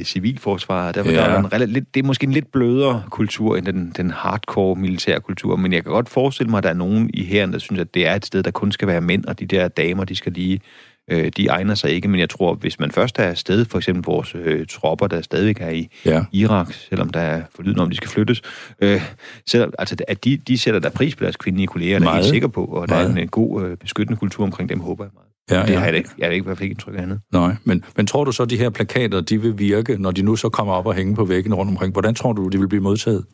i 0.00 0.04
civilforsvaret. 0.04 0.94
Der, 0.94 1.04
ja. 1.04 1.12
der 1.12 1.22
er 1.22 1.62
en, 1.62 1.70
lidt, 1.70 1.94
det 1.94 2.02
er 2.02 2.06
måske 2.06 2.24
en 2.24 2.32
lidt 2.32 2.52
blødere 2.52 3.02
kultur 3.10 3.56
end 3.56 3.66
den, 3.66 3.92
den 3.96 4.10
hardcore 4.10 4.76
militære 4.76 5.20
kultur, 5.20 5.56
men 5.56 5.72
jeg 5.72 5.82
kan 5.82 5.92
godt 5.92 6.08
forestille 6.08 6.50
mig, 6.50 6.58
at 6.58 6.64
der 6.64 6.70
er 6.70 6.74
nogen 6.74 7.10
i 7.14 7.24
herren, 7.24 7.52
der 7.52 7.58
synes, 7.58 7.80
at 7.80 7.94
det 7.94 8.06
er 8.06 8.14
et 8.14 8.26
sted, 8.26 8.42
der 8.42 8.50
kun 8.50 8.72
skal 8.72 8.88
være 8.88 9.00
mænd, 9.00 9.24
og 9.24 9.40
de 9.40 9.46
der 9.46 9.68
damer, 9.68 10.04
de 10.04 10.16
skal 10.16 10.32
lige 10.32 10.60
øh, 11.08 11.30
de 11.36 11.46
egner 11.46 11.74
sig 11.74 11.90
ikke, 11.90 12.08
men 12.08 12.20
jeg 12.20 12.30
tror, 12.30 12.54
hvis 12.54 12.80
man 12.80 12.90
først 12.90 13.18
er 13.18 13.24
afsted, 13.24 13.64
for 13.64 13.78
eksempel 13.78 14.04
vores 14.04 14.34
øh, 14.34 14.66
tropper, 14.66 15.06
der 15.06 15.22
stadigvæk 15.22 15.60
er 15.60 15.70
i 15.70 15.88
ja. 16.04 16.24
Irak, 16.32 16.72
selvom 16.72 17.10
der 17.10 17.20
er 17.20 17.42
forlyden 17.56 17.80
om, 17.80 17.90
de 17.90 17.96
skal 17.96 18.10
flyttes, 18.10 18.42
øh, 18.80 19.02
selv, 19.46 19.72
altså, 19.78 19.96
at 20.08 20.24
de, 20.24 20.36
de 20.36 20.58
sætter 20.58 20.80
der 20.80 20.90
pris 20.90 21.16
på 21.16 21.24
deres 21.24 21.36
kvindelige 21.36 21.66
kolleger, 21.66 22.00
er 22.00 22.14
helt 22.14 22.26
sikker 22.26 22.48
på, 22.48 22.64
og 22.64 22.88
der 22.88 22.94
meget. 22.94 23.06
er 23.06 23.12
en, 23.12 23.18
en 23.18 23.28
god 23.28 23.64
øh, 23.64 23.76
beskyttende 23.76 24.18
kultur 24.18 24.44
omkring 24.44 24.68
dem, 24.68 24.80
håber 24.80 25.04
jeg 25.04 25.10
meget. 25.14 25.28
Ja, 25.50 25.66
det 25.66 25.72
ja. 25.72 25.78
har 25.78 25.86
jeg 25.86 25.96
ikke, 25.96 26.10
jeg 26.18 26.26
har 26.26 26.32
ikke 26.32 26.42
i 26.42 26.46
hvert 26.46 26.58
fald 26.58 26.64
ikke 26.64 26.72
indtryk 26.72 26.94
af 26.94 27.02
andet. 27.02 27.20
Nej, 27.32 27.56
men, 27.64 27.84
men 27.96 28.06
tror 28.06 28.24
du 28.24 28.32
så, 28.32 28.42
at 28.42 28.50
de 28.50 28.56
her 28.56 28.70
plakater, 28.70 29.20
de 29.20 29.42
vil 29.42 29.58
virke, 29.58 30.02
når 30.02 30.10
de 30.10 30.22
nu 30.22 30.36
så 30.36 30.48
kommer 30.48 30.74
op 30.74 30.86
og 30.86 30.94
hænge 30.94 31.14
på 31.14 31.24
væggen 31.24 31.54
rundt 31.54 31.70
omkring? 31.70 31.92
Hvordan 31.92 32.14
tror 32.14 32.32
du, 32.32 32.48
de 32.48 32.58
vil 32.58 32.68
blive 32.68 32.82
modtaget? 32.82 33.24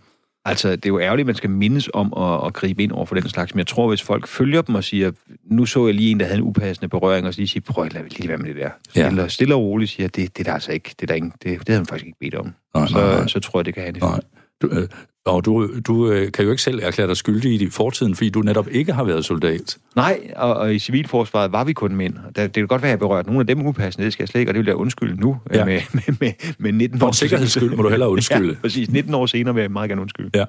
Altså, 0.47 0.71
det 0.71 0.87
er 0.87 0.91
jo 0.91 1.01
ærgerligt, 1.01 1.25
at 1.25 1.27
man 1.27 1.35
skal 1.35 1.51
mindes 1.51 1.91
om 1.95 2.13
at, 2.17 2.47
at 2.47 2.53
gribe 2.55 2.83
ind 2.83 2.93
over 2.93 3.07
for 3.07 3.15
den 3.15 3.29
slags, 3.29 3.55
men 3.55 3.59
jeg 3.59 3.67
tror, 3.67 3.89
hvis 3.89 4.03
folk 4.03 4.27
følger 4.29 4.63
dem 4.63 4.75
og 4.75 4.85
siger, 4.85 5.13
nu 5.45 5.67
så 5.67 5.87
jeg 5.87 5.95
lige 5.95 6.11
en, 6.11 6.21
der 6.21 6.27
havde 6.27 6.39
en 6.39 6.45
upassende 6.45 6.89
berøring, 6.89 7.27
og 7.27 7.35
så 7.35 7.41
lige 7.41 7.49
siger, 7.49 7.73
prøv 7.73 7.85
at 7.85 7.93
lade 7.93 8.09
lige 8.09 8.29
være 8.29 8.39
med 8.39 8.49
det 8.49 8.57
der. 8.57 8.71
Stille, 8.91 9.23
ja. 9.23 9.29
stille 9.29 9.55
og 9.55 9.61
roligt 9.61 9.91
siger, 9.91 10.09
det, 10.09 10.39
det 10.39 10.43
er 10.43 10.45
der 10.45 10.55
altså 10.55 10.73
ikke, 10.73 10.91
det, 11.01 11.03
er 11.03 11.07
der 11.07 11.15
ingen, 11.15 11.33
det, 11.43 11.45
det 11.45 11.69
havde 11.69 11.81
man 11.81 11.87
faktisk 11.87 12.07
ikke 12.07 12.19
bedt 12.21 12.35
om. 12.35 12.55
Nej, 12.75 12.87
så, 12.87 12.95
nej, 12.95 13.15
nej. 13.15 13.27
så 13.27 13.41
tror 13.41 13.61
jeg, 13.61 13.65
det 13.65 13.75
kan 13.75 13.83
have 13.83 13.97
en 13.97 13.97
effekt. 13.97 14.27
Du, 14.63 14.69
øh, 14.69 14.89
og 15.25 15.45
du, 15.45 15.71
du 15.87 16.11
øh, 16.11 16.33
kan 16.33 16.45
jo 16.45 16.51
ikke 16.51 16.63
selv 16.63 16.81
erklære 16.83 17.09
dig 17.09 17.17
skyldig 17.17 17.63
i 17.63 17.71
fortiden, 17.71 18.15
fordi 18.15 18.31
du 18.31 18.41
netop 18.41 18.69
ikke 18.71 18.93
har 18.93 19.05
været 19.05 19.25
soldat. 19.25 19.79
Nej, 19.97 20.21
og, 20.37 20.55
og 20.55 20.75
i 20.75 20.79
civilforsvaret 20.79 21.53
var 21.53 21.65
vi 21.65 21.73
kun 21.73 21.97
mænd. 21.97 22.15
Det, 22.27 22.37
det 22.37 22.53
kan 22.53 22.67
godt 22.67 22.83
være, 22.83 22.89
at 22.89 22.93
jeg 22.93 22.99
berørt 22.99 23.27
nogle 23.27 23.41
af 23.41 23.47
dem 23.47 23.67
upassende, 23.67 24.05
det 24.05 24.13
skal 24.13 24.23
jeg 24.23 24.29
slet 24.29 24.41
ikke, 24.41 24.51
og 24.51 24.55
det 24.55 24.59
vil 24.59 24.67
jeg 24.67 24.77
undskylde 24.77 25.21
nu 25.21 25.37
ja. 25.55 25.65
med, 25.65 25.81
med, 25.93 26.15
med, 26.21 26.33
med 26.59 26.73
19 26.73 26.99
For 26.99 27.07
år. 27.07 27.13
Sikkerheds 27.13 27.53
skyld 27.53 27.77
må 27.77 27.83
du 27.83 27.89
hellere 27.89 28.11
undskylde. 28.15 28.49
ja, 28.49 28.61
præcis. 28.61 28.91
19 28.91 29.15
år 29.15 29.27
senere 29.27 29.55
vil 29.55 29.61
jeg 29.61 29.71
meget 29.71 29.89
gerne 29.89 30.01
undskylde. 30.03 30.31
Ja, 30.35 30.45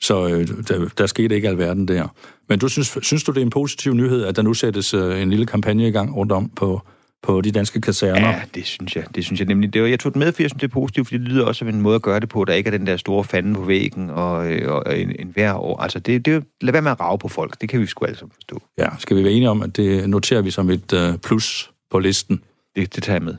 så 0.00 0.28
øh, 0.28 0.48
der, 0.68 0.88
der 0.98 1.06
skete 1.06 1.34
ikke 1.34 1.48
alverden 1.48 1.88
der. 1.88 2.08
Men 2.48 2.58
du 2.58 2.68
synes, 2.68 2.98
synes 3.02 3.24
du, 3.24 3.32
det 3.32 3.38
er 3.38 3.44
en 3.44 3.50
positiv 3.50 3.94
nyhed, 3.94 4.24
at 4.24 4.36
der 4.36 4.42
nu 4.42 4.54
sættes 4.54 4.94
øh, 4.94 5.22
en 5.22 5.30
lille 5.30 5.46
kampagne 5.46 5.88
i 5.88 5.90
gang 5.90 6.16
rundt 6.16 6.32
om 6.32 6.50
på 6.56 6.82
på 7.22 7.40
de 7.40 7.52
danske 7.52 7.80
kaserner. 7.80 8.28
Ja, 8.28 8.40
det 8.54 8.66
synes 8.66 8.96
jeg. 8.96 9.04
Det 9.14 9.24
synes 9.24 9.40
jeg 9.40 9.48
nemlig. 9.48 9.74
Det 9.74 9.82
var, 9.82 9.88
jeg 9.88 10.00
tog 10.00 10.12
det 10.12 10.18
med, 10.18 10.32
fordi 10.32 10.42
jeg 10.42 10.50
synes, 10.50 10.60
det 10.60 10.68
er 10.68 10.72
positivt, 10.72 11.06
fordi 11.06 11.18
det 11.18 11.28
lyder 11.28 11.44
også 11.44 11.58
som 11.58 11.68
en 11.68 11.80
måde 11.80 11.94
at 11.94 12.02
gøre 12.02 12.20
det 12.20 12.28
på, 12.28 12.44
der 12.44 12.52
ikke 12.52 12.68
er 12.68 12.78
den 12.78 12.86
der 12.86 12.96
store 12.96 13.24
fanden 13.24 13.54
på 13.54 13.60
væggen 13.60 14.10
og, 14.10 14.52
øh, 14.52 14.72
og 14.72 14.98
en, 14.98 15.16
en 15.18 15.28
hver 15.28 15.54
år. 15.54 15.80
Altså, 15.80 15.98
det, 15.98 16.26
det, 16.26 16.44
lad 16.60 16.72
være 16.72 16.82
med 16.82 16.90
at 16.90 17.00
rave 17.00 17.18
på 17.18 17.28
folk. 17.28 17.60
Det 17.60 17.68
kan 17.68 17.80
vi 17.80 17.86
sgu 17.86 18.04
alle 18.04 18.18
sammen 18.18 18.32
forstå. 18.34 18.62
Ja, 18.78 18.88
skal 18.98 19.16
vi 19.16 19.24
være 19.24 19.32
enige 19.32 19.50
om, 19.50 19.62
at 19.62 19.76
det 19.76 20.10
noterer 20.10 20.42
vi 20.42 20.50
som 20.50 20.70
et 20.70 20.92
uh, 20.92 21.16
plus 21.16 21.70
på 21.90 21.98
listen? 21.98 22.42
Det, 22.76 22.94
det 22.94 23.02
tager 23.02 23.14
jeg 23.14 23.22
med. 23.22 23.34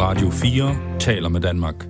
Radio 0.00 0.30
4 0.30 0.98
taler 1.00 1.28
med 1.28 1.40
Danmark. 1.40 1.86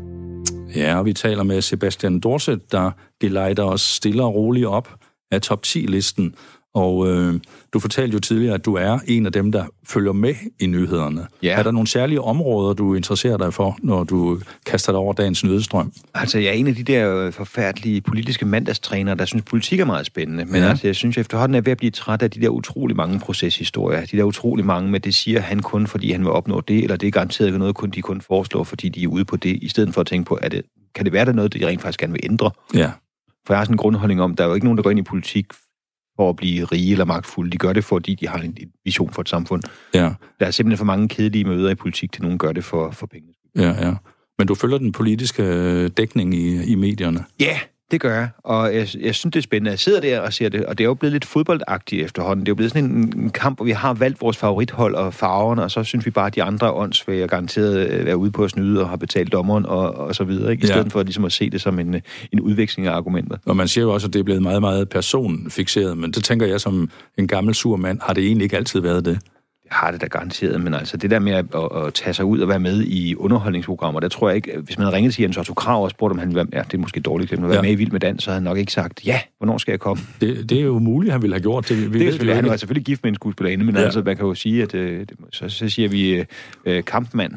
Ja, 0.76 0.98
og 0.98 1.04
vi 1.04 1.12
taler 1.12 1.42
med 1.42 1.62
Sebastian 1.62 2.20
Dorset, 2.20 2.72
der 2.72 2.90
gelejder 3.20 3.64
os 3.64 3.80
stille 3.80 4.22
og 4.22 4.34
roligt 4.34 4.66
op 4.66 4.94
af 5.30 5.42
top 5.42 5.60
10-listen 5.66 6.34
og 6.74 7.08
øh, 7.08 7.40
du 7.72 7.78
fortalte 7.78 8.14
jo 8.14 8.20
tidligere, 8.20 8.54
at 8.54 8.64
du 8.64 8.74
er 8.74 8.98
en 9.06 9.26
af 9.26 9.32
dem, 9.32 9.52
der 9.52 9.64
følger 9.84 10.12
med 10.12 10.34
i 10.60 10.66
nyhederne. 10.66 11.26
Ja. 11.42 11.58
Er 11.58 11.62
der 11.62 11.70
nogle 11.70 11.88
særlige 11.88 12.20
områder, 12.20 12.74
du 12.74 12.94
interesserer 12.94 13.36
dig 13.36 13.54
for, 13.54 13.78
når 13.82 14.04
du 14.04 14.40
kaster 14.66 14.92
dig 14.92 14.98
over 14.98 15.12
dagens 15.12 15.44
nyhedsstrøm? 15.44 15.92
Altså, 16.14 16.38
jeg 16.38 16.48
er 16.48 16.52
en 16.52 16.66
af 16.66 16.74
de 16.74 16.82
der 16.82 17.16
øh, 17.16 17.32
forfærdelige 17.32 18.00
politiske 18.00 18.46
mandagstrænere, 18.46 19.14
der 19.14 19.24
synes, 19.24 19.44
politik 19.44 19.80
er 19.80 19.84
meget 19.84 20.06
spændende. 20.06 20.44
Men 20.44 20.62
ja. 20.62 20.68
altså, 20.68 20.86
jeg 20.86 20.96
synes, 20.96 21.18
efterhånden 21.18 21.54
er 21.54 21.60
ved 21.60 21.72
at 21.72 21.78
blive 21.78 21.90
træt 21.90 22.22
af 22.22 22.30
de 22.30 22.40
der 22.40 22.48
utrolig 22.48 22.96
mange 22.96 23.20
proceshistorier. 23.20 24.06
De 24.06 24.16
der 24.16 24.24
utrolig 24.24 24.64
mange 24.64 24.90
med, 24.90 25.00
det 25.00 25.14
siger 25.14 25.40
han 25.40 25.60
kun, 25.60 25.86
fordi 25.86 26.12
han 26.12 26.20
vil 26.20 26.30
opnå 26.30 26.60
det, 26.60 26.82
eller 26.82 26.96
det 26.96 27.06
er 27.06 27.10
garanteret 27.10 27.58
noget, 27.58 27.74
kun 27.74 27.90
de 27.90 28.02
kun 28.02 28.20
foreslår, 28.20 28.64
fordi 28.64 28.88
de 28.88 29.02
er 29.02 29.08
ude 29.08 29.24
på 29.24 29.36
det, 29.36 29.58
i 29.62 29.68
stedet 29.68 29.94
for 29.94 30.00
at 30.00 30.06
tænke 30.06 30.28
på, 30.28 30.34
at 30.34 30.52
det, 30.52 30.62
kan 30.94 31.04
det 31.04 31.12
være, 31.12 31.24
der 31.24 31.32
noget, 31.32 31.54
de 31.54 31.66
rent 31.66 31.82
faktisk 31.82 32.00
gerne 32.00 32.12
vil 32.12 32.20
ændre? 32.24 32.50
Ja. 32.74 32.90
For 33.46 33.54
jeg 33.54 33.58
har 33.58 33.64
sådan 33.64 33.74
en 33.74 33.78
grundholdning 33.78 34.22
om, 34.22 34.36
der 34.36 34.44
er 34.44 34.48
jo 34.48 34.54
ikke 34.54 34.66
nogen, 34.66 34.76
der 34.76 34.82
går 34.82 34.90
ind 34.90 34.98
i 34.98 35.02
politik 35.02 35.46
for 36.18 36.30
at 36.30 36.36
blive 36.36 36.64
rige 36.64 36.92
eller 36.92 37.04
magtfulde. 37.04 37.50
De 37.50 37.58
gør 37.58 37.72
det, 37.72 37.84
fordi 37.84 38.14
de 38.14 38.28
har 38.28 38.38
en 38.38 38.56
vision 38.84 39.12
for 39.12 39.22
et 39.22 39.28
samfund. 39.28 39.62
Ja. 39.94 40.10
Der 40.40 40.46
er 40.46 40.50
simpelthen 40.50 40.78
for 40.78 40.84
mange 40.84 41.08
kedelige 41.08 41.44
møder 41.44 41.70
i 41.70 41.74
politik, 41.74 42.12
til 42.12 42.22
nogen 42.22 42.38
gør 42.38 42.52
det 42.52 42.64
for, 42.64 42.90
for 42.90 43.06
penge. 43.06 43.28
Ja, 43.56 43.86
ja. 43.86 43.94
Men 44.38 44.46
du 44.46 44.54
følger 44.54 44.78
den 44.78 44.92
politiske 44.92 45.42
øh, 45.42 45.90
dækning 45.96 46.34
i, 46.34 46.62
i 46.64 46.74
medierne? 46.74 47.24
Ja, 47.40 47.58
det 47.90 48.00
gør 48.00 48.14
jeg, 48.14 48.28
og 48.38 48.74
jeg, 48.74 48.88
jeg 49.00 49.14
synes, 49.14 49.32
det 49.32 49.36
er 49.36 49.42
spændende. 49.42 49.70
Jeg 49.70 49.78
sidder 49.78 50.00
der 50.00 50.20
og 50.20 50.32
ser 50.32 50.48
det, 50.48 50.66
og 50.66 50.78
det 50.78 50.84
er 50.84 50.88
jo 50.88 50.94
blevet 50.94 51.12
lidt 51.12 51.24
fodboldagtigt 51.24 52.04
efterhånden. 52.04 52.46
Det 52.46 52.48
er 52.48 52.52
jo 52.52 52.54
blevet 52.54 52.72
sådan 52.72 52.84
en, 52.84 53.12
en 53.16 53.30
kamp, 53.30 53.58
hvor 53.58 53.64
vi 53.64 53.70
har 53.70 53.94
valgt 53.94 54.20
vores 54.20 54.36
favorithold 54.36 54.94
og 54.94 55.14
farverne, 55.14 55.62
og 55.62 55.70
så 55.70 55.84
synes 55.84 56.06
vi 56.06 56.10
bare, 56.10 56.26
at 56.26 56.34
de 56.34 56.42
andre 56.42 56.66
er 56.66 56.72
åndsvæge 56.72 57.24
og 57.24 57.28
garanteret 57.30 58.08
er 58.08 58.14
ude 58.14 58.30
på 58.30 58.44
at 58.44 58.50
snyde 58.50 58.80
og 58.80 58.88
har 58.88 58.96
betalt 58.96 59.32
dommeren 59.32 59.66
og, 59.66 59.94
og 59.94 60.14
så 60.14 60.24
videre, 60.24 60.52
ikke? 60.52 60.64
i 60.64 60.66
stedet 60.66 60.84
ja. 60.84 60.88
for 60.88 61.02
ligesom 61.02 61.24
at 61.24 61.32
se 61.32 61.50
det 61.50 61.60
som 61.60 61.78
en, 61.78 62.02
en 62.32 62.40
udveksling 62.40 62.88
af 62.88 62.92
argumenter. 62.92 63.36
Og 63.44 63.56
man 63.56 63.68
siger 63.68 63.84
jo 63.84 63.92
også, 63.92 64.06
at 64.06 64.12
det 64.12 64.20
er 64.20 64.24
blevet 64.24 64.42
meget, 64.42 64.60
meget 64.60 64.88
personfixeret, 64.88 65.98
men 65.98 66.12
det 66.12 66.24
tænker 66.24 66.46
jeg 66.46 66.60
som 66.60 66.90
en 67.18 67.28
gammel 67.28 67.54
sur 67.54 67.76
mand, 67.76 68.00
har 68.02 68.12
det 68.12 68.24
egentlig 68.24 68.44
ikke 68.44 68.56
altid 68.56 68.80
været 68.80 69.04
det? 69.04 69.18
Har 69.70 69.90
det 69.90 70.00
da 70.00 70.06
garanteret, 70.06 70.60
men 70.60 70.74
altså 70.74 70.96
det 70.96 71.10
der 71.10 71.18
med 71.18 71.32
at, 71.32 71.44
at, 71.54 71.86
at 71.86 71.94
tage 71.94 72.14
sig 72.14 72.24
ud 72.24 72.40
og 72.40 72.48
være 72.48 72.58
med 72.58 72.82
i 72.82 73.14
underholdningsprogrammer, 73.14 74.00
der 74.00 74.08
tror 74.08 74.28
jeg 74.28 74.36
ikke, 74.36 74.52
hvis 74.64 74.78
man 74.78 74.84
havde 74.84 74.96
ringet 74.96 75.14
til 75.14 75.22
Jens 75.22 75.36
Otto 75.36 75.54
Krav 75.54 75.84
og 75.84 75.90
spurgt, 75.90 76.12
om 76.12 76.18
han 76.18 76.28
ville 76.28 76.36
være, 76.36 76.46
ja, 76.52 76.62
det 76.62 76.74
er 76.74 76.78
måske 76.78 77.00
dårligt 77.00 77.32
at 77.32 77.42
være 77.42 77.54
ja. 77.54 77.62
med 77.62 77.70
i 77.70 77.74
Vild 77.74 77.90
med 77.90 78.00
Dans, 78.00 78.22
så 78.22 78.30
havde 78.30 78.36
han 78.36 78.44
nok 78.44 78.58
ikke 78.58 78.72
sagt, 78.72 79.06
ja, 79.06 79.20
hvornår 79.38 79.58
skal 79.58 79.72
jeg 79.72 79.80
komme? 79.80 80.02
Det, 80.20 80.50
det 80.50 80.58
er 80.58 80.62
jo 80.62 80.78
muligt, 80.78 81.12
han 81.12 81.22
ville 81.22 81.34
have 81.34 81.42
gjort 81.42 81.68
det. 81.68 81.76
Vi 81.76 81.82
det 81.82 81.92
ved 81.92 82.00
er 82.00 82.10
selvfølgelig, 82.10 82.34
han 82.34 82.44
ikke. 82.44 82.52
er 82.52 82.56
selvfølgelig 82.56 82.84
gift 82.84 83.02
med 83.02 83.08
en 83.08 83.14
skuespillerinde, 83.14 83.64
men 83.64 83.76
ja. 83.76 83.82
altså 83.82 84.02
man 84.02 84.16
kan 84.16 84.26
jo 84.26 84.34
sige, 84.34 84.62
at 84.62 84.74
øh, 84.74 85.06
så, 85.32 85.48
så 85.48 85.68
siger 85.68 85.88
vi 85.88 86.08
øh, 86.10 86.24
øh, 86.64 86.84
kampmand. 86.84 87.32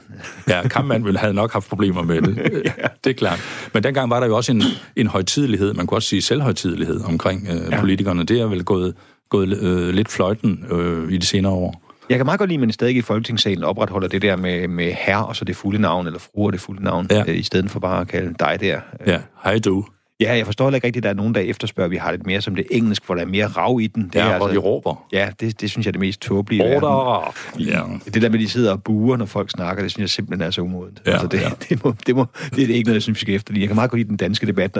Ja, 0.47 0.67
kampmand 0.67 1.03
ville 1.03 1.19
have 1.19 1.34
nok 1.34 1.53
haft 1.53 1.69
problemer 1.69 2.03
med 2.03 2.21
det. 2.21 2.38
ja. 2.65 2.88
Det 3.03 3.09
er 3.09 3.13
klart. 3.13 3.39
Men 3.73 3.84
dengang 3.84 4.09
var 4.09 4.19
der 4.19 4.27
jo 4.27 4.36
også 4.36 4.51
en, 4.51 4.63
en 4.95 5.07
højtidelighed, 5.07 5.73
man 5.73 5.88
kunne 5.88 5.97
også 5.97 6.09
sige 6.09 6.21
selvhøjtidelighed 6.21 7.01
omkring 7.05 7.47
øh, 7.51 7.71
ja. 7.71 7.79
politikerne. 7.79 8.23
Det 8.23 8.41
er 8.41 8.45
vel 8.45 8.63
gået, 8.63 8.95
gået 9.29 9.57
øh, 9.61 9.89
lidt 9.89 10.11
fløjten 10.11 10.65
øh, 10.71 11.11
i 11.11 11.17
de 11.17 11.25
senere 11.25 11.53
år. 11.53 11.90
Jeg 12.12 12.20
kan 12.20 12.26
meget 12.26 12.39
godt 12.39 12.49
lide, 12.49 12.57
at 12.57 12.59
man 12.59 12.72
stadig 12.72 12.95
i 12.95 13.01
Folketingssalen 13.01 13.64
opretholder 13.64 14.07
det 14.07 14.22
der 14.22 14.36
med, 14.36 14.68
med 14.68 14.93
herre 14.93 15.26
og 15.26 15.36
så 15.36 15.45
det 15.45 15.55
fulde 15.55 15.82
navn, 15.82 16.07
eller 16.07 16.20
fru 16.20 16.45
og 16.45 16.53
det 16.53 16.62
fulde 16.62 16.84
navn, 16.84 17.07
ja. 17.12 17.24
øh, 17.28 17.38
i 17.38 17.43
stedet 17.43 17.72
for 17.72 17.80
bare 17.80 18.01
at 18.01 18.07
kalde 18.07 18.36
dig 18.39 18.57
der. 18.62 18.80
Ja, 19.07 19.20
hej 19.43 19.59
du. 19.59 19.86
Ja, 20.20 20.36
jeg 20.36 20.45
forstår 20.45 20.66
heller 20.66 20.76
ikke 20.76 20.88
rigtigt, 20.88 21.01
at 21.01 21.03
der 21.03 21.09
er 21.09 21.14
nogen, 21.14 21.36
der 21.36 21.41
efterspørger, 21.41 21.86
at 21.86 21.91
vi 21.91 21.95
har 21.97 22.12
lidt 22.12 22.26
mere 22.26 22.41
som 22.41 22.55
det 22.55 22.66
engelsk, 22.72 23.05
hvor 23.05 23.16
der 23.16 23.22
er 23.22 23.26
mere 23.26 23.47
rav 23.47 23.80
i 23.82 23.88
den. 23.88 24.03
Det 24.03 24.16
Ja, 24.16 24.30
er 24.30 24.38
hvor 24.38 24.47
de 24.47 24.57
råber. 24.57 25.05
Ja, 25.12 25.30
det, 25.39 25.62
det 25.62 25.70
synes 25.70 25.86
jeg 25.86 25.89
er 25.89 25.91
det 25.91 25.99
mest 25.99 26.22
tåbelige. 26.22 26.64
Order! 26.64 27.34
Ja. 27.59 27.82
Det 28.05 28.22
der 28.22 28.30
med, 28.30 28.39
at 28.39 28.43
de 28.43 28.49
sidder 28.49 28.72
og 28.72 28.84
buer, 28.84 29.18
når 29.18 29.26
folk 29.26 29.49
snakker, 29.51 29.84
det 29.84 29.91
synes 29.91 30.01
jeg 30.01 30.09
simpelthen 30.09 30.47
er 30.47 30.51
så 30.51 30.62
umodent. 30.62 31.01
Ja, 31.05 31.12
altså, 31.12 31.28
det, 31.28 31.41
ja. 31.41 31.49
det, 31.70 31.84
må, 31.86 31.93
det, 32.07 32.16
må, 32.16 32.26
det 32.55 32.64
er 32.72 32.76
ikke 32.76 32.88
noget, 32.88 32.95
jeg 32.95 33.01
synes, 33.01 33.16
vi 33.16 33.20
skal 33.20 33.36
efterligne. 33.36 33.62
Jeg 33.62 33.70
kan 33.70 33.76
meget 33.76 33.91
godt 33.91 33.99
lide 33.99 34.09
den 34.09 34.18
danske 34.18 34.47
debat. 34.47 34.78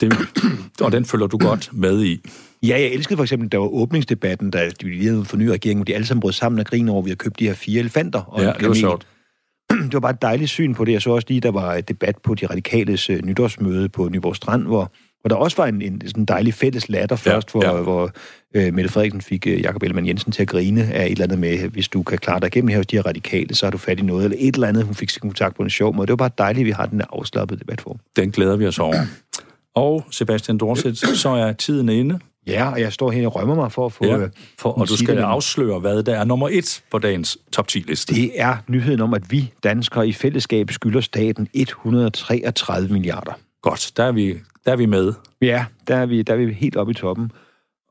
Det, 0.00 0.14
og 0.80 0.92
den 0.92 1.04
følger 1.04 1.26
du 1.26 1.38
godt 1.38 1.70
med 1.72 2.04
i. 2.04 2.20
Ja, 2.62 2.80
jeg 2.80 2.88
elskede 2.88 3.16
for 3.16 3.24
eksempel, 3.24 3.52
der 3.52 3.58
var 3.58 3.66
åbningsdebatten, 3.66 4.50
da 4.50 4.68
de 4.68 4.88
lige 4.88 5.08
havde 5.08 5.24
fået 5.24 5.42
ny 5.42 5.46
regering, 5.46 5.78
hvor 5.78 5.84
de 5.84 5.94
alle 5.94 6.06
sammen 6.06 6.20
brød 6.20 6.32
sammen 6.32 6.58
og 6.58 6.66
grinede 6.66 6.92
over, 6.92 7.00
at 7.00 7.04
vi 7.04 7.10
har 7.10 7.16
købt 7.16 7.38
de 7.38 7.46
her 7.46 7.54
fire 7.54 7.80
elefanter. 7.80 8.20
Og 8.20 8.42
Ja, 8.42 8.52
det 8.52 8.68
var 8.68 8.74
sjovt. 8.74 9.06
det 9.70 9.92
var 9.92 10.00
bare 10.00 10.12
et 10.12 10.22
dejligt 10.22 10.50
syn 10.50 10.74
på 10.74 10.84
det. 10.84 10.92
Jeg 10.92 11.02
så 11.02 11.10
også 11.10 11.26
lige, 11.28 11.40
der 11.40 11.50
var 11.50 11.74
et 11.74 11.88
debat 11.88 12.16
på 12.18 12.34
de 12.34 12.46
radikales 12.46 13.10
øh, 13.10 13.22
nytårsmøde 13.24 13.88
på 13.88 14.08
Nyborg 14.08 14.36
Strand, 14.36 14.62
hvor, 14.62 14.92
hvor 15.20 15.28
der 15.28 15.34
også 15.36 15.56
var 15.56 15.66
en, 15.66 15.82
en 15.82 16.02
sådan 16.06 16.24
dejlig 16.24 16.54
fælles 16.54 16.88
latter 16.88 17.16
Ja, 17.26 17.32
først, 17.32 17.50
hvor, 17.50 17.64
ja. 17.64 17.82
hvor 17.82 18.10
øh, 18.54 18.74
Mette 18.74 18.90
Frederiksen 18.90 19.20
fik 19.20 19.46
øh, 19.46 19.60
Jakob 19.60 19.82
Ellemann 19.82 20.06
Jensen 20.06 20.32
til 20.32 20.42
at 20.42 20.48
grine 20.48 20.82
af 20.82 21.06
et 21.06 21.10
eller 21.10 21.24
andet 21.24 21.38
med, 21.38 21.68
hvis 21.68 21.88
du 21.88 22.02
kan 22.02 22.18
klare 22.18 22.40
dig 22.40 22.46
igennem 22.46 22.68
her 22.68 22.76
hos 22.76 22.86
de 22.86 22.96
her 22.96 23.06
radikale, 23.06 23.54
så 23.54 23.66
har 23.66 23.70
du 23.70 23.78
fat 23.78 23.98
i 23.98 24.02
noget, 24.02 24.24
eller 24.24 24.36
et 24.40 24.54
eller 24.54 24.68
andet, 24.68 24.84
hun 24.84 24.94
fik 24.94 25.10
kontakt 25.20 25.56
på 25.56 25.62
en 25.62 25.70
sjov 25.70 25.94
måde. 25.94 26.06
Det 26.06 26.12
var 26.12 26.16
bare 26.16 26.30
dejligt, 26.38 26.60
at 26.60 26.66
vi 26.66 26.70
har 26.70 26.86
den 26.86 27.02
afslappede 27.12 27.60
debatform. 27.60 27.98
Den 28.16 28.30
glæder 28.30 28.56
vi 28.56 28.66
os 28.66 28.78
over. 28.78 28.96
Og 29.74 30.04
Sebastian 30.10 30.58
Dorset, 30.58 30.98
så 31.22 31.28
er 31.28 31.52
tiden 31.52 31.88
inde. 31.88 32.18
Ja, 32.46 32.70
og 32.70 32.80
jeg 32.80 32.92
står 32.92 33.10
her 33.10 33.26
og 33.26 33.36
rømmer 33.36 33.54
mig 33.54 33.72
for 33.72 33.86
at 33.86 33.92
få... 33.92 34.04
Ja, 34.04 34.18
øh, 34.18 34.30
for, 34.58 34.72
og 34.72 34.88
du 34.88 34.96
skal 34.96 35.18
afsløre, 35.18 35.78
hvad 35.78 36.02
der 36.02 36.14
er 36.14 36.24
nummer 36.24 36.48
et 36.52 36.82
på 36.90 36.98
dagens 36.98 37.38
top 37.52 37.66
10-liste. 37.72 38.14
Det 38.14 38.30
er 38.34 38.56
nyheden 38.68 39.00
om, 39.00 39.14
at 39.14 39.32
vi 39.32 39.52
danskere 39.64 40.08
i 40.08 40.12
fællesskab 40.12 40.70
skylder 40.70 41.00
staten 41.00 41.48
133 41.52 42.88
milliarder. 42.88 43.32
Godt, 43.62 43.92
der 43.96 44.04
er 44.04 44.12
vi, 44.12 44.34
der 44.64 44.72
er 44.72 44.76
vi 44.76 44.86
med. 44.86 45.12
Ja, 45.40 45.64
der 45.88 45.96
er 45.96 46.06
vi, 46.06 46.22
der 46.22 46.32
er 46.32 46.36
vi 46.36 46.52
helt 46.52 46.76
oppe 46.76 46.90
i 46.90 46.94
toppen. 46.94 47.32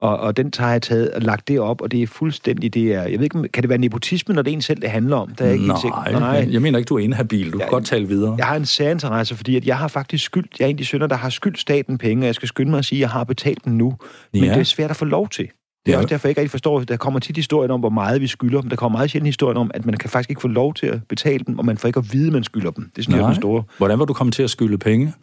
Og, 0.01 0.17
og 0.19 0.37
den 0.37 0.51
tager 0.51 0.71
jeg 0.71 0.81
taget 0.81 1.11
og 1.11 1.21
lagt 1.21 1.47
det 1.47 1.59
op, 1.59 1.81
og 1.81 1.91
det 1.91 2.03
er 2.03 2.07
fuldstændig 2.07 2.73
det 2.73 2.93
er... 2.93 3.01
Jeg 3.01 3.11
ved 3.19 3.23
ikke, 3.23 3.47
kan 3.47 3.63
det 3.63 3.69
være 3.69 3.77
nepotisme, 3.77 4.35
når 4.35 4.41
det 4.41 4.51
er 4.51 4.55
en 4.55 4.61
selv, 4.61 4.81
det 4.81 4.89
handler 4.89 5.15
om? 5.15 5.29
Der 5.35 5.45
er 5.45 5.49
jeg 5.49 5.59
ikke 5.59 5.73
sikker. 5.81 6.19
Nej, 6.19 6.47
jeg 6.51 6.61
mener 6.61 6.79
ikke, 6.79 6.87
du 6.87 6.95
er 6.95 6.99
inhabil. 6.99 7.45
Du 7.45 7.51
kan 7.57 7.59
Ja, 7.67 7.69
godt 7.69 7.85
tale 7.85 8.07
videre. 8.07 8.35
Jeg 8.37 8.45
har 8.45 8.55
en 8.55 8.65
særinteresse, 8.65 9.35
fordi 9.35 9.55
at 9.55 9.65
jeg 9.65 9.77
har 9.77 9.87
faktisk 9.87 10.23
skyldt... 10.25 10.59
Jeg 10.59 10.65
er 10.65 10.69
en 10.69 10.73
af 10.73 10.77
de 10.77 10.85
sønner, 10.85 11.07
der 11.07 11.15
har 11.15 11.29
skyldt 11.29 11.59
staten 11.59 11.97
penge, 11.97 12.23
og 12.23 12.25
jeg 12.27 12.35
skal 12.35 12.47
skynde 12.47 12.71
mig 12.71 12.77
at 12.77 12.85
sige, 12.85 12.97
at 12.97 13.01
jeg 13.01 13.09
har 13.09 13.23
betalt 13.23 13.65
den 13.65 13.77
nu. 13.77 13.93
Men 14.33 14.43
Ja. 14.43 14.53
det 14.53 14.59
er 14.59 14.63
svært 14.63 14.89
at 14.89 14.95
få 14.97 15.05
lov 15.05 15.29
til. 15.29 15.47
Det 15.85 15.91
er 15.91 15.95
Ja. 15.95 15.97
også 15.97 16.07
derfor, 16.09 16.27
jeg 16.27 16.31
ikke 16.31 16.41
rigtig 16.41 16.51
forstår, 16.51 16.79
der 16.79 16.97
kommer 16.97 17.19
tit 17.19 17.35
historien 17.35 17.71
om, 17.71 17.79
hvor 17.79 17.89
meget 17.89 18.21
vi 18.21 18.27
skylder, 18.27 18.61
men 18.61 18.69
der 18.69 18.75
kommer 18.75 18.97
meget 18.97 19.11
sjældent 19.11 19.27
historien 19.27 19.57
om, 19.57 19.71
at 19.73 19.85
man 19.85 19.97
kan 19.97 20.09
faktisk 20.09 20.29
ikke 20.29 20.41
få 20.41 20.47
lov 20.47 20.73
til 20.73 20.85
at 20.87 20.99
betale 21.09 21.43
dem, 21.47 21.59
og 21.59 21.65
man 21.65 21.77
får 21.77 21.87
ikke 21.87 21.97
at 21.99 22.13
vide, 22.13 22.27
at 22.27 22.33
man 22.33 22.43
skylder 22.43 22.71
dem. 22.71 22.91
Det 22.95 23.03
synes 23.03 23.15
jeg 23.17 23.23
er 23.23 23.27
den 23.27 23.35
store. 23.35 23.63
Hvordan 23.77 23.99
var 23.99 24.05
du 24.05 24.13
kommet 24.13 24.33
til 24.33 24.43
at 24.43 24.49
skylde 24.49 24.77
penge? 24.77 25.13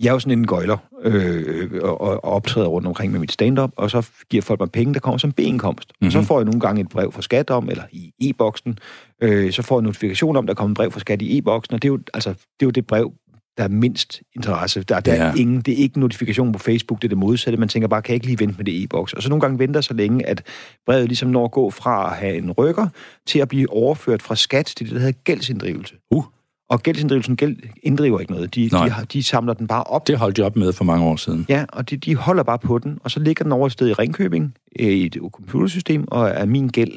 Jeg 0.00 0.08
er 0.08 0.12
jo 0.12 0.18
sådan 0.18 0.38
en 0.38 0.46
gøjler, 0.46 0.76
øh, 1.04 1.70
og, 1.82 2.00
og 2.00 2.24
optræder 2.24 2.66
rundt 2.66 2.86
omkring 2.88 3.12
med 3.12 3.20
mit 3.20 3.32
stand-up, 3.32 3.70
og 3.76 3.90
så 3.90 4.08
giver 4.30 4.42
folk 4.42 4.60
mig 4.60 4.70
penge, 4.70 4.94
der 4.94 5.00
kommer 5.00 5.18
som 5.18 5.32
B-indkomst. 5.32 5.88
Mm-hmm. 5.92 6.06
Og 6.06 6.12
så 6.12 6.22
får 6.22 6.38
jeg 6.38 6.44
nogle 6.44 6.60
gange 6.60 6.80
et 6.80 6.88
brev 6.88 7.12
fra 7.12 7.22
skat 7.22 7.50
om, 7.50 7.68
eller 7.68 7.82
i 7.92 8.12
e-boksen, 8.20 8.78
øh, 9.22 9.52
så 9.52 9.62
får 9.62 9.74
jeg 9.76 9.78
en 9.78 9.84
notifikation 9.84 10.36
om, 10.36 10.46
der 10.46 10.54
kommer 10.54 10.72
et 10.72 10.76
brev 10.76 10.90
fra 10.90 11.00
skat 11.00 11.22
i 11.22 11.38
e-boksen, 11.38 11.74
og 11.74 11.82
det 11.82 11.88
er 11.88 11.92
jo, 11.92 11.98
altså, 12.14 12.30
det, 12.30 12.36
er 12.60 12.66
jo 12.66 12.70
det 12.70 12.86
brev, 12.86 13.12
der 13.58 13.64
er 13.64 13.68
mindst 13.68 14.22
interesse. 14.36 14.82
Der, 14.82 15.00
der 15.00 15.14
Ja. 15.14 15.22
er 15.24 15.34
ingen, 15.34 15.60
det 15.60 15.74
er 15.74 15.78
ikke 15.78 15.96
en 15.96 16.00
notifikation 16.00 16.52
på 16.52 16.58
Facebook, 16.58 16.98
det 17.02 17.04
er 17.04 17.08
det 17.08 17.18
modsatte. 17.18 17.56
Man 17.56 17.68
tænker 17.68 17.88
bare, 17.88 18.02
kan 18.02 18.10
jeg 18.12 18.14
ikke 18.14 18.26
lige 18.26 18.38
vente 18.40 18.54
med 18.56 18.64
det 18.64 18.82
e-boks? 18.82 19.12
Og 19.12 19.22
så 19.22 19.28
nogle 19.28 19.40
gange 19.40 19.58
venter 19.58 19.80
så 19.80 19.94
længe, 19.94 20.26
at 20.26 20.42
brevet 20.86 21.08
ligesom 21.08 21.28
når 21.28 21.44
at 21.44 21.50
gå 21.50 21.70
fra 21.70 22.10
at 22.10 22.16
have 22.16 22.36
en 22.36 22.50
rykker, 22.52 22.86
til 23.26 23.38
at 23.38 23.48
blive 23.48 23.70
overført 23.72 24.22
fra 24.22 24.36
skat 24.36 24.66
til 24.66 24.86
det, 24.86 24.94
der 24.94 24.98
hedder 25.00 25.12
gældsinddrivelse. 25.24 25.94
Uh, 26.10 26.24
Og 26.70 26.82
gældsinddrivelsen 26.82 27.36
gæld 27.36 27.56
inddriver 27.82 28.20
ikke 28.20 28.32
noget. 28.32 28.54
De, 28.54 28.68
Nej. 28.72 28.84
de, 28.84 28.90
har, 28.90 29.04
de 29.04 29.22
samler 29.22 29.54
den 29.54 29.66
bare 29.66 29.84
op 29.84 30.06
det 30.06 30.18
holdt 30.18 30.38
jeg 30.38 30.46
op 30.46 30.56
med 30.56 30.72
for 30.72 30.84
mange 30.84 31.04
år 31.04 31.16
siden. 31.16 31.46
Ja, 31.48 31.64
og 31.68 31.90
de, 31.90 31.96
de 31.96 32.14
holder 32.16 32.42
bare 32.42 32.58
på 32.58 32.78
den, 32.78 32.98
og 33.04 33.10
så 33.10 33.20
ligger 33.20 33.42
den 33.42 33.52
over 33.52 33.66
et 33.66 33.72
sted 33.72 33.88
i 33.88 33.92
Ringkøbing, 33.92 34.54
i 34.76 35.06
et 35.06 35.16
computersystem, 35.32 36.04
og 36.08 36.28
er 36.28 36.44
min 36.46 36.68
gæld. 36.68 36.92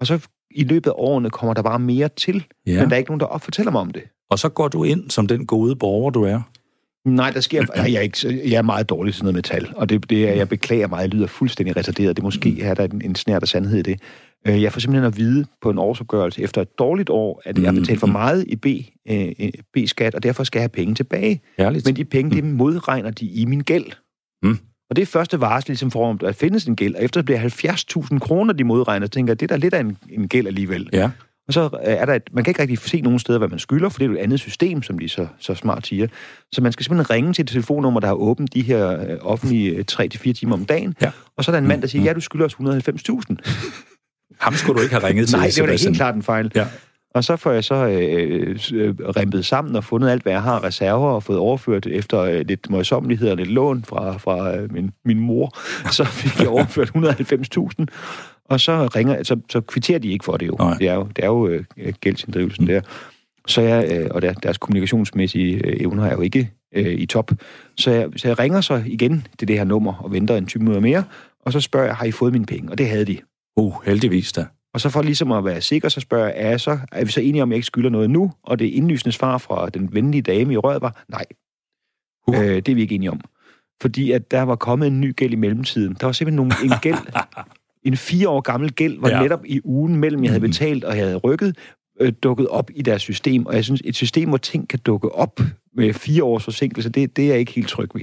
Og 0.00 0.06
så 0.06 0.26
i 0.54 0.64
løbet 0.64 0.90
af 0.90 0.94
årene 0.96 1.30
kommer 1.30 1.54
der 1.54 1.62
bare 1.62 1.78
mere 1.78 2.08
til, 2.08 2.44
Ja. 2.66 2.80
men 2.80 2.88
der 2.90 2.94
er 2.94 2.98
ikke 2.98 3.10
nogen, 3.10 3.20
der 3.20 3.38
fortæller 3.42 3.72
mig 3.72 3.80
om 3.80 3.90
det. 3.90 4.02
Og 4.30 4.38
så 4.38 4.48
går 4.48 4.68
du 4.68 4.84
ind 4.84 5.10
som 5.10 5.26
den 5.26 5.46
gode 5.46 5.76
borger, 5.76 6.10
du 6.10 6.22
er. 6.22 6.40
Nej, 7.08 7.30
der 7.30 7.40
sker... 7.40 7.64
Jeg 7.76 7.92
er, 7.94 8.00
ikke, 8.00 8.50
jeg 8.50 8.58
er 8.58 8.62
meget 8.62 8.88
dårlig 8.88 9.12
til 9.14 9.18
sådan 9.18 9.24
noget 9.24 9.34
med 9.34 9.42
tal, 9.42 9.72
og 9.76 9.88
det, 9.88 10.10
det 10.10 10.28
er, 10.28 10.32
jeg 10.32 10.48
beklager 10.48 10.86
mig, 10.88 11.00
jeg 11.00 11.08
lyder 11.08 11.26
fuldstændig 11.26 11.76
retarderet. 11.76 12.16
Det 12.16 12.24
måske 12.24 12.62
er 12.62 12.74
der 12.74 12.84
en, 12.84 13.02
en 13.04 13.14
snært 13.14 13.42
af 13.42 13.48
sandhed 13.48 13.78
i 13.78 13.82
det. 13.82 14.00
Øh, 14.46 14.62
Jeg 14.62 14.72
får 14.72 14.80
simpelthen 14.80 15.06
at 15.06 15.16
vide 15.16 15.44
på 15.62 15.70
en 15.70 15.78
årsopgørelse 15.78 16.42
efter 16.42 16.62
et 16.62 16.78
dårligt 16.78 17.10
år, 17.10 17.42
at 17.44 17.58
jeg 17.58 17.66
har 17.66 17.72
betalt 17.80 18.00
for 18.00 18.06
meget 18.06 18.44
i 18.48 18.56
B, 18.56 18.66
øh, 19.10 19.50
B-skat, 19.74 20.14
og 20.14 20.22
derfor 20.22 20.44
skal 20.44 20.58
jeg 20.58 20.62
have 20.62 20.68
penge 20.68 20.94
tilbage. 20.94 21.40
Herligt. 21.58 21.86
Men 21.86 21.96
de 21.96 22.04
penge, 22.04 22.36
det 22.36 22.44
modregner 22.44 23.10
de 23.10 23.26
i 23.26 23.44
min 23.44 23.60
gæld. 23.60 23.86
Mm. 24.42 24.58
Og 24.92 24.96
det 24.96 25.02
er 25.02 25.06
første 25.06 25.40
varsel 25.40 25.68
ligesom 25.70 25.90
for, 25.90 26.10
om 26.10 26.18
der 26.18 26.32
findes 26.32 26.64
en 26.64 26.76
gæld, 26.76 26.94
og 26.94 27.02
efter 27.02 27.20
det 27.22 27.24
bliver 27.24 27.40
70.000 28.12 28.18
kroner, 28.18 28.52
de 28.52 28.64
modregner, 28.64 29.06
så 29.06 29.10
tænker 29.10 29.30
jeg, 29.30 29.40
det 29.40 29.50
er 29.50 29.56
da 29.56 29.60
lidt 29.60 29.74
af 29.74 29.80
en, 29.80 29.96
en 30.10 30.28
gæld 30.28 30.46
alligevel. 30.46 30.88
Ja. 30.92 31.10
Og 31.48 31.52
så 31.54 31.64
øh, 31.64 31.70
er 31.82 32.04
der 32.04 32.14
et, 32.14 32.22
man 32.32 32.44
kan 32.44 32.50
ikke 32.50 32.62
rigtig 32.62 32.78
se 32.78 33.00
nogen 33.00 33.18
steder, 33.18 33.38
hvad 33.38 33.48
man 33.48 33.58
skylder, 33.58 33.88
for 33.88 33.98
det 33.98 34.06
er 34.06 34.10
et 34.10 34.16
andet 34.18 34.40
system, 34.40 34.82
som 34.82 34.98
de 34.98 35.08
så, 35.08 35.26
så 35.38 35.54
smart 35.54 35.86
siger. 35.86 36.06
Så 36.52 36.60
man 36.62 36.72
skal 36.72 36.84
simpelthen 36.84 37.10
ringe 37.16 37.32
til 37.32 37.42
et 37.42 37.48
telefonnummer, 37.48 38.00
der 38.00 38.06
har 38.06 38.14
åbent 38.14 38.54
de 38.54 38.62
her 38.62 39.00
øh, 39.00 39.18
offentlige 39.20 39.84
3-4 39.92 40.32
timer 40.32 40.54
om 40.54 40.64
dagen, 40.64 40.94
Ja. 41.02 41.10
og 41.36 41.44
så 41.44 41.50
er 41.50 41.52
der 41.52 41.58
en 41.60 41.68
mand, 41.68 41.82
der 41.82 41.88
siger, 41.88 42.04
ja, 42.04 42.12
du 42.12 42.20
skylder 42.20 42.44
os 42.46 42.54
190.000. 42.54 43.36
Ham 44.40 44.54
skulle 44.54 44.78
du 44.78 44.82
ikke 44.82 44.94
have 44.94 45.06
ringet 45.08 45.28
til, 45.28 45.38
Nej, 45.38 45.46
det 45.46 45.60
var 45.60 45.66
da 45.66 45.72
helt 45.76 45.96
klart 45.96 46.14
en 46.14 46.22
fejl. 46.22 46.52
Ja. 46.54 46.66
Og 47.14 47.24
så 47.24 47.36
får 47.36 47.50
jeg 47.50 47.64
så 47.64 47.74
øh, 47.74 48.58
øh, 48.72 48.94
rempet 48.98 49.46
sammen 49.46 49.76
og 49.76 49.84
fundet 49.84 50.10
alt, 50.10 50.22
hvad 50.22 50.32
jeg 50.32 50.42
har 50.42 50.64
reserver, 50.64 51.10
og 51.10 51.22
fået 51.22 51.38
overført 51.38 51.86
efter 51.86 52.20
øh, 52.20 52.40
lidt 52.48 52.70
møjsommelighed 52.70 53.30
og 53.30 53.36
lidt 53.36 53.48
lån 53.48 53.84
fra, 53.84 54.16
fra 54.16 54.56
øh, 54.56 54.72
min, 54.72 54.90
min 55.04 55.18
mor. 55.18 55.58
Så 55.96 56.04
fik 56.04 56.40
jeg 56.40 56.48
overført 56.48 56.90
190.000, 56.96 57.86
og 58.44 58.60
så 58.60 58.86
ringer, 58.96 59.22
så, 59.22 59.36
så 59.50 59.60
kvitterer 59.60 59.98
de 59.98 60.12
ikke 60.12 60.24
for 60.24 60.36
det 60.36 60.46
jo. 60.46 60.56
Nej. 60.58 60.76
Det 60.78 60.88
er 60.88 60.94
jo, 60.94 61.08
det 61.16 61.24
er 61.24 61.28
jo 61.28 61.48
øh, 61.48 61.64
gældsinddrivelsen 62.00 62.66
der. 62.66 62.80
Så 63.46 63.60
jeg, 63.60 63.92
øh, 63.92 64.08
og 64.10 64.22
der, 64.22 64.32
deres 64.32 64.58
kommunikationsmæssige 64.58 65.66
øh, 65.66 65.76
evner 65.80 66.04
er 66.06 66.12
jo 66.12 66.20
ikke 66.20 66.50
øh, 66.74 66.92
i 66.92 67.06
top. 67.06 67.30
Så 67.76 67.90
jeg, 67.90 68.08
så 68.16 68.28
jeg 68.28 68.38
ringer 68.38 68.60
så 68.60 68.82
igen 68.86 69.26
til 69.38 69.48
det 69.48 69.56
her 69.56 69.64
nummer 69.64 69.94
og 69.94 70.12
venter 70.12 70.36
en 70.36 70.46
20 70.46 70.60
minutter 70.60 70.80
mere, 70.80 71.04
og 71.40 71.52
så 71.52 71.60
spørger 71.60 71.86
jeg, 71.86 71.96
har 71.96 72.06
I 72.06 72.12
fået 72.12 72.32
mine 72.32 72.46
penge? 72.46 72.70
Og 72.70 72.78
det 72.78 72.88
havde 72.88 73.04
de. 73.04 73.18
Uh, 73.56 73.74
heldigvis 73.84 74.32
da. 74.32 74.44
Og 74.74 74.80
så 74.80 74.88
for 74.90 75.02
ligesom 75.02 75.32
at 75.32 75.44
være 75.44 75.60
sikker, 75.60 75.88
så 75.88 76.00
spørger 76.00 76.26
jeg, 76.26 76.34
er, 76.36 76.48
jeg 76.50 76.60
så, 76.60 76.78
er 76.92 77.04
vi 77.04 77.10
så 77.12 77.20
enige 77.20 77.42
om, 77.42 77.48
at 77.50 77.52
jeg 77.52 77.56
ikke 77.56 77.66
skylder 77.66 77.90
noget 77.90 78.10
nu? 78.10 78.32
Og 78.42 78.58
det 78.58 78.64
indlysende 78.64 79.12
svar 79.12 79.38
fra 79.38 79.68
den 79.68 79.94
venlige 79.94 80.22
dame 80.22 80.52
i 80.52 80.56
røret 80.56 80.82
var, 80.82 81.04
nej, 81.08 81.24
Uh. 82.28 82.38
øh, 82.40 82.56
det 82.56 82.68
er 82.68 82.74
vi 82.74 82.80
ikke 82.82 82.94
enige 82.94 83.10
om. 83.10 83.20
Fordi 83.82 84.12
at 84.12 84.30
der 84.30 84.42
var 84.42 84.56
kommet 84.56 84.86
en 84.86 85.00
ny 85.00 85.16
gæld 85.16 85.32
i 85.32 85.36
mellemtiden. 85.36 85.96
Der 86.00 86.06
var 86.06 86.12
simpelthen 86.12 86.36
nogle, 86.36 86.52
en 86.64 86.70
gæld, 86.82 86.96
en 87.88 87.96
fire 87.96 88.28
år 88.28 88.40
gammel 88.40 88.72
gæld, 88.72 89.00
var 89.00 89.08
Ja. 89.08 89.22
netop 89.22 89.44
i 89.46 89.60
ugen 89.64 89.96
mellem, 89.96 90.22
jeg 90.24 90.30
havde 90.30 90.40
Mhm. 90.40 90.50
betalt 90.50 90.84
og 90.84 90.96
jeg 90.96 91.04
havde 91.04 91.16
rykket, 91.16 91.56
øh, 92.00 92.12
dukket 92.22 92.48
op 92.48 92.70
i 92.74 92.82
deres 92.82 93.02
system. 93.02 93.46
Og 93.46 93.54
jeg 93.54 93.64
synes, 93.64 93.82
et 93.84 93.94
system, 93.96 94.28
hvor 94.28 94.38
ting 94.38 94.68
kan 94.68 94.78
dukke 94.78 95.14
op 95.14 95.40
med 95.76 95.92
fire 95.94 96.24
års 96.24 96.44
forsinkelse, 96.44 96.88
det, 96.90 97.16
det 97.16 97.24
er 97.24 97.28
jeg 97.28 97.38
ikke 97.38 97.52
helt 97.52 97.68
tryg 97.68 97.88
ved. 97.94 98.02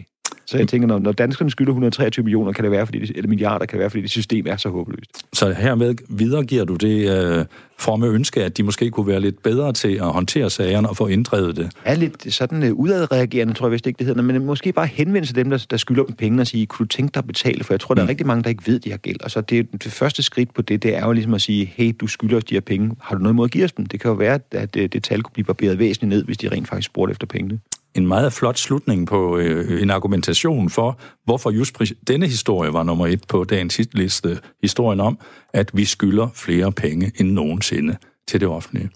Så 0.50 0.58
jeg 0.58 0.68
tænker, 0.68 0.88
når, 0.88 1.00
når 1.00 1.12
danskerne 1.12 1.52
skylder 1.52 1.72
123 1.72 2.24
millioner, 2.24 2.52
kan 2.52 2.64
det 2.64 2.72
være, 2.72 2.86
fordi 2.86 3.00
det, 3.00 3.12
eller 3.16 3.30
milliarder, 3.30 3.66
kan 3.66 3.76
det 3.78 3.80
være, 3.80 3.89
fordi 3.89 4.02
det 4.02 4.12
system 4.12 4.45
er 4.47 4.58
så 4.58 4.70
håbløst. 4.70 5.10
Så 5.34 5.52
hermed 5.54 5.95
videregiver 6.10 6.64
du 6.66 6.76
det 6.76 7.10
øh, 7.39 7.45
fromme 7.80 8.08
ønske, 8.08 8.43
at 8.43 8.58
de 8.58 8.64
måske 8.64 8.89
kunne 8.91 9.08
være 9.08 9.20
lidt 9.20 9.43
bedre 9.43 9.74
til 9.74 9.95
at 9.95 10.06
håndtere 10.06 10.50
sagerne 10.50 10.89
og 10.89 10.97
få 10.97 11.08
inddrevet 11.08 11.56
det. 11.56 11.72
er 11.86 11.95
lidt 11.95 12.34
sådan 12.34 12.64
uh, 12.64 12.70
udadreagerende, 12.80 13.54
tror 13.54 13.68
jeg 13.68 13.72
vist 13.72 13.88
ikke, 13.88 13.97
det 13.97 14.06
hedder, 14.08 14.22
men 14.22 14.45
måske 14.45 14.72
bare 14.74 14.88
henvende 14.88 15.28
sig 15.28 15.36
til 15.36 15.43
dem, 15.43 15.50
der, 15.50 15.66
der 15.70 15.78
skylder 15.78 16.04
dem 16.04 16.16
penge 16.16 16.41
og 16.41 16.47
sige, 16.47 16.66
kunne 16.66 16.84
du 16.84 16.88
tænke 16.88 17.12
dig 17.14 17.20
at 17.20 17.28
betale? 17.28 17.64
For 17.64 17.74
jeg 17.74 17.80
tror, 17.80 17.95
der 17.95 18.02
er 18.02 18.06
Mm. 18.06 18.10
rigtig 18.10 18.28
mange, 18.28 18.43
der 18.43 18.50
ikke 18.50 18.64
ved, 18.68 18.80
de 18.80 18.89
har 18.89 18.97
gæld. 18.97 19.22
Og 19.24 19.32
så 19.32 19.41
det, 19.41 19.68
det 19.84 19.91
første 19.91 20.24
skridt 20.24 20.54
på 20.54 20.62
det, 20.62 20.84
det 20.84 20.95
er 20.95 21.06
jo 21.06 21.12
ligesom 21.12 21.34
at 21.34 21.41
sige, 21.41 21.74
hey, 21.76 21.95
du 22.02 22.08
skylder 22.08 22.38
os 22.38 22.43
de 22.43 22.56
her 22.56 22.62
penge. 22.62 22.91
Har 23.02 23.16
du 23.16 23.22
noget 23.22 23.36
mod 23.36 23.45
at 23.45 23.52
give 23.52 23.64
os 23.64 23.72
dem? 23.72 23.86
Det 23.86 24.00
kan 24.00 24.10
jo 24.10 24.16
være, 24.16 24.39
at 24.52 24.74
det, 24.74 24.93
det 24.93 25.04
tal 25.04 25.22
kunne 25.24 25.34
blive 25.34 25.45
barberet 25.45 25.80
væsentligt 25.80 26.10
ned, 26.10 26.24
hvis 26.24 26.38
de 26.38 26.50
rent 26.50 26.68
faktisk 26.68 26.86
spurgte 26.86 27.12
efter 27.12 27.28
pengene 27.28 27.60
en 28.00 28.08
meget 28.08 28.34
flot 28.34 28.58
slutning 28.58 29.08
på 29.08 29.38
øh, 29.38 29.82
en 29.82 29.89
argumentation 29.89 30.70
for, 30.70 31.00
hvorfor 31.26 31.52
just 31.52 31.78
denne 32.08 32.26
historie 32.26 32.74
var 32.74 32.84
nummer 32.84 33.08
et 33.08 33.24
på 33.28 33.43
dagens 33.43 33.80
liste. 33.93 34.39
Historien 34.62 35.00
om, 35.00 35.20
at 35.54 35.72
vi 35.74 35.86
skylder 35.86 36.28
flere 36.36 36.72
penge 36.72 37.12
end 37.16 37.32
nogensinde 37.32 37.97
til 38.28 38.39
det 38.39 38.47
offentlige. 38.47 38.89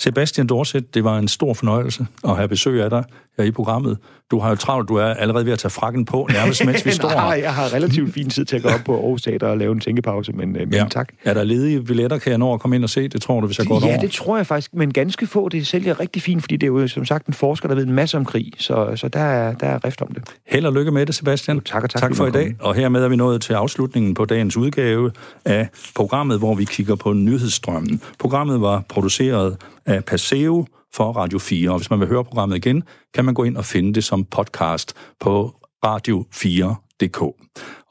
Sebastian 0.00 0.46
Dorset, 0.46 0.94
det 0.94 1.04
var 1.04 1.18
en 1.18 1.28
stor 1.28 1.54
fornøjelse 1.54 2.06
at 2.24 2.36
have 2.36 2.48
besøg 2.48 2.82
af 2.82 2.90
dig 2.90 3.04
her 3.38 3.44
i 3.44 3.50
programmet. 3.50 3.98
Du 4.30 4.38
har 4.38 4.48
jo 4.48 4.54
travlt, 4.54 4.88
du 4.88 4.94
er 4.96 5.04
allerede 5.04 5.46
ved 5.46 5.52
at 5.52 5.58
tage 5.58 5.70
frakken 5.70 6.04
på, 6.04 6.28
nærmest 6.32 6.64
mens 6.66 6.86
vi 6.86 6.90
står 7.00 7.10
Nej, 7.10 7.40
jeg 7.42 7.54
har 7.54 7.74
relativt 7.74 8.14
fin 8.14 8.30
tid 8.30 8.44
til 8.44 8.56
at 8.56 8.62
gå 8.62 8.68
op 8.68 8.80
på 8.86 8.94
Aarhus 8.94 9.22
Teater 9.22 9.46
og 9.46 9.58
lave 9.58 9.72
en 9.72 9.80
tænkepause, 9.80 10.32
men, 10.32 10.56
øh, 10.56 10.60
men 10.60 10.72
ja. 10.74 10.86
tak. 10.90 11.08
Er 11.24 11.34
der 11.34 11.44
ledige 11.44 11.82
billetter, 11.82 12.18
kan 12.18 12.30
jeg 12.30 12.38
nå 12.38 12.54
at 12.54 12.60
komme 12.60 12.76
ind 12.76 12.84
og 12.84 12.90
se? 12.90 13.08
Det 13.08 13.22
tror 13.22 13.40
du, 13.40 13.46
hvis 13.46 13.58
jeg 13.58 13.66
går 13.66 13.80
Ja, 13.80 13.86
over? 13.86 14.00
det 14.00 14.10
tror 14.10 14.36
jeg 14.36 14.46
faktisk, 14.46 14.74
men 14.74 14.92
ganske 14.92 15.26
få. 15.26 15.48
Det 15.48 15.66
sælger 15.66 16.00
rigtig 16.00 16.22
fint, 16.22 16.42
fordi 16.42 16.56
det 16.56 16.66
er 16.66 16.70
jo 16.70 16.88
som 16.88 17.04
sagt 17.04 17.26
en 17.26 17.34
forsker, 17.34 17.68
der 17.68 17.74
ved 17.74 17.86
en 17.86 17.92
masse 17.92 18.16
om 18.16 18.24
krig, 18.24 18.52
så, 18.58 18.92
så 18.96 19.08
der, 19.08 19.20
er, 19.20 19.54
der 19.54 19.66
er 19.66 19.84
rift 19.84 20.02
om 20.02 20.08
det. 20.14 20.22
Held 20.46 20.66
og 20.66 20.72
lykke 20.72 20.90
med 20.90 21.06
det, 21.06 21.14
Sebastian. 21.14 21.56
Jo, 21.56 21.62
tak 21.62 21.82
og 21.82 21.90
tak, 21.90 22.02
tak 22.02 22.16
for 22.16 22.26
i 22.26 22.30
dag. 22.30 22.54
Og 22.60 22.74
hermed 22.74 23.02
er 23.04 23.08
vi 23.08 23.16
nået 23.16 23.42
til 23.42 23.52
afslutningen 23.52 24.14
på 24.14 24.24
dagens 24.24 24.56
udgave 24.56 25.10
af 25.44 25.68
programmet, 25.94 26.38
hvor 26.38 26.54
vi 26.54 26.64
kigger 26.64 26.94
på 26.94 27.12
nyhedsstrømmen. 27.12 28.00
Programmet 28.18 28.60
var 28.60 28.82
produceret 28.88 29.56
af 29.86 30.04
Paseo, 30.04 30.66
for 30.94 31.12
Radio 31.12 31.38
4. 31.38 31.70
Og 31.70 31.78
hvis 31.78 31.90
man 31.90 32.00
vil 32.00 32.08
høre 32.08 32.24
programmet 32.24 32.56
igen, 32.56 32.82
kan 33.14 33.24
man 33.24 33.34
gå 33.34 33.44
ind 33.44 33.56
og 33.56 33.64
finde 33.64 33.94
det 33.94 34.04
som 34.04 34.24
podcast 34.24 34.94
på 35.20 35.54
radio4.dk. 35.86 37.22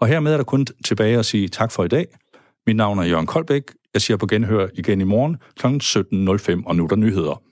Og 0.01 0.07
hermed 0.07 0.33
er 0.33 0.37
der 0.37 0.43
kun 0.43 0.65
tilbage 0.85 1.19
at 1.19 1.25
sige 1.25 1.47
tak 1.47 1.71
for 1.71 1.83
i 1.83 1.87
dag. 1.87 2.05
Mit 2.67 2.75
navn 2.75 2.99
er 2.99 3.03
Jørgen 3.03 3.25
Koldbæk. 3.25 3.63
Jeg 3.93 4.01
siger 4.01 4.17
på 4.17 4.27
genhør 4.27 4.67
igen 4.73 5.01
i 5.01 5.03
morgen 5.03 5.37
kl. 5.59 5.67
17.05, 5.67 6.63
og 6.65 6.75
nu 6.75 6.83
er 6.83 6.87
der 6.87 6.95
nyheder. 6.95 7.44